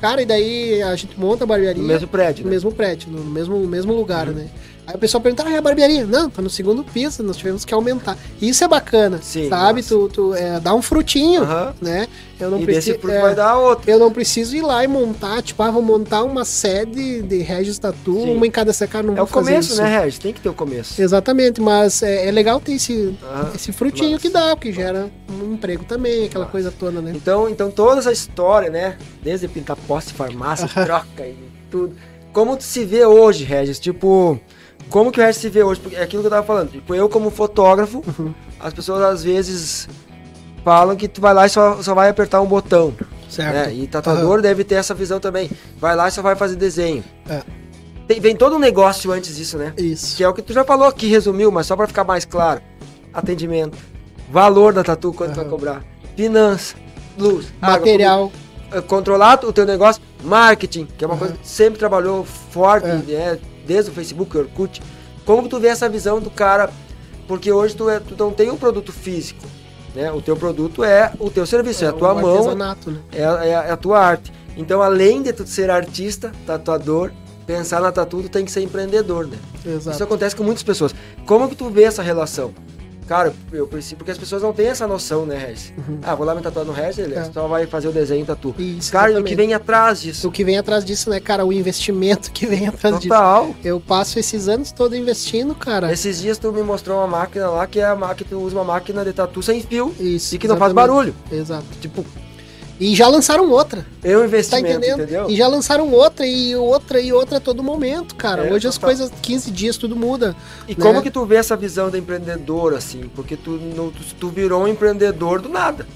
Cara, 0.00 0.20
e 0.22 0.26
daí 0.26 0.82
a 0.82 0.94
gente 0.96 1.18
monta 1.18 1.44
a 1.44 1.46
barbearia 1.46 1.80
No 1.80 1.86
mesmo 1.88 2.08
prédio, 2.08 2.42
no 2.44 2.50
né? 2.50 2.54
mesmo 2.56 2.72
prédio, 2.72 3.10
no 3.10 3.24
mesmo, 3.24 3.56
no 3.58 3.68
mesmo 3.68 3.92
lugar, 3.94 4.26
né? 4.28 4.48
Aí 4.84 4.96
o 4.96 4.98
pessoal 4.98 5.20
pergunta, 5.20 5.44
ah, 5.46 5.52
é 5.52 5.58
a 5.58 5.62
barbearia? 5.62 6.04
Não, 6.04 6.28
tá 6.28 6.42
no 6.42 6.50
segundo 6.50 6.82
piso, 6.82 7.22
nós 7.22 7.36
tivemos 7.36 7.64
que 7.64 7.72
aumentar. 7.72 8.18
Isso 8.40 8.64
é 8.64 8.68
bacana, 8.68 9.20
Sim, 9.22 9.48
sabe? 9.48 9.80
nossa. 9.80 9.88
Tu, 9.94 10.08
tu 10.08 10.34
é, 10.34 10.58
dá 10.58 10.74
um 10.74 10.82
frutinho, 10.82 11.42
Aham. 11.42 11.72
né? 11.80 12.08
Eu 12.40 12.50
não 12.50 12.58
E 12.60 12.64
preciso. 12.64 12.98
fruto 12.98 13.14
é, 13.14 13.20
vai 13.20 13.34
dar 13.36 13.56
outro. 13.58 13.88
eu 13.88 13.96
não 14.00 14.10
preciso 14.12 14.56
ir 14.56 14.62
lá 14.62 14.82
e 14.82 14.88
montar, 14.88 15.40
tipo, 15.40 15.62
ah, 15.62 15.70
vou 15.70 15.82
montar 15.82 16.24
uma 16.24 16.44
sede 16.44 17.22
de 17.22 17.38
Regis 17.38 17.78
Tatu, 17.78 18.22
Sim. 18.22 18.34
uma 18.36 18.44
em 18.44 18.50
cada 18.50 18.72
secar, 18.72 19.04
não 19.04 19.16
É 19.16 19.22
o 19.22 19.26
começo, 19.28 19.76
né, 19.76 20.00
Regis? 20.00 20.18
Tem 20.18 20.32
que 20.32 20.40
ter 20.40 20.48
o 20.48 20.54
começo. 20.54 21.00
Exatamente, 21.00 21.60
mas 21.60 22.02
é, 22.02 22.26
é 22.26 22.30
legal 22.32 22.58
ter 22.60 22.72
esse, 22.72 23.16
Aham. 23.22 23.52
esse 23.54 23.70
frutinho 23.70 24.10
Massa. 24.12 24.22
que 24.22 24.28
dá, 24.30 24.56
porque 24.56 24.72
gera 24.72 25.08
um 25.30 25.54
emprego 25.54 25.84
também, 25.84 26.24
aquela 26.24 26.44
Massa. 26.46 26.50
coisa 26.52 26.72
toda, 26.76 27.00
né? 27.00 27.12
Então, 27.14 27.48
então 27.48 27.70
toda 27.70 28.00
essa 28.00 28.10
história, 28.10 28.68
né? 28.68 28.96
Desde 29.22 29.46
pintar 29.46 29.76
poste, 29.76 30.12
farmácia, 30.12 30.66
troca 30.66 31.24
e 31.24 31.36
tudo. 31.70 31.94
Como 32.32 32.56
tu 32.56 32.64
se 32.64 32.84
vê 32.84 33.04
hoje, 33.06 33.44
Regis? 33.44 33.78
Tipo, 33.78 34.40
como 34.90 35.10
que 35.12 35.20
o 35.20 35.24
Regis 35.24 35.40
se 35.40 35.48
vê 35.48 35.62
hoje? 35.62 35.80
Porque 35.80 35.96
é 35.96 36.02
aquilo 36.02 36.22
que 36.22 36.26
eu 36.26 36.30
tava 36.30 36.46
falando. 36.46 36.70
Tipo, 36.70 36.94
eu 36.94 37.08
como 37.08 37.30
fotógrafo, 37.30 38.02
Uhum. 38.18 38.34
as 38.60 38.72
pessoas 38.74 39.02
às 39.02 39.22
vezes 39.24 39.88
falam 40.64 40.94
que 40.96 41.08
tu 41.08 41.20
vai 41.20 41.34
lá 41.34 41.46
e 41.46 41.48
só, 41.48 41.82
só 41.82 41.94
vai 41.94 42.08
apertar 42.08 42.40
um 42.40 42.46
botão. 42.46 42.94
Certo. 43.28 43.54
Né? 43.54 43.74
E 43.74 43.86
tatuador 43.86 44.42
deve 44.42 44.62
ter 44.64 44.74
essa 44.74 44.94
visão 44.94 45.18
também. 45.18 45.50
Vai 45.78 45.96
lá 45.96 46.08
e 46.08 46.10
só 46.10 46.20
vai 46.20 46.36
fazer 46.36 46.56
desenho. 46.56 47.02
É. 47.28 47.40
Tem- 48.06 48.20
vem 48.20 48.36
todo 48.36 48.56
um 48.56 48.58
negócio 48.58 49.10
antes 49.10 49.36
disso, 49.36 49.56
né? 49.56 49.72
Isso. 49.78 50.16
Que 50.16 50.22
é 50.24 50.28
o 50.28 50.34
que 50.34 50.42
tu 50.42 50.52
já 50.52 50.64
falou 50.64 50.86
aqui, 50.86 51.06
resumiu, 51.06 51.50
mas 51.50 51.66
só 51.66 51.74
pra 51.74 51.86
ficar 51.86 52.04
mais 52.04 52.24
claro. 52.26 52.60
Atendimento, 53.14 53.76
valor 54.30 54.72
da 54.74 54.82
tatu, 54.84 55.12
quanto 55.12 55.32
tu 55.32 55.36
vai 55.36 55.44
cobrar, 55.46 55.82
finança, 56.16 56.74
luz, 57.18 57.46
água, 57.60 57.78
Material. 57.78 58.18
comida, 58.30 58.78
eh, 58.78 58.80
controlar 58.82 59.42
o 59.44 59.52
teu 59.52 59.64
negócio, 59.66 60.02
marketing, 60.22 60.86
que 60.96 61.04
é 61.04 61.06
uma 61.06 61.14
Aham. 61.14 61.18
coisa 61.20 61.34
que 61.34 61.48
sempre 61.48 61.78
trabalhou 61.78 62.24
forte, 62.24 62.86
É. 62.86 62.94
né, 62.96 63.38
desde 63.66 63.90
o 63.90 63.94
Facebook, 63.94 64.36
o 64.36 64.40
Orkut. 64.40 64.82
Como 65.24 65.42
que 65.44 65.48
tu 65.48 65.58
vê 65.60 65.68
essa 65.68 65.88
visão 65.88 66.20
do 66.20 66.30
cara? 66.30 66.70
Porque 67.28 67.50
hoje 67.52 67.74
tu, 67.76 67.88
é, 67.88 68.00
tu 68.00 68.14
não 68.18 68.32
tem 68.32 68.50
um 68.50 68.56
produto 68.56 68.92
físico, 68.92 69.44
né? 69.94 70.10
O 70.12 70.20
teu 70.20 70.36
produto 70.36 70.82
é 70.84 71.12
o 71.18 71.30
teu 71.30 71.46
serviço, 71.46 71.84
é, 71.84 71.88
a 71.88 71.92
tua 71.92 72.08
mão, 72.22 72.36
né? 72.36 72.50
é, 73.12 73.24
a- 73.24 73.44
é 73.44 73.50
é 73.50 73.70
a 73.70 73.76
tua 73.76 73.98
arte. 74.00 74.32
Então, 74.56 74.82
além 74.82 75.22
de 75.22 75.32
tu 75.32 75.46
ser 75.46 75.70
artista, 75.70 76.32
tatuador, 76.46 77.10
pensar 77.46 77.80
na 77.80 77.90
tatu, 77.90 78.22
tu 78.22 78.28
tem 78.28 78.44
que 78.44 78.50
ser 78.52 78.60
empreendedor, 78.62 79.26
né? 79.26 79.38
Exato. 79.64 79.94
Isso 79.94 80.02
acontece 80.04 80.36
com 80.36 80.42
muitas 80.44 80.62
pessoas. 80.62 80.94
Como 81.24 81.48
que 81.48 81.54
tu 81.56 81.70
vê 81.70 81.84
essa 81.84 82.02
relação? 82.02 82.52
Cara, 83.12 83.30
eu 83.52 83.66
preciso, 83.66 83.96
porque 83.96 84.10
as 84.10 84.16
pessoas 84.16 84.40
não 84.42 84.54
têm 84.54 84.68
essa 84.68 84.86
noção, 84.86 85.26
né, 85.26 85.36
Regis? 85.36 85.70
Ah, 86.02 86.14
vou 86.14 86.24
lá 86.24 86.34
me 86.34 86.40
tatuar 86.40 86.64
no 86.64 86.72
Regis, 86.72 86.96
ele 87.00 87.14
É. 87.14 87.24
só 87.24 87.46
vai 87.46 87.66
fazer 87.66 87.88
o 87.88 87.92
desenho 87.92 88.24
tatu. 88.24 88.54
Isso, 88.58 88.90
Cara, 88.90 89.08
e 89.08 89.08
o 89.08 89.12
exatamente. 89.16 89.28
que 89.28 89.36
vem 89.36 89.52
atrás 89.52 90.00
disso? 90.00 90.28
O 90.28 90.32
que 90.32 90.42
vem 90.42 90.56
atrás 90.56 90.82
disso, 90.82 91.10
né, 91.10 91.20
cara? 91.20 91.44
O 91.44 91.52
investimento 91.52 92.30
que 92.32 92.46
vem 92.46 92.68
atrás 92.68 92.94
disso. 92.96 93.08
Total. 93.08 93.54
Eu 93.62 93.78
passo 93.78 94.18
esses 94.18 94.48
anos 94.48 94.72
todos 94.72 94.96
investindo, 94.96 95.54
cara. 95.54 95.92
Esses 95.92 96.22
dias 96.22 96.38
tu 96.38 96.50
me 96.52 96.62
mostrou 96.62 96.96
uma 97.00 97.06
máquina 97.06 97.50
lá 97.50 97.66
que 97.66 97.80
é 97.80 97.84
a 97.84 97.94
máquina, 97.94 98.30
tu 98.30 98.38
usa 98.40 98.56
uma 98.56 98.64
máquina 98.64 99.04
de 99.04 99.12
tatu 99.12 99.42
sem 99.42 99.60
fio 99.60 99.94
Isso. 100.00 100.34
e 100.34 100.38
que 100.38 100.48
não 100.48 100.56
faz 100.56 100.72
exatamente. 100.72 100.94
barulho. 100.94 101.14
Exato. 101.30 101.66
Tipo, 101.82 102.06
E 102.82 102.96
já 102.96 103.06
lançaram 103.06 103.48
outra. 103.48 103.86
é 104.02 104.18
um 104.18 104.28
Tá 104.28 104.58
entendendo? 104.58 105.02
entendeu? 105.02 105.30
E 105.30 105.36
já 105.36 105.46
lançaram 105.46 105.88
outra 105.92 106.26
e 106.26 106.56
outra 106.56 107.00
e 107.00 107.12
outra 107.12 107.36
a 107.36 107.40
todo 107.40 107.62
momento, 107.62 108.16
cara. 108.16 108.48
É, 108.48 108.52
Hoje 108.52 108.66
as 108.66 108.76
coisas, 108.76 109.08
15 109.22 109.52
dias, 109.52 109.76
tudo 109.76 109.94
muda. 109.94 110.34
E 110.66 110.74
né? 110.74 110.84
como 110.84 111.00
que 111.00 111.08
tu 111.08 111.24
vê 111.24 111.36
essa 111.36 111.56
visão 111.56 111.90
da 111.90 111.96
empreendedora, 111.96 112.78
assim? 112.78 113.08
Porque 113.14 113.36
tu, 113.36 113.56
tu, 113.56 113.92
tu 114.18 114.28
virou 114.30 114.64
um 114.64 114.66
empreendedor 114.66 115.40
do 115.40 115.48
nada. 115.48 115.86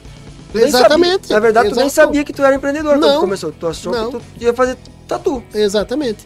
Tu 0.53 0.59
Exatamente. 0.61 1.29
Na 1.29 1.41
verdade, 1.41 1.71
tu 1.71 1.75
nem 1.75 1.89
sabia 1.89 2.23
que 2.23 2.33
tu 2.33 2.45
era 2.45 2.55
empreendedor 2.55 2.93
quando 2.93 3.03
Não. 3.03 3.15
tu 3.17 3.21
começou. 3.21 3.51
Tu 3.51 3.67
achou 3.67 3.93
Não. 3.93 4.13
que 4.13 4.19
tu 4.19 4.45
ia 4.45 4.55
fazer 4.55 4.77
tatu. 5.09 5.43
Exatamente. 5.53 6.25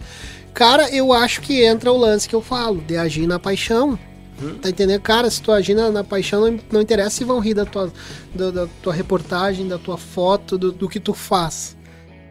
Cara, 0.52 0.94
eu 0.94 1.10
acho 1.10 1.40
que 1.40 1.64
entra 1.64 1.90
o 1.90 1.96
lance 1.96 2.28
que 2.28 2.34
eu 2.34 2.42
falo, 2.42 2.82
de 2.86 2.98
agir 2.98 3.26
na 3.26 3.38
paixão. 3.38 3.98
Hum. 4.40 4.58
Tá 4.58 4.70
entendendo? 4.70 5.00
Cara, 5.00 5.30
se 5.30 5.40
tu 5.42 5.52
agir 5.52 5.74
na, 5.74 5.90
na 5.90 6.04
paixão, 6.04 6.40
não, 6.40 6.58
não 6.72 6.80
interessa 6.80 7.16
se 7.16 7.24
vão 7.24 7.38
rir 7.38 7.54
da 7.54 7.64
tua, 7.64 7.92
da, 8.34 8.50
da 8.50 8.66
tua 8.82 8.92
reportagem, 8.92 9.68
da 9.68 9.78
tua 9.78 9.98
foto, 9.98 10.56
do, 10.56 10.72
do 10.72 10.88
que 10.88 10.98
tu 10.98 11.12
faz. 11.12 11.76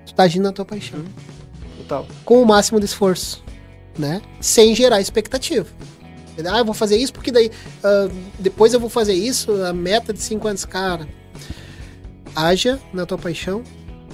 Tu 0.06 0.14
tá 0.14 0.24
agindo 0.24 0.44
na 0.44 0.52
tua 0.52 0.66
paixão. 0.66 1.04
Total. 1.78 2.08
Com 2.26 2.42
o 2.42 2.46
máximo 2.46 2.80
de 2.80 2.86
esforço, 2.86 3.44
né? 3.98 4.22
Sem 4.40 4.76
gerar 4.76 5.00
expectativa. 5.00 5.68
Ah, 6.46 6.60
eu 6.60 6.66
vou 6.66 6.74
fazer 6.74 6.98
isso 6.98 7.12
porque 7.12 7.32
daí 7.32 7.52
ah, 7.84 8.10
depois 8.40 8.74
eu 8.74 8.80
vou 8.80 8.90
fazer 8.90 9.14
isso, 9.14 9.52
a 9.64 9.74
meta 9.74 10.14
de 10.14 10.22
5 10.22 10.48
anos, 10.48 10.66
cara. 10.66 11.08
Haja 12.36 12.80
na 12.94 13.06
tua 13.06 13.18
paixão 13.18 13.64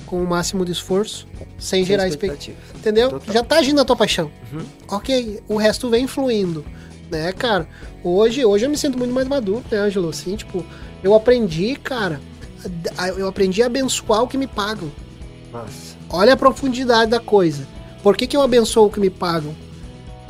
com 0.06 0.22
o 0.22 0.28
máximo 0.28 0.64
de 0.64 0.72
esforço, 0.72 1.28
sem, 1.58 1.84
gerar 1.84 2.08
expectativa. 2.08 2.58
expectativa. 2.58 2.80
Entendeu? 2.80 3.10
Total. 3.10 3.34
Já 3.34 3.43
tá 3.43 3.58
agindo 3.58 3.78
na 3.78 3.86
tua 3.86 3.96
paixão. 3.96 4.32
Uhum. 4.52 4.66
Ok, 4.88 5.41
o 5.48 5.58
resto 5.58 5.89
vem 5.89 6.08
fluindo, 6.08 6.64
né, 7.10 7.32
cara? 7.34 7.68
Hoje, 8.03 8.45
hoje 8.45 8.66
eu 8.66 8.70
me 8.70 8.78
sinto 8.78 8.97
muito 8.97 9.14
mais 9.14 9.28
maduro, 9.28 9.64
né, 9.72 9.78
Ângelo? 9.78 10.10
Assim, 10.10 10.36
tipo, 10.36 10.64
eu 11.03 11.14
aprendi, 11.14 11.76
cara, 11.76 12.20
eu 13.18 13.28
aprendi 13.28 13.62
a 13.64 13.68
abençoar 13.68 14.24
o 14.24 14.28
que 14.28 14.38
me 14.38 14.47
pagam. 14.47 14.91
Massa. 15.51 15.95
Olha 16.10 16.34
a 16.34 16.38
profundidade 16.38 17.12
da 17.12 17.20
coisa. 17.20 17.68
Por 18.03 18.16
que, 18.16 18.28
que 18.28 18.38
eu 18.38 18.41
abençoo 18.41 18.86
o 18.88 18.91
que 18.91 18.99
me 18.99 19.10
pagam? 19.10 19.56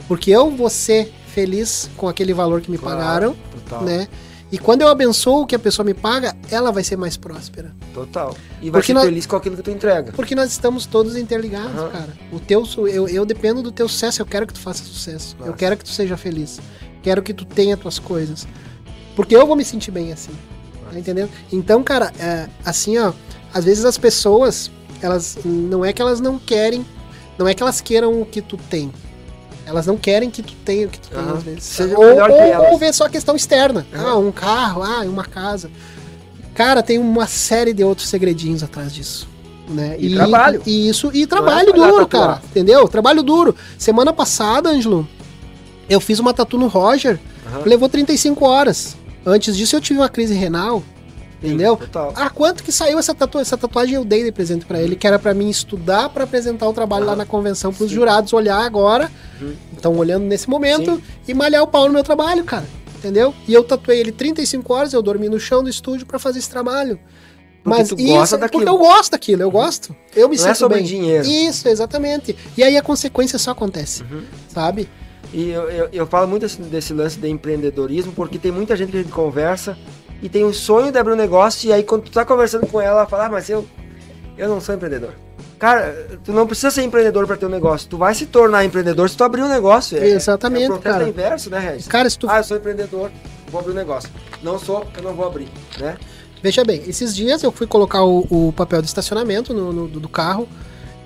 Porque 0.07 0.31
eu 0.31 0.49
vou 0.51 0.69
ser 0.69 1.11
feliz 1.27 1.89
com 1.97 2.07
aquele 2.07 2.33
valor 2.33 2.61
que 2.61 2.71
me 2.71 2.77
Claro, 2.77 2.97
pagaram, 2.97 3.35
Total. 3.65 3.83
né? 3.83 4.07
E 4.55 4.57
quando 4.57 4.83
eu 4.83 4.87
abençoo 4.87 5.41
o 5.41 5.45
que 5.45 5.53
a 5.53 5.59
pessoa 5.59 5.85
me 5.85 5.93
paga, 5.93 6.33
ela 6.49 6.71
vai 6.71 6.81
ser 6.81 6.95
mais 6.95 7.17
próspera. 7.17 7.75
Total. 7.93 8.33
E 8.61 8.69
vai 8.69 8.79
Porque 8.79 8.87
ser 8.87 8.93
nós- 8.93 9.03
feliz 9.03 9.25
com 9.25 9.35
aquilo 9.35 9.57
que 9.57 9.61
tu 9.63 9.69
entrega. 9.69 10.13
Porque 10.13 10.33
nós 10.33 10.49
estamos 10.49 10.85
todos 10.85 11.17
interligados, 11.17 11.75
Aham. 11.77 11.89
cara. 11.89 12.13
O 12.31 12.39
teu, 12.39 12.63
eu, 12.87 13.05
eu 13.09 13.25
dependo 13.25 13.61
do 13.61 13.69
teu 13.69 13.89
sucesso, 13.89 14.21
eu 14.21 14.25
quero 14.25 14.47
que 14.47 14.53
tu 14.53 14.61
faça 14.61 14.81
sucesso. 14.81 15.35
Eu 15.41 15.47
Nossa. 15.47 15.57
quero 15.57 15.75
que 15.75 15.83
tu 15.83 15.89
seja 15.89 16.15
feliz. 16.15 16.61
Quero 17.03 17.21
que 17.21 17.33
tu 17.33 17.43
tenha 17.43 17.75
tuas 17.75 17.99
coisas. 17.99 18.47
Porque 19.13 19.35
eu 19.35 19.45
vou 19.45 19.57
me 19.57 19.65
sentir 19.65 19.91
bem 19.91 20.13
assim. 20.13 20.31
Tá 20.89 20.97
entendendo? 20.97 21.29
Então, 21.51 21.83
cara, 21.83 22.13
é, 22.17 22.47
assim, 22.63 22.97
ó, 22.97 23.11
às 23.53 23.65
vezes 23.65 23.83
as 23.83 23.97
pessoas, 23.97 24.71
elas 25.01 25.37
não 25.43 25.83
é 25.83 25.91
que 25.91 26.01
elas 26.01 26.21
não 26.21 26.39
querem, 26.39 26.85
não 27.37 27.45
é 27.45 27.53
que 27.53 27.61
elas 27.61 27.81
queiram 27.81 28.21
o 28.21 28.25
que 28.25 28.41
tu 28.41 28.55
tem. 28.55 28.89
Elas 29.65 29.87
não 29.87 29.97
querem 29.97 30.29
que 30.29 30.43
tu 30.43 30.53
tenha 30.63 30.85
o 30.85 30.89
que 30.89 30.99
tu 30.99 31.09
tem, 31.09 31.19
às 31.19 31.43
vezes. 31.43 31.63
Seja 31.63 31.97
ou, 31.97 32.05
melhor 32.05 32.27
que 32.29 32.35
ou, 32.35 32.41
elas. 32.41 32.71
ou 32.71 32.77
ver 32.77 32.93
só 32.93 33.05
a 33.05 33.09
questão 33.09 33.35
externa. 33.35 33.85
Aham. 33.93 34.07
Ah, 34.07 34.17
um 34.17 34.31
carro, 34.31 34.83
ah, 34.83 35.01
uma 35.05 35.25
casa. 35.25 35.71
Cara, 36.53 36.83
tem 36.83 36.99
uma 36.99 37.25
série 37.27 37.73
de 37.73 37.83
outros 37.83 38.07
segredinhos 38.07 38.61
atrás 38.63 38.93
disso. 38.93 39.27
Né? 39.67 39.95
E 39.99 40.13
trabalho. 40.13 40.61
E 40.65 40.87
isso, 40.87 41.09
e 41.13 41.23
é 41.23 41.27
trabalho 41.27 41.75
lá 41.75 41.87
duro, 41.89 42.07
cara. 42.07 42.41
Entendeu? 42.45 42.87
Trabalho 42.87 43.23
duro. 43.23 43.55
Semana 43.77 44.13
passada, 44.13 44.69
Ângelo, 44.69 45.07
eu 45.89 45.99
fiz 45.99 46.19
uma 46.19 46.33
tatu 46.33 46.57
no 46.57 46.67
Roger, 46.67 47.19
Aham. 47.47 47.63
levou 47.65 47.89
35 47.89 48.45
horas. 48.45 48.95
Antes 49.25 49.57
disso 49.57 49.75
eu 49.75 49.81
tive 49.81 49.99
uma 49.99 50.09
crise 50.09 50.35
renal. 50.35 50.83
Entendeu? 51.43 51.75
Total. 51.77 52.13
Ah, 52.15 52.29
quanto 52.29 52.63
que 52.63 52.71
saiu 52.71 52.97
essa 52.97 53.13
tatuagem? 53.13 53.41
Essa 53.45 53.57
tatuagem 53.57 53.95
eu 53.95 54.05
dei 54.05 54.23
de 54.23 54.31
presente 54.31 54.65
pra 54.65 54.79
ele, 54.81 54.95
que 54.95 55.05
era 55.05 55.19
pra 55.19 55.33
mim 55.33 55.49
estudar 55.49 56.09
pra 56.09 56.23
apresentar 56.23 56.67
o 56.67 56.73
trabalho 56.73 57.05
lá 57.05 57.11
Aham. 57.11 57.17
na 57.19 57.25
convenção 57.25 57.73
pros 57.73 57.89
Sim. 57.89 57.95
jurados 57.95 58.33
olhar 58.33 58.59
agora. 58.59 59.11
Uhum. 59.41 59.53
Estão 59.75 59.95
olhando 59.97 60.23
nesse 60.23 60.49
momento 60.49 60.95
Sim. 60.95 61.03
e 61.27 61.33
malhar 61.33 61.61
o 61.63 61.67
pau 61.67 61.85
no 61.87 61.93
meu 61.93 62.03
trabalho, 62.03 62.43
cara. 62.43 62.65
Entendeu? 62.97 63.33
E 63.47 63.53
eu 63.53 63.63
tatuei 63.63 63.99
ele 63.99 64.11
35 64.11 64.73
horas, 64.73 64.93
eu 64.93 65.01
dormi 65.01 65.29
no 65.29 65.39
chão 65.39 65.61
do 65.63 65.69
estúdio 65.69 66.05
pra 66.07 66.17
fazer 66.17 66.39
esse 66.39 66.49
trabalho. 66.49 66.99
Porque 67.63 67.79
Mas 67.79 67.89
tu 67.89 67.95
isso, 67.99 68.07
gosta 68.13 68.35
é 68.35 68.39
porque 68.39 68.57
daquilo. 68.65 68.71
eu 68.75 68.77
gosto 68.79 69.11
daquilo, 69.11 69.41
eu 69.43 69.51
gosto. 69.51 69.95
Eu 70.15 70.29
me 70.29 70.37
Não 70.37 70.43
é 70.43 70.47
sinto 70.47 70.57
sobre 70.57 70.77
bem. 70.77 70.85
dinheiro. 70.85 71.27
Isso, 71.27 71.67
exatamente. 71.67 72.35
E 72.57 72.63
aí 72.63 72.77
a 72.77 72.81
consequência 72.81 73.37
só 73.39 73.51
acontece, 73.51 74.03
Uhum. 74.03 74.23
sabe? 74.47 74.87
E 75.33 75.49
eu, 75.49 75.63
eu, 75.69 75.89
eu 75.91 76.07
falo 76.07 76.27
muito 76.27 76.43
desse, 76.43 76.61
desse 76.61 76.93
lance 76.93 77.17
de 77.19 77.27
empreendedorismo, 77.27 78.11
porque 78.13 78.37
tem 78.39 78.51
muita 78.51 78.75
gente 78.75 78.91
que 78.91 78.97
a 78.97 79.01
gente 79.01 79.11
conversa 79.11 79.75
e 80.21 80.29
tem 80.29 80.43
um 80.45 80.53
sonho 80.53 80.91
de 80.91 80.97
abrir 80.97 81.13
um 81.13 81.17
negócio, 81.17 81.67
e 81.69 81.73
aí 81.73 81.83
quando 81.83 82.03
tu 82.03 82.11
tá 82.11 82.25
conversando 82.25 82.67
com 82.67 82.79
ela, 82.81 82.99
ela 83.01 83.05
fala, 83.07 83.25
ah, 83.25 83.29
mas 83.29 83.49
eu, 83.49 83.65
eu 84.37 84.47
não 84.49 84.59
sou 84.61 84.73
empreendedor. 84.75 85.13
Cara, 85.59 86.19
tu 86.23 86.33
não 86.33 86.45
precisa 86.45 86.69
ser 86.69 86.83
empreendedor 86.83 87.25
para 87.25 87.37
ter 87.37 87.45
um 87.45 87.49
negócio. 87.49 87.87
Tu 87.87 87.97
vai 87.97 88.13
se 88.13 88.25
tornar 88.25 88.65
empreendedor 88.65 89.09
se 89.09 89.15
tu 89.15 89.23
abrir 89.23 89.41
um 89.41 89.47
negócio. 89.47 89.97
É- 89.97 90.09
Exatamente, 90.09 90.63
é 90.65 90.67
o 90.67 90.73
processo 90.73 90.97
cara. 90.97 91.09
inverso, 91.09 91.49
né, 91.49 91.59
Regis? 91.59 91.87
Cara, 91.87 92.09
se 92.09 92.19
tu 92.19 92.27
Ah, 92.29 92.39
eu 92.39 92.43
sou 92.43 92.57
empreendedor, 92.57 93.09
vou 93.49 93.61
abrir 93.61 93.71
um 93.71 93.75
negócio. 93.75 94.09
Não 94.43 94.59
sou, 94.59 94.85
eu 94.97 95.01
não 95.03 95.13
vou 95.13 95.25
abrir, 95.25 95.47
né? 95.79 95.97
Veja 96.43 96.63
bem, 96.65 96.83
esses 96.85 97.15
dias 97.15 97.41
eu 97.41 97.51
fui 97.51 97.65
colocar 97.65 98.03
o, 98.03 98.27
o 98.29 98.53
papel 98.55 98.81
de 98.81 98.87
estacionamento 98.87 99.53
no, 99.53 99.71
no- 99.71 99.87
do 99.87 100.09
carro 100.09 100.47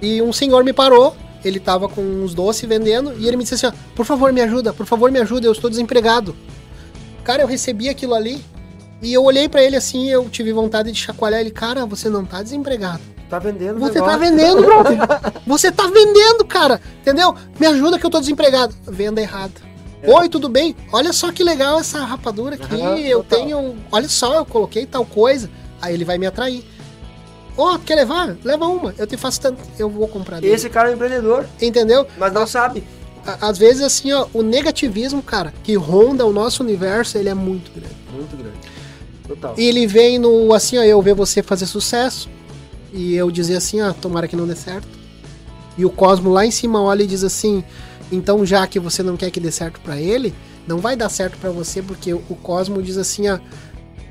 e 0.02 0.22
um 0.22 0.34
senhor 0.34 0.64
me 0.64 0.74
parou. 0.74 1.16
Ele 1.46 1.60
tava 1.60 1.88
com 1.88 2.02
uns 2.02 2.34
doces 2.34 2.68
vendendo 2.68 3.14
e 3.18 3.26
ele 3.28 3.38
me 3.38 3.44
disse 3.44 3.54
assim: 3.54 3.68
ó, 3.68 3.72
por 3.96 4.06
favor, 4.06 4.34
me 4.34 4.42
ajuda, 4.42 4.74
por 4.74 4.86
favor, 4.86 5.10
me 5.12 5.20
ajuda, 5.20 5.46
eu 5.48 5.52
estou 5.54 5.70
desempregado. 5.70 6.36
Cara, 7.24 7.44
eu 7.44 7.48
recebi 7.48 7.88
aquilo 7.88 8.16
ali 8.16 8.44
e 9.02 9.14
eu 9.14 9.24
olhei 9.24 9.48
pra 9.50 9.64
ele 9.64 9.76
assim, 9.76 10.10
eu 10.10 10.30
tive 10.30 10.52
vontade 10.52 10.92
de 10.92 10.98
chacoalhar 11.00 11.40
ele, 11.42 11.52
cara, 11.52 11.86
você 11.86 12.10
não 12.10 12.26
tá 12.26 12.42
desempregado. 12.44 13.02
Tá 13.30 13.38
vendendo 13.38 13.80
Você 13.80 13.94
negócio. 13.94 14.12
tá 14.12 14.18
vendendo, 14.18 14.62
brother. 14.66 14.98
Você 15.46 15.72
tá 15.72 15.86
vendendo, 15.88 16.44
cara. 16.46 16.82
Entendeu? 17.02 17.36
Me 17.60 17.68
ajuda 17.68 18.00
que 18.00 18.06
eu 18.06 18.10
tô 18.10 18.20
desempregado. 18.20 18.74
Venda 18.88 19.22
errada. 19.22 19.54
É. 20.02 20.12
Oi, 20.12 20.28
tudo 20.30 20.50
bem? 20.50 20.76
Olha 20.92 21.14
só 21.14 21.32
que 21.32 21.44
legal 21.44 21.80
essa 21.80 22.00
rapadura 22.04 22.56
aqui. 22.56 22.74
Aham, 22.82 22.98
eu 22.98 23.24
total. 23.24 23.40
tenho. 23.40 23.76
Olha 23.92 24.10
só, 24.10 24.34
eu 24.34 24.46
coloquei 24.46 24.86
tal 24.88 25.06
coisa. 25.06 25.48
Aí 25.80 25.94
ele 25.94 26.06
vai 26.06 26.18
me 26.18 26.26
atrair. 26.26 26.64
Ô, 27.56 27.78
quer 27.80 27.96
levar? 27.96 28.36
Leva 28.44 28.66
uma. 28.66 28.96
Eu 28.98 29.06
te 29.06 29.16
faço 29.18 29.42
tanto. 29.42 29.62
Eu 29.78 29.90
vou 29.90 30.08
comprar 30.08 30.40
dele. 30.40 30.54
Esse 30.54 30.68
cara 30.70 30.88
é 30.90 30.92
um 30.92 30.96
empreendedor, 30.96 31.46
Entendeu? 31.62 32.08
mas 32.18 32.34
não 32.34 32.48
sabe. 32.48 32.84
Às 33.42 33.58
vezes, 33.60 33.84
assim, 33.84 34.12
ó, 34.12 34.26
o 34.34 34.42
negativismo, 34.42 35.22
cara, 35.22 35.54
que 35.64 35.76
ronda 35.76 36.26
o 36.26 36.32
nosso 36.34 36.64
universo, 36.64 37.16
ele 37.18 37.30
é 37.30 37.34
muito 37.36 37.70
grande. 37.72 37.96
Muito 38.12 38.36
grande. 38.36 38.58
Total. 39.30 39.54
E 39.58 39.64
ele 39.64 39.86
vem 39.88 40.20
no, 40.20 40.54
assim, 40.54 40.78
ó, 40.78 40.84
eu 40.84 41.02
ver 41.02 41.14
você 41.14 41.42
fazer 41.42 41.66
sucesso 41.66 42.30
e 42.92 43.16
eu 43.16 43.30
dizer 43.32 43.56
assim, 43.56 43.80
ó, 43.82 43.94
tomara 43.94 44.28
que 44.28 44.36
não 44.36 44.46
dê 44.48 44.56
certo. 44.56 44.88
E 45.78 45.86
o 45.86 45.90
Cosmo 45.90 46.30
lá 46.32 46.46
em 46.46 46.52
cima 46.52 46.82
olha 46.82 47.04
e 47.04 47.08
diz 47.08 47.24
assim, 47.24 47.64
então 48.12 48.46
já 48.46 48.66
que 48.68 48.80
você 48.80 49.02
não 49.04 49.16
quer 49.16 49.30
que 49.32 49.40
dê 49.40 49.52
certo 49.52 49.80
pra 49.82 49.98
ele, 50.02 50.34
não 50.68 50.80
vai 50.80 50.96
dar 50.96 51.10
certo 51.10 51.38
pra 51.38 51.52
você 51.52 51.82
porque 51.82 52.14
o 52.14 52.20
Cosmo 52.42 52.82
diz 52.82 52.98
assim, 52.98 53.30
ó, 53.30 53.36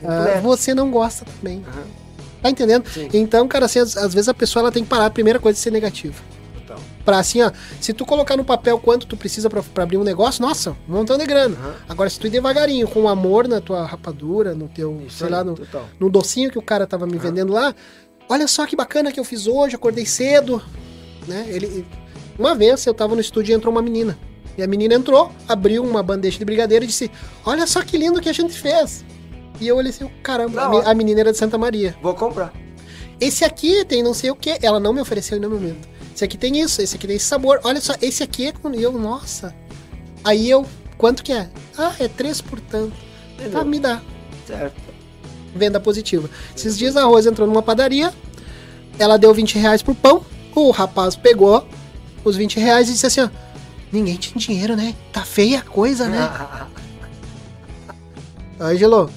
ah, 0.04 0.16
Completo. 0.18 0.42
você 0.42 0.74
não 0.74 0.90
gosta 0.90 1.24
também. 1.24 1.62
Aham, 1.68 1.82
Tá 2.40 2.50
entendendo? 2.50 2.88
Sim. 2.88 3.08
Então, 3.12 3.48
cara, 3.48 3.66
assim, 3.66 3.80
às, 3.80 3.96
às 3.96 4.14
vezes 4.14 4.28
a 4.28 4.34
pessoa 4.34 4.62
ela 4.62 4.70
tem 4.72 4.84
que 4.84 4.88
parar 4.88 5.06
a 5.06 5.10
primeira 5.10 5.40
coisa 5.40 5.56
de 5.56 5.60
ser 5.60 5.72
negativa. 5.72 6.14
Assim, 7.16 7.40
ó, 7.42 7.50
se 7.80 7.92
tu 7.92 8.04
colocar 8.04 8.36
no 8.36 8.44
papel 8.44 8.78
quanto 8.78 9.06
tu 9.06 9.16
precisa 9.16 9.48
pra 9.48 9.62
abrir 9.82 9.96
um 9.96 10.04
negócio, 10.04 10.42
nossa, 10.42 10.72
um 10.88 10.92
montão 10.92 11.16
de 11.16 11.24
grana. 11.24 11.56
Aham. 11.58 11.74
Agora, 11.88 12.10
se 12.10 12.18
tu 12.20 12.26
ir 12.26 12.30
devagarinho, 12.30 12.86
com 12.86 13.08
amor 13.08 13.48
na 13.48 13.60
tua 13.60 13.86
rapadura, 13.86 14.54
no 14.54 14.68
teu, 14.68 15.02
Isso 15.06 15.18
sei 15.18 15.26
aí, 15.28 15.32
lá, 15.32 15.42
no, 15.44 15.54
total. 15.54 15.86
no 15.98 16.10
docinho 16.10 16.50
que 16.50 16.58
o 16.58 16.62
cara 16.62 16.86
tava 16.86 17.06
me 17.06 17.16
vendendo 17.16 17.52
lá. 17.52 17.74
Olha 18.28 18.46
só 18.46 18.66
que 18.66 18.76
bacana 18.76 19.10
que 19.10 19.18
eu 19.18 19.24
fiz 19.24 19.46
hoje, 19.46 19.74
acordei 19.74 20.04
cedo, 20.04 20.62
né? 21.26 21.46
Ele 21.48 21.86
uma 22.38 22.54
vez 22.54 22.86
eu 22.86 22.94
tava 22.94 23.14
no 23.14 23.20
estúdio 23.20 23.52
e 23.52 23.56
entrou 23.56 23.72
uma 23.72 23.82
menina. 23.82 24.16
E 24.56 24.62
a 24.62 24.66
menina 24.66 24.94
entrou, 24.94 25.32
abriu 25.48 25.82
uma 25.84 26.02
bandeja 26.02 26.38
de 26.38 26.44
brigadeiro 26.44 26.84
e 26.84 26.88
disse: 26.88 27.10
"Olha 27.44 27.66
só 27.66 27.80
que 27.82 27.96
lindo 27.96 28.20
que 28.20 28.28
a 28.28 28.32
gente 28.32 28.52
fez". 28.54 29.04
E 29.60 29.66
eu 29.66 29.76
olhei 29.76 29.90
assim, 29.90 30.08
caramba, 30.22 30.54
Da 30.82 30.90
a, 30.90 30.94
menina 30.94 31.20
era 31.20 31.32
de 31.32 31.38
Santa 31.38 31.58
Maria. 31.58 31.96
Vou 32.00 32.14
comprar. 32.14 32.52
Esse 33.20 33.44
aqui 33.44 33.84
tem 33.84 34.02
não 34.02 34.14
sei 34.14 34.30
o 34.30 34.36
que, 34.36 34.56
ela 34.62 34.78
não 34.78 34.92
me 34.92 35.00
ofereceu 35.00 35.36
em 35.36 35.40
nenhum 35.40 35.54
momento. 35.54 35.88
Esse 36.18 36.24
aqui 36.24 36.36
tem 36.36 36.58
isso, 36.58 36.82
esse 36.82 36.96
aqui 36.96 37.06
tem 37.06 37.14
esse 37.14 37.26
sabor. 37.26 37.60
Olha 37.62 37.80
só, 37.80 37.94
esse 38.02 38.24
aqui 38.24 38.48
é 38.48 38.52
com 38.52 38.74
e 38.74 38.82
eu, 38.82 38.90
nossa. 38.90 39.54
Aí 40.24 40.50
eu, 40.50 40.66
quanto 40.96 41.22
que 41.22 41.32
é? 41.32 41.48
Ah, 41.78 41.94
é 42.00 42.08
três 42.08 42.40
por 42.40 42.58
tanto. 42.58 42.92
Tá, 43.52 43.62
me 43.62 43.78
dá 43.78 44.02
Certo. 44.44 44.74
venda 45.54 45.78
positiva. 45.78 46.28
Esses 46.56 46.76
dias 46.76 46.96
a 46.96 47.04
Rose 47.04 47.28
entrou 47.28 47.46
numa 47.46 47.62
padaria, 47.62 48.12
ela 48.98 49.16
deu 49.16 49.32
20 49.32 49.60
reais 49.60 49.80
pro 49.80 49.94
pão, 49.94 50.26
o 50.56 50.72
rapaz 50.72 51.14
pegou 51.14 51.64
os 52.24 52.34
20 52.34 52.58
reais 52.58 52.88
e 52.88 52.94
disse 52.94 53.06
assim, 53.06 53.20
ó, 53.20 53.28
ninguém 53.92 54.16
tinha 54.16 54.36
dinheiro, 54.36 54.74
né? 54.74 54.96
Tá 55.12 55.24
feia 55.24 55.60
a 55.60 55.62
coisa, 55.62 56.08
né? 56.08 56.28
Ângelo, 58.60 59.08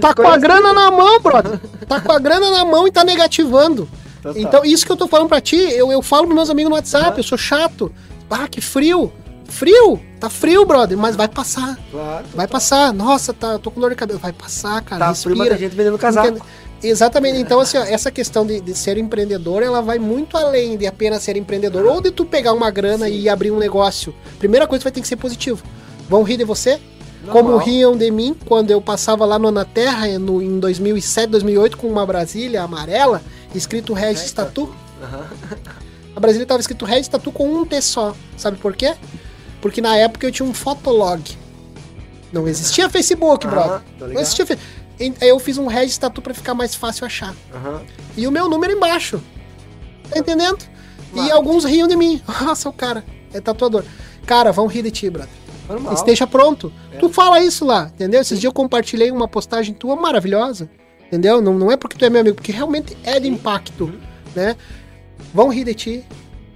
tá 0.00 0.14
com 0.14 0.26
a 0.26 0.38
grana 0.38 0.72
na 0.72 0.90
mão, 0.90 1.20
brother. 1.20 1.60
Tá 1.86 2.00
com 2.00 2.10
a 2.10 2.18
grana 2.18 2.50
na 2.50 2.64
mão 2.64 2.88
e 2.88 2.90
tá 2.90 3.04
negativando. 3.04 3.86
Total. 4.22 4.40
Então, 4.40 4.64
isso 4.64 4.86
que 4.86 4.92
eu 4.92 4.96
tô 4.96 5.08
falando 5.08 5.28
pra 5.28 5.40
ti, 5.40 5.56
eu, 5.56 5.90
eu 5.90 6.00
falo 6.00 6.24
pros 6.24 6.36
meus 6.36 6.50
amigos 6.50 6.70
no 6.70 6.76
WhatsApp, 6.76 7.18
eu 7.18 7.24
sou 7.24 7.36
chato. 7.36 7.92
Ah, 8.30 8.46
que 8.48 8.60
frio. 8.60 9.12
Frio? 9.46 10.00
Tá 10.18 10.30
frio, 10.30 10.64
brother, 10.64 10.96
mas 10.96 11.16
vai 11.16 11.28
passar. 11.28 11.78
Claro. 11.90 12.24
Vai 12.32 12.46
passar. 12.46 12.92
Nossa, 12.92 13.34
tá, 13.34 13.58
tô 13.58 13.70
com 13.70 13.80
dor 13.80 13.90
de 13.90 13.96
cabelo. 13.96 14.18
Vai 14.18 14.32
passar, 14.32 14.80
cara. 14.82 15.06
Tá 15.06 15.14
frio, 15.14 15.36
mas 15.36 15.48
respira. 15.48 15.68
gente 15.68 15.76
vendendo 15.76 15.98
casaco. 15.98 16.28
Entende? 16.28 16.42
Exatamente. 16.82 17.38
Então, 17.38 17.60
assim, 17.60 17.76
ó, 17.76 17.82
essa 17.82 18.10
questão 18.10 18.46
de, 18.46 18.60
de 18.60 18.74
ser 18.74 18.96
empreendedor, 18.96 19.62
ela 19.62 19.82
vai 19.82 19.98
muito 19.98 20.36
além 20.36 20.76
de 20.76 20.86
apenas 20.86 21.22
ser 21.22 21.36
empreendedor. 21.36 21.84
Ou 21.84 22.00
de 22.00 22.10
tu 22.10 22.24
pegar 22.24 22.52
uma 22.52 22.70
grana 22.70 23.06
Sim. 23.06 23.20
e 23.20 23.28
abrir 23.28 23.50
um 23.50 23.58
negócio. 23.58 24.14
Primeira 24.38 24.66
coisa 24.66 24.82
vai 24.82 24.92
ter 24.92 25.00
que 25.00 25.08
ser 25.08 25.16
positivo. 25.16 25.62
Vão 26.08 26.22
rir 26.22 26.38
de 26.38 26.44
você? 26.44 26.80
Normal. 27.24 27.42
Como 27.42 27.56
riam 27.58 27.96
de 27.96 28.10
mim 28.10 28.34
quando 28.46 28.70
eu 28.70 28.80
passava 28.80 29.24
lá 29.24 29.38
no 29.38 29.50
Na 29.50 29.64
Terra, 29.64 30.06
no, 30.18 30.42
em 30.42 30.58
2007, 30.58 31.30
2008, 31.30 31.76
com 31.76 31.86
uma 31.86 32.04
Brasília 32.04 32.62
amarela, 32.62 33.22
escrito 33.54 33.92
Regis 33.92 34.28
Eita. 34.28 34.44
Tatu. 34.46 34.74
Aham. 35.02 35.26
A 36.14 36.20
Brasília 36.20 36.46
tava 36.46 36.60
escrito 36.60 36.84
Regis 36.84 37.08
Tatu 37.08 37.32
com 37.32 37.48
um 37.48 37.64
T 37.64 37.80
só. 37.80 38.14
Sabe 38.36 38.58
por 38.58 38.74
quê? 38.76 38.94
Porque 39.60 39.80
na 39.80 39.96
época 39.96 40.26
eu 40.26 40.32
tinha 40.32 40.48
um 40.48 40.52
fotolog. 40.54 41.22
Não 42.32 42.46
existia 42.48 42.88
Facebook, 42.88 43.46
Aham, 43.46 43.54
brother. 43.54 43.82
Não 44.14 44.20
existia 44.20 44.46
Fe- 44.46 44.58
Aí 45.20 45.28
eu 45.28 45.38
fiz 45.38 45.58
um 45.58 45.66
Regis 45.66 45.98
Tatu 45.98 46.20
pra 46.22 46.32
ficar 46.34 46.54
mais 46.54 46.74
fácil 46.74 47.04
achar. 47.06 47.34
Aham. 47.54 47.82
E 48.16 48.26
o 48.26 48.30
meu 48.30 48.48
número 48.48 48.72
embaixo. 48.72 49.22
Tá 50.10 50.18
entendendo? 50.18 50.58
E 51.14 51.30
alguns 51.30 51.64
riam 51.64 51.88
de 51.88 51.96
mim. 51.96 52.22
Nossa, 52.42 52.68
o 52.68 52.72
cara 52.72 53.04
é 53.32 53.40
tatuador. 53.40 53.84
Cara, 54.26 54.52
vão 54.52 54.66
rir 54.66 54.82
de 54.82 54.90
ti, 54.90 55.10
brother. 55.10 55.32
Normal. 55.68 55.94
Esteja 55.94 56.26
pronto. 56.26 56.72
É. 56.92 56.98
Tu 56.98 57.08
fala 57.08 57.40
isso 57.40 57.64
lá, 57.64 57.90
entendeu? 57.94 58.20
Esses 58.20 58.38
dias 58.38 58.50
eu 58.50 58.52
compartilhei 58.54 59.10
uma 59.10 59.26
postagem 59.26 59.74
tua 59.74 59.96
maravilhosa. 59.96 60.68
Entendeu? 61.12 61.42
Não, 61.42 61.52
não 61.52 61.70
é 61.70 61.76
porque 61.76 61.98
tu 61.98 62.04
é 62.06 62.08
meu 62.08 62.22
amigo, 62.22 62.36
porque 62.36 62.52
realmente 62.52 62.96
é 63.04 63.20
de 63.20 63.28
impacto, 63.28 63.84
Uhum. 63.84 63.98
né? 64.34 64.56
Vão 65.34 65.50
rir 65.50 65.64
de 65.64 65.74
ti, 65.74 66.04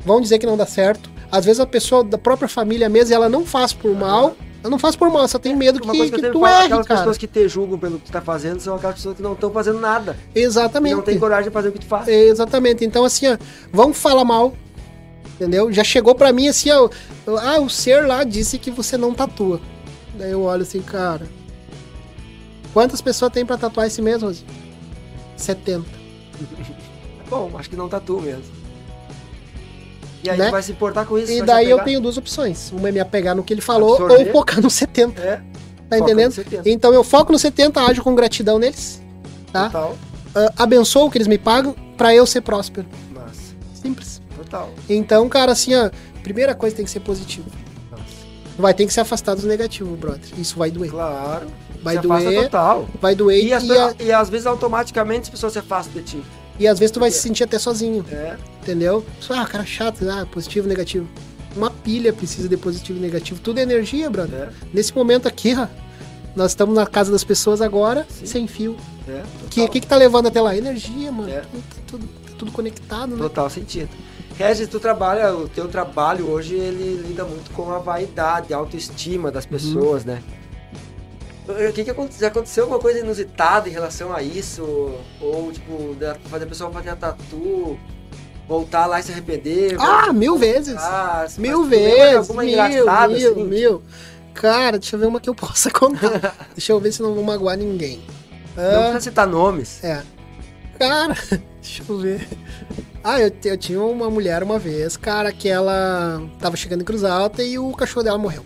vão 0.03 0.19
dizer 0.19 0.39
que 0.39 0.47
não 0.47 0.57
dá 0.57 0.65
certo. 0.65 1.11
Às 1.31 1.45
vezes 1.45 1.61
a 1.61 1.67
pessoa 1.67 2.03
da 2.03 2.17
própria 2.17 2.49
família 2.49 2.89
mesmo, 2.89 3.15
ela 3.15 3.29
não 3.29 3.45
faz 3.45 3.75
por 3.75 3.95
mal. 3.95 4.35
Ela 4.63 4.71
não 4.71 4.79
faz 4.79 4.97
por 4.97 5.11
mal, 5.11 5.29
só 5.29 5.39
tem 5.39 5.55
medo 5.55 5.79
Uma 5.85 5.93
que, 5.93 6.11
que, 6.11 6.19
que 6.19 6.27
eu 6.27 6.33
tu 6.33 6.47
erre, 6.47 6.65
aquelas 6.65 6.87
cara. 6.87 7.01
pessoas 7.01 7.19
que 7.19 7.27
te 7.27 7.47
julgam 7.49 7.79
pelo 7.79 7.99
que 7.99 8.07
tu 8.07 8.13
tá 8.13 8.23
fazendo 8.23 8.59
são 8.61 8.75
aquelas 8.77 8.97
pessoas 8.97 9.17
que 9.17 9.23
não 9.23 9.35
estão 9.35 9.51
fazendo 9.51 9.79
nada. 9.79 10.17
Exatamente. 10.35 10.95
Não 10.95 11.03
tem 11.03 11.19
coragem 11.19 11.51
de 11.51 11.53
fazer 11.53 11.69
o 11.69 11.73
que 11.73 11.81
tu 11.81 11.87
faz. 11.87 12.09
Exatamente. 12.09 12.83
Então, 12.83 13.05
assim, 13.05 13.29
ó, 13.29 13.37
vão 13.71 13.93
falar 13.93 14.25
mal. 14.25 14.55
Entendeu? 15.35 15.71
Já 15.71 15.85
chegou 15.85 16.15
pra 16.15 16.33
mim 16.33 16.49
assim, 16.49 16.71
ó. 16.71 16.89
Ah, 17.43 17.61
o 17.61 17.69
ser 17.69 18.07
lá 18.07 18.25
disse 18.25 18.59
que 18.59 18.71
você 18.71 18.97
não 18.97 19.13
tatua. 19.13 19.61
Daí 20.19 20.31
eu 20.33 20.41
olho 20.43 20.63
assim, 20.63 20.81
cara. 20.81 21.27
Quantas 22.77 23.01
pessoas 23.01 23.33
tem 23.33 23.47
pra 23.47 23.57
tatuar 23.57 23.87
esse 23.87 24.03
mesmo? 24.03 24.31
70. 25.35 25.83
Bom, 27.27 27.51
acho 27.59 27.71
que 27.71 27.75
não 27.75 27.89
tu 27.89 28.21
mesmo. 28.21 28.45
E 30.23 30.29
aí 30.29 30.37
né? 30.37 30.51
vai 30.51 30.63
se 30.63 30.73
importar 30.73 31.07
com 31.07 31.19
isso. 31.19 31.33
E 31.33 31.41
daí 31.41 31.71
eu 31.71 31.83
tenho 31.83 32.03
duas 32.03 32.19
opções. 32.19 32.71
Uma 32.73 32.91
é 32.91 32.93
me 32.93 33.01
apegar 33.01 33.35
no 33.35 33.43
que 33.43 33.55
ele 33.55 33.63
falou 33.63 33.95
Absorver. 33.95 34.27
ou 34.27 34.33
focar 34.33 34.61
no 34.61 34.69
70. 34.69 35.19
É, 35.23 35.37
Tá 35.37 35.43
foca 35.89 35.97
entendendo? 35.97 36.27
no 36.27 36.33
70. 36.33 36.69
Então 36.69 36.93
eu 36.93 37.03
foco 37.03 37.33
no 37.33 37.39
70, 37.39 37.81
ajo 37.81 38.03
com 38.03 38.15
gratidão 38.15 38.59
neles, 38.59 39.01
tá? 39.51 39.71
Total. 39.71 39.97
Ah, 40.35 40.53
abençoo 40.59 41.07
o 41.07 41.11
que 41.11 41.17
eles 41.17 41.29
me 41.29 41.39
pagam 41.39 41.75
pra 41.97 42.15
eu 42.15 42.27
ser 42.27 42.43
próspero. 42.43 42.87
Massa. 43.11 43.55
Simples. 43.73 44.21
Total. 44.37 44.69
Então, 44.87 45.27
cara, 45.31 45.53
assim, 45.53 45.75
ó, 45.75 45.89
primeira 46.23 46.55
coisa 46.55 46.77
tem 46.77 46.85
que 46.85 46.91
ser 46.91 47.01
positivo. 47.01 47.49
Nossa. 47.91 48.05
Vai 48.59 48.75
ter 48.75 48.85
que 48.85 48.93
se 48.93 49.01
afastar 49.01 49.35
dos 49.35 49.45
negativos, 49.45 49.99
brother. 49.99 50.29
Isso 50.37 50.59
vai 50.59 50.71
doer. 50.71 50.91
Claro. 50.91 51.47
Vai 51.95 51.97
se 51.97 52.03
doer. 52.29 52.43
total. 52.45 52.89
Vai 53.01 53.15
doer 53.15 53.43
E, 53.45 53.49
e, 53.49 53.53
a- 53.53 53.95
e 54.01 54.13
às 54.13 54.29
vezes 54.29 54.47
automaticamente 54.47 55.23
as 55.23 55.29
pessoas 55.31 55.53
se 55.53 55.59
afastam 55.59 55.95
de 55.95 56.03
ti. 56.03 56.23
e 56.59 56.67
às 56.67 56.79
vezes 56.79 56.91
tu 56.91 57.01
vai 57.01 57.11
se 57.11 57.19
sentir 57.19 57.45
até 57.45 57.59
sozinho, 57.59 58.05
É. 58.11 58.37
entendeu? 58.63 59.05
Ah, 59.31 59.45
cara 59.47 59.65
chato, 59.65 60.09
ah, 60.09 60.27
positivo, 60.31 60.67
negativo. 60.69 61.07
Uma 61.55 61.71
pilha 61.71 62.13
precisa 62.13 62.49
de 62.49 62.57
positivo 62.57 62.99
e 62.99 63.03
negativo. 63.03 63.41
Tudo 63.41 63.59
é 63.59 63.63
energia, 63.63 64.11
brother. 64.11 64.41
É. 64.41 64.49
Nesse 64.75 64.95
momento 64.95 65.27
aqui, 65.27 65.55
ó, 65.59 65.67
nós 66.35 66.51
estamos 66.53 66.75
na 66.75 66.87
casa 66.87 67.11
das 67.11 67.25
pessoas 67.25 67.63
agora, 67.63 68.07
Sim. 68.11 68.27
sem 68.27 68.47
fio. 68.47 68.77
É. 69.09 69.23
O 69.45 69.49
que, 69.49 69.69
que 69.69 69.81
que 69.81 69.87
tá 69.87 69.97
levando 69.97 70.27
até 70.27 70.41
lá? 70.41 70.55
Energia, 70.57 71.11
mano. 71.13 71.31
É. 71.31 71.41
Tá 71.41 71.47
tudo, 71.87 72.07
tá 72.07 72.33
tudo 72.39 72.53
conectado, 72.53 73.13
né? 73.17 73.19
Total 73.23 73.49
sentido. 73.49 73.89
Regis, 74.37 74.69
tu 74.69 74.79
trabalha, 74.79 75.35
o 75.35 75.49
teu 75.49 75.67
trabalho 75.69 76.29
hoje, 76.29 76.55
ele 76.57 77.03
lida 77.09 77.25
muito 77.25 77.51
com 77.53 77.71
a 77.73 77.79
vaidade, 77.79 78.53
a 78.53 78.57
autoestima 78.59 79.31
das 79.31 79.47
pessoas, 79.47 80.05
né? 80.05 80.23
O 81.49 81.73
que 81.73 81.85
que 81.85 81.91
aconteceu? 81.91 82.21
Já 82.23 82.27
aconteceu 82.29 82.65
alguma 82.65 82.81
coisa 82.81 82.99
inusitada 82.99 83.69
em 83.69 83.73
relação 83.73 84.13
a 84.15 84.23
isso? 84.23 84.63
Ou, 85.21 85.53
tipo, 85.53 85.95
da- 85.95 86.17
fazer 86.29 86.45
a 86.45 86.49
pessoa 86.49 86.71
fazer 86.73 86.91
a 86.91 86.97
tatu, 86.97 87.79
voltar 88.49 88.87
lá 88.87 88.99
e 88.99 89.03
se 89.03 89.13
arrepender? 89.13 89.77
Ah, 89.81 90.13
mil 90.13 90.37
vezes. 90.37 90.77
Ah, 90.77 91.25
mil 91.39 91.65
vezes. 91.65 92.29
Mil, 92.29 92.45
mil, 92.45 92.89
assim? 92.91 93.45
mil. 93.45 93.83
Cara, 94.35 94.79
deixa 94.79 94.97
eu 94.97 95.01
ver 95.01 95.07
uma 95.07 95.21
que 95.21 95.29
eu 95.31 95.35
possa 95.37 95.71
contar. 95.71 96.35
deixa 96.53 96.73
eu 96.73 96.81
ver 96.81 96.93
se 96.93 97.01
não 97.01 97.15
vou 97.15 97.23
magoar 97.23 97.57
ninguém. 97.57 98.01
Não 98.57 98.65
Ah, 98.65 98.81
precisa 98.81 99.01
citar 99.01 99.27
nomes. 99.27 99.83
É. 99.85 100.03
Cara, 100.79 101.15
deixa 101.63 101.83
eu 101.89 101.99
ver. 101.99 102.29
Ah, 103.05 103.21
eu, 103.21 103.31
eu 103.45 103.57
tinha 103.57 103.81
uma 103.81 104.11
mulher 104.11 104.43
uma 104.43 104.59
vez, 104.59 104.97
cara, 104.97 105.31
que 105.31 105.49
ela 105.49 106.21
tava 106.41 106.57
chegando 106.57 106.81
em 106.81 106.85
Cruz 106.85 107.05
Alta 107.05 107.41
e 107.43 107.57
o 107.57 107.71
cachorro 107.73 108.03
dela 108.03 108.19
morreu. 108.19 108.45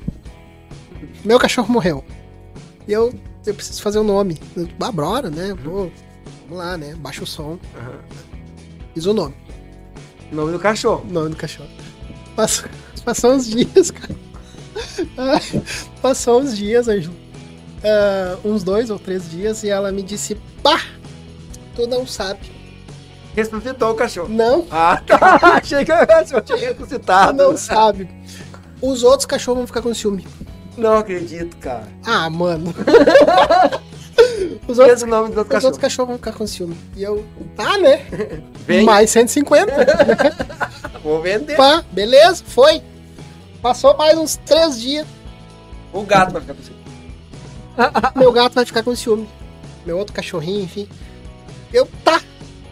Meu 1.24 1.38
cachorro 1.38 1.72
morreu. 1.72 2.04
E 2.88 2.92
eu, 2.92 3.12
eu 3.46 3.54
preciso 3.54 3.82
fazer 3.82 3.98
o 3.98 4.04
nome. 4.04 4.38
Eu, 4.56 4.68
Ah, 4.80 4.90
brora, 4.92 5.30
né? 5.30 5.54
Pô, 5.62 5.90
vamos 6.48 6.58
lá, 6.64 6.76
né? 6.76 6.94
Baixa 6.96 7.22
o 7.22 7.26
som. 7.26 7.58
Aham. 7.76 7.98
Fiz 8.94 9.06
o 9.06 9.14
nome. 9.14 9.34
Nome 10.32 10.52
do 10.52 10.58
cachorro. 10.58 11.04
Nome 11.10 11.30
do 11.30 11.36
cachorro. 11.36 11.68
Passou, 12.36 12.68
passou 13.04 13.32
uns 13.32 13.46
dias, 13.48 13.90
cara. 13.90 14.14
Passou 16.00 16.40
uns 16.40 16.56
dias, 16.56 16.88
Ângelo. 16.88 17.14
Ah, 17.84 18.38
uns 18.44 18.62
dois 18.62 18.90
ou 18.90 18.98
três 18.98 19.30
dias, 19.30 19.62
e 19.62 19.68
ela 19.68 19.90
me 19.92 20.02
disse: 20.02 20.36
Pá, 20.62 20.80
tu 21.74 21.86
não 21.86 22.06
sabe. 22.06 22.40
Ressuscitou 23.34 23.90
o 23.90 23.94
cachorro. 23.94 24.28
Não, 24.28 24.66
Ah, 24.70 25.00
tá. 25.06 25.38
Achei 25.58 25.84
que 25.84 25.92
cachorro 26.06 26.40
tinha 26.42 26.58
tu 26.58 26.80
ressuscitado. 26.82 27.36
não 27.38 27.56
sabe. 27.56 28.08
Os 28.80 29.02
outros 29.02 29.26
cachorros 29.26 29.58
vão 29.58 29.66
ficar 29.66 29.82
com 29.82 29.92
ciúme. 29.94 30.26
Não 30.76 30.98
acredito, 30.98 31.56
cara. 31.58 31.88
Ah, 32.04 32.28
mano. 32.30 32.74
Os 34.66 34.78
outros, 34.78 35.02
nome 35.02 35.30
do 35.32 35.38
outro 35.38 35.42
os 35.42 35.48
cachorro. 35.48 35.64
outros 35.66 35.80
cachorros 35.80 36.08
vão 36.08 36.16
ficar 36.18 36.32
com 36.32 36.46
ciúme. 36.46 36.76
E 36.96 37.02
eu, 37.02 37.24
tá, 37.56 37.76
né? 37.78 38.06
Vem, 38.66 38.84
Mais 38.84 39.10
150. 39.10 39.72
vou 41.02 41.20
vender. 41.20 41.56
Pá, 41.56 41.84
beleza, 41.90 42.44
foi. 42.46 42.82
Passou 43.60 43.96
mais 43.96 44.16
uns 44.16 44.36
três 44.36 44.80
dias. 44.80 45.06
O 45.92 46.02
gato 46.02 46.32
vai 46.32 46.40
ficar 46.42 46.54
com 46.54 46.62
ciúme. 46.62 46.80
Meu 48.16 48.32
gato 48.32 48.54
vai 48.54 48.64
ficar 48.64 48.82
com 48.82 48.94
ciúme. 48.94 49.28
Meu 49.84 49.98
outro 49.98 50.14
cachorrinho, 50.14 50.62
enfim. 50.62 50.88
Eu, 51.72 51.88
tá. 52.04 52.20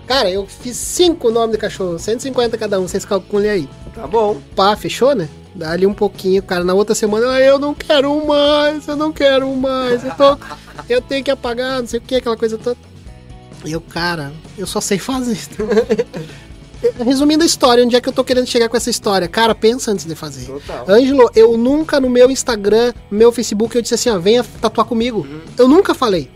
Cara, 0.07 0.31
eu 0.31 0.47
fiz 0.47 0.77
cinco 0.77 1.31
nomes 1.31 1.53
de 1.53 1.59
cachorro, 1.59 1.99
150 1.99 2.57
cada 2.57 2.79
um, 2.79 2.87
vocês 2.87 3.05
calculem 3.05 3.51
aí. 3.51 3.69
Tá 3.95 4.07
bom. 4.07 4.41
Pá, 4.55 4.75
fechou, 4.77 5.15
né? 5.15 5.29
Dá-lhe 5.59 5.87
um 5.87 5.93
pouquinho, 5.93 6.41
cara. 6.41 6.63
Na 6.63 6.73
outra 6.73 6.95
semana, 6.95 7.31
"Ah, 7.33 7.41
eu 7.41 7.59
não 7.59 7.75
quero 7.75 8.25
mais, 8.25 8.87
eu 8.87 8.95
não 8.97 9.13
quero 9.13 9.51
mais. 9.57 10.05
Eu, 10.05 10.15
tô, 10.15 10.39
eu 10.89 11.03
tenho 11.03 11.25
que 11.25 11.31
apagar, 11.33 11.81
não 11.81 11.87
sei 11.89 11.99
o 11.99 12.03
que, 12.03 12.15
aquela 12.15 12.37
coisa 12.37 12.57
toda. 12.57 12.77
E 13.65 13.73
eu, 13.73 13.81
cara, 13.81 14.33
eu 14.57 14.69
só 14.69 14.81
sei 14.81 14.99
fazer. 14.99 15.37
Resumindo 17.05 17.43
a 17.43 17.47
história, 17.47 17.85
onde 17.85 17.97
é 17.97 18.01
que 18.01 18.09
eu 18.09 18.13
tô 18.13 18.23
querendo 18.23 18.47
chegar 18.47 18.69
com 18.69 18.77
essa 18.77 18.89
história? 18.89 19.27
Cara, 19.27 19.53
pensa 19.53 19.91
antes 19.91 20.05
de 20.05 20.15
fazer. 20.15 20.47
Total. 20.47 20.85
Ângelo, 20.89 21.29
eu 21.35 21.57
nunca 21.59 21.99
no 21.99 22.09
meu 22.09 22.31
Instagram, 22.31 22.93
no 23.11 23.19
meu 23.19 23.33
Facebook, 23.33 23.75
eu 23.75 23.83
disse 23.83 23.95
assim, 23.95 24.11
ó, 24.11 24.19
venha 24.21 24.45
tatuar 24.61 24.87
comigo. 24.87 25.27
Uhum. 25.29 25.41
Eu 25.59 25.67
nunca 25.67 25.93
falei. 25.93 26.31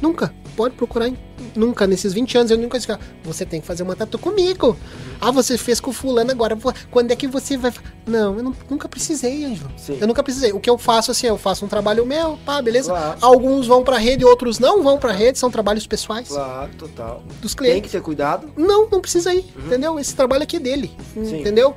Nunca. 0.00 0.32
Pode 0.56 0.76
procurar. 0.76 1.08
em- 1.08 1.18
Nunca. 1.54 1.86
Nesses 1.86 2.12
20 2.12 2.38
anos 2.38 2.50
eu 2.50 2.58
nunca 2.58 2.78
disse, 2.78 2.90
você 3.24 3.44
tem 3.44 3.60
que 3.60 3.66
fazer 3.66 3.82
uma 3.82 3.94
tatu 3.96 4.18
comigo. 4.18 4.76
Ah, 5.20 5.30
você 5.30 5.56
fez 5.58 5.80
com 5.80 5.90
o 5.90 5.92
fulano 5.92 6.30
agora. 6.30 6.56
Quando 6.90 7.10
é 7.10 7.16
que 7.16 7.26
você 7.26 7.56
vai... 7.56 7.70
fa-" 7.70 7.82
Não, 8.06 8.36
eu 8.36 8.42
não- 8.42 8.54
nunca 8.68 8.88
precisei, 8.88 9.44
Ângelo. 9.44 9.70
Eu 10.00 10.06
nunca 10.06 10.22
precisei. 10.22 10.52
O 10.52 10.60
que 10.60 10.68
eu 10.70 10.76
faço, 10.78 11.10
assim, 11.10 11.26
eu 11.26 11.36
faço 11.38 11.64
um 11.64 11.68
trabalho 11.68 12.04
meu, 12.06 12.38
pá, 12.44 12.60
beleza? 12.62 12.90
Claro. 12.90 13.18
Alguns 13.20 13.66
vão 13.66 13.82
pra 13.84 13.98
rede, 13.98 14.24
outros 14.24 14.58
não 14.58 14.82
vão 14.82 14.98
pra 14.98 15.12
rede, 15.12 15.38
são 15.38 15.50
trabalhos 15.50 15.86
pessoais 15.86 16.28
Claro, 16.28 16.70
total. 16.78 17.22
dos 17.40 17.54
Tem 17.54 17.64
clientes. 17.66 17.90
que 17.90 17.96
ter 17.96 18.02
cuidado. 18.02 18.50
Não, 18.56 18.88
não 18.90 19.00
precisa 19.00 19.32
ir, 19.34 19.44
Uhum. 19.56 19.66
entendeu? 19.66 19.98
Esse 20.00 20.14
trabalho 20.14 20.42
aqui 20.42 20.56
é 20.56 20.60
dele, 20.60 20.90
Sim. 21.14 21.40
entendeu? 21.40 21.74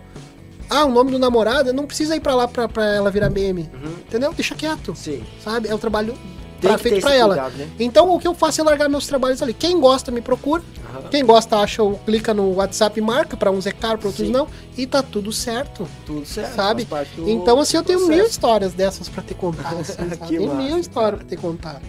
Ah, 0.70 0.86
o 0.86 0.92
nome 0.92 1.12
do 1.12 1.20
namorado, 1.20 1.72
não 1.74 1.86
precisa 1.86 2.16
ir 2.16 2.20
pra 2.22 2.34
lá 2.34 2.48
pra, 2.48 2.68
pra 2.68 2.86
ela 2.96 3.12
virar 3.12 3.30
meme, 3.30 3.70
Uhum. 3.74 3.92
entendeu? 4.08 4.34
Deixa 4.34 4.56
quieto, 4.56 4.96
Sim. 4.96 5.22
sabe? 5.44 5.68
É 5.68 5.76
um 5.76 5.78
trabalho 5.78 6.14
Tem 6.14 6.43
pra, 6.68 6.78
ter 6.78 6.90
feito 6.90 7.02
pra 7.02 7.14
ela. 7.16 7.36
cuidado, 7.36 7.58
né? 7.58 7.70
Então 7.80 8.10
o 8.14 8.20
que 8.20 8.28
eu 8.28 8.34
faço 8.34 8.62
é 8.62 8.64
largar 8.64 8.90
meus 8.90 9.06
trabalhos 9.08 9.42
ali. 9.42 9.54
Quem 9.54 9.80
gosta 9.80 10.12
me 10.12 10.22
procura, 10.22 10.62
Aham. 10.94 11.10
quem 11.10 11.26
gosta 11.26 11.58
acha, 11.58 11.82
o- 11.84 11.98
clica 12.00 12.34
no 12.34 12.54
WhatsApp 12.56 13.00
e 13.00 13.02
marca, 13.04 13.36
pra 13.38 13.52
uns 13.52 13.66
é 13.66 13.72
caro, 13.72 13.98
pra 13.98 14.08
outros 14.08 14.28
Sim. 14.28 14.34
não, 14.34 14.48
e 14.78 14.86
tá 14.88 15.02
tudo 15.04 15.32
certo. 15.32 15.88
Tudo 16.06 16.26
certo. 16.26 16.56
Sabe? 16.56 16.86
do- 17.16 17.30
Então 17.30 17.60
assim, 17.60 17.78
eu 17.78 17.84
tenho 17.84 18.00
mil 18.00 18.08
processo. 18.10 18.30
histórias 18.32 18.74
dessas 18.74 19.08
pra 19.10 19.22
te 19.24 19.34
contar, 19.34 19.74
assim, 19.80 19.94
massa, 20.04 20.32
mil 20.32 20.78
histórias 20.80 21.20
pra 21.22 21.30
te 21.30 21.38
contar. 21.38 21.82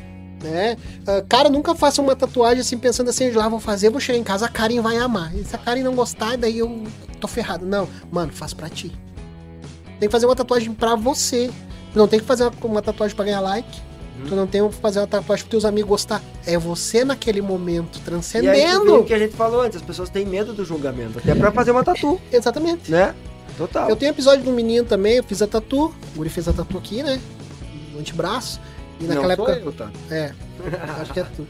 Né? 0.42 0.76
Ah, 1.06 1.24
cara, 1.26 1.48
nunca 1.48 1.74
faça 1.74 2.02
uma 2.02 2.14
tatuagem 2.14 2.60
assim 2.60 2.76
pensando 2.76 3.08
assim, 3.08 3.30
lá 3.30 3.48
vou 3.48 3.58
fazer, 3.58 3.88
vou 3.88 3.98
chegar 3.98 4.18
em 4.18 4.22
casa, 4.22 4.44
a 4.44 4.48
Karen 4.50 4.82
vai 4.82 4.98
amar. 4.98 5.34
E 5.34 5.42
se 5.42 5.54
a 5.56 5.58
Karen 5.58 5.82
não 5.82 5.94
gostar, 5.94 6.36
daí 6.36 6.58
eu 6.58 6.82
tô 7.18 7.26
ferrado. 7.26 7.64
Não, 7.64 7.88
mano, 8.12 8.30
faz 8.30 8.52
pra 8.52 8.68
ti. 8.68 8.92
Tem 9.98 10.06
que 10.06 10.12
fazer 10.12 10.26
uma 10.26 10.36
tatuagem 10.36 10.74
pra 10.74 10.94
você. 10.96 11.50
Não 11.94 12.06
tem 12.06 12.18
que 12.20 12.26
fazer 12.26 12.42
uma, 12.44 12.52
uma 12.64 12.82
tatuagem 12.82 13.16
pra 13.16 13.24
ganhar 13.24 13.40
like. 13.40 13.80
Uhum. 14.20 14.26
Tu 14.28 14.36
não 14.36 14.46
tem 14.46 14.68
que 14.68 14.74
fazer 14.76 15.00
uma 15.00 15.06
tatuagem 15.06 15.44
pros 15.44 15.50
teus 15.50 15.64
amigos 15.64 15.88
gostar. 15.90 16.22
É 16.46 16.56
você 16.56 17.04
naquele 17.04 17.42
momento, 17.42 17.96
E 17.96 17.98
aí 17.98 18.04
transcendendo. 18.04 19.00
o 19.00 19.04
que 19.04 19.12
a 19.14 19.18
gente 19.18 19.34
falou 19.34 19.60
antes, 19.62 19.76
as 19.76 19.82
pessoas 19.82 20.08
têm 20.08 20.24
medo 20.24 20.52
do 20.52 20.64
julgamento, 20.64 21.18
até 21.18 21.34
pra 21.34 21.50
fazer 21.50 21.72
uma 21.72 21.82
tatu, 21.82 22.20
Exatamente. 22.32 22.90
né? 22.90 23.14
Total. 23.58 23.88
Eu 23.88 23.96
tenho 23.96 24.10
episódio 24.10 24.42
de 24.44 24.48
um 24.50 24.52
menino 24.52 24.84
também, 24.86 25.14
eu 25.16 25.24
fiz 25.24 25.40
a 25.42 25.46
tatu. 25.46 25.86
O 25.86 25.94
Guri 26.16 26.28
fez 26.30 26.46
a 26.48 26.52
tatu 26.52 26.76
aqui, 26.78 27.02
né? 27.02 27.20
No 27.92 28.00
antebraço. 28.00 28.60
E 29.00 29.04
Não 29.04 29.14
naquela 29.16 29.36
sou 29.36 29.48
época. 29.48 29.66
eu, 29.66 29.72
tá? 29.72 29.90
É, 30.10 30.32
acho 31.00 31.12
que 31.12 31.20
é 31.20 31.24
tu. 31.36 31.46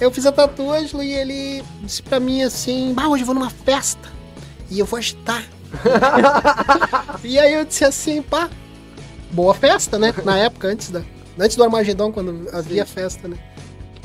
Eu 0.00 0.10
fiz 0.10 0.26
a 0.26 0.32
tatuagem 0.32 1.00
e 1.02 1.12
ele 1.12 1.62
disse 1.82 2.02
pra 2.02 2.18
mim 2.20 2.42
assim: 2.42 2.92
Bah, 2.94 3.06
hoje 3.08 3.22
eu 3.22 3.26
vou 3.26 3.34
numa 3.34 3.50
festa 3.50 4.08
e 4.68 4.78
eu 4.80 4.86
vou 4.86 4.98
agitar. 4.98 5.44
e 7.24 7.38
aí 7.38 7.54
eu 7.54 7.64
disse 7.64 7.84
assim: 7.84 8.22
pá, 8.22 8.48
boa 9.30 9.54
festa, 9.54 9.98
né? 9.98 10.12
Na 10.24 10.36
época, 10.38 10.68
antes, 10.68 10.90
da, 10.90 11.02
antes 11.38 11.56
do 11.56 11.64
Armagedon, 11.64 12.12
quando 12.12 12.48
havia 12.52 12.84
festa, 12.86 13.28
né? 13.28 13.36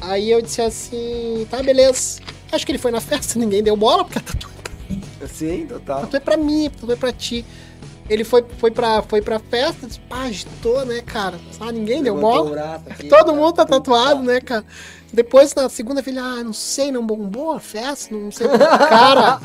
Aí 0.01 0.29
eu 0.31 0.41
disse 0.41 0.61
assim: 0.61 1.47
tá, 1.49 1.61
beleza. 1.63 2.19
Acho 2.51 2.65
que 2.65 2.71
ele 2.71 2.79
foi 2.79 2.91
na 2.91 3.01
festa, 3.01 3.37
ninguém 3.39 3.63
deu 3.63 3.75
bola, 3.75 4.03
porque 4.05 4.19
a 4.19 4.21
tatu, 4.21 4.49
Sim, 5.27 5.65
a 5.65 5.73
total. 5.73 6.01
tatu 6.01 6.17
é 6.17 6.19
pra 6.19 6.37
mim, 6.37 6.69
tatu 6.69 6.91
é 6.91 6.95
pra 6.95 7.11
ti. 7.11 7.45
Ele 8.07 8.23
foi, 8.23 8.45
foi, 8.59 8.69
pra, 8.69 9.01
foi 9.01 9.19
pra 9.19 9.39
festa, 9.39 9.87
disse, 9.87 9.99
pá, 10.01 10.25
agitou, 10.25 10.85
né, 10.85 11.01
cara? 11.01 11.39
Ah, 11.59 11.71
ninguém 11.71 12.03
deu 12.03 12.15
bola. 12.15 12.83
aqui, 12.87 13.07
Todo 13.07 13.25
tá? 13.25 13.33
mundo 13.33 13.53
tá 13.53 13.65
tatuado, 13.65 14.21
né, 14.21 14.39
cara? 14.39 14.63
Depois, 15.11 15.55
na 15.55 15.67
segunda-feira, 15.69 16.21
ah, 16.21 16.43
não 16.43 16.53
sei, 16.53 16.91
não 16.91 17.03
bombou 17.03 17.51
a 17.53 17.59
festa, 17.59 18.13
não 18.13 18.31
sei. 18.31 18.47
Cara, 18.89 19.39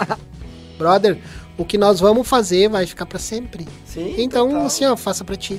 brother, 0.77 1.17
o 1.57 1.65
que 1.65 1.79
nós 1.79 2.01
vamos 2.01 2.29
fazer 2.29 2.69
vai 2.69 2.85
ficar 2.85 3.07
pra 3.07 3.19
sempre. 3.19 3.67
Sim, 3.87 4.15
Então, 4.19 4.49
total, 4.49 4.67
assim, 4.67 4.85
ó, 4.85 4.95
faça 4.95 5.25
pra 5.25 5.37
ti. 5.37 5.59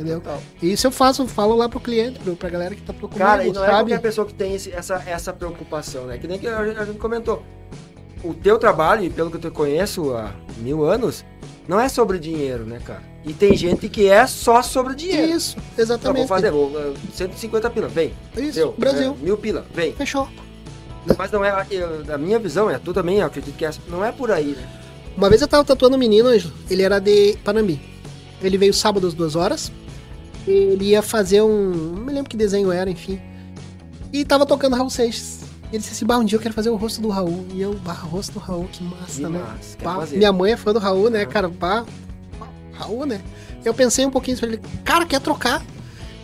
Entendeu? 0.00 0.20
total. 0.20 0.42
Isso 0.62 0.86
eu 0.86 0.90
faço, 0.90 1.26
falo 1.26 1.54
lá 1.56 1.68
pro 1.68 1.80
cliente, 1.80 2.18
pro, 2.20 2.34
pra 2.36 2.48
galera 2.48 2.74
que 2.74 2.82
tá 2.82 2.92
procurando, 2.92 3.26
Cara, 3.28 3.44
e 3.46 3.52
não 3.52 3.62
é 3.64 3.66
sabe? 3.66 3.90
qualquer 3.90 4.00
pessoa 4.00 4.26
que 4.26 4.34
tem 4.34 4.54
esse- 4.54 4.72
essa, 4.72 5.02
essa 5.06 5.32
preocupação, 5.32 6.06
né? 6.06 6.18
Que 6.18 6.26
nem 6.28 6.38
que 6.38 6.46
a, 6.46 6.64
gente- 6.66 6.78
a 6.78 6.86
comentou. 6.98 7.42
O 8.22 8.34
teu 8.34 8.58
trabalho, 8.58 9.04
e 9.04 9.10
pelo 9.10 9.30
que 9.30 9.36
eu 9.36 9.40
te 9.40 9.50
conheço 9.50 10.14
há 10.14 10.32
mil 10.58 10.84
anos, 10.84 11.24
não 11.66 11.80
é 11.80 11.88
sobre 11.88 12.18
dinheiro, 12.18 12.64
né, 12.64 12.78
cara? 12.84 13.02
E 13.24 13.32
tem 13.32 13.56
gente 13.56 13.88
que 13.88 14.08
é 14.08 14.26
só 14.26 14.62
sobre 14.62 14.94
dinheiro. 14.94 15.32
Isso, 15.36 15.56
Tá, 15.56 15.62
vou 15.76 15.82
exatamente. 15.84 16.28
fazer, 16.28 16.50
vou, 16.50 16.66
uh, 16.68 16.94
150 17.14 17.68
pila, 17.70 17.88
vem. 17.88 18.12
Isso, 18.36 18.54
Deu. 18.58 18.74
Brasil. 18.76 19.16
É, 19.20 19.24
mil 19.24 19.36
pila, 19.36 19.64
vem. 19.74 19.92
Fechou. 19.94 20.28
Mas 21.16 21.30
não 21.30 21.42
é, 21.44 21.66
eu, 21.70 22.04
da 22.04 22.18
minha 22.18 22.38
visão, 22.38 22.68
é, 22.70 22.78
tu 22.78 22.92
também, 22.92 23.18
eu 23.18 23.26
acredito 23.26 23.56
que 23.56 23.64
é, 23.64 23.70
não 23.88 24.04
é 24.04 24.12
por 24.12 24.30
aí, 24.30 24.54
né? 24.56 24.68
Uma 25.16 25.28
vez 25.28 25.40
eu 25.42 25.48
tava 25.48 25.64
tatuando 25.64 25.96
um 25.96 25.98
menino, 25.98 26.28
Ângelo, 26.28 26.52
ele 26.70 26.82
era 26.82 26.98
de 26.98 27.36
Panambi. 27.44 27.80
Ele 28.42 28.56
veio 28.58 28.72
sábado 28.72 29.06
às 29.06 29.14
duas 29.14 29.34
horas. 29.36 29.70
Ele 30.46 30.86
ia 30.86 31.02
fazer 31.02 31.42
um. 31.42 31.70
Não 31.70 32.02
me 32.04 32.12
lembro 32.12 32.28
que 32.30 32.36
desenho 32.36 32.72
era, 32.72 32.90
enfim. 32.90 33.20
E 34.12 34.24
tava 34.24 34.44
tocando 34.46 34.76
Raul 34.76 34.90
Seixas. 34.90 35.40
Ele 35.70 35.78
disse 35.78 35.92
assim: 35.92 36.04
Bah, 36.06 36.18
um 36.18 36.24
dia 36.24 36.36
eu 36.38 36.42
quero 36.42 36.54
fazer 36.54 36.70
o 36.70 36.76
rosto 36.76 37.00
do 37.00 37.08
Raul. 37.08 37.46
E 37.52 37.60
eu, 37.60 37.74
bah, 37.74 38.00
o 38.04 38.06
rosto 38.06 38.32
do 38.32 38.38
Raul, 38.38 38.68
que 38.72 38.82
massa, 38.82 39.16
Que 39.16 39.22
né? 39.22 39.38
massa, 39.38 39.76
Bah, 39.82 40.06
minha 40.10 40.32
mãe 40.32 40.52
é 40.52 40.56
fã 40.56 40.72
do 40.72 40.78
Raul, 40.78 41.10
né, 41.10 41.22
Aham. 41.22 41.30
cara? 41.30 41.48
Bah, 41.48 41.84
Raul, 42.72 43.06
né? 43.06 43.20
Eu 43.64 43.74
pensei 43.74 44.04
um 44.06 44.10
pouquinho 44.10 44.36
sobre 44.36 44.56
ele, 44.56 44.62
cara, 44.84 45.04
quer 45.04 45.20
trocar? 45.20 45.62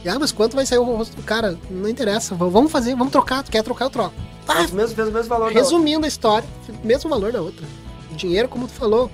E, 0.04 0.08
ah, 0.08 0.18
mas 0.18 0.32
quanto 0.32 0.56
vai 0.56 0.64
sair 0.64 0.78
o 0.78 0.84
rosto 0.84 1.14
do 1.16 1.22
cara? 1.22 1.58
Não 1.70 1.88
interessa, 1.88 2.34
vamos 2.34 2.72
fazer, 2.72 2.94
vamos 2.96 3.12
trocar. 3.12 3.42
Tu 3.42 3.50
quer 3.50 3.62
trocar, 3.62 3.84
eu 3.86 3.90
troco. 3.90 4.14
Ah, 4.48 4.60
mesmo, 4.72 4.88
fez 4.96 5.08
o 5.08 5.12
mesmo 5.12 5.28
valor 5.28 5.40
da 5.46 5.46
outra. 5.48 5.62
resumindo 5.62 6.04
a 6.04 6.08
história, 6.08 6.48
mesmo 6.82 7.10
valor 7.10 7.32
da 7.32 7.42
outra. 7.42 7.66
Dinheiro, 8.12 8.48
como 8.48 8.66
tu 8.66 8.72
falou, 8.72 9.10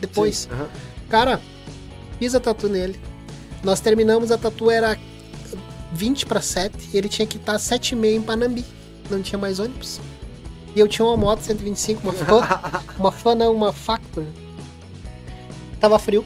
depois. 0.00 0.36
Sim, 0.36 0.48
aham. 0.52 0.68
Cara, 1.08 1.40
fiz 2.18 2.34
a 2.34 2.40
tatu 2.40 2.68
nele. 2.68 2.98
Nós 3.62 3.80
terminamos, 3.80 4.30
a 4.30 4.38
tatu 4.38 4.70
era 4.70 4.98
20 5.92 6.26
para 6.26 6.40
7 6.40 6.90
e 6.92 6.96
ele 6.96 7.08
tinha 7.08 7.26
que 7.26 7.36
estar 7.36 7.58
7 7.58 7.92
e 7.92 7.96
meia 7.96 8.16
em 8.16 8.22
Panambi. 8.22 8.64
Não 9.10 9.20
tinha 9.20 9.38
mais 9.38 9.58
ônibus. 9.58 10.00
E 10.74 10.80
eu 10.80 10.86
tinha 10.86 11.04
uma 11.04 11.16
moto 11.16 11.40
125, 11.40 12.00
uma 12.02 12.12
fã, 12.12 12.40
uma 12.98 13.12
fã 13.12 13.34
não, 13.34 13.52
uma 13.54 13.72
Factor. 13.72 14.24
Tava 15.80 15.98
frio 15.98 16.24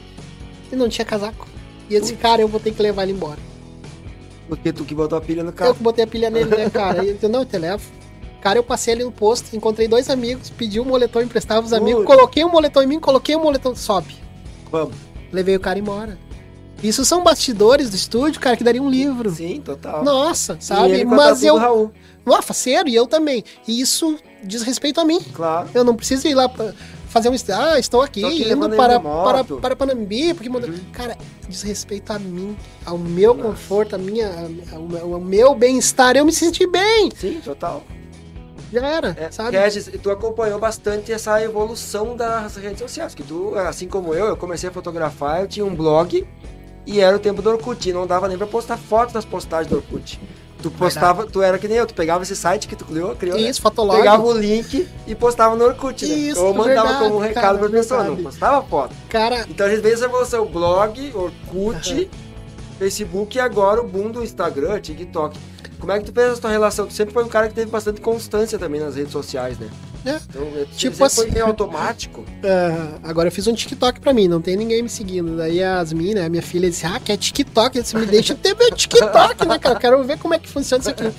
e 0.71 0.75
não 0.75 0.87
tinha 0.87 1.05
casaco. 1.05 1.47
E 1.89 1.95
eu 1.95 2.01
disse, 2.01 2.15
cara, 2.15 2.41
eu 2.41 2.47
vou 2.47 2.59
ter 2.59 2.71
que 2.73 2.81
levar 2.81 3.03
ele 3.03 3.13
embora. 3.13 3.39
Porque 4.47 4.71
tu 4.71 4.83
que 4.85 4.93
botou 4.93 5.17
a 5.17 5.21
pilha 5.21 5.43
no 5.43 5.49
Eu 5.49 5.53
carro. 5.53 5.75
que 5.75 5.81
botei 5.81 6.03
a 6.03 6.07
pilha 6.07 6.29
nele, 6.29 6.49
né, 6.55 6.69
cara? 6.69 7.03
E 7.03 7.17
eu 7.19 7.29
não, 7.29 7.39
eu 7.39 7.45
te 7.45 7.57
levo. 7.57 7.83
Cara, 8.41 8.59
eu 8.59 8.63
passei 8.63 8.93
ali 8.93 9.03
no 9.03 9.11
posto, 9.11 9.55
encontrei 9.55 9.87
dois 9.87 10.07
amigos, 10.07 10.51
pedi 10.51 10.79
um 10.79 10.85
moletom, 10.85 11.21
emprestava 11.21 11.65
os 11.65 11.73
amigos, 11.73 12.01
Ui. 12.01 12.05
coloquei 12.05 12.45
um 12.45 12.49
moletom 12.51 12.83
em 12.83 12.87
mim, 12.87 12.99
coloquei 12.99 13.35
um 13.35 13.41
moletom, 13.41 13.75
sobe. 13.75 14.15
Vamos. 14.71 14.95
Levei 15.31 15.55
o 15.55 15.59
cara 15.59 15.79
embora. 15.79 16.15
Isso 16.83 17.03
são 17.05 17.23
bastidores 17.23 17.89
do 17.89 17.95
estúdio, 17.95 18.39
cara, 18.39 18.55
que 18.57 18.63
daria 18.63 18.81
um 18.81 18.89
livro. 18.89 19.31
Sim, 19.31 19.61
total. 19.63 20.03
Nossa, 20.03 20.57
sabe? 20.59 21.03
Mas 21.05 21.43
eu. 21.43 21.57
Raul, 21.57 21.91
Nossa, 22.25 22.41
faceiro, 22.43 22.87
e 22.89 22.95
eu 22.95 23.07
também. 23.07 23.43
E 23.67 23.79
isso 23.81 24.17
diz 24.43 24.61
respeito 24.61 24.99
a 24.99 25.05
mim. 25.05 25.19
claro. 25.33 25.69
Eu 25.73 25.83
não 25.83 25.95
preciso 25.95 26.27
ir 26.27 26.35
lá 26.35 26.47
pra 26.49 26.73
fazer 27.07 27.29
um. 27.29 27.35
Ah, 27.53 27.79
estou 27.79 28.01
aqui, 28.01 28.21
Tô 28.21 28.27
aqui 28.27 28.51
indo 28.51 28.69
para, 28.71 28.99
para, 28.99 29.43
para 29.43 29.75
Panambi. 29.75 30.33
Porque, 30.33 30.49
Uhum. 30.49 30.79
Cara, 30.91 31.17
diz 31.47 31.61
respeito 31.63 32.11
a 32.11 32.19
mim, 32.19 32.55
ao 32.85 32.97
meu 32.97 33.33
Nossa. 33.33 33.49
conforto, 33.49 33.95
a 33.95 33.97
minha, 33.97 34.29
ao, 34.71 35.13
ao 35.13 35.19
meu 35.21 35.55
bem-estar. 35.55 36.15
Eu 36.17 36.25
me 36.25 36.31
senti 36.33 36.67
bem. 36.67 37.09
Sim, 37.17 37.41
total. 37.43 37.83
Já 38.71 38.85
era, 38.85 39.15
É, 39.17 39.31
sabe? 39.31 39.57
Regis, 39.57 39.89
tu 40.03 40.11
acompanhou 40.11 40.59
bastante 40.59 41.11
essa 41.13 41.41
evolução 41.41 42.15
das 42.17 42.57
redes 42.57 42.79
sociais. 42.79 43.15
Que 43.15 43.23
tu, 43.23 43.55
assim 43.55 43.87
como 43.87 44.13
eu, 44.13 44.25
eu 44.25 44.35
comecei 44.37 44.67
a 44.69 44.71
fotografar, 44.71 45.41
eu 45.41 45.47
tinha 45.47 45.65
um 45.65 45.73
blog 45.73 46.27
e 46.85 46.99
era 46.99 47.15
o 47.15 47.19
tempo 47.19 47.41
do 47.41 47.49
Orkut. 47.49 47.89
E 47.89 47.93
não 47.93 48.05
dava 48.07 48.27
nem 48.27 48.37
pra 48.37 48.47
postar 48.47 48.77
fotos 48.77 49.13
das 49.13 49.25
postagens 49.25 49.69
do 49.69 49.77
Orkut. 49.77 50.19
Tu 50.61 50.71
postava, 50.71 51.27
tu 51.27 51.43
era 51.43 51.59
que 51.59 51.67
nem 51.67 51.77
eu, 51.77 51.85
tu 51.85 51.93
pegava 51.93 52.23
esse 52.23 52.35
site 52.35 52.67
que 52.67 52.75
tu 52.75 52.85
criou, 52.85 53.15
criou 53.15 53.37
né? 53.37 53.49
Isso, 53.49 53.61
fotolog. 53.61 53.97
pegava 53.97 54.23
o 54.23 54.33
link 54.35 54.87
e 55.05 55.13
postava 55.13 55.55
no 55.55 55.63
Orkut, 55.63 56.07
né? 56.07 56.15
Isso, 56.15 56.43
Ou 56.43 56.55
mandava 56.55 56.87
verdade, 56.87 57.03
como 57.03 57.15
um 57.17 57.19
recado 57.19 57.43
cara, 57.43 57.57
pra 57.59 57.69
pessoa, 57.69 58.03
não 58.03 58.15
postava 58.15 58.65
foto. 58.65 58.95
Cara, 59.07 59.45
Então 59.47 59.67
a 59.67 59.69
gente 59.69 59.81
veio 59.81 59.93
essa 59.93 60.05
evolução, 60.05 60.45
blog, 60.47 61.13
Orkut, 61.13 62.09
Facebook 62.79 63.37
e 63.37 63.39
agora 63.39 63.79
o 63.81 63.87
boom 63.87 64.09
do 64.09 64.23
Instagram, 64.23 64.79
TikTok. 64.79 65.37
Como 65.79 65.91
é 65.91 65.99
que 65.99 66.05
tu 66.05 66.11
fez 66.13 66.31
essa 66.31 66.41
tua 66.41 66.49
relação? 66.49 66.87
Tu 66.87 66.93
sempre 66.93 67.13
foi 67.13 67.23
um 67.23 67.27
cara 67.27 67.47
que 67.47 67.53
teve 67.53 67.69
bastante 67.69 68.01
constância 68.01 68.57
também 68.57 68.81
nas 68.81 68.95
redes 68.95 69.11
sociais, 69.11 69.59
né? 69.59 69.69
É. 70.05 70.19
Então, 70.29 70.41
é, 70.55 70.65
Tipo 70.77 71.03
assim- 71.03 71.29
foi 71.31 71.41
automático. 71.41 72.23
ah, 72.43 72.99
agora 73.09 73.27
eu 73.27 73.31
fiz 73.31 73.47
um 73.47 73.53
TikTok 73.53 73.99
pra 73.99 74.13
mim, 74.13 74.27
não 74.27 74.39
tem 74.41 74.55
ninguém 74.55 74.81
me 74.83 74.89
seguindo. 74.89 75.35
Daí 75.37 75.63
a 75.63 75.77
Yasmin, 75.79 76.13
né, 76.13 76.29
minha 76.29 76.43
filha, 76.43 76.69
disse: 76.69 76.85
Ah, 76.85 76.99
quer 77.03 77.17
TikTok? 77.17 77.77
Eu 77.77 77.83
disse, 77.83 77.95
me 77.97 78.05
deixa 78.05 78.35
ter 78.35 78.55
meu 78.55 78.69
TikTok, 78.71 79.45
né, 79.47 79.57
cara? 79.59 79.75
Eu 79.75 79.79
quero 79.79 80.03
ver 80.03 80.17
como 80.19 80.33
é 80.33 80.39
que 80.39 80.47
funciona 80.49 80.81
isso 80.81 80.89
aqui. 80.89 81.11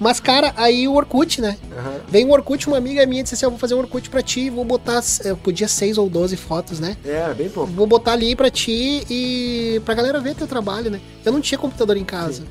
Mas, 0.00 0.18
cara, 0.18 0.52
aí 0.56 0.88
o 0.88 0.94
Orkut, 0.94 1.40
né? 1.40 1.56
Aham. 1.78 2.00
Vem 2.08 2.26
o 2.26 2.30
Orkut, 2.32 2.66
uma 2.66 2.76
amiga 2.76 3.06
minha 3.06 3.22
disse 3.22 3.34
assim: 3.36 3.44
Eu 3.44 3.50
vou 3.50 3.58
fazer 3.58 3.74
um 3.74 3.78
Orkut 3.78 4.10
pra 4.10 4.20
ti, 4.20 4.50
vou 4.50 4.64
botar. 4.64 5.00
Eu 5.24 5.36
podia 5.36 5.68
6 5.68 5.96
ou 5.96 6.08
12 6.08 6.36
fotos, 6.36 6.80
né? 6.80 6.96
É, 7.04 7.32
bem 7.34 7.48
pouco. 7.48 7.70
Vou 7.72 7.86
botar 7.86 8.12
ali 8.12 8.34
pra 8.34 8.50
ti 8.50 9.04
e 9.08 9.80
pra 9.84 9.94
galera 9.94 10.18
ver 10.20 10.34
teu 10.34 10.48
trabalho, 10.48 10.90
né? 10.90 11.00
Eu 11.24 11.30
não 11.30 11.40
tinha 11.40 11.56
computador 11.58 11.96
em 11.96 12.04
casa. 12.04 12.42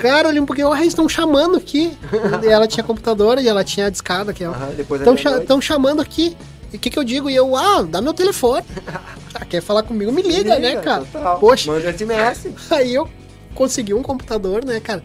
Cara, 0.00 0.28
olhei 0.28 0.40
um 0.40 0.46
pouquinho, 0.46 0.72
ah, 0.72 0.78
eles 0.78 0.88
estão 0.88 1.08
chamando 1.08 1.56
aqui. 1.56 1.96
e 2.42 2.46
ela 2.46 2.66
tinha 2.66 2.82
computador 2.84 3.38
e 3.38 3.48
ela 3.48 3.64
tinha 3.64 3.86
a 3.86 3.90
discada 3.90 4.32
que 4.32 4.44
depois 4.76 5.00
Estão 5.00 5.16
cha 5.16 5.60
chamando 5.60 6.00
aqui. 6.00 6.36
E 6.72 6.76
o 6.76 6.78
que, 6.78 6.88
que 6.88 6.98
eu 6.98 7.04
digo? 7.04 7.28
E 7.28 7.34
eu, 7.34 7.56
ah, 7.56 7.82
dá 7.82 8.00
meu 8.00 8.14
telefone. 8.14 8.64
ah, 9.34 9.44
quer 9.44 9.60
falar 9.60 9.82
comigo? 9.82 10.12
Me 10.12 10.22
liga, 10.22 10.58
né, 10.58 10.76
cara? 10.76 11.04
total. 11.04 11.38
Poxa. 11.38 11.70
Manda 11.70 11.92
SMS. 11.92 12.48
Aí 12.70 12.94
eu 12.94 13.08
consegui 13.54 13.92
um 13.92 14.02
computador, 14.02 14.64
né, 14.64 14.78
cara? 14.80 15.02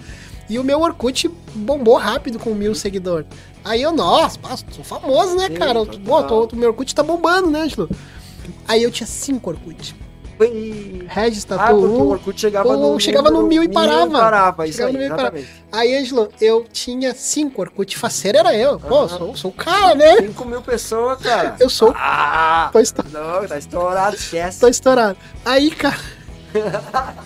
E 0.47 0.59
o 0.59 0.63
meu 0.63 0.79
Orkut 0.81 1.27
bombou 1.55 1.97
rápido 1.97 2.37
com 2.37 2.53
mil 2.53 2.75
seguidores. 2.75 3.27
Aí 3.63 3.81
eu, 3.81 3.91
nossa, 3.91 4.39
sou 4.71 4.83
famoso, 4.83 5.35
né, 5.35 5.47
Sim, 5.47 5.55
cara? 5.55 5.73
total. 5.85 5.99
Pô, 6.27 6.45
tô, 6.45 6.55
meu 6.55 6.69
Orkut 6.69 6.93
tá 6.93 7.01
bombando, 7.01 7.49
né, 7.49 7.61
Angelo? 7.61 7.89
Aí 8.67 8.83
eu 8.83 8.91
tinha 8.91 9.07
cinco 9.07 9.49
Orkut. 9.49 9.95
Foi... 10.37 11.05
Regis 11.07 11.45
Ah, 11.49 11.55
Tatu 11.57 11.79
porque 11.79 11.85
o 11.95 12.03
1. 12.03 12.09
Orkut 12.09 12.41
chegava 12.41 12.67
ou 12.69 12.93
no... 12.93 12.99
chegava 12.99 13.31
no 13.31 13.43
mil 13.43 13.63
e 13.63 13.69
parava. 13.69 14.11
parava, 14.11 14.67
isso 14.67 14.77
Chegava 14.77 14.89
aí, 14.89 14.93
no 14.93 14.99
mil 14.99 15.07
e 15.07 15.09
parava. 15.15 15.37
exatamente. 15.37 15.65
Aí, 15.71 15.95
Angelo, 15.95 16.29
eu 16.41 16.65
tinha 16.71 17.13
cinco 17.13 17.61
Orkut. 17.61 17.97
Faceiro 17.97 18.37
era 18.37 18.53
eu. 18.55 18.77
Pô, 18.79 18.99
Aham. 19.03 19.07
sou, 19.17 19.35
sou 19.35 19.51
o 19.51 19.53
cara, 19.53 19.95
né? 19.95 20.17
5 20.17 20.45
mil 20.45 20.61
pessoas, 20.61 21.19
cara. 21.21 21.55
Eu 21.59 21.69
sou. 21.69 21.93
Ah! 21.95 22.69
Tô, 22.71 22.79
esto- 22.79 23.05
Não, 23.11 23.47
tá 23.47 23.57
estourado, 23.57 24.15
esquece. 24.15 24.59
tô 24.59 24.67
estourado. 24.67 25.17
Aí, 25.45 25.71
cara. 25.71 25.99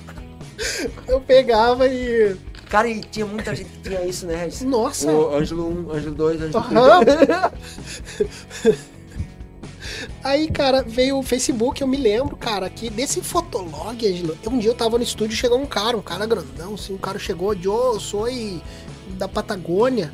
eu 1.08 1.20
pegava 1.22 1.88
e. 1.88 2.36
Cara, 2.70 2.88
e 2.88 3.00
tinha 3.02 3.26
muita 3.26 3.56
gente 3.56 3.68
que 3.70 3.90
tinha 3.90 4.06
isso, 4.06 4.28
né, 4.28 4.36
Regis? 4.36 4.62
Nossa! 4.62 5.12
O 5.12 5.34
Ângelo 5.36 5.88
1, 5.90 5.92
Ângelo 5.92 6.16
2, 6.16 6.42
Ângelo 6.44 6.64
3. 8.64 8.78
Aí, 10.24 10.50
cara, 10.50 10.84
veio 10.84 11.18
o 11.18 11.24
Facebook, 11.24 11.82
eu 11.82 11.88
me 11.88 11.98
lembro, 11.98 12.36
cara, 12.36 12.70
que 12.70 12.90
desse 12.90 13.22
fotolog, 13.22 14.06
Angelo, 14.06 14.38
um 14.48 14.58
dia 14.58 14.70
eu 14.70 14.76
tava 14.76 14.98
no 14.98 15.04
estúdio, 15.04 15.36
chegou 15.36 15.60
um 15.60 15.66
cara, 15.66 15.98
um 15.98 16.02
cara 16.02 16.26
grandão, 16.26 16.76
assim, 16.76 16.94
um 16.94 16.98
cara 16.98 17.18
chegou, 17.20 17.56
Joe, 17.56 17.96
eu 17.96 18.00
sou 18.00 18.28
da 19.18 19.28
Patagônia. 19.28 20.12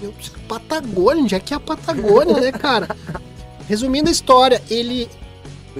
Eu 0.00 0.14
Patagônia? 0.46 1.22
Onde 1.22 1.34
é 1.34 1.40
que 1.40 1.52
é 1.52 1.56
a 1.56 1.60
Patagônia, 1.60 2.40
né, 2.40 2.52
cara? 2.52 2.88
Resumindo 3.68 4.08
a 4.08 4.12
história, 4.12 4.62
ele, 4.70 5.08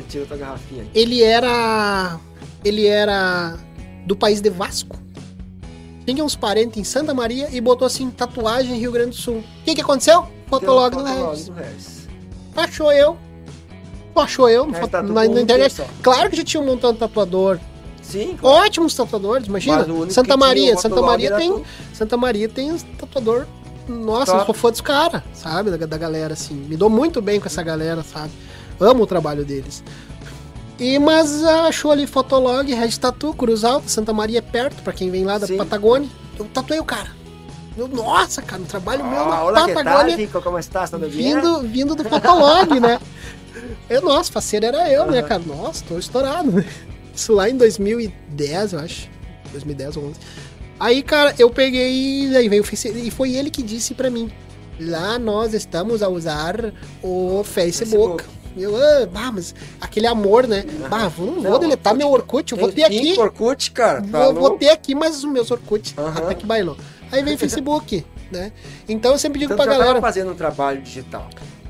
Tira 0.09 0.27
tua 0.27 0.37
garrafinha. 0.37 0.87
ele 0.95 1.23
era, 1.23 2.19
ele 2.65 2.87
era 2.87 3.59
do 4.07 4.15
país 4.17 4.41
de 4.41 4.51
Vasco. 4.51 4.97
Tinha 6.07 6.25
uns 6.25 6.35
parentes 6.35 6.79
em 6.79 6.85
Santa 6.85 7.13
Maria 7.13 7.49
e 7.51 7.61
botou 7.61 7.87
assim, 7.87 8.11
tatuagem 8.11 8.79
Rio 8.79 8.93
Grande 8.93 9.11
do 9.11 9.17
Sul. 9.17 9.39
O 9.39 9.65
que 9.65 9.75
que 9.75 9.81
aconteceu? 9.81 10.27
Fotolog 10.47 10.97
do 10.97 11.05
Regis. 11.05 12.09
Achou 12.57 12.91
eu. 12.91 13.17
Achou 14.15 14.49
eu 14.49 14.73
foto- 14.73 14.89
tá 14.89 15.03
na, 15.03 15.13
na 15.29 15.41
internet. 15.41 15.73
só. 15.75 15.85
Claro 16.03 16.29
que 16.31 16.37
já 16.37 16.45
tinha 16.45 16.61
um 16.63 16.67
montão 16.67 16.93
de 16.93 16.99
tatuador. 16.99 17.59
Sim, 18.03 18.37
claro. 18.41 18.65
Ótimos 18.65 18.95
tatuadores, 18.95 19.47
imagina. 19.47 19.87
Santa 20.11 20.37
Maria, 20.37 20.77
Santa 20.77 21.03
Maria 21.03 21.37
tem, 21.37 21.53
tu. 21.53 21.65
Santa 21.93 22.17
Maria 22.17 22.49
tem 22.49 22.77
tatuador. 22.99 23.47
Nossa, 23.87 24.27
Top. 24.33 24.39
eu 24.41 24.47
sou 24.47 24.55
fã 24.55 24.71
dos 24.71 24.81
caras, 24.81 25.23
sabe? 25.35 25.71
Da, 25.71 25.87
da 25.87 25.97
galera 25.99 26.33
assim. 26.33 26.55
Me 26.55 26.77
dou 26.77 26.91
muito 26.91 27.23
bem 27.23 27.39
com 27.41 27.47
essa 27.47 27.63
galera, 27.63 28.03
sabe? 28.03 28.31
Amo 28.81 29.05
o 29.05 29.07
trabalho 29.07 29.45
deles. 29.45 29.83
E 30.79 30.99
mas 30.99 31.43
achou 31.45 31.91
ali 31.91 32.07
Fotolog, 32.07 32.73
Red 32.73 32.91
Tatu, 32.99 33.33
Cruz 33.35 33.65
Alta, 33.65 33.89
Santa 33.89 34.13
Maria 34.13 34.39
é 34.39 34.43
perto, 34.43 34.83
pra 34.83 34.93
quem 34.93 35.11
vem 35.11 35.25
lá 35.25 35.39
da 35.39 35.47
Sim. 35.47 35.57
Patagônia. 35.57 36.09
Eu 36.39 36.45
tatuei 36.47 36.79
o 36.81 36.85
cara. 36.85 37.09
Eu, 37.77 37.89
nossa, 37.89 38.43
cara, 38.43 38.61
um 38.63 38.65
trabalho 38.65 39.05
meu 39.05 39.25
na 39.27 39.37
Ah, 39.37 39.67
que 39.67 39.73
Patagônia. 39.75 39.85
tal, 39.85 40.05
bem? 40.05 40.17
Vindo, 41.09 41.61
vindo 41.63 41.95
do 41.95 42.05
Fotolog, 42.05 42.79
né? 42.81 42.99
Eu, 43.89 44.03
nossa, 44.03 44.31
faceiro 44.33 44.67
era 44.67 44.91
eu, 44.91 45.07
né, 45.11 45.23
cara? 45.23 45.43
Nossa, 45.45 45.85
tô 45.87 45.99
estourado, 45.99 46.51
né? 46.53 46.65
Isso 47.15 47.33
lá 47.33 47.49
em 47.49 47.57
2010, 47.57 48.73
eu 48.75 48.79
acho. 48.81 49.09
2010 49.53 49.97
ou 49.97 50.05
11. 50.09 50.15
Aí, 50.81 51.03
cara, 51.03 51.35
eu 51.39 51.51
peguei 51.51 52.27
e 52.29 52.37
aí 52.37 52.49
veio 52.49 52.63
o 52.63 52.65
Face... 52.65 52.89
E 52.89 53.11
foi 53.11 53.33
ele 53.35 53.51
que 53.51 53.63
disse 53.63 53.95
pra 53.95 54.09
mim. 54.11 54.31
Lá 54.81 55.19
nós 55.19 55.55
estamos 55.55 56.03
a 56.03 56.09
usar 56.09 56.73
o 57.03 57.43
Facebook. 57.45 58.23
Facebook. 58.23 58.39
Eu, 58.57 58.75
ah, 59.15 59.33
mas 59.33 59.55
aquele 59.81 60.07
amor, 60.07 60.47
né? 60.47 60.65
Bah, 60.89 61.09
vou- 61.09 61.27
não 61.27 61.43
vou 61.43 61.53
Não, 61.53 61.59
deletar 61.59 61.95
meu 61.95 62.09
Orkut, 62.11 62.53
eu 62.53 62.59
vou 62.59 62.71
ter 62.73 62.85
aqui. 62.85 63.15
Orkut, 63.19 63.71
cara. 63.73 64.03
Tá 64.03 64.25
Vou, 64.31 64.35
vou 64.35 64.51
ter 64.59 64.71
aqui 64.71 64.95
mais 64.95 65.17
os 65.19 65.25
meus 65.25 65.51
Orkut. 65.51 65.95
Aham. 65.99 66.23
Até 66.25 66.35
que 66.35 66.47
bailou. 66.47 66.77
Aí 67.11 67.23
veio 67.23 67.37
o 67.37 67.39
Facebook, 67.41 68.05
né? 68.33 68.53
Então 68.89 69.13
eu 69.13 69.19
sempre 69.19 69.39
digo 69.39 69.53
Então, 69.53 69.65
pra 69.65 69.73
tava 69.73 69.85
galera. 69.85 70.01
fazendo 70.01 70.31
um 70.33 70.35
trabalho 70.35 70.81
digital. 70.83 71.29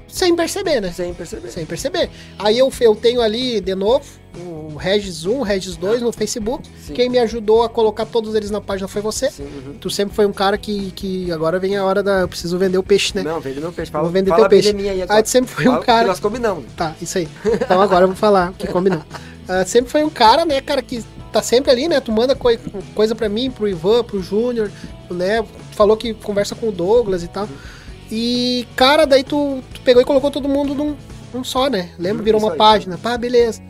Sem 0.08 0.34
perceber, 0.34 0.80
né? 0.80 0.90
Sem 0.90 1.12
perceber. 1.14 1.50
Sem 1.50 1.66
perceber. 1.66 2.10
Aí 2.38 2.58
eu, 2.58 2.72
eu 2.80 2.94
tenho 2.96 3.20
ali, 3.20 3.60
de 3.60 3.74
novo, 3.74 4.04
o 4.36 4.74
Regis 4.76 5.24
1, 5.26 5.38
o 5.38 5.42
Regis 5.42 5.76
2 5.76 6.02
no 6.02 6.10
Facebook. 6.12 6.68
Sim. 6.86 6.94
Quem 6.94 7.08
me 7.08 7.18
ajudou 7.18 7.62
a 7.62 7.68
colocar 7.68 8.06
todos 8.06 8.34
eles 8.34 8.50
na 8.50 8.60
página 8.60 8.88
foi 8.88 9.02
você. 9.02 9.30
Sim, 9.30 9.44
uhum. 9.44 9.74
Tu 9.80 9.90
sempre 9.90 10.14
foi 10.14 10.26
um 10.26 10.32
cara 10.32 10.56
que, 10.58 10.90
que 10.92 11.30
agora 11.32 11.58
vem 11.58 11.76
a 11.76 11.84
hora 11.84 12.02
da. 12.02 12.20
Eu 12.20 12.28
preciso 12.28 12.58
vender 12.58 12.78
o 12.78 12.82
peixe, 12.82 13.12
né? 13.14 13.22
Não, 13.22 13.40
vende 13.40 13.60
meu 13.60 13.72
peixe. 13.72 13.90
Fala, 13.90 14.04
Vou 14.04 14.12
vender 14.12 14.30
fala 14.30 14.42
teu 14.42 14.50
peixe. 14.50 14.68
aí 14.76 14.88
Aí 14.88 15.02
agora. 15.02 15.22
tu 15.22 15.28
sempre 15.28 15.50
foi 15.50 15.64
Fala 15.64 15.78
um 15.78 15.82
cara. 15.82 16.00
que 16.02 16.08
nós 16.08 16.20
combinamos. 16.20 16.64
Tá, 16.76 16.94
isso 17.00 17.18
aí. 17.18 17.28
Então 17.44 17.80
agora 17.80 18.04
eu 18.04 18.08
vou 18.08 18.16
falar 18.16 18.50
o 18.50 18.54
que 18.54 18.66
combinou. 18.66 19.02
Ah, 19.50 19.64
sempre 19.64 19.90
foi 19.90 20.04
um 20.04 20.10
cara, 20.10 20.44
né, 20.44 20.60
cara, 20.60 20.82
que 20.82 21.02
tá 21.32 21.40
sempre 21.40 21.70
ali, 21.70 21.88
né? 21.88 22.00
Tu 22.00 22.12
manda 22.12 22.34
coi- 22.34 22.58
coisa 22.94 23.14
pra 23.14 23.30
mim, 23.30 23.50
pro 23.50 23.66
Ivan, 23.66 24.04
pro 24.04 24.22
Júnior, 24.22 24.70
né? 25.10 25.42
Falou 25.72 25.96
que 25.96 26.12
conversa 26.12 26.54
com 26.54 26.68
o 26.68 26.70
Douglas 26.70 27.22
e 27.22 27.28
tal. 27.28 27.48
E, 28.10 28.66
cara, 28.74 29.06
daí 29.06 29.22
tu, 29.22 29.62
tu 29.72 29.80
pegou 29.82 30.00
e 30.00 30.04
colocou 30.04 30.30
todo 30.30 30.48
mundo 30.48 30.74
num, 30.74 30.96
num 31.32 31.44
só, 31.44 31.68
né? 31.68 31.90
Lembra? 31.98 32.22
Virou 32.22 32.40
uma 32.40 32.56
página. 32.56 32.96
Pá, 32.96 33.16
beleza. 33.18 33.60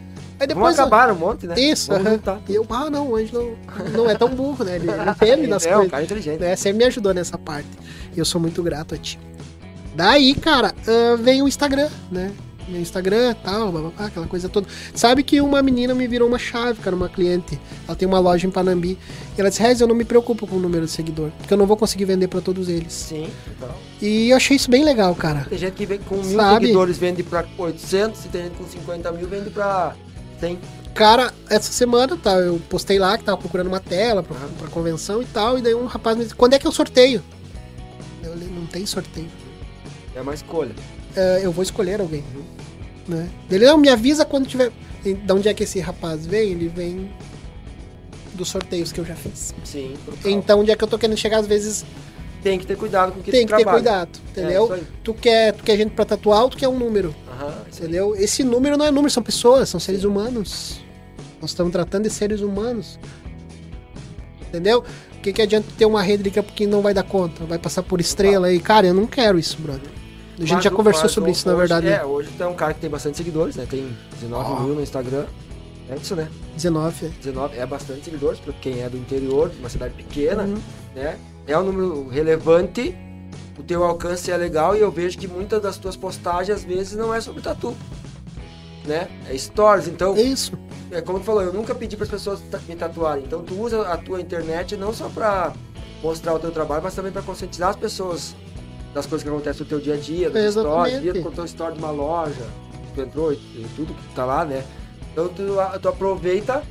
Aí 0.41 0.47
Vamos 0.47 0.55
depois. 0.55 0.79
acabar 0.79 1.13
um 1.13 1.17
monte, 1.17 1.47
né? 1.47 1.59
Isso, 1.59 1.91
Vamos 1.93 2.13
juntar. 2.13 2.41
E 2.49 2.55
eu, 2.55 2.65
ah, 2.71 2.89
não, 2.89 3.09
o 3.09 3.17
Ângelo 3.17 3.59
não 3.93 4.09
é 4.09 4.15
tão 4.15 4.29
burro, 4.29 4.65
né? 4.65 4.77
Ele, 4.77 4.89
ele 4.89 5.11
entende 5.11 5.47
das 5.49 5.67
é, 5.67 5.71
um 5.71 5.75
coisas 5.75 5.91
cara 5.91 6.03
inteligente. 6.05 6.41
né? 6.41 6.55
Sempre 6.55 6.79
me 6.79 6.85
ajudou 6.85 7.13
nessa 7.13 7.37
parte. 7.37 7.69
E 8.15 8.19
eu 8.19 8.25
sou 8.25 8.41
muito 8.41 8.63
grato 8.63 8.95
a 8.95 8.99
ti. 8.99 9.19
Daí, 9.97 10.35
cara, 10.37 10.73
ah, 10.87 11.17
vem 11.17 11.43
o 11.43 11.49
Instagram, 11.49 11.89
né? 12.11 12.33
O 12.69 12.77
Instagram 12.77 13.35
tal, 13.43 13.73
bababá, 13.73 14.07
aquela 14.07 14.27
coisa 14.27 14.49
toda. 14.49 14.67
Sabe 14.95 15.23
que 15.23 15.41
uma 15.41 15.63
menina 15.63 15.95
me 15.95 16.07
virou 16.07 16.29
uma 16.29 16.39
chave, 16.39 16.81
cara, 16.81 16.95
uma 16.95 17.09
cliente. 17.09 17.59
Ela 17.87 17.97
tem 17.97 18.07
uma 18.07 18.19
loja 18.19 18.47
em 18.47 18.51
Panambi. 18.51 18.99
E 19.37 19.41
ela 19.41 19.49
disse, 19.49 19.63
Rez, 19.63 19.81
eu 19.81 19.87
não 19.87 19.95
me 19.95 20.05
preocupo 20.05 20.47
com 20.47 20.57
o 20.57 20.61
número 20.61 20.85
de 20.85 20.91
seguidor, 20.91 21.31
porque 21.39 21.55
eu 21.55 21.59
não 21.59 21.67
vou 21.67 21.77
conseguir 21.77 22.05
vender 22.05 22.29
pra 22.29 22.41
todos 22.43 22.69
eles. 22.69 22.93
Sim, 22.93 23.31
então. 23.57 23.71
E 24.03 24.29
eu 24.31 24.37
achei 24.37 24.57
isso 24.57 24.71
bem 24.71 24.85
legal, 24.85 25.15
cara. 25.15 25.47
Tem 25.49 25.59
gente 25.59 25.75
que 25.75 25.87
vem 25.87 25.99
com 25.99 26.17
mil 26.17 26.37
Sabe? 26.37 26.67
seguidores, 26.67 26.99
vende 26.99 27.23
pra 27.23 27.45
800, 27.57 28.25
e 28.25 28.29
tem 28.29 28.43
gente 28.45 28.57
com 28.57 28.67
50 28.67 29.13
mil, 29.13 29.27
vende 29.27 29.49
pra 29.51 29.95
100. 30.39 30.59
Cara, 30.95 31.33
essa 31.49 31.73
semana, 31.73 32.17
tá, 32.17 32.33
eu 32.35 32.61
postei 32.69 32.99
lá 32.99 33.17
que 33.17 33.25
tava 33.25 33.39
procurando 33.39 33.69
uma 33.69 33.81
tela 33.81 34.23
pra, 34.23 34.37
pra 34.59 34.69
convenção 34.69 35.23
e 35.23 35.25
tal, 35.27 35.57
e 35.57 35.63
daí 35.63 35.75
um 35.75 35.87
rapaz 35.87 36.17
me 36.17 36.25
disse, 36.25 36.35
quando 36.35 36.53
é 36.55 36.59
que 36.59 36.67
eu 36.67 36.73
sorteio? 36.73 37.23
Eu 38.23 38.31
falei, 38.33 38.49
não 38.49 38.67
tem 38.67 38.85
sorteio. 38.85 39.29
É 40.15 40.21
uma 40.21 40.35
escolha. 40.35 40.75
É, 41.19 41.41
eu 41.43 41.51
vou 41.53 41.63
escolher 41.63 42.01
alguém. 42.01 42.23
Né? 43.07 43.29
Ele 43.51 43.67
não 43.67 43.77
me 43.79 43.89
avisa 43.89 44.25
quando 44.25 44.47
tiver. 44.47 44.71
De 45.03 45.33
onde 45.33 45.49
é 45.49 45.55
que 45.55 45.65
esse 45.65 45.81
rapaz 45.81 46.27
vem? 46.27 46.51
Ele 46.51 46.69
vem 46.69 47.11
dos 48.35 48.49
sorteios 48.49 48.93
que 48.93 49.01
eu 49.01 49.05
já 49.05 49.15
fiz. 49.17 49.55
Sim. 49.65 49.95
Então, 50.25 50.61
onde 50.61 50.71
é 50.71 50.77
que 50.77 50.85
eu 50.85 50.89
tô 50.89 50.99
querendo 50.99 51.17
chegar, 51.17 51.39
às 51.39 51.47
vezes 51.47 51.85
tem 52.43 52.59
que 52.59 52.67
ter 52.67 52.77
cuidado 52.77 53.13
com 53.13 53.21
o 53.21 53.23
que 53.23 53.31
tem 53.33 53.47
que 53.47 53.53
ter 53.53 53.63
trabalha. 53.63 53.79
cuidado, 53.79 54.11
É, 54.37 54.41
entendeu? 54.41 54.73
aí. 54.73 54.83
tu, 55.03 55.13
quer, 55.13 55.53
tu 55.55 55.65
quer 55.65 55.77
gente 55.77 55.91
pra 55.91 56.05
tatuar 56.05 56.49
tu 56.49 56.57
quer 56.57 56.69
um 56.69 56.79
número, 56.79 57.13
Aham, 57.29 57.53
entendeu? 57.67 58.15
Esse 58.17 58.45
número 58.45 58.77
não 58.77 58.87
é 58.87 58.91
número, 58.93 59.11
são 59.11 59.23
pessoas, 59.25 59.69
são 59.69 59.81
seres 59.81 60.05
humanos. 60.05 60.81
Nós 61.41 61.51
estamos 61.51 61.73
tratando 61.73 62.05
de 62.05 62.11
seres 62.11 62.41
humanos. 62.41 62.99
Entendeu? 64.49 64.85
O 65.17 65.21
que, 65.21 65.33
que 65.33 65.43
adianta 65.43 65.67
ter 65.77 65.85
uma 65.85 66.01
rede 66.03 66.23
de 66.23 66.31
campo 66.31 66.53
que 66.53 66.67
não 66.67 66.81
vai 66.81 66.95
dar 66.95 67.03
conta? 67.03 67.45
Vai 67.45 67.59
passar 67.59 67.83
por 67.83 68.01
estrela 68.01 68.47
aí. 68.47 68.61
Cara, 68.61 68.87
eu 68.87 68.95
não 68.95 69.07
quero 69.07 69.39
isso, 69.39 69.59
brother. 69.61 69.91
A 70.41 70.45
gente 70.45 70.63
já 70.65 70.71
conversou 70.71 71.09
sobre 71.09 71.31
isso, 71.33 71.47
na 71.47 71.53
hoje- 71.55 71.59
verdade. 71.61 71.87
né? 71.87 71.97
É, 71.97 72.05
hoje 72.05 72.31
tem 72.37 72.47
um 72.47 72.55
cara 72.55 72.73
que 72.75 72.81
tem 72.81 72.89
bastante 72.91 73.17
seguidores, 73.17 73.57
né? 73.57 73.67
Tem 73.69 73.97
19 74.21 74.53
Ó. 74.53 74.61
mil 74.61 74.75
no 74.75 74.83
Instagram. 74.83 75.25
É 75.91 75.97
isso, 75.97 76.15
né? 76.15 76.29
19. 76.55 77.07
é. 77.07 77.09
19 77.09 77.57
é 77.59 77.67
bastante 77.67 78.05
seguidores 78.05 78.39
para 78.39 78.53
quem 78.55 78.83
é 78.83 78.89
do 78.89 78.97
interior, 78.97 79.49
de 79.49 79.59
uma 79.59 79.69
cidade 79.69 79.95
pequena, 79.95 80.45
Uhum. 80.45 80.59
né? 80.95 81.19
É 81.47 81.59
um 81.59 81.63
número 81.65 82.09
relevante, 82.09 82.95
o 83.59 83.63
teu 83.63 83.83
alcance 83.83 84.31
é 84.31 84.37
legal 84.37 84.77
e 84.77 84.81
eu 84.81 84.91
vejo 84.93 85.19
que 85.19 85.27
muitas 85.27 85.61
das 85.63 85.77
tuas 85.79 85.97
postagens 85.97 86.59
às 86.59 86.63
vezes 86.65 86.95
não 86.95 87.13
é 87.15 87.21
sobre 87.21 87.41
tatu, 87.43 87.75
né? 88.87 89.09
É 89.29 89.37
stories, 89.37 89.89
então, 89.89 90.15
É 90.17 90.23
isso. 90.23 90.53
é 90.91 91.01
como 91.01 91.19
tu 91.21 91.25
falou, 91.25 91.43
eu 91.43 91.53
nunca 91.53 91.75
pedi 91.75 91.97
para 91.97 92.05
as 92.05 92.11
pessoas 92.11 92.41
me 92.69 92.77
tatuarem. 92.77 93.25
Então 93.25 93.43
tu 93.43 93.55
usa 93.61 93.83
a 93.89 93.97
tua 93.97 94.21
internet 94.21 94.77
não 94.77 94.93
só 94.93 95.09
para 95.09 95.53
mostrar 96.03 96.35
o 96.35 96.39
teu 96.39 96.51
trabalho, 96.51 96.83
mas 96.83 96.95
também 96.95 97.11
para 97.11 97.23
conscientizar 97.23 97.71
as 97.71 97.77
pessoas 97.77 98.37
das 98.99 99.07
coisas 99.07 99.23
que 99.23 99.29
acontecem 99.33 99.63
no 99.63 99.67
teu 99.69 99.81
dia 99.81 99.95
a 99.95 99.97
dia, 99.97 100.27
Exatamente. 100.27 100.49
histórias, 100.49 101.03
dia 101.03 101.15
tu 101.15 101.23
contou 101.23 101.43
a 101.43 101.47
história 101.47 101.73
de 101.75 101.79
uma 101.79 101.91
loja, 101.91 102.47
tu 102.95 103.01
entrou 103.01 103.33
e 103.33 103.67
tudo 103.77 103.95
que 103.95 104.15
tá 104.15 104.25
lá, 104.25 104.45
né? 104.45 104.65
Então 105.13 105.29
tu, 105.29 105.45
tu 105.81 105.89
aproveita 105.89 106.63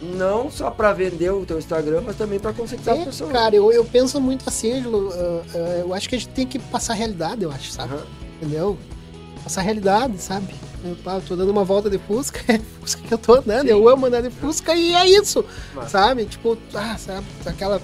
não 0.00 0.48
só 0.50 0.70
para 0.70 0.92
vender 0.92 1.30
o 1.32 1.44
teu 1.44 1.58
Instagram, 1.58 2.02
mas 2.06 2.16
também 2.16 2.38
para 2.38 2.52
conscientizar 2.52 2.94
as 2.94 3.00
É, 3.00 3.04
pessoas. 3.06 3.32
cara, 3.32 3.54
eu, 3.56 3.72
eu 3.72 3.84
penso 3.84 4.20
muito 4.20 4.44
assim, 4.48 4.72
Ângelo. 4.72 5.10
ah, 5.12 5.42
ah, 5.54 5.58
eu 5.80 5.92
acho 5.94 6.08
que 6.08 6.14
a 6.14 6.18
gente 6.18 6.28
tem 6.30 6.46
que 6.46 6.58
passar 6.58 6.92
a 6.92 6.96
realidade, 6.96 7.42
eu 7.42 7.50
acho, 7.50 7.72
sabe? 7.72 7.94
Aham. 7.94 8.02
Entendeu? 8.40 8.78
Passar 9.42 9.60
a 9.60 9.64
realidade, 9.64 10.18
sabe? 10.22 10.54
Eu, 10.84 10.94
pá, 11.02 11.14
eu 11.16 11.20
tô 11.22 11.34
dando 11.34 11.50
uma 11.50 11.64
volta 11.64 11.90
de 11.90 11.98
Fusca, 11.98 12.40
é 12.52 12.58
Fusca 12.80 13.02
que 13.02 13.12
eu 13.12 13.18
tô 13.18 13.34
andando, 13.34 13.62
Sim. 13.66 13.72
eu 13.72 13.88
amo 13.88 14.06
andar 14.06 14.20
de 14.22 14.30
Fusca 14.30 14.72
e 14.74 14.94
é 14.94 15.04
isso, 15.08 15.44
Mas- 15.74 15.90
sabe? 15.90 16.24
Tipo, 16.26 16.56
ah, 16.74 16.96
sabe? 16.96 17.26
Aquela, 17.44 17.82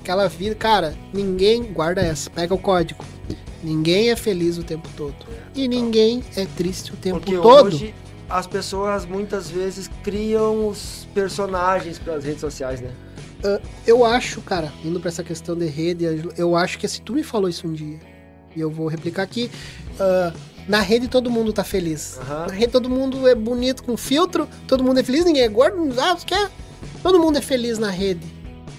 aquela 0.00 0.28
vida, 0.28 0.54
cara, 0.54 0.94
ninguém, 1.12 1.64
guarda 1.72 2.00
essa, 2.00 2.30
pega 2.30 2.54
o 2.54 2.58
código. 2.58 3.04
Ninguém 3.62 4.10
é 4.10 4.16
feliz 4.16 4.58
o 4.58 4.62
tempo 4.62 4.88
todo. 4.96 5.14
E 5.54 5.66
ninguém 5.66 6.22
é 6.36 6.46
triste 6.46 6.92
o 6.92 6.96
tempo 6.96 7.18
Porque 7.20 7.36
todo. 7.36 7.66
hoje 7.66 7.94
as 8.28 8.46
pessoas 8.46 9.04
muitas 9.06 9.48
vezes 9.50 9.88
criam 10.02 10.68
os 10.68 11.06
personagens 11.14 11.98
pelas 11.98 12.24
redes 12.24 12.40
sociais, 12.40 12.80
né? 12.80 12.90
Eu 13.86 14.04
acho, 14.04 14.40
cara, 14.40 14.72
indo 14.84 14.98
pra 14.98 15.08
essa 15.08 15.22
questão 15.22 15.56
de 15.56 15.66
rede, 15.66 16.04
eu 16.36 16.56
acho 16.56 16.78
que 16.78 16.88
se 16.88 17.00
tu 17.00 17.12
me 17.12 17.22
falou 17.22 17.48
isso 17.48 17.66
um 17.68 17.72
dia, 17.72 18.00
e 18.56 18.60
eu 18.60 18.68
vou 18.70 18.88
replicar 18.88 19.22
aqui, 19.22 19.48
ah, 20.00 20.32
na 20.66 20.80
rede 20.80 21.06
todo 21.06 21.30
mundo 21.30 21.52
tá 21.52 21.62
feliz. 21.62 22.18
Aham. 22.18 22.46
Na 22.48 22.52
rede 22.52 22.72
todo 22.72 22.90
mundo 22.90 23.28
é 23.28 23.34
bonito 23.36 23.84
com 23.84 23.96
filtro, 23.96 24.48
todo 24.66 24.82
mundo 24.82 24.98
é 24.98 25.02
feliz, 25.04 25.24
ninguém 25.24 25.42
é 25.42 25.48
gordo, 25.48 25.94
ah, 26.00 26.16
você 26.16 26.26
quer? 26.26 26.50
Todo 27.02 27.20
mundo 27.20 27.38
é 27.38 27.40
feliz 27.40 27.78
na 27.78 27.90
rede. 27.90 28.26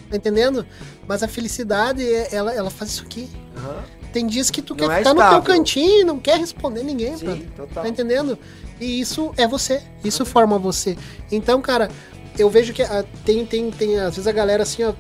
Tá 0.10 0.18
entendendo? 0.18 0.66
Mas 1.08 1.24
a 1.24 1.28
felicidade, 1.28 2.04
é- 2.04 2.36
ela, 2.36 2.54
ela 2.54 2.70
faz 2.70 2.92
isso 2.92 3.04
aqui. 3.04 3.30
Aham. 3.58 3.84
Tem 4.12 4.26
dias 4.26 4.50
que 4.50 4.62
tu 4.62 4.74
Não 4.74 4.88
quer 4.88 4.94
é 4.94 4.98
ficar 5.00 5.14
no 5.14 5.20
teu 5.20 5.26
estável. 5.26 5.56
cantinho, 5.56 6.06
não 6.06 6.20
quer 6.20 6.40
responder 6.40 6.84
ninguém, 6.84 7.18
brother. 7.18 7.42
Sim, 7.42 7.50
total. 7.56 7.84
Tá 7.84 7.90
entendendo? 7.90 8.38
E 8.80 9.00
isso 9.00 9.32
é 9.38 9.48
você. 9.48 9.82
Isso 10.04 10.26
forma 10.26 10.58
você. 10.58 10.98
Então, 11.32 11.62
cara, 11.62 11.90
eu 12.38 12.50
vejo 12.50 12.74
que 12.74 12.84
ah, 12.84 13.04
tem, 13.26 13.46
tem, 13.46 13.72
tem, 13.72 14.00
às 14.00 14.16
vezes 14.16 14.28
a 14.28 14.32
galera 14.32 14.64
assim, 14.64 14.84
ó, 14.84 14.94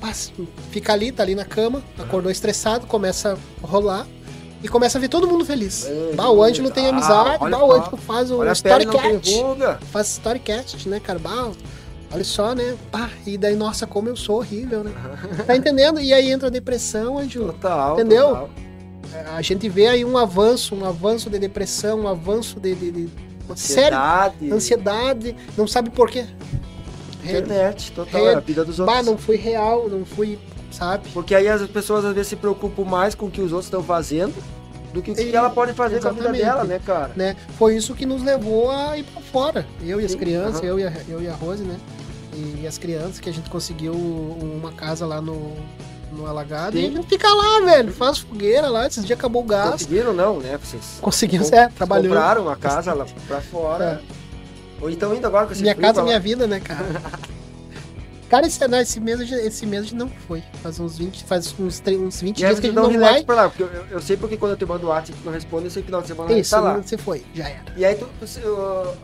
fica 0.71 0.93
ali, 0.93 1.11
tá 1.11 1.23
ali 1.23 1.35
na 1.35 1.45
cama, 1.45 1.83
acordou 1.97 2.31
estressado, 2.31 2.87
começa 2.87 3.37
a 3.63 3.67
rolar 3.67 4.07
e 4.63 4.67
começa 4.67 4.97
a 4.97 5.01
ver 5.01 5.07
todo 5.07 5.27
mundo 5.27 5.45
feliz. 5.45 5.85
Ângelo, 5.85 6.15
Bah, 6.15 6.29
o 6.29 6.43
Ângelo 6.43 6.71
tem 6.71 6.87
ah, 6.87 6.89
amizade, 6.89 7.37
olha 7.39 7.57
bah, 7.57 7.63
o. 7.63 7.71
Ângelo 7.71 7.97
faz 7.97 8.29
tem 8.29 8.51
Storycast. 8.53 9.45
Faz 9.91 10.07
Storycast, 10.09 10.89
né, 10.89 10.99
cara? 10.99 11.19
Bah, 11.19 11.51
olha 12.11 12.23
só, 12.23 12.55
né? 12.55 12.75
Pá, 12.91 13.09
e 13.25 13.37
daí, 13.37 13.55
nossa, 13.55 13.85
como 13.85 14.09
eu 14.09 14.15
sou 14.15 14.37
horrível, 14.37 14.83
né? 14.83 14.91
Tá 15.45 15.55
entendendo? 15.55 15.99
E 15.99 16.11
aí 16.13 16.31
entra 16.31 16.47
a 16.47 16.51
depressão, 16.51 17.19
Ângelo. 17.19 17.53
Total. 17.53 17.93
Entendeu? 17.93 18.27
total. 18.29 18.49
A 19.35 19.41
gente 19.41 19.67
vê 19.69 19.87
aí 19.87 20.05
um 20.05 20.17
avanço, 20.17 20.75
um 20.75 20.85
avanço 20.85 21.29
de 21.29 21.39
depressão, 21.39 22.01
um 22.01 22.07
avanço 22.07 22.59
de, 22.59 22.75
de, 22.75 22.91
de... 22.91 23.09
sério, 23.55 23.97
Ansiedade. 23.97 24.51
ansiedade, 24.51 25.35
não 25.57 25.67
sabe 25.67 25.89
por 25.89 26.09
quê. 26.09 26.25
Internet, 27.23 27.91
total. 27.91 28.21
Re- 28.21 28.27
É 28.31 28.35
a 28.35 28.39
vida 28.39 28.63
dos 28.63 28.79
outros. 28.79 28.95
Bah, 28.97 29.03
não 29.03 29.17
fui 29.17 29.35
real, 29.35 29.89
não 29.89 30.05
fui, 30.05 30.37
sabe? 30.71 31.09
Porque 31.13 31.35
aí 31.35 31.47
as 31.47 31.61
pessoas 31.67 32.05
às 32.05 32.13
vezes 32.13 32.27
se 32.29 32.35
preocupam 32.35 32.83
mais 32.85 33.15
com 33.15 33.25
o 33.25 33.31
que 33.31 33.41
os 33.41 33.51
outros 33.51 33.65
estão 33.67 33.83
fazendo 33.83 34.33
do 34.93 35.01
que 35.01 35.11
o 35.11 35.15
que 35.15 35.21
E- 35.23 35.35
ela 35.35 35.49
pode 35.49 35.73
fazer 35.73 35.99
com 36.01 36.07
a 36.07 36.11
vida 36.11 36.31
dela, 36.31 36.63
né, 36.63 36.79
cara? 36.85 37.11
Né? 37.15 37.35
Foi 37.57 37.75
isso 37.75 37.93
que 37.93 38.05
nos 38.05 38.21
levou 38.23 38.71
a 38.71 38.97
ir 38.97 39.03
pra 39.03 39.21
fora. 39.21 39.65
Eu 39.83 39.99
e 39.99 40.05
as 40.05 40.11
Sim, 40.11 40.17
crianças, 40.19 40.57
aham. 40.61 40.65
eu, 40.67 40.79
e 40.79 40.83
a, 40.85 40.93
eu 41.09 41.21
e 41.21 41.27
a 41.27 41.33
Rose, 41.33 41.63
né? 41.63 41.77
E, 42.61 42.67
as 42.67 42.77
crianças, 42.77 43.19
que 43.19 43.27
a 43.27 43.33
gente 43.33 43.49
conseguiu 43.49 43.93
uma 43.93 44.71
casa 44.71 45.05
lá 45.07 45.19
no, 45.19 45.53
no 46.11 46.25
Alagado. 46.25 46.77
Sim. 46.77 46.93
E 46.95 46.97
a 46.99 47.03
fica 47.03 47.27
lá, 47.33 47.59
velho, 47.65 47.91
faz 47.91 48.19
fogueira 48.19 48.69
lá. 48.69 48.87
Esses 48.87 49.05
dias 49.05 49.17
acabou 49.19 49.43
o 49.43 49.45
gás. 49.45 49.71
Conseguiram 49.71 50.13
não, 50.13 50.39
né? 50.39 50.57
Vocês 50.57 50.97
Conseguimos, 51.01 51.49
com- 51.49 51.55
é, 51.55 51.67
trabalhando. 51.69 52.07
compraram 52.09 52.41
uma 52.43 52.55
casa 52.55 52.93
lá 52.93 53.05
pra 53.27 53.41
fora. 53.41 54.01
Ou 54.81 54.89
então 54.89 55.13
indo 55.15 55.25
agora 55.25 55.45
com 55.47 55.53
esse 55.53 55.61
Minha 55.61 55.73
frio 55.75 55.87
casa, 55.87 55.99
lá. 56.01 56.05
minha 56.05 56.19
vida, 56.19 56.45
né, 56.47 56.59
cara? 56.59 56.85
Cara, 58.29 58.45
esse, 58.45 58.67
não, 58.67 58.79
esse, 58.79 58.99
mês, 58.99 59.21
a 59.21 59.23
gente- 59.23 59.39
esse 59.47 59.65
mês 59.65 59.91
não 59.93 60.09
foi. 60.27 60.43
Faz 60.61 60.79
uns 60.79 60.97
20, 60.97 61.23
faz 61.23 61.55
uns, 61.57 61.81
uns 61.87 62.21
20 62.21 62.39
E 62.39 62.45
aí 62.45 62.49
dias 62.49 62.59
que 62.59 62.67
a 62.67 62.69
gente 62.69 62.75
não 62.75 62.89
relax 62.89 63.13
vai. 63.13 63.23
pra 63.23 63.35
lá, 63.35 63.49
porque 63.49 63.63
eu, 63.63 63.69
eu- 63.89 64.01
sei 64.01 64.17
porque 64.17 64.35
quando 64.35 64.51
eu 64.51 64.57
te 64.57 64.65
mando 64.65 64.85
o 64.85 64.89
WhatsApp 64.89 65.17
e 65.17 65.21
tu 65.21 65.25
não 65.25 65.31
responde, 65.33 65.65
eu 65.65 65.71
sei 65.71 65.81
que 65.81 65.85
final 65.87 66.01
de 66.01 66.07
semana 66.07 66.37
Isso, 66.37 66.51
tá 66.51 66.59
lá. 66.59 66.75
você 66.77 66.97
foi, 66.97 67.23
já 67.33 67.47
era. 67.47 67.63
E 67.77 67.85
aí, 67.85 67.95
tu, 67.95 68.07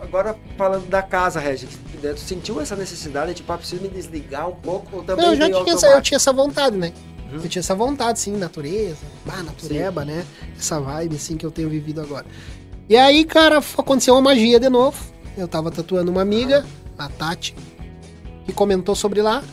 agora 0.01 0.35
falando 0.57 0.87
da 0.89 1.01
casa, 1.01 1.39
Regis, 1.39 1.69
tu 2.01 2.19
sentiu 2.19 2.59
essa 2.59 2.75
necessidade, 2.75 3.33
tipo, 3.33 3.51
ah, 3.51 3.57
preciso 3.57 3.81
me 3.81 3.87
desligar 3.87 4.49
um 4.49 4.55
pouco, 4.55 4.97
ou 4.97 5.03
também 5.03 5.25
Não, 5.25 5.33
eu 5.33 5.37
já 5.37 5.49
tinha 5.49 5.73
essa, 5.73 5.87
eu 5.87 6.01
tinha 6.01 6.15
essa 6.17 6.33
vontade, 6.33 6.77
né? 6.77 6.91
Uhum. 7.31 7.39
Eu 7.43 7.49
tinha 7.49 7.59
essa 7.61 7.73
vontade, 7.75 8.19
sim, 8.19 8.35
natureza, 8.37 8.97
bah, 9.25 9.41
natureba, 9.41 10.05
né? 10.05 10.25
Essa 10.57 10.79
vibe, 10.79 11.15
assim, 11.15 11.37
que 11.37 11.45
eu 11.45 11.51
tenho 11.51 11.69
vivido 11.69 12.01
agora. 12.01 12.25
E 12.89 12.95
aí, 12.97 13.23
cara, 13.25 13.59
aconteceu 13.77 14.13
uma 14.13 14.21
magia 14.21 14.59
de 14.59 14.69
novo. 14.69 14.97
Eu 15.37 15.47
tava 15.47 15.71
tatuando 15.71 16.11
uma 16.11 16.21
amiga, 16.21 16.63
a 16.97 17.07
Tati, 17.09 17.55
que 18.45 18.53
comentou 18.53 18.95
sobre 18.95 19.21
lá. 19.21 19.43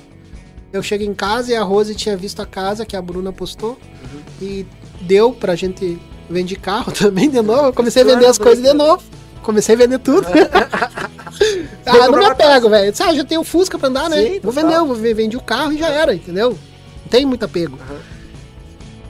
Eu 0.72 0.82
cheguei 0.82 1.06
em 1.06 1.14
casa 1.14 1.52
e 1.52 1.56
a 1.56 1.62
Rose 1.62 1.94
tinha 1.94 2.16
visto 2.16 2.40
a 2.40 2.46
casa 2.46 2.86
que 2.86 2.96
a 2.96 3.02
Bruna 3.02 3.32
postou. 3.32 3.70
Uhum. 4.02 4.20
E 4.40 4.66
deu 5.02 5.32
pra 5.32 5.54
gente 5.56 5.98
Vendi 6.30 6.54
carro 6.54 6.92
também 6.94 7.28
de 7.28 7.42
novo. 7.42 7.72
Comecei 7.72 8.02
a 8.02 8.06
vender 8.06 8.26
as 8.26 8.38
coisas 8.38 8.62
de 8.64 8.72
novo. 8.72 9.02
Comecei 9.42 9.74
a 9.74 9.78
vender 9.78 9.98
tudo. 9.98 10.26
ah, 11.86 12.08
não 12.08 12.18
me 12.18 12.24
apego, 12.24 12.70
velho. 12.70 12.94
Ah, 13.00 13.14
já 13.14 13.24
tenho 13.24 13.42
Fusca 13.42 13.78
pra 13.78 13.88
andar, 13.88 14.08
né? 14.08 14.22
Sim, 14.22 14.40
vou 14.40 14.52
vender, 14.52 14.76
eu 14.76 14.86
vou 14.86 14.94
ve- 14.94 15.12
vendi 15.12 15.36
o 15.36 15.40
carro 15.40 15.72
e 15.72 15.78
já 15.78 15.88
era, 15.88 16.14
entendeu? 16.14 16.50
Não 16.50 17.08
tem 17.10 17.26
muito 17.26 17.44
apego. 17.44 17.76
Aham. 17.80 17.98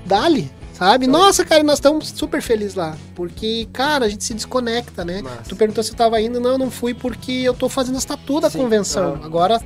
Dali, 0.07 0.51
sabe? 0.81 1.07
Nossa, 1.07 1.45
cara, 1.45 1.63
nós 1.63 1.75
estamos 1.75 2.09
super 2.09 2.41
felizes 2.41 2.75
lá. 2.75 2.97
Porque, 3.15 3.69
cara, 3.73 4.07
a 4.07 4.09
gente 4.09 4.25
se 4.25 4.33
desconecta, 4.35 5.05
né? 5.05 5.21
Massa. 5.23 5.43
Tu 5.49 5.55
perguntou 5.55 5.85
se 5.85 5.93
eu 5.93 5.97
tava 5.97 6.21
indo. 6.21 6.41
Não, 6.41 6.53
eu 6.53 6.59
não 6.59 6.71
fui 6.71 6.95
porque 6.95 7.31
eu 7.33 7.53
tô 7.55 7.69
fazendo 7.69 7.99
a 7.99 8.01
tatu 8.01 8.41
da 8.41 8.51
convenção. 8.51 9.15
aham. 9.15 9.25
Agora, 9.27 9.61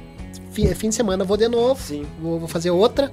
fim, 0.53 0.67
fim 0.75 0.89
de 0.89 0.95
semana, 0.97 1.23
eu 1.23 1.27
vou 1.27 1.37
de 1.37 1.49
novo. 1.49 1.81
Sim. 1.81 2.05
Vou, 2.21 2.41
vou 2.41 2.49
fazer 2.49 2.71
outra, 2.71 3.13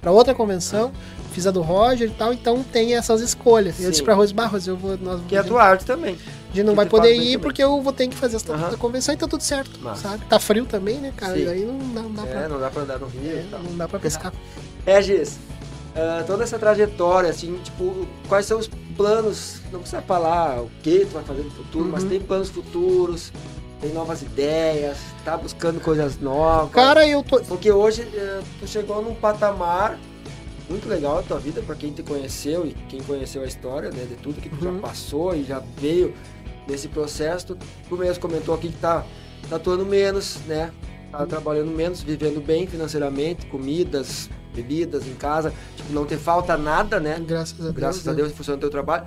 pra 0.00 0.10
outra 0.10 0.34
convenção. 0.34 0.90
Fiz 1.32 1.46
a 1.46 1.50
do 1.50 1.62
Roger 1.62 2.08
e 2.08 2.12
tal, 2.12 2.32
então 2.32 2.62
tem 2.62 2.94
essas 2.94 3.20
escolhas. 3.22 3.76
Eu 3.78 3.84
Sim. 3.86 3.90
disse 3.90 4.02
pra 4.02 4.14
Rose 4.14 4.34
Barros, 4.34 4.66
eu 4.66 4.76
vou. 4.76 4.98
Nós, 4.98 5.20
Que 5.28 5.36
é 5.36 5.38
a 5.38 5.44
tua 5.44 5.62
arte 5.62 5.84
também. 5.86 6.14
a 6.14 6.54
gente 6.56 6.64
não 6.66 6.72
que 6.72 6.76
vai 6.76 6.86
poder 6.86 7.14
ir 7.14 7.18
também. 7.20 7.38
porque 7.38 7.62
eu 7.64 7.80
vou 7.80 7.92
ter 7.92 8.06
que 8.08 8.14
fazer 8.16 8.36
essa 8.36 8.52
Aham. 8.52 8.70
da 8.70 8.76
convenção 8.76 9.14
e 9.14 9.16
tá 9.18 9.26
tudo 9.28 9.42
certo, 9.42 9.78
Massa. 9.80 10.10
sabe? 10.10 10.24
Tá 10.26 10.38
frio 10.38 10.66
também, 10.66 10.98
né, 10.98 11.10
cara? 11.16 11.34
Sim. 11.36 11.44
E 11.44 11.48
aí 11.48 11.64
não 11.64 11.78
dá, 11.94 12.02
não 12.02 12.12
dá 12.12 12.22
pra. 12.22 12.40
É, 12.40 12.48
não 12.48 12.60
dá 12.60 12.68
pra 12.70 12.82
andar 12.82 12.98
no 12.98 13.06
rio 13.06 13.30
é, 13.30 13.40
e 13.40 13.48
tal. 13.50 13.60
não 13.62 13.76
dá 13.78 13.88
pra 13.88 13.98
pescar. 14.00 14.30
Regis, 14.84 15.38
ah, 15.96 16.24
toda 16.26 16.44
essa 16.44 16.58
trajetória, 16.58 17.30
assim, 17.30 17.58
tipo, 17.62 18.06
quais 18.28 18.46
são 18.46 18.58
os 18.58 18.68
planos? 18.96 19.60
Não 19.72 19.80
precisa 19.80 20.02
falar 20.02 20.60
o 20.62 20.70
que 20.82 21.00
tu 21.00 21.12
vai 21.14 21.22
fazer 21.24 21.42
no 21.42 21.50
futuro, 21.50 21.88
mas 21.90 22.02
Uhum. 22.04 22.08
tem 22.10 22.20
planos 22.20 22.48
futuros, 22.50 23.32
tem 23.80 23.92
novas 23.92 24.22
ideias, 24.22 24.96
tá 25.24 25.36
buscando 25.36 25.80
coisas 25.80 26.18
novas. 26.20 26.72
Cara, 26.72 27.06
eu 27.06 27.22
tô. 27.22 27.40
Porque 27.42 27.70
hoje 27.70 28.02
eh, 28.14 28.40
tu 28.60 28.66
chegou 28.66 29.02
num 29.02 29.14
patamar 29.14 29.98
muito 30.70 30.88
legal 30.88 31.16
da 31.16 31.22
tua 31.22 31.38
vida, 31.38 31.60
pra 31.62 31.74
quem 31.74 31.92
te 31.92 32.02
conheceu 32.02 32.64
e 32.66 32.72
quem 32.88 33.02
conheceu 33.02 33.42
a 33.42 33.46
história, 33.46 33.90
né, 33.90 34.04
de 34.08 34.14
tudo 34.16 34.40
que 34.40 34.48
tu 34.48 34.64
Uhum. 34.64 34.74
já 34.76 34.80
passou 34.80 35.34
e 35.34 35.42
já 35.44 35.62
veio 35.78 36.14
nesse 36.66 36.88
processo. 36.88 37.48
Tu, 37.48 37.58
tu 37.88 37.96
mesmo 37.96 38.20
comentou 38.22 38.54
aqui 38.54 38.68
que 38.68 38.78
tá, 38.78 39.04
tá 39.50 39.56
atuando 39.56 39.84
menos, 39.84 40.38
né? 40.46 40.70
Tá 41.10 41.26
trabalhando 41.26 41.70
menos, 41.70 42.02
vivendo 42.02 42.40
bem 42.40 42.66
financeiramente, 42.66 43.44
comidas, 43.46 44.30
bebidas 44.54 45.06
em 45.06 45.14
casa, 45.14 45.52
tipo, 45.76 45.92
não 45.92 46.04
ter 46.04 46.18
falta 46.18 46.56
nada, 46.56 47.00
né? 47.00 47.18
Graças 47.26 47.58
a 47.60 47.62
Deus. 47.64 47.74
Graças 47.74 48.08
a 48.08 48.10
né? 48.12 48.16
Deus 48.18 48.30
em 48.30 48.34
função 48.34 48.54
do 48.56 48.60
teu 48.60 48.70
trabalho. 48.70 49.04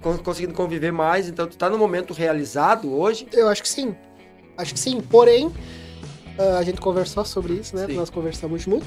Con- 0.00 0.18
Conseguindo 0.18 0.54
conviver 0.54 0.92
mais, 0.92 1.28
então 1.28 1.46
tu 1.46 1.56
tá 1.56 1.68
no 1.68 1.76
momento 1.78 2.12
realizado 2.14 2.92
hoje. 2.92 3.26
Eu 3.32 3.48
acho 3.48 3.62
que 3.62 3.68
sim. 3.68 3.94
Acho 4.56 4.72
que 4.74 4.80
sim. 4.80 5.00
Porém, 5.00 5.52
ah, 6.38 6.58
a 6.58 6.62
gente 6.62 6.80
conversou 6.80 7.24
sobre 7.24 7.54
isso, 7.54 7.74
né? 7.76 7.86
Sim. 7.86 7.94
Nós 7.94 8.08
conversamos 8.10 8.64
muito. 8.66 8.86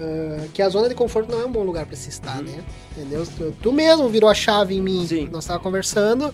ah, 0.00 0.46
que 0.54 0.62
a 0.62 0.68
zona 0.68 0.88
de 0.88 0.94
conforto 0.94 1.30
não 1.30 1.40
é 1.40 1.44
um 1.44 1.52
bom 1.52 1.62
lugar 1.64 1.84
pra 1.86 1.96
se 1.96 2.08
estar, 2.08 2.38
Uhum. 2.38 2.44
né? 2.44 2.64
Entendeu? 2.96 3.24
Tu, 3.26 3.52
tu 3.62 3.72
mesmo 3.72 4.08
virou 4.08 4.30
a 4.30 4.34
chave 4.34 4.74
em 4.76 4.80
mim. 4.80 5.06
Sim. 5.06 5.28
Nós 5.30 5.44
tava 5.44 5.58
conversando 5.60 6.32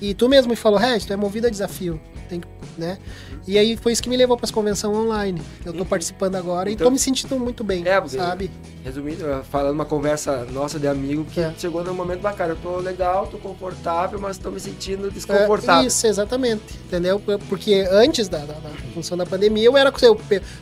e 0.00 0.14
tu 0.14 0.28
mesmo 0.28 0.50
me 0.50 0.56
falou, 0.56 0.78
Regis, 0.78 1.04
tu 1.06 1.12
é 1.12 1.16
movido 1.16 1.46
a 1.46 1.50
desafio. 1.50 2.00
Tem 2.28 2.40
que, 2.40 2.46
né? 2.78 2.98
E 3.46 3.58
aí 3.58 3.76
foi 3.76 3.92
isso 3.92 4.02
que 4.02 4.08
me 4.08 4.16
levou 4.16 4.36
para 4.36 4.44
as 4.46 4.50
convenções 4.50 4.96
online. 4.96 5.42
Eu 5.64 5.72
tô 5.72 5.80
Uhum. 5.80 5.84
participando 5.84 6.36
agora 6.36 6.70
Então- 6.70 6.86
e 6.86 6.88
tô 6.88 6.90
me 6.90 6.98
sentindo 6.98 7.38
muito 7.38 7.62
bem, 7.62 7.86
É, 7.86 8.02
sabe? 8.08 8.50
Resumindo, 8.82 9.24
falando 9.50 9.74
uma 9.74 9.84
conversa 9.84 10.44
nossa 10.46 10.78
de 10.78 10.86
amigo 10.88 11.24
que 11.26 11.40
É. 11.40 11.52
chegou 11.58 11.84
num 11.84 11.92
momento 11.94 12.20
bacana. 12.20 12.52
Eu 12.52 12.56
tô 12.56 12.76
legal, 12.78 13.26
tô 13.26 13.36
confortável, 13.38 14.18
mas 14.18 14.38
tô 14.38 14.50
me 14.50 14.58
sentindo 14.58 15.08
É, 15.08 15.10
desconfortável. 15.10 15.86
isso, 15.86 16.06
exatamente. 16.06 16.62
Entendeu? 16.86 17.20
Porque 17.48 17.86
antes 17.90 18.28
da, 18.28 18.38
da, 18.38 18.54
da 18.54 18.70
função 18.94 19.16
da 19.16 19.26
pandemia, 19.26 19.64
eu 19.66 19.76
era 19.76 19.90
com 19.92 19.98
o 19.98 20.00
seu. 20.00 20.18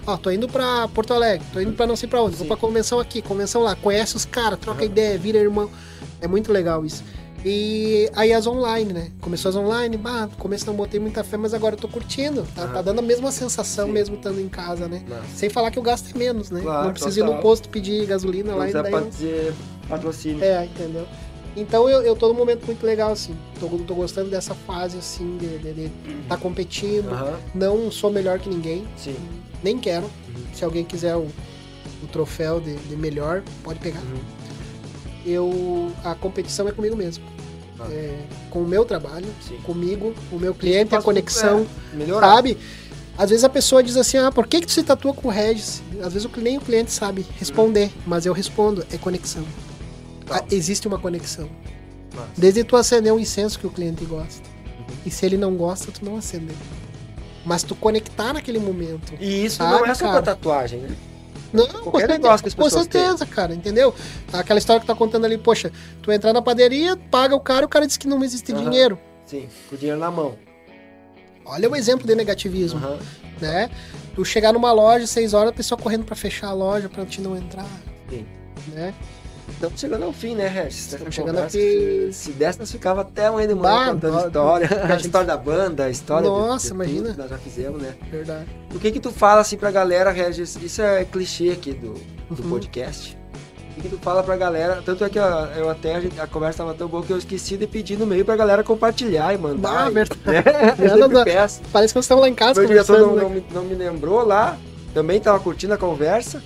Ó, 0.07 0.17
tô 0.17 0.31
indo 0.31 0.49
pra 0.49 0.89
Porto 0.89 1.15
Alegre, 1.15 1.47
tô 1.53 1.61
indo 1.61 1.73
pra 1.75 1.87
não 1.87 1.95
sei 1.97 2.09
pra 2.09 2.21
onde, 2.23 2.33
Sim. 2.37 2.39
vou 2.41 2.49
pra 2.49 2.57
convenção 2.57 2.99
aqui, 2.99 3.23
convenção 3.23 3.63
lá, 3.63 3.77
conhece 3.77 4.17
os 4.17 4.25
caras, 4.25 4.59
troca 4.59 4.81
Aham. 4.81 4.87
ideia, 4.91 5.17
vira 5.19 5.39
irmão. 5.39 5.71
É 6.21 6.27
muito 6.27 6.53
legal 6.53 6.85
isso. 6.85 7.03
E 7.45 8.09
aí 8.15 8.33
as 8.33 8.47
online, 8.47 8.93
né? 8.93 9.11
Começou 9.21 9.49
as 9.49 9.57
online, 9.57 9.97
bah, 9.97 10.27
no 10.27 10.37
começo 10.37 10.67
não 10.67 10.75
botei 10.75 11.01
muita 11.01 11.25
fé, 11.25 11.37
mas 11.37 11.53
agora 11.53 11.75
eu 11.75 11.79
tô 11.79 11.89
curtindo. 11.89 12.47
Tá, 12.55 12.63
Aham. 12.63 12.73
tá 12.75 12.83
dando 12.83 13.01
a 13.01 13.03
mesma 13.03 13.33
sensação 13.33 13.87
Sim. 13.87 13.93
mesmo 13.93 14.17
estando 14.17 14.41
em 14.41 14.49
casa, 14.49 14.87
né? 14.87 15.03
Sem 15.35 15.49
falar 15.51 15.71
que 15.71 15.79
o 15.79 15.83
gasto 15.83 16.15
é 16.15 16.19
menos, 16.19 16.51
né? 16.51 16.61
Claro, 16.61 16.85
não 16.87 16.93
preciso 16.93 17.19
ir 17.21 17.25
no 17.25 17.39
posto 17.39 17.69
pedir 17.69 18.07
gasolina 18.07 18.53
Não 18.53 18.59
lá 18.59 18.69
e 18.69 18.73
precisa 18.73 19.23
daí. 19.23 19.53
patrocínio. 19.89 20.45
É, 20.45 20.65
entendeu? 20.65 21.07
Então 21.57 21.89
eu, 21.89 22.01
eu 22.01 22.17
tô 22.17 22.29
num 22.29 22.35
momento 22.35 22.65
muito 22.65 22.85
legal, 22.87 23.13
assim. 23.13 23.37
Tô, 23.61 23.67
tô 23.69 23.95
gostando 23.95 24.31
dessa 24.31 24.55
fase, 24.55 24.97
assim, 24.99 25.37
de 25.37 25.91
estar 26.23 26.37
competindo. 26.39 27.11
Aham, 27.13 27.39
Não 27.55 27.91
sou 27.91 28.11
melhor 28.11 28.39
que 28.39 28.49
ninguém, 28.49 28.87
sim. 28.97 29.17
nem 29.63 29.79
quero. 29.79 30.05
Uhum. 30.07 30.45
Se 30.55 30.65
alguém 30.65 30.85
quiser 30.85 31.15
o, 31.17 31.27
o 32.03 32.07
troféu 32.11 32.59
de, 32.61 32.75
de 32.77 32.97
melhor, 32.97 33.43
pode 33.63 33.81
pegar. 33.81 34.01
Eu 35.25 35.93
a 36.05 36.15
competição 36.15 36.69
é 36.69 36.73
comigo 36.73 36.97
mesmo. 36.97 37.25
Ah. 37.79 37.87
É, 37.91 38.19
com 38.51 38.61
o 38.61 38.67
meu 38.67 38.85
trabalho, 38.85 39.27
Sim. 39.41 39.57
comigo, 39.65 40.15
o 40.31 40.39
meu 40.39 40.55
cliente, 40.55 40.95
a 40.95 41.03
conexão, 41.03 41.67
é, 41.93 41.97
melhorar. 41.97 42.35
sabe? 42.35 42.59
Às 43.17 43.31
vezes 43.31 43.45
a 43.45 43.49
pessoa 43.49 43.83
diz 43.83 43.97
assim, 43.97 44.19
ah, 44.19 44.33
por 44.33 44.47
que, 44.47 44.61
que 44.61 44.67
tu 44.67 44.73
se 44.73 44.83
tatua 44.83 45.13
com 45.13 45.29
o 45.29 45.31
Regis? 45.31 45.83
Às 46.03 46.15
vezes 46.15 46.29
nem 46.39 46.57
o 46.57 46.61
cliente 46.61 46.91
sabe 46.91 47.27
responder, 47.39 47.91
mas 48.07 48.25
eu 48.25 48.33
respondo, 48.33 48.87
é 48.91 48.97
conexão. 48.97 49.45
Tá. 50.27 50.39
Ah, 50.39 50.45
existe 50.51 50.89
uma 50.89 50.99
conexão. 50.99 51.49
Massa. 52.15 52.29
Desde 52.37 52.65
tu 52.65 52.77
acender 52.77 53.13
um 53.13 53.19
incenso 53.19 53.59
que 53.59 53.67
o 53.67 53.71
cliente 53.71 54.05
gosta. 54.05 54.43
Uhum. 54.79 54.95
E 55.07 55.11
se 55.11 55.27
ele 55.27 55.37
não 55.37 55.55
gosta, 55.55 55.91
tu 55.93 56.05
não 56.05 56.17
acende. 56.17 56.55
Mas 57.45 57.63
tu 57.63 57.75
conectar 57.75 58.33
naquele 58.33 58.59
momento. 58.59 59.15
E 59.21 59.45
isso 59.45 59.57
Sabe, 59.57 59.73
não 59.73 59.87
é 59.87 59.95
só 59.95 60.07
cara? 60.07 60.23
pra 60.23 60.35
tatuagem, 60.35 60.81
né? 60.81 60.97
Não, 61.53 61.67
Qualquer 61.67 61.83
com 61.83 61.99
certeza, 61.99 62.19
negócio 62.19 62.43
que 62.43 62.49
as 62.49 62.55
com 62.55 62.63
pessoas 62.65 62.83
certeza, 62.85 63.27
cara, 63.27 63.55
entendeu? 63.55 63.95
Aquela 64.33 64.59
história 64.59 64.81
que 64.81 64.87
tá 64.87 64.95
contando 64.95 65.25
ali, 65.27 65.37
poxa, 65.37 65.71
tu 66.01 66.11
entrar 66.11 66.33
na 66.33 66.41
padaria, 66.41 66.97
paga 66.97 67.35
o 67.37 67.41
cara, 67.41 67.67
o 67.67 67.69
cara 67.69 67.87
diz 67.87 67.97
que 67.97 68.07
não 68.07 68.23
existe 68.25 68.53
Aham. 68.53 68.65
dinheiro. 68.71 68.99
Sim, 69.27 69.49
com 69.69 69.75
o 69.75 69.79
dinheiro 69.79 70.01
na 70.01 70.11
mão. 70.11 70.37
Olha 71.45 71.69
o 71.71 71.77
exemplo 71.77 72.07
de 72.07 72.15
negativismo, 72.15 72.79
Aham. 72.79 72.99
né? 73.41 73.71
Tu 74.15 74.25
chegar 74.25 74.53
numa 74.53 74.73
loja, 74.73 75.07
seis 75.07 75.35
horas, 75.35 75.51
a 75.51 75.53
pessoa 75.53 75.79
correndo 75.79 76.05
pra 76.05 76.15
fechar 76.17 76.49
a 76.49 76.53
loja 76.53 76.89
pra 76.89 77.05
te 77.05 77.21
não 77.21 77.37
entrar, 77.37 77.67
Sim. 78.09 78.27
né? 78.69 78.95
Estamos 79.55 79.81
chegando 79.81 80.05
ao 80.05 80.13
fim, 80.13 80.35
né, 80.35 80.49
Regis? 80.49 80.93
Estamos 80.93 81.15
chegando 81.15 81.35
conversa, 81.37 81.57
aqui. 81.57 82.11
Se, 82.13 82.33
desse, 82.33 82.59
nós 82.59 82.73
ficava 82.73 83.03
até 83.03 83.27
amanhã 83.27 83.47
de 83.49 83.55
manhã 83.55 83.87
Bah, 83.87 83.93
contando 83.93 84.17
ó, 84.17 84.27
história. 84.27 84.67
a 84.85 84.87
gente- 84.97 85.05
história 85.07 85.27
da 85.27 85.37
banda, 85.37 85.85
a 85.85 85.91
história 85.91 86.29
de- 86.29 86.35
Nossa, 86.37 86.67
de, 86.67 86.73
tudo 86.73 86.85
imagina. 86.85 87.11
que 87.13 87.19
nós 87.19 87.31
já 87.31 87.39
fizemos, 87.39 87.81
né? 87.83 87.95
Verdade. 88.11 88.47
O 88.75 88.79
que 88.81 88.91
que 88.91 88.99
tu 89.01 89.11
fala 89.13 89.41
assim 89.41 89.57
pra 89.57 89.71
galera, 89.71 90.11
Regis? 90.11 90.57
Isso 90.57 90.83
é 90.83 91.05
clichê 91.05 91.51
aqui 91.51 91.73
do, 91.73 91.95
do 92.35 92.43
Uhum. 92.43 92.51
podcast. 92.51 93.17
O 93.71 93.75
que 93.77 93.83
que 93.83 93.89
tu 93.97 93.99
fala 94.03 94.23
pra 94.23 94.37
galera? 94.37 94.83
Tanto 94.85 95.05
é 95.05 95.09
que 95.09 95.19
ó, 95.19 95.47
eu 95.57 95.71
até, 95.71 95.95
a, 95.95 96.01
gente- 96.01 96.21
a 96.21 96.27
conversa 96.27 96.59
tava 96.59 96.75
tão 96.75 96.89
boa 96.89 97.03
que 97.05 97.13
eu 97.13 97.19
esqueci 97.19 97.57
de 97.57 97.67
pedir 97.69 97.97
no 97.97 98.05
meio 98.07 98.25
pra 98.25 98.35
galera 98.37 98.65
compartilhar 98.65 99.33
e 99.33 99.39
mandar. 99.39 99.87
Ah, 99.87 99.91
e- 99.91 99.95
verdade. 99.95 100.21
né? 100.27 100.43
Eu 101.19 101.25
peço. 101.25 101.61
Parece 101.73 101.95
que 101.95 101.99
nós 101.99 102.05
estamos 102.05 102.23
lá 102.23 102.29
em 102.29 102.35
casa 102.35 102.61
Meu 102.61 102.69
diretor 102.69 102.99
conversando. 102.99 103.17
não, 103.23 103.29
né? 103.31 103.45
não, 103.53 103.63
me, 103.63 103.65
não 103.65 103.65
me 103.65 103.75
lembrou 103.75 104.27
lá, 104.27 104.59
também 104.93 105.21
tava 105.21 105.39
curtindo 105.39 105.73
a 105.73 105.79
conversa. 105.79 106.43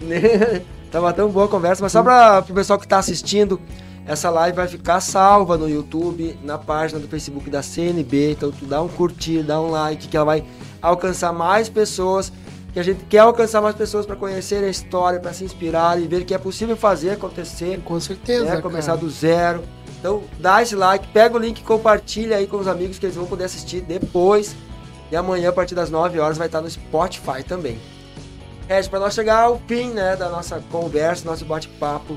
Tava 0.90 1.12
tão 1.12 1.28
boa 1.28 1.46
a 1.46 1.48
conversa, 1.48 1.82
mas 1.82 1.92
só 1.92 2.02
para 2.02 2.44
o 2.48 2.54
pessoal 2.54 2.78
que 2.78 2.88
tá 2.88 2.98
assistindo, 2.98 3.60
essa 4.06 4.28
live 4.28 4.56
vai 4.56 4.66
ficar 4.66 5.00
salva 5.00 5.56
no 5.56 5.68
YouTube, 5.68 6.36
na 6.42 6.58
página 6.58 6.98
do 6.98 7.06
Facebook 7.06 7.48
da 7.48 7.62
CNB. 7.62 8.32
Então 8.32 8.50
tu 8.50 8.64
dá 8.64 8.82
um 8.82 8.88
curtir, 8.88 9.42
dá 9.42 9.60
um 9.60 9.70
like, 9.70 10.08
que 10.08 10.16
ela 10.16 10.26
vai 10.26 10.44
alcançar 10.82 11.32
mais 11.32 11.68
pessoas. 11.68 12.32
Que 12.72 12.78
a 12.78 12.82
gente 12.84 13.04
quer 13.06 13.18
alcançar 13.18 13.60
mais 13.60 13.74
pessoas 13.74 14.06
para 14.06 14.14
conhecer 14.14 14.62
a 14.62 14.68
história, 14.68 15.18
para 15.18 15.32
se 15.32 15.44
inspirar 15.44 16.00
e 16.00 16.06
ver 16.06 16.24
que 16.24 16.32
é 16.32 16.38
possível 16.38 16.76
fazer 16.76 17.10
acontecer 17.10 17.80
Com 17.84 17.98
certeza. 17.98 18.44
né? 18.44 18.60
Começar 18.60 18.92
cara. 18.92 18.98
do 18.98 19.10
zero. 19.10 19.62
Então, 19.98 20.22
dá 20.38 20.62
esse 20.62 20.74
like, 20.74 21.08
pega 21.08 21.36
o 21.36 21.38
link 21.38 21.58
e 21.58 21.62
compartilha 21.62 22.36
aí 22.36 22.46
com 22.46 22.56
os 22.56 22.68
amigos 22.68 22.98
que 22.98 23.06
eles 23.06 23.16
vão 23.16 23.26
poder 23.26 23.44
assistir 23.44 23.80
depois. 23.80 24.56
E 25.10 25.16
amanhã, 25.16 25.50
a 25.50 25.52
partir 25.52 25.74
das 25.74 25.90
9 25.90 26.18
horas, 26.20 26.38
vai 26.38 26.46
estar 26.46 26.60
no 26.60 26.70
Spotify 26.70 27.42
também. 27.46 27.78
Regis, 28.70 28.86
para 28.86 29.00
nós 29.00 29.14
chegar 29.14 29.42
ao 29.42 29.58
fim 29.66 29.90
né, 29.90 30.14
da 30.14 30.28
nossa 30.28 30.62
conversa, 30.70 31.28
nosso 31.28 31.44
bate-papo, 31.44 32.16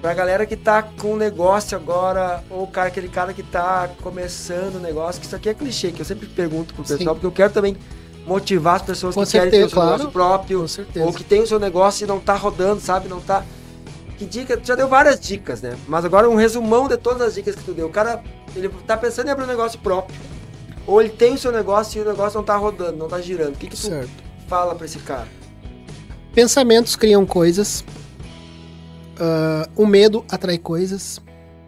pra 0.00 0.14
galera 0.14 0.46
que 0.46 0.54
tá 0.54 0.80
com 0.80 1.16
negócio 1.16 1.76
agora, 1.76 2.44
ou 2.48 2.68
cara, 2.68 2.86
aquele 2.86 3.08
cara 3.08 3.34
que 3.34 3.42
tá 3.42 3.90
começando 4.00 4.76
o 4.76 4.78
negócio, 4.78 5.20
que 5.20 5.26
isso 5.26 5.34
aqui 5.34 5.48
é 5.48 5.54
clichê, 5.54 5.90
que 5.90 6.00
eu 6.00 6.04
sempre 6.04 6.28
pergunto 6.28 6.72
pro 6.72 6.84
pessoal, 6.84 7.00
Sim. 7.00 7.06
porque 7.14 7.26
eu 7.26 7.32
quero 7.32 7.52
também 7.52 7.76
motivar 8.24 8.76
as 8.76 8.82
pessoas 8.82 9.16
Com 9.16 9.24
que 9.24 9.32
querem 9.32 9.50
ter 9.50 9.56
o 9.56 9.60
certeza, 9.62 9.68
seu 9.70 9.74
claro. 9.74 9.90
negócio 9.90 10.12
próprio, 10.12 10.68
certeza. 10.68 11.04
ou 11.04 11.12
que 11.12 11.24
tem 11.24 11.42
o 11.42 11.46
seu 11.48 11.58
negócio 11.58 12.04
e 12.04 12.06
não 12.06 12.20
tá 12.20 12.34
rodando, 12.36 12.80
sabe? 12.80 13.08
Não 13.08 13.20
tá. 13.20 13.42
Que 14.16 14.24
dica? 14.24 14.56
Tu 14.56 14.68
já 14.68 14.76
deu 14.76 14.86
várias 14.86 15.18
dicas, 15.18 15.60
né? 15.62 15.76
Mas 15.88 16.04
agora 16.04 16.30
um 16.30 16.36
resumão 16.36 16.86
de 16.86 16.96
todas 16.96 17.22
as 17.22 17.34
dicas 17.34 17.56
que 17.56 17.62
tu 17.64 17.72
deu. 17.72 17.88
O 17.88 17.90
cara, 17.90 18.22
ele 18.54 18.68
tá 18.86 18.96
pensando 18.96 19.26
em 19.26 19.30
abrir 19.32 19.42
um 19.44 19.48
negócio 19.48 19.80
próprio. 19.80 20.16
Ou 20.86 21.00
ele 21.00 21.10
tem 21.10 21.34
o 21.34 21.38
seu 21.38 21.50
negócio 21.50 21.98
e 21.98 22.02
o 22.02 22.08
negócio 22.08 22.36
não 22.38 22.44
tá 22.44 22.56
rodando, 22.56 22.96
não 22.96 23.08
tá 23.08 23.20
girando. 23.20 23.54
O 23.54 23.58
que, 23.58 23.66
que 23.66 23.74
tu 23.76 23.82
Certo. 23.88 24.08
fala 24.48 24.76
pra 24.76 24.86
esse 24.86 24.98
cara? 25.00 25.26
Pensamentos 26.38 26.94
criam 26.94 27.26
coisas. 27.26 27.84
Ah, 29.18 29.68
o 29.74 29.84
medo 29.84 30.24
atrai 30.30 30.56
coisas. 30.56 31.20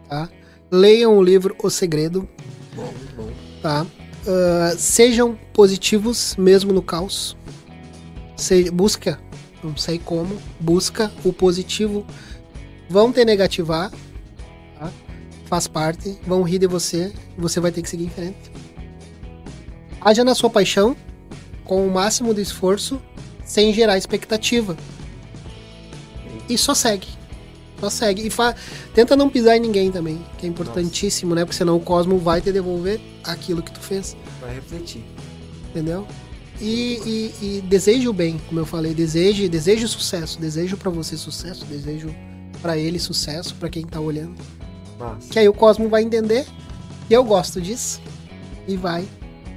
Tá? 0.07 0.29
Leiam 0.71 1.17
o 1.17 1.21
livro 1.21 1.57
O 1.61 1.69
Segredo. 1.69 2.25
Bom, 2.73 2.93
bom. 3.17 3.29
Tá? 3.61 3.85
Ah, 4.25 4.73
sejam 4.77 5.37
positivos 5.51 6.37
mesmo 6.37 6.71
no 6.71 6.81
caos. 6.81 7.35
Se, 8.37 8.71
busca, 8.71 9.19
não 9.61 9.75
sei 9.75 9.99
como, 9.99 10.37
busca 10.57 11.11
o 11.25 11.33
positivo. 11.33 12.05
Vão 12.89 13.11
te 13.11 13.25
negativar. 13.25 13.91
tá? 14.79 14.89
faz 15.47 15.67
parte, 15.67 16.17
vão 16.25 16.43
rir 16.43 16.59
de 16.59 16.67
você, 16.67 17.11
você 17.37 17.59
vai 17.59 17.73
ter 17.73 17.81
que 17.81 17.89
seguir 17.89 18.05
em 18.05 18.09
frente. 18.09 18.49
Haja 19.99 20.23
na 20.23 20.33
sua 20.33 20.49
paixão, 20.49 20.95
com 21.65 21.85
o 21.85 21.91
máximo 21.91 22.33
de 22.33 22.39
esforço, 22.39 23.01
sem 23.51 23.73
gerar 23.73 23.97
expectativa. 23.97 24.77
E 26.47 26.57
só 26.57 26.73
segue. 26.73 27.07
Só 27.81 27.89
segue. 27.89 28.25
E 28.25 28.29
fa... 28.29 28.55
tenta 28.93 29.13
não 29.13 29.29
pisar 29.29 29.57
em 29.57 29.59
ninguém 29.59 29.91
também, 29.91 30.23
que 30.37 30.45
é 30.45 30.49
importantíssimo, 30.49 31.35
né? 31.35 31.43
Porque 31.43 31.57
senão 31.57 31.75
o 31.75 31.79
Cosmo 31.81 32.17
vai 32.17 32.39
te 32.39 32.49
devolver 32.49 33.01
aquilo 33.25 33.61
que 33.61 33.71
tu 33.73 33.81
fez. 33.81 34.15
Vai 34.39 34.55
refletir. 34.55 35.03
Entendeu? 35.69 36.07
E, 36.61 37.33
e, 37.41 37.45
e 37.57 37.61
deseje 37.61 38.07
o 38.07 38.13
bem, 38.13 38.39
como 38.47 38.61
eu 38.61 38.65
falei, 38.65 38.93
deseje, 38.93 39.49
deseje 39.49 39.85
sucesso, 39.85 40.39
desejo 40.39 40.77
para 40.77 40.91
você 40.91 41.17
sucesso, 41.17 41.65
desejo 41.65 42.15
para 42.61 42.77
ele 42.77 42.99
sucesso, 42.99 43.55
para 43.55 43.67
quem 43.67 43.85
tá 43.85 43.99
olhando. 43.99 44.35
Massa. 44.97 45.27
Que 45.29 45.39
aí 45.39 45.49
o 45.49 45.53
Cosmo 45.53 45.89
vai 45.89 46.03
entender 46.03 46.45
e 47.09 47.13
eu 47.13 47.23
gosto 47.23 47.59
disso 47.59 47.99
e 48.65 48.77
vai 48.77 49.05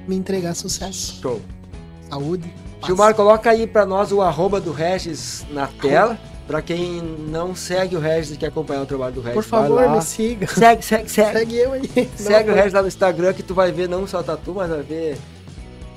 me 0.09 0.17
entregar 0.17 0.55
sucesso, 0.55 1.21
Show. 1.21 1.41
saúde. 2.09 2.64
Gilmar, 2.87 3.15
coloca 3.15 3.51
aí 3.51 3.67
pra 3.67 3.85
nós 3.87 4.13
o 4.13 4.21
arroba 4.21 4.61
do 4.61 4.73
Regis 4.73 5.45
na 5.51 5.67
tela. 5.67 6.19
Pra 6.47 6.61
quem 6.61 7.01
não 7.01 7.55
segue 7.55 7.97
o 7.97 7.99
Regis 7.99 8.35
e 8.35 8.37
quer 8.37 8.49
acompanhar 8.49 8.83
o 8.83 8.87
trabalho 8.87 9.15
do 9.15 9.21
Regis, 9.23 9.35
Por 9.35 9.45
favor, 9.45 9.89
me 9.89 10.03
siga. 10.03 10.47
Segue, 10.47 10.85
segue, 10.85 11.11
segue. 11.11 11.39
Segue 11.39 11.57
eu 11.57 11.73
aí. 11.73 12.11
Segue 12.17 12.49
Não, 12.49 12.53
o 12.55 12.57
Regis 12.57 12.73
lá 12.75 12.83
no 12.83 12.89
Instagram 12.89 13.33
que 13.33 13.43
tu 13.43 13.55
vai 13.55 13.73
ver 13.73 13.89
não 13.89 14.07
só 14.07 14.23
tatu, 14.23 14.53
mas 14.55 14.69
vai 14.69 14.83
ver 14.83 15.17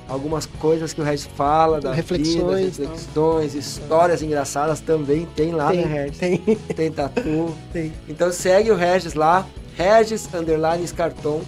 algumas 0.08 0.46
coisas 0.46 0.94
que 0.94 1.02
o 1.02 1.04
Regis 1.04 1.28
fala 1.36 1.82
da 1.82 1.92
Reflexões, 1.92 2.78
vida, 2.78 2.88
reflexões, 2.88 3.54
histórias 3.54 4.22
engraçadas 4.22 4.80
também 4.80 5.28
tem 5.36 5.52
lá, 5.52 5.70
tem, 5.70 5.84
né, 5.84 6.02
Regis? 6.04 6.18
tem, 6.18 6.38
Tem 6.74 6.90
tatu. 6.92 7.54
tem. 7.70 7.92
Então 8.08 8.32
segue 8.32 8.70
o 8.70 8.74
Regis 8.74 9.12
lá, 9.12 9.46
Regis 9.76 10.26
Underline 10.32 10.86
Scarton. 10.88 11.42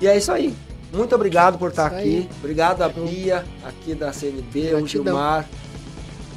E 0.00 0.08
é 0.08 0.16
isso 0.16 0.32
aí. 0.32 0.52
Muito 0.94 1.14
obrigado 1.14 1.58
por 1.58 1.70
estar 1.70 1.88
Isso 1.88 1.94
aqui. 2.00 2.08
aí. 2.16 2.30
Obrigado 2.38 2.82
a. 2.82 2.88
Bia, 2.88 3.44
aqui 3.64 3.94
da 3.94 4.12
CNB, 4.12 4.74
o. 4.74 4.86
Gilmar, 4.86 5.48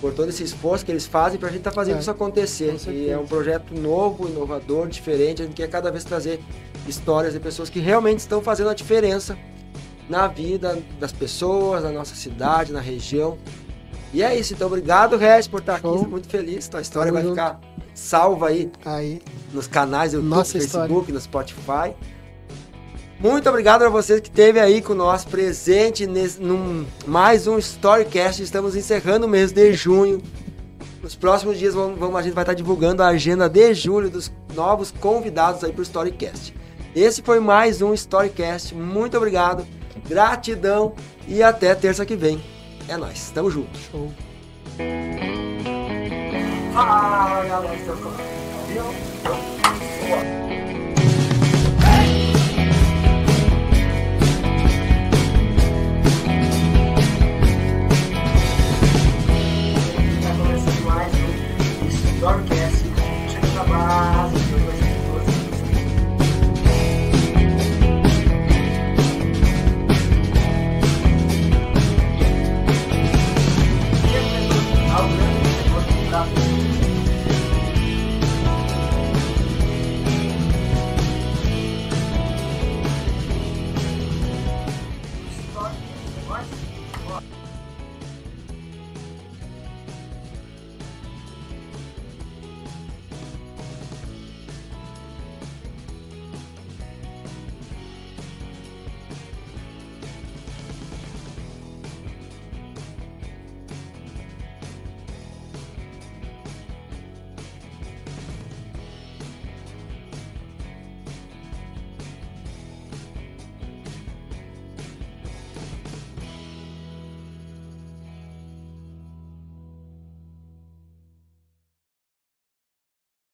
por 0.01 0.13
todo 0.13 0.29
esse 0.29 0.43
esforço 0.43 0.85
que 0.85 0.91
eles 0.91 1.05
fazem 1.05 1.39
pra 1.39 1.49
gente 1.49 1.59
estar 1.59 1.71
fazendo 1.71 1.97
É, 1.97 1.99
isso 1.99 2.11
acontecer. 2.11 2.75
E 2.87 3.09
é 3.09 3.17
um 3.17 3.25
projeto 3.25 3.73
novo, 3.73 4.27
inovador, 4.27 4.87
diferente. 4.87 5.41
A 5.41 5.45
gente 5.45 5.55
quer 5.55 5.67
cada 5.69 5.91
vez 5.91 6.03
trazer 6.03 6.39
histórias 6.87 7.33
de 7.33 7.39
pessoas 7.39 7.69
que 7.69 7.79
realmente 7.79 8.19
estão 8.19 8.41
fazendo 8.41 8.69
a 8.69 8.73
diferença 8.73 9.37
na 10.09 10.27
vida 10.27 10.77
das 10.99 11.11
pessoas, 11.11 11.83
na 11.83 11.91
nossa 11.91 12.15
cidade, 12.15 12.71
na 12.71 12.79
região. 12.79 13.37
E 14.13 14.23
é 14.23 14.37
isso. 14.39 14.53
Então, 14.53 14.67
obrigado, 14.67 15.17
Regis, 15.17 15.47
por 15.47 15.59
estar 15.59 15.79
Show. 15.81 15.95
aqui. 15.95 16.07
Muito 16.07 16.29
feliz. 16.29 16.67
Tua 16.67 16.79
história 16.81 17.11
Tamo 17.11 17.15
vai 17.15 17.23
junto. 17.23 17.35
ficar 17.35 17.59
salva 17.93 18.47
aí 18.49 18.71
Aí, 18.85 19.21
nos 19.53 19.67
canais 19.67 20.11
do 20.11 20.17
YouTube, 20.19 20.29
Nossa 20.35 20.53
Facebook, 20.53 21.11
no 21.11 21.19
Spotify. 21.19 21.93
Muito 23.19 23.49
obrigado 23.49 23.83
a 23.83 23.89
você 23.89 24.21
que 24.21 24.29
esteve 24.29 24.59
aí 24.59 24.81
com 24.81 24.93
nós 24.93 25.25
presente 25.25 26.05
nesse, 26.05 26.39
num 26.41 26.85
mais 27.05 27.47
um 27.47 27.57
Storycast. 27.57 28.43
Estamos 28.43 28.75
encerrando 28.75 29.25
o 29.25 29.29
mês 29.29 29.51
de 29.51 29.73
junho. 29.73 30.21
Nos 31.01 31.15
próximos 31.15 31.57
dias 31.57 31.73
vamos, 31.73 31.97
vamos- 31.97 32.15
a 32.19 32.21
gente 32.21 32.33
vai 32.33 32.43
estar 32.43 32.53
divulgando 32.53 33.01
a 33.01 33.07
agenda 33.07 33.49
de 33.49 33.73
julho 33.73 34.09
dos 34.09 34.31
novos 34.53 34.91
convidados 34.91 35.63
aí 35.63 35.71
para 35.71 35.79
o 35.79 35.83
Storycast. 35.83 36.53
Esse 36.95 37.21
foi 37.23 37.39
mais 37.39 37.81
um 37.81 37.93
Storycast. 37.93 38.75
Muito 38.75 39.17
obrigado, 39.17 39.65
gratidão 40.07 40.93
e 41.27 41.41
até 41.41 41.73
terça 41.73 42.05
que 42.05 42.15
vem. 42.15 42.41
É 42.87 42.97
nóis, 42.97 43.31
tamo 43.31 43.49
junto. 43.49 43.77
show. 43.91 44.11
Fala 46.73 47.43
galera, 47.45 47.77
um 62.27 62.43
Storycast. 62.47 62.83
Chega 63.29 64.46